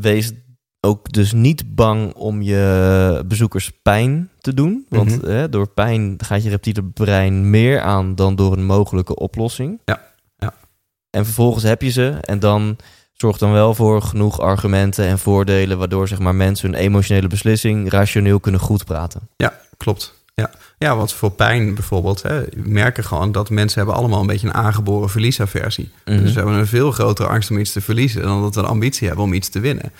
Wees 0.00 0.32
ook 0.80 1.12
dus 1.12 1.32
niet 1.32 1.74
bang 1.74 2.14
om 2.14 2.42
je 2.42 3.22
bezoekers 3.26 3.70
pijn 3.82 4.30
te 4.40 4.54
doen. 4.54 4.86
Want 4.88 5.22
Mhm. 5.22 5.30
hè, 5.30 5.48
door 5.48 5.68
pijn 5.68 6.14
gaat 6.24 6.42
je 6.42 6.48
reptiele 6.50 6.84
brein 6.84 7.50
meer 7.50 7.80
aan 7.80 8.14
dan 8.14 8.36
door 8.36 8.52
een 8.52 8.64
mogelijke 8.66 9.14
oplossing. 9.14 9.80
Ja, 9.84 10.00
ja. 10.38 10.54
En 11.10 11.24
vervolgens 11.24 11.64
heb 11.64 11.82
je 11.82 11.90
ze 11.90 12.08
en 12.08 12.38
dan 12.38 12.76
zorg 13.12 13.38
dan 13.38 13.52
wel 13.52 13.74
voor 13.74 14.02
genoeg 14.02 14.40
argumenten 14.40 15.04
en 15.06 15.18
voordelen... 15.18 15.78
waardoor 15.78 16.08
zeg 16.08 16.18
maar, 16.18 16.34
mensen 16.34 16.70
hun 16.70 16.80
emotionele 16.80 17.26
beslissing 17.26 17.90
rationeel 17.90 18.40
kunnen 18.40 18.60
goed 18.60 18.84
praten. 18.84 19.20
Ja, 19.36 19.60
klopt. 19.76 20.16
Ja, 20.34 20.50
ja 20.78 20.96
want 20.96 21.12
voor 21.12 21.30
pijn 21.30 21.74
bijvoorbeeld, 21.74 22.22
hè, 22.22 22.42
merken 22.56 23.04
gewoon 23.04 23.32
dat 23.32 23.50
mensen 23.50 23.78
hebben 23.78 23.96
allemaal 23.96 24.20
een 24.20 24.26
beetje 24.26 24.46
een 24.46 24.54
aangeboren 24.54 25.10
verliesaversie. 25.10 25.90
Mhm. 26.04 26.18
Dus 26.18 26.32
we 26.32 26.38
hebben 26.40 26.58
een 26.58 26.66
veel 26.66 26.90
grotere 26.92 27.28
angst 27.28 27.50
om 27.50 27.58
iets 27.58 27.72
te 27.72 27.80
verliezen 27.80 28.22
dan 28.22 28.42
dat 28.42 28.54
we 28.54 28.60
een 28.60 28.66
ambitie 28.66 29.06
hebben 29.06 29.24
om 29.24 29.32
iets 29.32 29.48
te 29.48 29.60
winnen. 29.60 29.92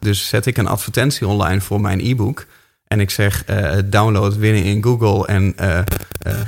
Dus 0.00 0.28
zet 0.28 0.46
ik 0.46 0.56
een 0.56 0.66
advertentie 0.66 1.26
online 1.26 1.60
voor 1.60 1.80
mijn 1.80 2.00
e-book 2.00 2.46
en 2.86 3.00
ik 3.00 3.10
zeg 3.10 3.44
eh, 3.44 3.76
download 3.84 4.36
winnen 4.36 4.62
in 4.64 4.82
Google 4.82 5.26
en 5.26 5.52
eh, 5.56 5.78
eh, 5.78 5.84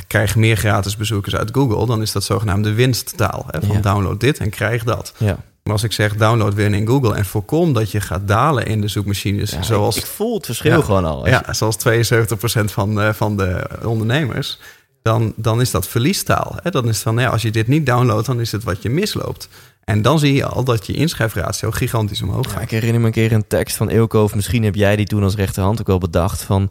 krijg 0.07 0.37
meer 0.37 0.57
gratis 0.57 0.97
bezoekers 0.97 1.37
uit 1.37 1.49
Google, 1.53 1.87
dan 1.87 2.03
is 2.03 2.13
dat 2.13 2.25
zogenaamde 2.25 2.73
winsttaal. 2.73 3.47
Hè, 3.51 3.61
van 3.61 3.77
Ja. 3.77 3.81
download 3.81 4.21
dit 4.21 4.39
en 4.39 4.51
krijg 4.51 4.85
dat. 4.85 5.13
Ja. 5.17 5.39
Maar 5.63 5.73
als 5.73 5.83
ik 5.83 5.93
zeg 5.93 6.17
download 6.17 6.55
winnen 6.55 6.81
in 6.81 6.87
Google 6.87 7.15
en 7.15 7.25
voorkom 7.25 7.73
dat 7.73 7.91
je 7.91 8.01
gaat 8.01 8.29
dalen 8.29 8.67
in 8.67 8.81
de 8.81 8.89
zoekmachines, 8.89 9.51
Ja, 9.51 9.63
zoals 9.63 9.97
ik, 9.97 10.03
ik 10.03 10.09
voel 10.09 10.35
het 10.35 10.45
verschil 10.47 10.83
gewoon 10.83 11.05
al. 11.05 11.27
ja, 11.29 11.53
zoals 11.53 11.77
72% 11.77 12.65
van, 12.65 13.15
van 13.15 13.37
de 13.37 13.69
ondernemers, 13.85 14.59
dan, 15.03 15.33
dan 15.37 15.61
is 15.61 15.71
dat 15.71 15.89
verliestaal. 15.89 16.57
Hè? 16.63 16.71
Dan 16.71 16.85
is 16.89 16.95
het 16.95 17.03
van, 17.03 17.15
nou 17.15 17.31
als 17.31 17.43
je 17.43 17.51
dit 17.51 17.69
niet 17.69 17.87
downloadt, 17.87 18.27
dan 18.27 18.41
is 18.41 18.53
het 18.53 18.65
wat 18.65 18.83
je 18.83 18.91
misloopt. 18.91 19.49
En 19.89 20.03
dan 20.03 20.19
zie 20.19 20.35
je 20.35 20.47
al 20.47 20.65
dat 20.65 20.87
je 20.87 20.93
inschrijfratio 20.93 21.71
gigantisch 21.71 22.23
omhoog 22.23 22.45
Ja, 22.47 22.51
gaat. 22.53 22.63
ik 22.63 22.71
herinner 22.71 23.01
me 23.01 23.07
een 23.07 23.13
keer 23.13 23.33
een 23.33 23.47
tekst 23.47 23.77
van 23.77 23.89
Eelco, 23.89 24.23
of 24.23 24.35
misschien 24.35 24.63
heb 24.63 24.75
jij 24.75 24.97
die 24.97 25.07
toen 25.07 25.23
als 25.23 25.35
rechterhand 25.35 25.81
ook 25.81 25.87
wel 25.87 25.99
bedacht, 25.99 26.43
van 26.43 26.71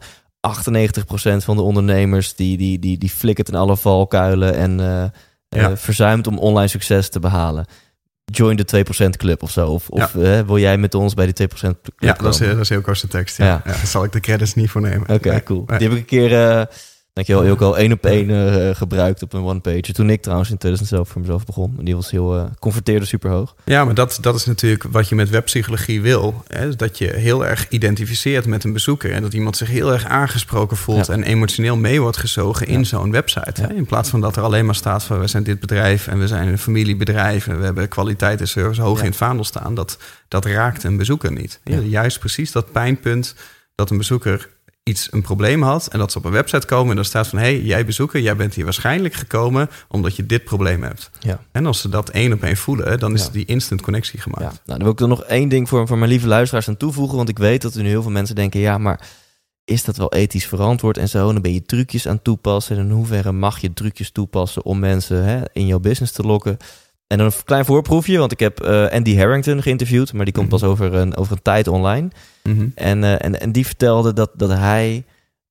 van 1.44 1.56
de 1.56 1.62
ondernemers 1.62 2.34
die, 2.34 2.56
die, 2.56 2.78
die, 2.78 2.98
die 2.98 3.10
flikkert 3.10 3.48
in 3.48 3.54
alle 3.54 3.76
valkuilen 3.76 4.54
en 4.54 4.78
Ja. 4.78 5.70
eh, 5.70 5.76
verzuimt 5.76 6.26
om 6.26 6.38
online 6.38 6.68
succes 6.68 7.08
te 7.10 7.20
behalen. 7.20 7.66
Join 8.24 8.56
de 8.56 8.84
2% 9.06 9.08
club 9.16 9.42
of 9.42 9.50
zo. 9.50 9.68
Of, 9.68 9.88
of 9.88 10.14
eh, 10.14 10.40
wil 10.40 10.58
jij 10.58 10.78
met 10.78 10.94
ons 10.94 11.14
bij 11.14 11.32
die 11.32 11.48
2% 11.48 11.50
club 11.58 11.76
Ja, 11.96 12.12
dat 12.12 12.40
is, 12.40 12.70
dat 12.70 12.86
is 12.90 13.04
tekst. 13.08 13.36
Ja. 13.36 13.60
Daar 13.64 13.86
zal 13.96 14.04
ik 14.04 14.12
de 14.12 14.20
credits 14.20 14.54
niet 14.54 14.70
voor 14.70 14.80
nemen. 14.80 15.08
Oké, 15.08 15.30
Nee. 15.30 15.42
cool. 15.42 15.64
Nee. 15.66 15.78
Die 15.78 15.88
heb 15.88 15.96
ik 15.96 16.02
een 16.02 16.28
keer, 16.28 16.68
eh 17.18 17.26
dankjewel 17.26 17.44
Eelco, 17.44 17.74
één 17.74 17.92
op 17.92 18.06
één 18.06 18.30
eh, 18.30 18.74
gebruikt 18.76 19.22
op 19.22 19.32
een 19.32 19.42
one-page. 19.44 19.92
Toen 19.92 20.10
ik 20.10 20.22
trouwens 20.22 20.50
in 20.50 20.56
2011 20.58 21.08
voor 21.08 21.20
mezelf 21.20 21.44
begon. 21.44 21.74
En 21.78 21.84
die 21.84 21.94
was 21.94 22.10
heel, 22.10 22.36
eh 22.36 22.44
converteerde 22.58 23.04
super 23.06 23.30
hoog. 23.30 23.54
Ja, 23.64 23.84
maar 23.84 23.94
dat, 23.94 24.18
dat 24.20 24.34
is 24.34 24.44
natuurlijk 24.46 24.84
wat 24.90 25.08
je 25.08 25.14
met 25.14 25.30
webpsychologie 25.30 26.00
wil. 26.00 26.42
Hè? 26.46 26.68
is 26.68 26.76
Dat 26.76 26.98
je 26.98 27.06
heel 27.14 27.46
erg 27.46 27.68
identificeert 27.68 28.46
met 28.46 28.64
een 28.64 28.72
bezoeker. 28.72 29.12
En 29.12 29.22
dat 29.22 29.34
iemand 29.34 29.56
zich 29.56 29.68
heel 29.68 29.92
erg 29.92 30.04
aangesproken 30.04 30.76
voelt 30.76 31.06
Ja. 31.06 31.12
en 31.12 31.22
emotioneel 31.22 31.76
mee 31.76 32.00
wordt 32.00 32.16
gezogen 32.16 32.66
in 32.66 32.78
Ja. 32.78 32.84
zo'n 32.84 33.10
website. 33.10 33.60
Hè? 33.62 33.74
In 33.74 33.86
plaats 33.86 34.10
van 34.10 34.20
dat 34.20 34.36
er 34.36 34.42
alleen 34.42 34.66
maar 34.66 34.74
staat 34.74 35.04
van 35.04 35.20
we 35.20 35.26
zijn 35.26 35.42
dit 35.42 35.60
bedrijf 35.60 36.06
en 36.06 36.18
we 36.18 36.26
zijn 36.26 36.48
een 36.48 36.58
familiebedrijf 36.58 37.46
en 37.46 37.58
we 37.58 37.64
hebben 37.64 37.88
kwaliteit 37.88 38.40
en 38.40 38.48
service 38.48 38.80
hoog 38.82 38.96
Ja. 38.96 39.02
in 39.02 39.08
het 39.08 39.18
vaandel 39.18 39.44
staan. 39.44 39.74
Dat, 39.74 39.98
dat 40.28 40.44
raakt 40.44 40.84
een 40.84 40.96
bezoeker 40.96 41.32
niet. 41.32 41.60
Ja. 41.64 41.78
Juist 41.78 42.18
precies 42.18 42.52
dat 42.52 42.72
pijnpunt 42.72 43.34
dat 43.74 43.90
een 43.90 43.96
bezoeker 43.98 44.48
iets 44.88 45.08
een 45.10 45.22
probleem 45.22 45.62
had 45.62 45.86
en 45.86 45.98
dat 45.98 46.12
ze 46.12 46.18
op 46.18 46.24
een 46.24 46.32
website 46.32 46.66
komen 46.66 46.90
en 46.90 46.96
dan 46.96 47.04
staat 47.04 47.26
van 47.28 47.38
hé, 47.38 47.44
hey, 47.44 47.60
jij 47.60 47.84
bezoeker, 47.84 48.20
jij 48.20 48.36
bent 48.36 48.54
hier 48.54 48.64
waarschijnlijk 48.64 49.14
gekomen 49.14 49.70
omdat 49.88 50.16
je 50.16 50.26
dit 50.26 50.44
probleem 50.44 50.82
hebt. 50.82 51.10
Ja. 51.20 51.40
En 51.52 51.66
als 51.66 51.80
ze 51.80 51.88
dat 51.88 52.08
één 52.08 52.32
op 52.32 52.42
één 52.42 52.56
voelen, 52.56 52.98
dan 52.98 53.14
is 53.14 53.24
Ja. 53.24 53.30
die 53.30 53.44
instant 53.44 53.80
connectie 53.82 54.20
gemaakt. 54.20 54.42
Ja, 54.42 54.48
nou, 54.64 54.78
dan 54.78 54.82
wil 54.82 54.92
ik 54.92 55.00
er 55.00 55.08
nog 55.08 55.22
één 55.24 55.48
ding 55.48 55.68
voor, 55.68 55.86
voor 55.86 55.98
mijn 55.98 56.10
lieve 56.10 56.26
luisteraars 56.26 56.68
aan 56.68 56.76
toevoegen. 56.76 57.16
Want 57.16 57.28
ik 57.28 57.38
weet 57.38 57.62
dat 57.62 57.74
er 57.74 57.82
nu 57.82 57.88
heel 57.88 58.02
veel 58.02 58.10
mensen 58.10 58.34
denken: 58.34 58.60
ja, 58.60 58.78
maar 58.78 59.00
is 59.64 59.84
dat 59.84 59.96
wel 59.96 60.12
ethisch 60.12 60.46
verantwoord 60.46 60.98
en 60.98 61.08
zo? 61.08 61.26
En 61.26 61.32
dan 61.32 61.42
ben 61.42 61.52
je 61.52 61.62
trucjes 61.62 62.08
aan 62.08 62.22
toepassen. 62.22 62.76
En 62.76 62.84
in 62.84 62.90
hoeverre 62.90 63.32
mag 63.32 63.58
je 63.58 63.72
trucjes 63.72 64.10
toepassen 64.10 64.64
om 64.64 64.78
mensen 64.78 65.24
hè, 65.24 65.40
in 65.52 65.66
jouw 65.66 65.78
business 65.80 66.12
te 66.12 66.22
lokken? 66.22 66.56
En 67.08 67.20
een 67.20 67.32
klein 67.44 67.64
voorproefje, 67.64 68.18
want 68.18 68.32
ik 68.32 68.40
heb 68.40 68.60
eh, 68.60 68.86
Andy 68.86 69.16
Harrington 69.16 69.62
geïnterviewd, 69.62 70.12
maar 70.12 70.24
die 70.24 70.34
komt 70.34 70.46
Mhm. 70.50 70.58
pas 70.58 70.68
over 70.68 70.94
een, 70.94 71.16
over 71.16 71.32
een 71.32 71.42
tijd 71.42 71.68
online. 71.68 72.08
Mhm. 72.42 72.66
En, 72.74 73.04
eh, 73.04 73.24
en, 73.24 73.40
en 73.40 73.52
die 73.52 73.66
vertelde 73.66 74.12
dat, 74.12 74.30
dat 74.34 74.50
hij 74.50 75.04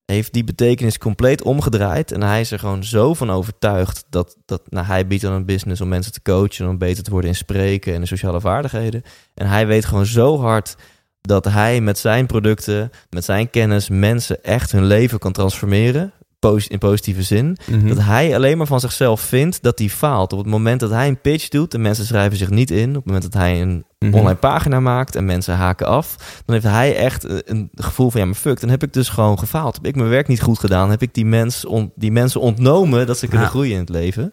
heeft 0.04 0.32
die 0.32 0.44
betekenis 0.44 0.98
compleet 0.98 1.42
omgedraaid. 1.42 2.12
En 2.12 2.22
hij 2.22 2.40
is 2.40 2.50
er 2.50 2.58
gewoon 2.58 2.84
zo 2.84 3.14
van 3.14 3.30
overtuigd 3.30 4.04
dat, 4.10 4.36
dat 4.44 4.62
nou, 4.70 4.86
hij 4.86 5.06
biedt 5.06 5.22
dan 5.22 5.32
een 5.32 5.44
business 5.44 5.80
om 5.80 5.88
mensen 5.88 6.12
te 6.12 6.22
coachen, 6.22 6.68
om 6.68 6.78
beter 6.78 7.02
te 7.04 7.10
worden 7.10 7.30
in 7.30 7.36
spreken 7.36 7.94
en 7.94 8.00
in 8.00 8.06
sociale 8.06 8.40
vaardigheden. 8.40 9.02
En 9.34 9.46
hij 9.46 9.66
weet 9.66 9.84
gewoon 9.84 10.06
zo 10.06 10.40
hard 10.40 10.76
dat 11.20 11.44
hij 11.44 11.80
met 11.80 11.98
zijn 11.98 12.26
producten, 12.26 12.90
met 13.10 13.24
zijn 13.24 13.50
kennis, 13.50 13.88
mensen 13.88 14.42
echt 14.44 14.72
hun 14.72 14.84
leven 14.84 15.18
kan 15.18 15.32
transformeren. 15.32 16.12
In 16.40 16.78
positieve 16.78 17.22
zin. 17.22 17.56
Mhm. 17.70 17.88
Dat 17.88 17.98
hij 18.00 18.34
alleen 18.34 18.58
maar 18.58 18.66
van 18.66 18.80
zichzelf 18.80 19.20
vindt 19.20 19.62
dat 19.62 19.78
hij 19.78 19.88
faalt. 19.88 20.32
Op 20.32 20.38
het 20.38 20.46
moment 20.46 20.80
dat 20.80 20.90
hij 20.90 21.08
een 21.08 21.20
pitch 21.20 21.48
doet 21.48 21.74
en 21.74 21.80
mensen 21.80 22.04
schrijven 22.04 22.38
zich 22.38 22.50
niet 22.50 22.70
in. 22.70 22.88
Op 22.88 22.94
het 22.94 23.04
moment 23.04 23.22
dat 23.22 23.32
hij 23.34 23.60
een 23.60 23.84
Mhm. 23.98 24.14
online 24.14 24.34
pagina 24.38 24.80
maakt 24.80 25.16
en 25.16 25.24
mensen 25.24 25.54
haken 25.56 25.86
af. 25.86 26.16
Dan 26.44 26.54
heeft 26.54 26.66
hij 26.66 26.96
echt 26.96 27.24
eh, 27.24 27.36
een 27.44 27.70
gevoel 27.74 28.10
van 28.10 28.20
ja, 28.20 28.26
maar 28.26 28.34
fuck. 28.34 28.60
Dan 28.60 28.70
heb 28.70 28.82
ik 28.82 28.92
dus 28.92 29.08
gewoon 29.08 29.38
gefaald. 29.38 29.76
Heb 29.76 29.86
ik 29.86 29.94
mijn 29.96 30.08
werk 30.08 30.28
niet 30.28 30.40
goed 30.42 30.58
gedaan. 30.58 30.90
Heb 30.90 31.02
ik 31.02 31.14
die, 31.14 31.24
mens 31.26 31.64
on- 31.64 31.92
die 31.94 32.12
mensen 32.12 32.40
ontnomen 32.40 33.06
dat 33.06 33.18
ze 33.18 33.26
kunnen 33.26 33.44
Ja. 33.46 33.50
groeien 33.52 33.72
in 33.74 33.80
het 33.80 33.88
leven. 33.88 34.32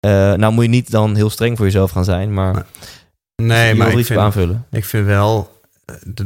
Eh, 0.00 0.10
nou 0.32 0.52
moet 0.52 0.64
je 0.64 0.70
niet 0.70 0.90
dan 0.90 1.14
heel 1.14 1.30
streng 1.30 1.56
voor 1.56 1.66
jezelf 1.66 1.90
gaan 1.90 2.04
zijn. 2.04 2.34
Maar 2.34 2.66
Nee. 3.42 3.74
maar 3.74 3.98
ik 3.98 4.06
vind, 4.06 4.20
aanvullen. 4.20 4.66
ik 4.70 4.84
vind 4.84 5.06
wel 5.06 5.57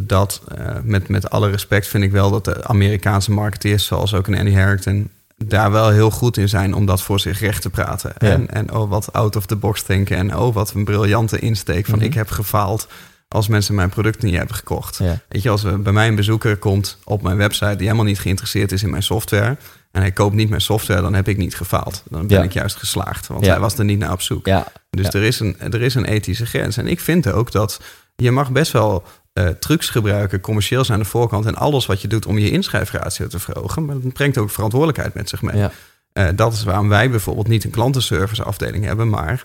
dat, 0.01 0.43
eh, 0.57 0.77
met, 0.83 1.09
met 1.09 1.31
alle 1.31 1.51
respect, 1.51 1.87
vind 1.87 2.05
ik 2.05 2.11
wel 2.11 2.31
dat 2.31 2.45
de 2.45 2.65
Amerikaanse 2.67 3.31
marketeers, 3.31 3.85
zoals 3.85 4.15
ook 4.15 4.27
een 4.27 4.39
Andy 4.39 4.53
Harrington, 4.55 5.09
daar 5.37 5.71
wel 5.71 5.89
heel 5.89 6.11
goed 6.11 6.37
in 6.37 6.49
zijn 6.49 6.75
om 6.75 6.87
dat 6.87 7.03
voor 7.03 7.21
zich 7.21 7.41
recht 7.41 7.63
te 7.63 7.71
praten. 7.71 8.13
Ja. 8.19 8.29
En, 8.31 8.51
en 8.51 8.73
oh, 8.73 8.89
wat 8.91 9.13
out 9.13 9.37
of 9.37 9.47
the 9.47 9.57
box 9.57 9.85
denken. 9.85 10.17
En 10.17 10.37
oh, 10.37 10.55
wat 10.55 10.73
een 10.75 10.85
briljante 10.85 11.39
insteek 11.39 11.87
van 11.87 11.99
Mhm. 11.99 12.07
ik 12.07 12.15
heb 12.15 12.31
gefaald 12.31 12.89
als 13.29 13.49
mensen 13.49 13.75
mijn 13.75 13.89
product 13.89 14.23
niet 14.23 14.37
hebben 14.37 14.57
gekocht. 14.57 14.97
Ja. 14.99 15.19
Weet 15.29 15.43
je, 15.43 15.51
als 15.51 15.63
bij 15.79 15.93
mij 15.93 16.09
een 16.09 16.15
bezoeker 16.15 16.57
komt 16.57 16.99
op 17.05 17.23
mijn 17.23 17.37
website 17.37 17.77
die 17.77 17.85
helemaal 17.87 18.05
niet 18.05 18.19
geïnteresseerd 18.21 18.73
is 18.73 18.83
in 18.83 18.91
mijn 18.91 19.03
software 19.03 19.57
en 19.91 20.01
hij 20.01 20.13
koopt 20.13 20.35
niet 20.35 20.49
mijn 20.49 20.61
software, 20.61 21.03
dan 21.03 21.15
heb 21.15 21.29
ik 21.29 21.37
niet 21.37 21.55
gefaald. 21.57 22.03
Dan 22.11 22.27
ben 22.27 22.39
Ja. 22.39 22.43
ik 22.45 22.53
juist 22.53 22.77
geslaagd, 22.77 23.27
want 23.27 23.45
Ja. 23.45 23.51
hij 23.51 23.61
was 23.61 23.79
er 23.79 23.85
niet 23.85 23.99
naar 23.99 24.13
op 24.13 24.21
zoek. 24.21 24.47
Dus 24.91 25.09
er, 25.09 25.23
is 25.23 25.41
een, 25.41 25.57
er 25.61 25.83
is 25.83 25.95
een 25.95 26.05
ethische 26.05 26.47
grens. 26.47 26.77
En 26.77 26.87
ik 26.87 27.01
vind 27.01 27.33
ook 27.33 27.53
dat 27.53 27.81
je 28.17 28.31
mag 28.31 28.51
best 28.51 28.73
wel 28.73 29.03
eh, 29.33 29.49
trucs 29.49 29.89
gebruiken, 29.89 30.41
commercieel 30.41 30.85
zijn 30.85 30.99
aan 30.99 31.05
de 31.05 31.11
voorkant 31.11 31.47
en 31.47 31.55
alles 31.55 31.87
wat 31.87 32.01
je 32.01 32.09
doet 32.09 32.27
om 32.27 32.39
je 32.39 32.51
inschrijfratio 32.51 33.27
te 33.27 33.39
verhogen. 33.39 33.85
Maar 33.85 34.01
dat 34.01 34.13
brengt 34.13 34.39
ook 34.39 34.51
verantwoordelijkheid 34.51 35.15
met 35.15 35.29
zich 35.29 35.43
mee. 35.43 35.57
ja. 35.57 35.71
Eh, 36.13 36.29
dat 36.35 36.53
is 36.53 36.63
waarom 36.63 36.89
wij 36.89 37.11
bijvoorbeeld 37.11 37.49
niet 37.49 37.65
een 37.65 37.71
klantenservice 37.71 38.43
afdeling 38.43 38.85
hebben, 38.85 39.09
maar 39.09 39.45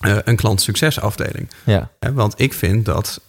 eh, 0.00 0.16
een 0.24 0.36
klantsuccesafdeling. 0.36 1.50
ja. 1.64 1.90
Want 2.14 2.40
ik 2.40 2.52
vind 2.52 2.84
dat 2.84 3.20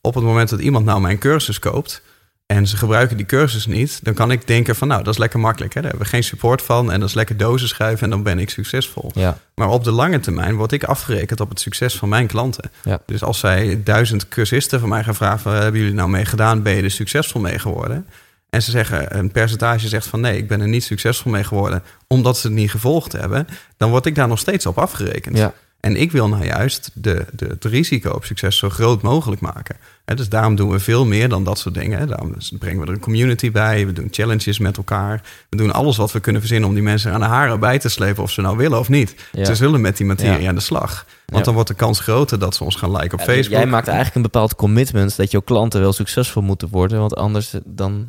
op 0.00 0.14
het 0.14 0.24
moment 0.24 0.48
dat 0.48 0.60
iemand 0.60 0.84
nou 0.84 1.00
mijn 1.00 1.18
cursus 1.18 1.58
koopt 1.58 2.02
en 2.50 2.66
ze 2.66 2.76
gebruiken 2.76 3.16
die 3.16 3.26
cursus 3.26 3.66
niet, 3.66 4.00
dan 4.02 4.14
kan 4.14 4.30
ik 4.30 4.46
denken 4.46 4.76
van 4.76 4.88
nou, 4.88 5.02
dat 5.02 5.12
is 5.12 5.18
lekker 5.18 5.40
makkelijk. 5.40 5.74
Hè? 5.74 5.80
Daar 5.80 5.90
hebben 5.90 6.08
we 6.08 6.14
geen 6.14 6.24
support 6.24 6.62
van 6.62 6.92
en 6.92 7.00
dat 7.00 7.08
is 7.08 7.14
lekker 7.14 7.36
dozen 7.36 7.68
schrijven 7.68 8.04
en 8.04 8.10
dan 8.10 8.22
ben 8.22 8.38
ik 8.38 8.50
succesvol. 8.50 9.10
ja. 9.14 9.38
Maar 9.54 9.68
op 9.68 9.84
de 9.84 9.90
lange 9.90 10.20
termijn 10.20 10.56
word 10.56 10.72
ik 10.72 10.84
afgerekend 10.84 11.40
op 11.40 11.48
het 11.48 11.60
succes 11.60 11.96
van 11.96 12.08
mijn 12.08 12.26
klanten. 12.26 12.70
Ja. 12.84 12.98
Dus 13.06 13.22
als 13.22 13.38
zij 13.38 13.80
duizend 13.84 14.28
cursisten 14.28 14.80
van 14.80 14.88
mij 14.88 15.04
gaan 15.04 15.14
vragen: 15.14 15.38
van, 15.40 15.52
hebben 15.52 15.80
jullie 15.80 15.94
nou 15.94 16.08
mee 16.08 16.24
gedaan? 16.24 16.62
Ben 16.62 16.74
je 16.74 16.82
er 16.82 16.90
succesvol 16.90 17.40
mee 17.40 17.58
geworden? 17.58 18.06
En 18.50 18.62
ze 18.62 18.70
zeggen, 18.70 19.18
een 19.18 19.30
percentage 19.30 19.88
zegt 19.88 20.06
van 20.06 20.20
nee, 20.20 20.36
ik 20.36 20.48
ben 20.48 20.60
er 20.60 20.68
niet 20.68 20.84
succesvol 20.84 21.32
mee 21.32 21.44
geworden, 21.44 21.82
omdat 22.06 22.38
ze 22.38 22.46
het 22.46 22.56
niet 22.56 22.70
gevolgd 22.70 23.12
hebben, 23.12 23.46
dan 23.76 23.90
word 23.90 24.06
ik 24.06 24.14
daar 24.14 24.28
nog 24.28 24.38
steeds 24.38 24.66
op 24.66 24.78
afgerekend. 24.78 25.36
ja. 25.36 25.54
En 25.80 25.96
ik 25.96 26.12
wil 26.12 26.28
nou 26.28 26.44
juist 26.44 26.90
de, 26.94 27.24
de, 27.32 27.46
het 27.46 27.64
risico 27.64 28.10
op 28.10 28.24
succes 28.24 28.56
zo 28.58 28.68
groot 28.68 29.02
mogelijk 29.02 29.40
maken. 29.40 29.76
Dus 30.14 30.28
daarom 30.28 30.54
doen 30.54 30.70
we 30.70 30.78
veel 30.78 31.06
meer 31.06 31.28
dan 31.28 31.44
dat 31.44 31.58
soort 31.58 31.74
dingen. 31.74 32.08
Daarom 32.08 32.34
brengen 32.58 32.80
we 32.80 32.86
er 32.86 32.92
een 32.92 33.00
community 33.00 33.50
bij. 33.50 33.86
We 33.86 33.92
doen 33.92 34.08
challenges 34.10 34.58
met 34.58 34.76
elkaar. 34.76 35.22
We 35.48 35.56
doen 35.56 35.72
alles 35.72 35.96
wat 35.96 36.12
we 36.12 36.20
kunnen 36.20 36.40
verzinnen 36.40 36.68
om 36.68 36.74
die 36.74 36.82
mensen 36.84 37.12
aan 37.12 37.20
de 37.20 37.26
haren 37.26 37.60
bij 37.60 37.78
te 37.78 37.88
slepen. 37.88 38.22
Of 38.22 38.30
ze 38.30 38.40
nou 38.40 38.56
willen 38.56 38.78
of 38.78 38.88
niet. 38.88 39.14
Ja. 39.32 39.44
Ze 39.44 39.54
zullen 39.54 39.80
met 39.80 39.96
die 39.96 40.06
materie 40.06 40.42
Ja. 40.42 40.48
aan 40.48 40.54
de 40.54 40.60
slag. 40.60 41.04
Want 41.26 41.38
Ja. 41.38 41.42
dan 41.42 41.54
wordt 41.54 41.68
de 41.68 41.74
kans 41.74 42.00
groter 42.00 42.38
dat 42.38 42.54
ze 42.54 42.64
ons 42.64 42.76
gaan 42.76 42.90
liken 42.92 43.12
op 43.12 43.18
Ja, 43.18 43.24
Facebook. 43.32 43.56
Jij 43.58 43.66
maakt 43.66 43.86
eigenlijk 43.86 44.16
een 44.16 44.22
bepaald 44.22 44.54
commitment 44.54 45.16
dat 45.16 45.30
jouw 45.30 45.40
klanten 45.40 45.80
wel 45.80 45.92
succesvol 45.92 46.42
moeten 46.42 46.68
worden. 46.68 46.98
Want 46.98 47.16
anders 47.16 47.54
dan 47.64 48.08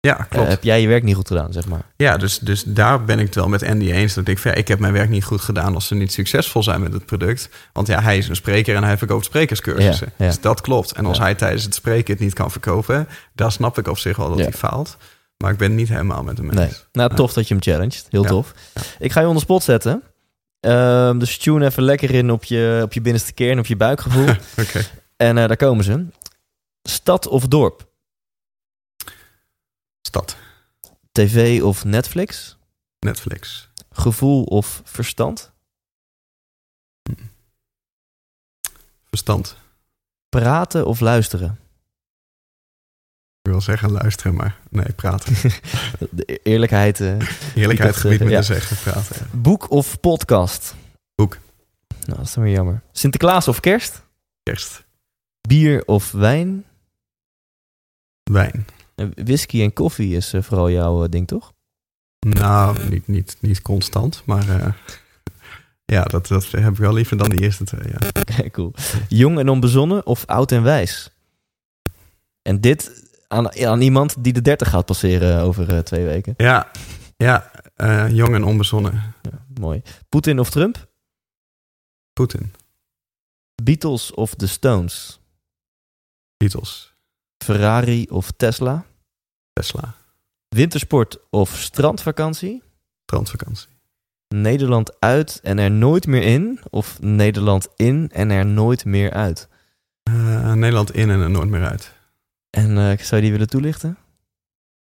Ja, 0.00 0.18
eh, 0.18 0.24
klopt. 0.28 0.48
heb 0.48 0.62
jij 0.62 0.80
je 0.80 0.88
werk 0.88 1.02
niet 1.02 1.14
goed 1.14 1.26
gedaan, 1.26 1.52
zeg 1.52 1.66
maar. 1.66 1.82
Ja, 1.96 2.16
dus, 2.16 2.38
dus 2.38 2.62
daar 2.66 3.04
ben 3.04 3.18
ik 3.18 3.26
het 3.26 3.34
wel 3.34 3.48
met 3.48 3.62
Andy 3.62 3.90
eens. 3.90 4.14
Dat 4.14 4.28
ik 4.28 4.38
van, 4.38 4.50
ja, 4.50 4.56
ik 4.56 4.68
heb 4.68 4.78
mijn 4.78 4.92
werk 4.92 5.08
niet 5.08 5.24
goed 5.24 5.40
gedaan 5.40 5.74
als 5.74 5.86
ze 5.86 5.94
niet 5.94 6.12
succesvol 6.12 6.62
zijn 6.62 6.80
met 6.80 6.92
het 6.92 7.06
product. 7.06 7.48
Want 7.72 7.86
ja, 7.86 8.00
hij 8.02 8.18
is 8.18 8.28
een 8.28 8.36
spreker 8.36 8.76
en 8.76 8.84
hij 8.84 8.98
verkoopt 8.98 9.24
sprekerscursussen. 9.24 10.06
Ja, 10.16 10.24
ja. 10.24 10.30
Dus 10.30 10.40
dat 10.40 10.60
klopt. 10.60 10.92
En 10.92 11.06
als 11.06 11.16
Ja. 11.16 11.22
hij 11.22 11.34
tijdens 11.34 11.64
het 11.64 11.74
spreken 11.74 12.14
het 12.14 12.22
niet 12.22 12.34
kan 12.34 12.50
verkopen, 12.50 13.08
dan 13.34 13.52
snap 13.52 13.78
ik 13.78 13.88
op 13.88 13.98
zich 13.98 14.16
wel 14.16 14.28
dat 14.28 14.38
hij 14.38 14.52
faalt. 14.52 14.96
Maar 15.36 15.52
ik 15.52 15.58
ben 15.58 15.74
niet 15.74 15.88
helemaal 15.88 16.22
met 16.22 16.36
hem 16.38 16.46
eens. 16.50 16.58
Nee. 16.58 16.70
Nou, 16.92 17.14
tof 17.14 17.32
dat 17.32 17.48
je 17.48 17.54
hem 17.54 17.62
challenged. 17.62 18.06
Heel 18.10 18.24
tof. 18.24 18.54
Ik 18.98 19.12
ga 19.12 19.20
je 19.20 19.26
onder 19.26 19.42
spot 19.42 19.62
zetten. 19.62 20.02
Ehm, 20.60 21.18
dus 21.18 21.38
tune 21.38 21.64
even 21.66 21.82
lekker 21.82 22.10
in 22.10 22.30
op 22.30 22.44
je, 22.44 22.80
op 22.84 22.92
je 22.92 23.00
binnenste 23.00 23.32
kern, 23.32 23.58
op 23.58 23.66
je 23.66 23.76
buikgevoel. 23.76 24.28
Oké. 24.62 24.80
en 25.16 25.38
eh, 25.38 25.46
daar 25.46 25.56
komen 25.56 25.84
ze. 25.84 26.04
Stad 26.82 27.26
of 27.28 27.46
dorp? 27.46 27.88
Stad. 30.10 30.36
TV 31.12 31.62
of 31.62 31.84
Netflix? 31.84 32.56
Netflix. 32.98 33.68
Gevoel 33.90 34.44
of 34.44 34.80
verstand? 34.84 35.52
Verstand. 39.08 39.56
Praten 40.28 40.86
of 40.86 41.00
luisteren? 41.00 41.58
Ik 43.42 43.50
wil 43.50 43.60
zeggen 43.60 43.90
luisteren, 43.90 44.34
maar 44.34 44.58
nee, 44.70 44.92
praten. 44.92 45.34
De 46.10 46.24
eerlijkheid. 46.42 47.00
eh, 47.00 47.18
Eerlijkheid 47.56 47.96
gebied 47.96 48.20
me 48.20 48.28
zeggen, 48.28 48.40
te 48.40 48.74
zeggen, 48.74 48.92
praten. 48.92 49.16
ja. 49.32 49.38
boek 49.38 49.70
of 49.70 50.00
podcast? 50.00 50.74
Boek. 51.14 51.38
Nou, 51.88 52.16
dat 52.18 52.26
is 52.26 52.32
dan 52.34 52.44
weer 52.44 52.52
jammer. 52.54 52.82
Sinterklaas 52.92 53.48
of 53.48 53.60
kerst? 53.60 54.02
Kerst. 54.42 54.84
Bier 55.48 55.84
of 55.86 56.10
wijn? 56.12 56.64
Wijn. 58.22 58.66
Whisky 59.08 59.62
en 59.62 59.72
koffie 59.72 60.16
is 60.16 60.32
eh, 60.32 60.42
vooral 60.42 60.70
jouw 60.70 61.04
eh, 61.04 61.08
ding, 61.10 61.26
toch? 61.26 61.52
Nou, 62.26 62.88
niet, 62.88 63.06
niet, 63.06 63.36
niet 63.40 63.62
constant, 63.62 64.22
maar 64.26 64.48
eh, 64.48 64.72
ja, 65.96 66.02
dat, 66.02 66.26
dat 66.26 66.50
heb 66.50 66.72
ik 66.72 66.78
wel 66.78 66.92
liever 66.92 67.16
dan 67.16 67.28
die 67.28 67.40
eerste 67.40 67.64
twee. 67.64 67.92
Ja. 67.92 68.48
cool. 68.50 68.72
Jong 69.08 69.38
en 69.38 69.48
onbezonnen 69.48 70.06
of 70.06 70.26
oud 70.26 70.52
en 70.52 70.62
wijs? 70.62 71.10
En 72.42 72.60
dit 72.60 73.08
aan, 73.28 73.56
aan 73.56 73.80
iemand 73.80 74.24
die 74.24 74.32
de 74.32 74.42
30 74.42 74.68
gaat 74.68 74.86
passeren 74.86 75.40
over 75.40 75.84
twee 75.84 76.04
weken. 76.04 76.34
Ja, 76.36 76.70
ja 77.16 77.50
jong 78.08 78.34
en 78.34 78.44
onbezonnen. 78.44 79.14
Ja, 79.22 79.44
mooi. 79.60 79.82
Poetin 80.08 80.38
of 80.38 80.50
Trump? 80.50 80.88
Poetin, 82.12 82.52
Beatles 83.62 84.14
of 84.14 84.34
The 84.34 84.48
Stones? 84.48 85.20
Beatles, 86.36 86.94
Ferrari 87.44 88.06
of 88.10 88.30
Tesla? 88.30 88.84
Tesla, 89.52 89.94
Wintersport 90.48 91.18
of 91.30 91.56
strandvakantie? 91.56 92.62
strandvakantie. 93.04 93.68
Nederland 94.34 95.00
uit 95.00 95.40
en 95.42 95.58
er 95.58 95.70
nooit 95.70 96.06
meer 96.06 96.22
in? 96.22 96.60
Of 96.70 97.00
Nederland 97.00 97.68
in 97.76 98.10
en 98.12 98.30
er 98.30 98.46
nooit 98.46 98.84
meer 98.84 99.12
uit? 99.12 99.48
Eh, 100.02 100.52
Nederland 100.52 100.94
in 100.94 101.10
en 101.10 101.20
er 101.20 101.30
nooit 101.30 101.48
meer 101.48 101.64
uit. 101.64 101.92
En 102.50 102.78
eh, 102.78 102.98
zou 102.98 103.16
je 103.16 103.20
die 103.20 103.30
willen 103.30 103.48
toelichten? 103.48 103.98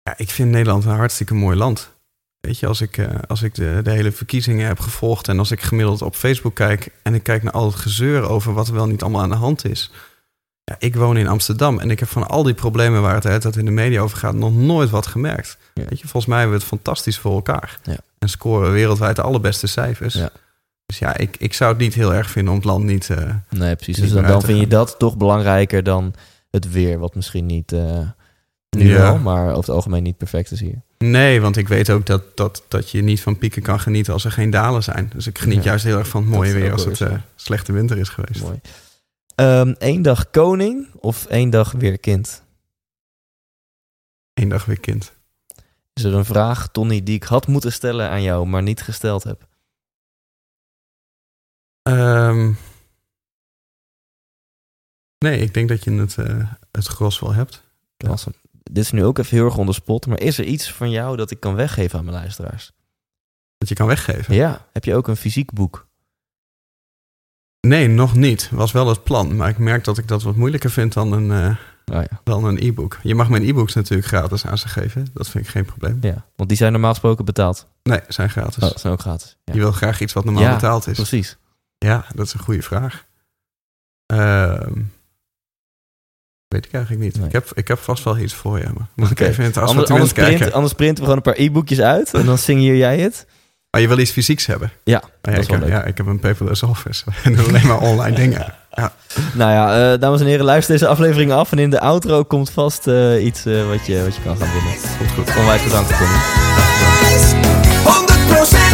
Ja, 0.03 0.13
ik 0.17 0.29
vind 0.29 0.51
Nederland 0.51 0.85
een 0.85 0.91
hartstikke 0.91 1.33
mooi 1.33 1.57
land. 1.57 1.95
Weet 2.39 2.59
je, 2.59 2.67
als 2.67 2.81
ik, 2.81 2.97
eh, 2.97 3.15
als 3.27 3.41
ik 3.41 3.55
de, 3.55 3.79
de 3.83 3.91
hele 3.91 4.11
verkiezingen 4.11 4.67
heb 4.67 4.79
gevolgd 4.79 5.27
en 5.27 5.39
als 5.39 5.51
ik 5.51 5.61
gemiddeld 5.61 6.01
op 6.01 6.15
Facebook 6.15 6.55
kijk 6.55 6.91
en 7.03 7.13
ik 7.13 7.23
kijk 7.23 7.43
naar 7.43 7.53
al 7.53 7.65
het 7.65 7.75
gezeur 7.75 8.29
over 8.29 8.53
wat 8.53 8.67
er 8.67 8.73
wel 8.73 8.87
niet 8.87 9.01
allemaal 9.01 9.21
aan 9.21 9.29
de 9.29 9.35
hand 9.35 9.65
is. 9.65 9.91
Ja, 10.69 10.75
ik 10.79 10.95
woon 10.95 11.17
in 11.17 11.27
Amsterdam 11.27 11.79
en 11.79 11.91
ik 11.91 11.99
heb 11.99 12.09
van 12.09 12.27
al 12.27 12.43
die 12.43 12.53
problemen 12.53 13.01
waar 13.01 13.13
het 13.13 13.23
de 13.23 13.27
hele 13.29 13.41
tijd 13.41 13.55
in 13.55 13.65
de 13.65 13.71
media 13.71 14.01
over 14.01 14.17
gaat 14.17 14.33
nog 14.33 14.55
nooit 14.55 14.89
wat 14.89 15.07
gemerkt. 15.07 15.57
Ja. 15.73 15.83
Weet 15.89 15.99
je, 15.99 16.07
volgens 16.07 16.25
mij 16.25 16.39
hebben 16.39 16.57
we 16.57 16.63
het 16.63 16.73
fantastisch 16.73 17.17
voor 17.17 17.33
elkaar. 17.33 17.79
Ja. 17.83 17.97
En 18.19 18.29
scoren 18.29 18.71
wereldwijd 18.71 19.15
de 19.15 19.21
allerbeste 19.21 19.67
cijfers. 19.67 20.13
Ja. 20.13 20.29
Dus 20.85 20.99
ja, 20.99 21.17
ik, 21.17 21.35
ik 21.39 21.53
zou 21.53 21.71
het 21.71 21.79
niet 21.81 21.93
heel 21.93 22.13
erg 22.13 22.29
vinden 22.29 22.51
om 22.53 22.59
het 22.59 22.67
land 22.67 22.83
niet... 22.83 23.09
eh, 23.09 23.17
Nee, 23.49 23.75
precies. 23.75 23.97
Niet 23.97 24.05
Dus 24.05 24.13
dan, 24.13 24.31
dan 24.31 24.41
vind 24.41 24.59
je 24.59 24.67
dat 24.67 24.95
toch 24.97 25.17
belangrijker 25.17 25.83
dan 25.83 26.13
het 26.51 26.71
weer, 26.71 26.99
wat 26.99 27.15
misschien 27.15 27.45
niet 27.45 27.71
eh, 27.71 27.99
nu 28.69 28.93
wel, 28.93 29.17
maar 29.17 29.43
over 29.43 29.57
het 29.57 29.69
algemeen 29.69 30.03
niet 30.03 30.17
perfect 30.17 30.51
is 30.51 30.59
hier. 30.59 30.81
Nee, 30.97 31.41
want 31.41 31.57
ik 31.57 31.67
weet 31.67 31.89
ook 31.89 32.05
dat, 32.05 32.23
dat, 32.37 32.63
dat 32.67 32.91
je 32.91 33.01
niet 33.01 33.21
van 33.21 33.37
pieken 33.37 33.61
kan 33.61 33.79
genieten 33.79 34.13
als 34.13 34.25
er 34.25 34.31
geen 34.31 34.49
dalen 34.49 34.83
zijn. 34.83 35.11
Dus 35.15 35.27
ik 35.27 35.37
geniet 35.39 35.63
juist 35.63 35.83
heel 35.83 35.97
erg 35.97 36.07
van 36.07 36.21
het 36.21 36.31
mooie 36.31 36.53
weer 36.53 36.71
als 36.71 36.85
het 36.85 37.01
eh, 37.01 37.11
slechte 37.35 37.71
winter 37.71 37.97
is 37.97 38.09
geweest. 38.09 38.41
Mooi. 38.41 38.59
Eén 39.37 39.75
Eén 39.79 40.01
dag 40.01 40.29
koning 40.29 40.93
of 40.93 41.25
één 41.25 41.49
dag 41.49 41.71
weer 41.71 41.99
kind? 41.99 42.43
Eén 44.33 44.49
dag 44.49 44.65
weer 44.65 44.79
kind. 44.79 45.13
Is 45.93 46.03
er 46.03 46.13
een 46.13 46.25
vraag, 46.25 46.71
Tony, 46.71 47.03
die 47.03 47.15
ik 47.15 47.23
had 47.23 47.47
moeten 47.47 47.71
stellen 47.71 48.09
aan 48.09 48.21
jou, 48.21 48.47
maar 48.47 48.63
niet 48.63 48.81
gesteld 48.81 49.23
heb? 49.23 49.47
Ehm, 51.81 52.53
nee, 55.17 55.39
ik 55.39 55.53
denk 55.53 55.69
dat 55.69 55.83
je 55.83 55.91
het, 55.91 56.17
eh, 56.17 56.51
het 56.71 56.87
gros 56.87 57.19
wel 57.19 57.33
hebt. 57.33 57.63
Dit 58.63 58.83
is 58.83 58.91
nu 58.91 59.03
ook 59.03 59.17
even 59.17 59.37
heel 59.37 59.45
erg 59.45 59.57
onder 59.57 59.75
spot, 59.75 60.05
maar 60.05 60.19
is 60.19 60.37
er 60.37 60.45
iets 60.45 60.71
van 60.71 60.89
jou 60.89 61.17
dat 61.17 61.31
ik 61.31 61.39
kan 61.39 61.55
weggeven 61.55 61.99
aan 61.99 62.05
mijn 62.05 62.17
luisteraars? 62.17 62.71
Dat 63.57 63.69
je 63.69 63.75
kan 63.75 63.87
weggeven. 63.87 64.35
Ja, 64.35 64.67
heb 64.71 64.83
je 64.83 64.95
ook 64.95 65.07
een 65.07 65.15
fysiek 65.15 65.53
boek? 65.53 65.86
Nee, 67.67 67.87
nog 67.87 68.15
niet. 68.15 68.49
Was 68.51 68.71
wel 68.71 68.87
het 68.87 69.03
plan. 69.03 69.35
Maar 69.35 69.49
ik 69.49 69.57
merk 69.57 69.83
dat 69.83 69.97
ik 69.97 70.07
dat 70.07 70.23
wat 70.23 70.35
moeilijker 70.35 70.69
vind 70.71 70.93
dan 70.93 71.11
een, 71.11 71.31
eh, 71.31 71.55
Oh 71.97 72.01
ja. 72.09 72.21
dan 72.23 72.43
een 72.45 72.57
e-book. 72.61 72.97
Je 73.03 73.15
mag 73.15 73.29
mijn 73.29 73.43
e-books 73.47 73.73
natuurlijk 73.73 74.07
gratis 74.07 74.45
aan 74.45 74.57
ze 74.57 74.67
geven. 74.67 75.07
Dat 75.13 75.29
vind 75.29 75.43
ik 75.45 75.49
geen 75.49 75.65
probleem. 75.65 75.97
ja, 76.01 76.25
want 76.35 76.49
die 76.49 76.57
zijn 76.57 76.71
normaal 76.71 76.89
gesproken 76.91 77.25
betaald. 77.25 77.67
Nee, 77.83 77.99
zijn 78.07 78.29
gratis. 78.29 78.63
Oh, 78.63 78.69
dat 78.69 78.79
zijn 78.79 78.93
ook 78.93 78.99
gratis. 78.99 79.37
Ja. 79.43 79.53
Je 79.53 79.59
wil 79.59 79.71
graag 79.71 80.01
iets 80.01 80.13
wat 80.13 80.25
normaal 80.25 80.43
Ja, 80.43 80.53
betaald 80.53 80.87
is. 80.87 80.95
Precies. 80.95 81.37
Ja, 81.77 82.05
dat 82.15 82.25
is 82.25 82.33
een 82.33 82.39
goede 82.39 82.61
vraag. 82.61 83.05
Ehm, 84.05 84.73
weet 86.47 86.65
ik 86.65 86.73
eigenlijk 86.73 87.03
niet. 87.03 87.15
Nee. 87.17 87.25
Ik, 87.25 87.31
heb, 87.31 87.51
ik 87.53 87.67
heb 87.67 87.79
vast 87.79 88.03
wel 88.03 88.17
iets 88.17 88.33
voor 88.33 88.57
je. 88.57 88.65
Maar 88.77 88.87
moet 88.95 89.11
ik 89.11 89.19
even 89.19 89.43
in 89.43 89.49
het 89.49 89.57
Anders, 89.57 89.61
assortiment 89.73 89.89
anders, 89.89 90.13
kijken. 90.13 90.37
print, 90.37 90.53
anders 90.53 90.73
printen 90.73 90.97
we 91.03 91.09
gewoon 91.09 91.17
een 91.25 91.33
paar 91.33 91.43
e-boekjes 91.45 91.79
uit 91.81 92.13
en 92.13 92.25
dan 92.25 92.37
signeer 92.37 92.75
jij 92.75 92.99
het. 92.99 93.27
Maar 93.77 93.85
je 93.85 93.91
wil 93.95 94.01
iets 94.03 94.11
fysieks 94.11 94.45
hebben. 94.45 94.71
Ja, 94.83 94.95
Ah, 94.97 95.03
ja, 95.03 95.09
dat 95.21 95.33
is 95.33 95.43
ik, 95.43 95.49
wel 95.49 95.59
heb, 95.59 95.67
leuk. 95.69 95.77
ja, 95.77 95.83
ik 95.83 95.97
heb 95.97 96.05
een 96.05 96.19
paperless 96.19 96.63
office. 96.63 97.03
En 97.23 97.35
doe 97.35 97.47
alleen 97.47 97.67
maar 97.67 97.79
online 97.79 98.15
dingen. 98.23 98.53
Nou 99.33 99.51
ja, 99.51 99.91
eh, 99.93 99.99
dames 99.99 100.19
en 100.21 100.25
heren, 100.25 100.45
luister 100.45 100.73
deze 100.73 100.87
aflevering 100.87 101.31
af. 101.31 101.51
En 101.51 101.59
in 101.59 101.69
de 101.69 101.79
outro 101.79 102.23
komt 102.23 102.49
vast 102.49 102.87
eh, 102.87 103.25
iets 103.25 103.45
eh, 103.45 103.67
wat, 103.67 103.85
je, 103.85 104.03
wat 104.03 104.15
je 104.15 104.21
kan 104.21 104.37
gaan 104.37 104.47
winnen. 104.53 104.73
Komt 104.97 105.11
goed. 105.11 105.35
Onwijs 105.37 105.63
bedankt, 105.63 105.89
Tommy. 105.97 106.15
100% 108.63 108.66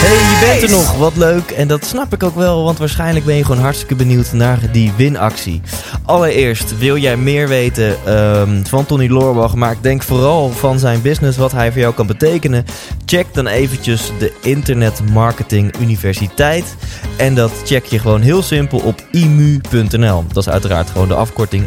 Hey, 0.00 0.16
je 0.16 0.58
bent 0.60 0.62
er 0.62 0.76
nog. 0.76 0.96
Wat 0.96 1.16
leuk. 1.16 1.50
En 1.50 1.68
dat 1.68 1.84
snap 1.84 2.12
ik 2.12 2.22
ook 2.22 2.34
wel, 2.34 2.64
want 2.64 2.78
waarschijnlijk 2.78 3.24
ben 3.24 3.34
je 3.34 3.44
gewoon 3.44 3.60
hartstikke 3.60 3.94
benieuwd 3.94 4.32
naar 4.32 4.58
die 4.72 4.92
winactie. 4.96 5.60
Allereerst, 6.04 6.78
wil 6.78 6.96
jij 6.96 7.16
meer 7.16 7.48
weten 7.48 7.96
ehm, 8.04 8.64
van 8.64 8.86
Tony 8.86 9.08
Loorbach, 9.08 9.54
maar 9.54 9.72
ik 9.72 9.82
denk 9.82 10.02
vooral 10.02 10.50
van 10.50 10.78
zijn 10.78 11.02
business, 11.02 11.38
wat 11.38 11.52
hij 11.52 11.72
voor 11.72 11.80
jou 11.80 11.94
kan 11.94 12.06
betekenen? 12.06 12.64
Check 13.04 13.26
dan 13.34 13.46
eventjes 13.46 14.12
de 14.18 14.32
Internet 14.42 15.00
Marketing 15.12 15.74
Universiteit. 15.80 16.76
En 17.16 17.34
dat 17.34 17.52
check 17.64 17.84
je 17.84 17.98
gewoon 17.98 18.20
heel 18.20 18.42
simpel 18.42 18.78
op 18.78 19.02
imu.nl. 19.10 20.24
Dat 20.32 20.46
is 20.46 20.52
uiteraard 20.52 20.90
gewoon 20.90 21.08
de 21.08 21.14
afkorting 21.14 21.66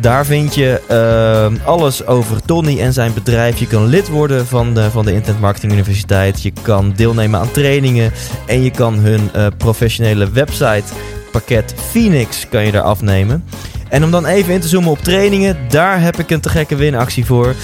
Daar 0.00 0.26
vind 0.26 0.54
je 0.54 0.80
ehm, 0.88 1.56
alles 1.64 2.06
over 2.06 2.42
Tony 2.44 2.80
en 2.80 2.92
zijn 2.92 3.14
bedrijf. 3.14 3.58
Je 3.58 3.66
kan 3.66 3.86
lid 3.86 4.08
worden 4.08 4.46
van 4.46 4.74
de, 4.74 4.90
van 4.90 5.04
de 5.04 5.12
Internet 5.12 5.40
Marketing 5.40 5.72
Universiteit. 5.72 6.42
Je 6.42 6.52
kan 6.62 6.92
deelnemen 6.96 7.40
aan 7.40 7.50
trainingen. 7.50 8.12
En 8.46 8.62
je 8.62 8.70
kan 8.70 8.94
hun 8.94 9.30
eh, 9.32 9.46
professionele 9.56 10.30
website 10.30 10.84
pakket 11.30 11.74
Phoenix 11.90 12.48
kan 12.48 12.64
je 12.64 12.72
daar 12.72 12.82
afnemen. 12.82 13.44
En 13.88 14.04
om 14.04 14.10
dan 14.10 14.26
even 14.26 14.54
in 14.54 14.60
te 14.60 14.68
zoomen 14.68 14.90
op 14.90 14.98
trainingen. 14.98 15.56
Daar 15.68 16.00
heb 16.00 16.18
ik 16.18 16.30
een 16.30 16.40
te 16.40 16.48
gekke 16.48 16.76
winactie 16.76 17.26
voor. 17.26 17.54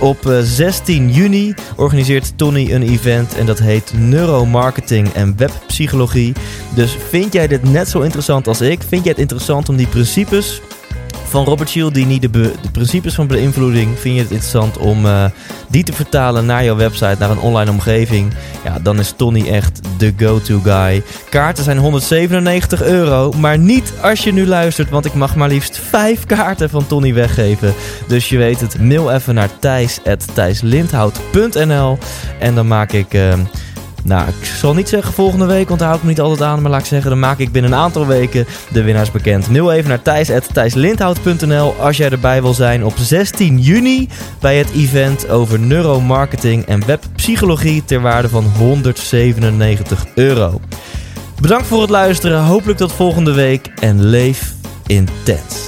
Op 0.00 0.26
eh, 0.26 0.38
16 0.42 1.10
juni 1.10 1.54
organiseert 1.76 2.38
Tony 2.38 2.72
een 2.72 2.82
event 2.82 3.36
en 3.36 3.46
dat 3.46 3.58
heet 3.58 3.92
Neuromarketing 3.96 5.12
en 5.12 5.36
Webpsychologie. 5.36 6.32
Dus 6.74 6.96
vind 7.08 7.32
jij 7.32 7.46
dit 7.46 7.62
net 7.62 7.88
zo 7.88 8.00
interessant 8.00 8.46
als 8.48 8.60
ik? 8.60 8.82
Vind 8.88 9.02
jij 9.02 9.12
het 9.12 9.20
interessant 9.20 9.68
om 9.68 9.76
die 9.76 9.86
principes 9.86 10.60
van 11.28 11.44
Robert 11.44 11.68
Cialdini, 11.70 12.18
de, 12.18 12.28
be- 12.28 12.52
de 12.62 12.70
principes 12.70 13.14
van 13.14 13.26
beïnvloeding, 13.26 13.98
vind 13.98 14.14
je 14.14 14.20
het 14.20 14.30
interessant 14.30 14.78
om 14.78 15.06
eh, 15.06 15.24
die 15.68 15.82
te 15.84 15.92
vertalen 15.92 16.46
naar 16.46 16.64
jouw 16.64 16.76
website, 16.76 17.16
naar 17.18 17.30
een 17.30 17.38
online 17.38 17.70
omgeving? 17.70 18.32
Ja, 18.64 18.78
dan 18.82 18.98
is 18.98 19.12
Tony 19.16 19.48
echt 19.48 19.80
de 19.98 20.12
go-to 20.16 20.60
guy. 20.64 21.02
Kaarten 21.30 21.64
zijn 21.64 21.78
197 21.78 22.82
euro, 22.82 23.32
maar 23.32 23.58
niet 23.58 23.92
als 24.02 24.24
je 24.24 24.32
nu 24.32 24.46
luistert, 24.46 24.90
want 24.90 25.04
ik 25.04 25.14
mag 25.14 25.36
maar 25.36 25.48
liefst 25.48 25.78
5 25.88 26.26
kaarten 26.26 26.70
van 26.70 26.86
Tony 26.86 27.14
weggeven. 27.14 27.74
Dus 28.08 28.28
je 28.28 28.38
weet 28.38 28.60
het, 28.60 28.80
mail 28.80 29.12
even 29.12 29.34
naar 29.34 29.50
thijs.thijslindhout.nl 29.58 31.98
en 32.38 32.54
dan 32.54 32.66
maak 32.68 32.92
ik... 32.92 33.14
eh, 33.14 33.32
nou, 34.04 34.28
ik 34.28 34.44
zal 34.44 34.74
niet 34.74 34.88
zeggen 34.88 35.12
volgende 35.12 35.46
week, 35.46 35.68
want 35.68 35.80
daar 35.80 35.88
hou 35.88 36.00
ik 36.00 36.06
me 36.06 36.12
niet 36.12 36.20
altijd 36.20 36.42
aan. 36.42 36.62
Maar 36.62 36.70
laat 36.70 36.80
ik 36.80 36.86
zeggen, 36.86 37.10
dan 37.10 37.18
maak 37.18 37.38
ik 37.38 37.52
binnen 37.52 37.72
een 37.72 37.78
aantal 37.78 38.06
weken 38.06 38.46
de 38.72 38.82
winnaars 38.82 39.10
bekend. 39.10 39.50
Mail 39.50 39.72
even 39.72 39.88
naar 39.88 40.02
thijs.thijslindhout.nl 40.02 41.74
als 41.80 41.96
jij 41.96 42.10
erbij 42.10 42.42
wil 42.42 42.54
zijn 42.54 42.84
op 42.84 42.94
16 42.96 43.58
juni 43.58 44.08
bij 44.40 44.58
het 44.58 44.70
event 44.70 45.28
over 45.28 45.60
neuromarketing 45.60 46.66
en 46.66 46.86
webpsychologie 46.86 47.84
ter 47.84 48.00
waarde 48.00 48.28
van 48.28 48.44
197 48.44 50.06
euro. 50.14 50.60
Bedankt 51.40 51.66
voor 51.66 51.80
het 51.80 51.90
luisteren, 51.90 52.42
hopelijk 52.42 52.78
tot 52.78 52.92
volgende 52.92 53.32
week 53.32 53.70
en 53.80 54.04
leef 54.04 54.52
intens. 54.86 55.67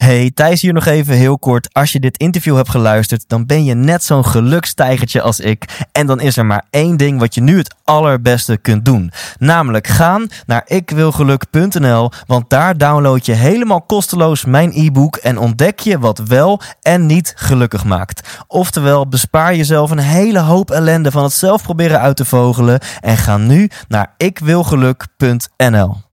Hey, 0.00 0.30
Thijs 0.34 0.62
hier 0.62 0.72
nog 0.72 0.86
even 0.86 1.14
heel 1.14 1.38
kort. 1.38 1.68
Als 1.72 1.92
je 1.92 2.00
dit 2.00 2.16
interview 2.16 2.56
hebt 2.56 2.68
geluisterd, 2.68 3.24
dan 3.28 3.46
ben 3.46 3.64
je 3.64 3.74
net 3.74 4.04
zo'n 4.04 4.24
gelukstijgertje 4.24 5.22
als 5.22 5.40
ik. 5.40 5.86
En 5.92 6.06
dan 6.06 6.20
is 6.20 6.36
er 6.36 6.46
maar 6.46 6.64
één 6.70 6.96
ding 6.96 7.18
wat 7.18 7.34
je 7.34 7.40
nu 7.40 7.58
het 7.58 7.74
allerbeste 7.84 8.56
kunt 8.56 8.84
doen. 8.84 9.12
Namelijk 9.38 9.86
gaan 9.86 10.28
naar 10.46 10.62
ikwilgeluk.nl, 10.66 12.10
want 12.26 12.50
daar 12.50 12.78
download 12.78 13.26
je 13.26 13.32
helemaal 13.32 13.80
kosteloos 13.80 14.44
mijn 14.44 14.70
e-book 14.74 15.16
en 15.16 15.38
ontdek 15.38 15.78
je 15.78 15.98
wat 15.98 16.18
wel 16.18 16.60
en 16.82 17.06
niet 17.06 17.32
gelukkig 17.36 17.84
maakt. 17.84 18.28
Oftewel, 18.46 19.08
bespaar 19.08 19.54
jezelf 19.56 19.90
een 19.90 19.98
hele 19.98 20.40
hoop 20.40 20.70
ellende 20.70 21.10
van 21.10 21.22
het 21.22 21.32
zelf 21.32 21.62
proberen 21.62 22.00
uit 22.00 22.16
te 22.16 22.24
vogelen 22.24 22.80
en 23.00 23.16
ga 23.16 23.36
nu 23.36 23.70
naar 23.88 24.14
ikwilgeluk.nl. 24.16 26.08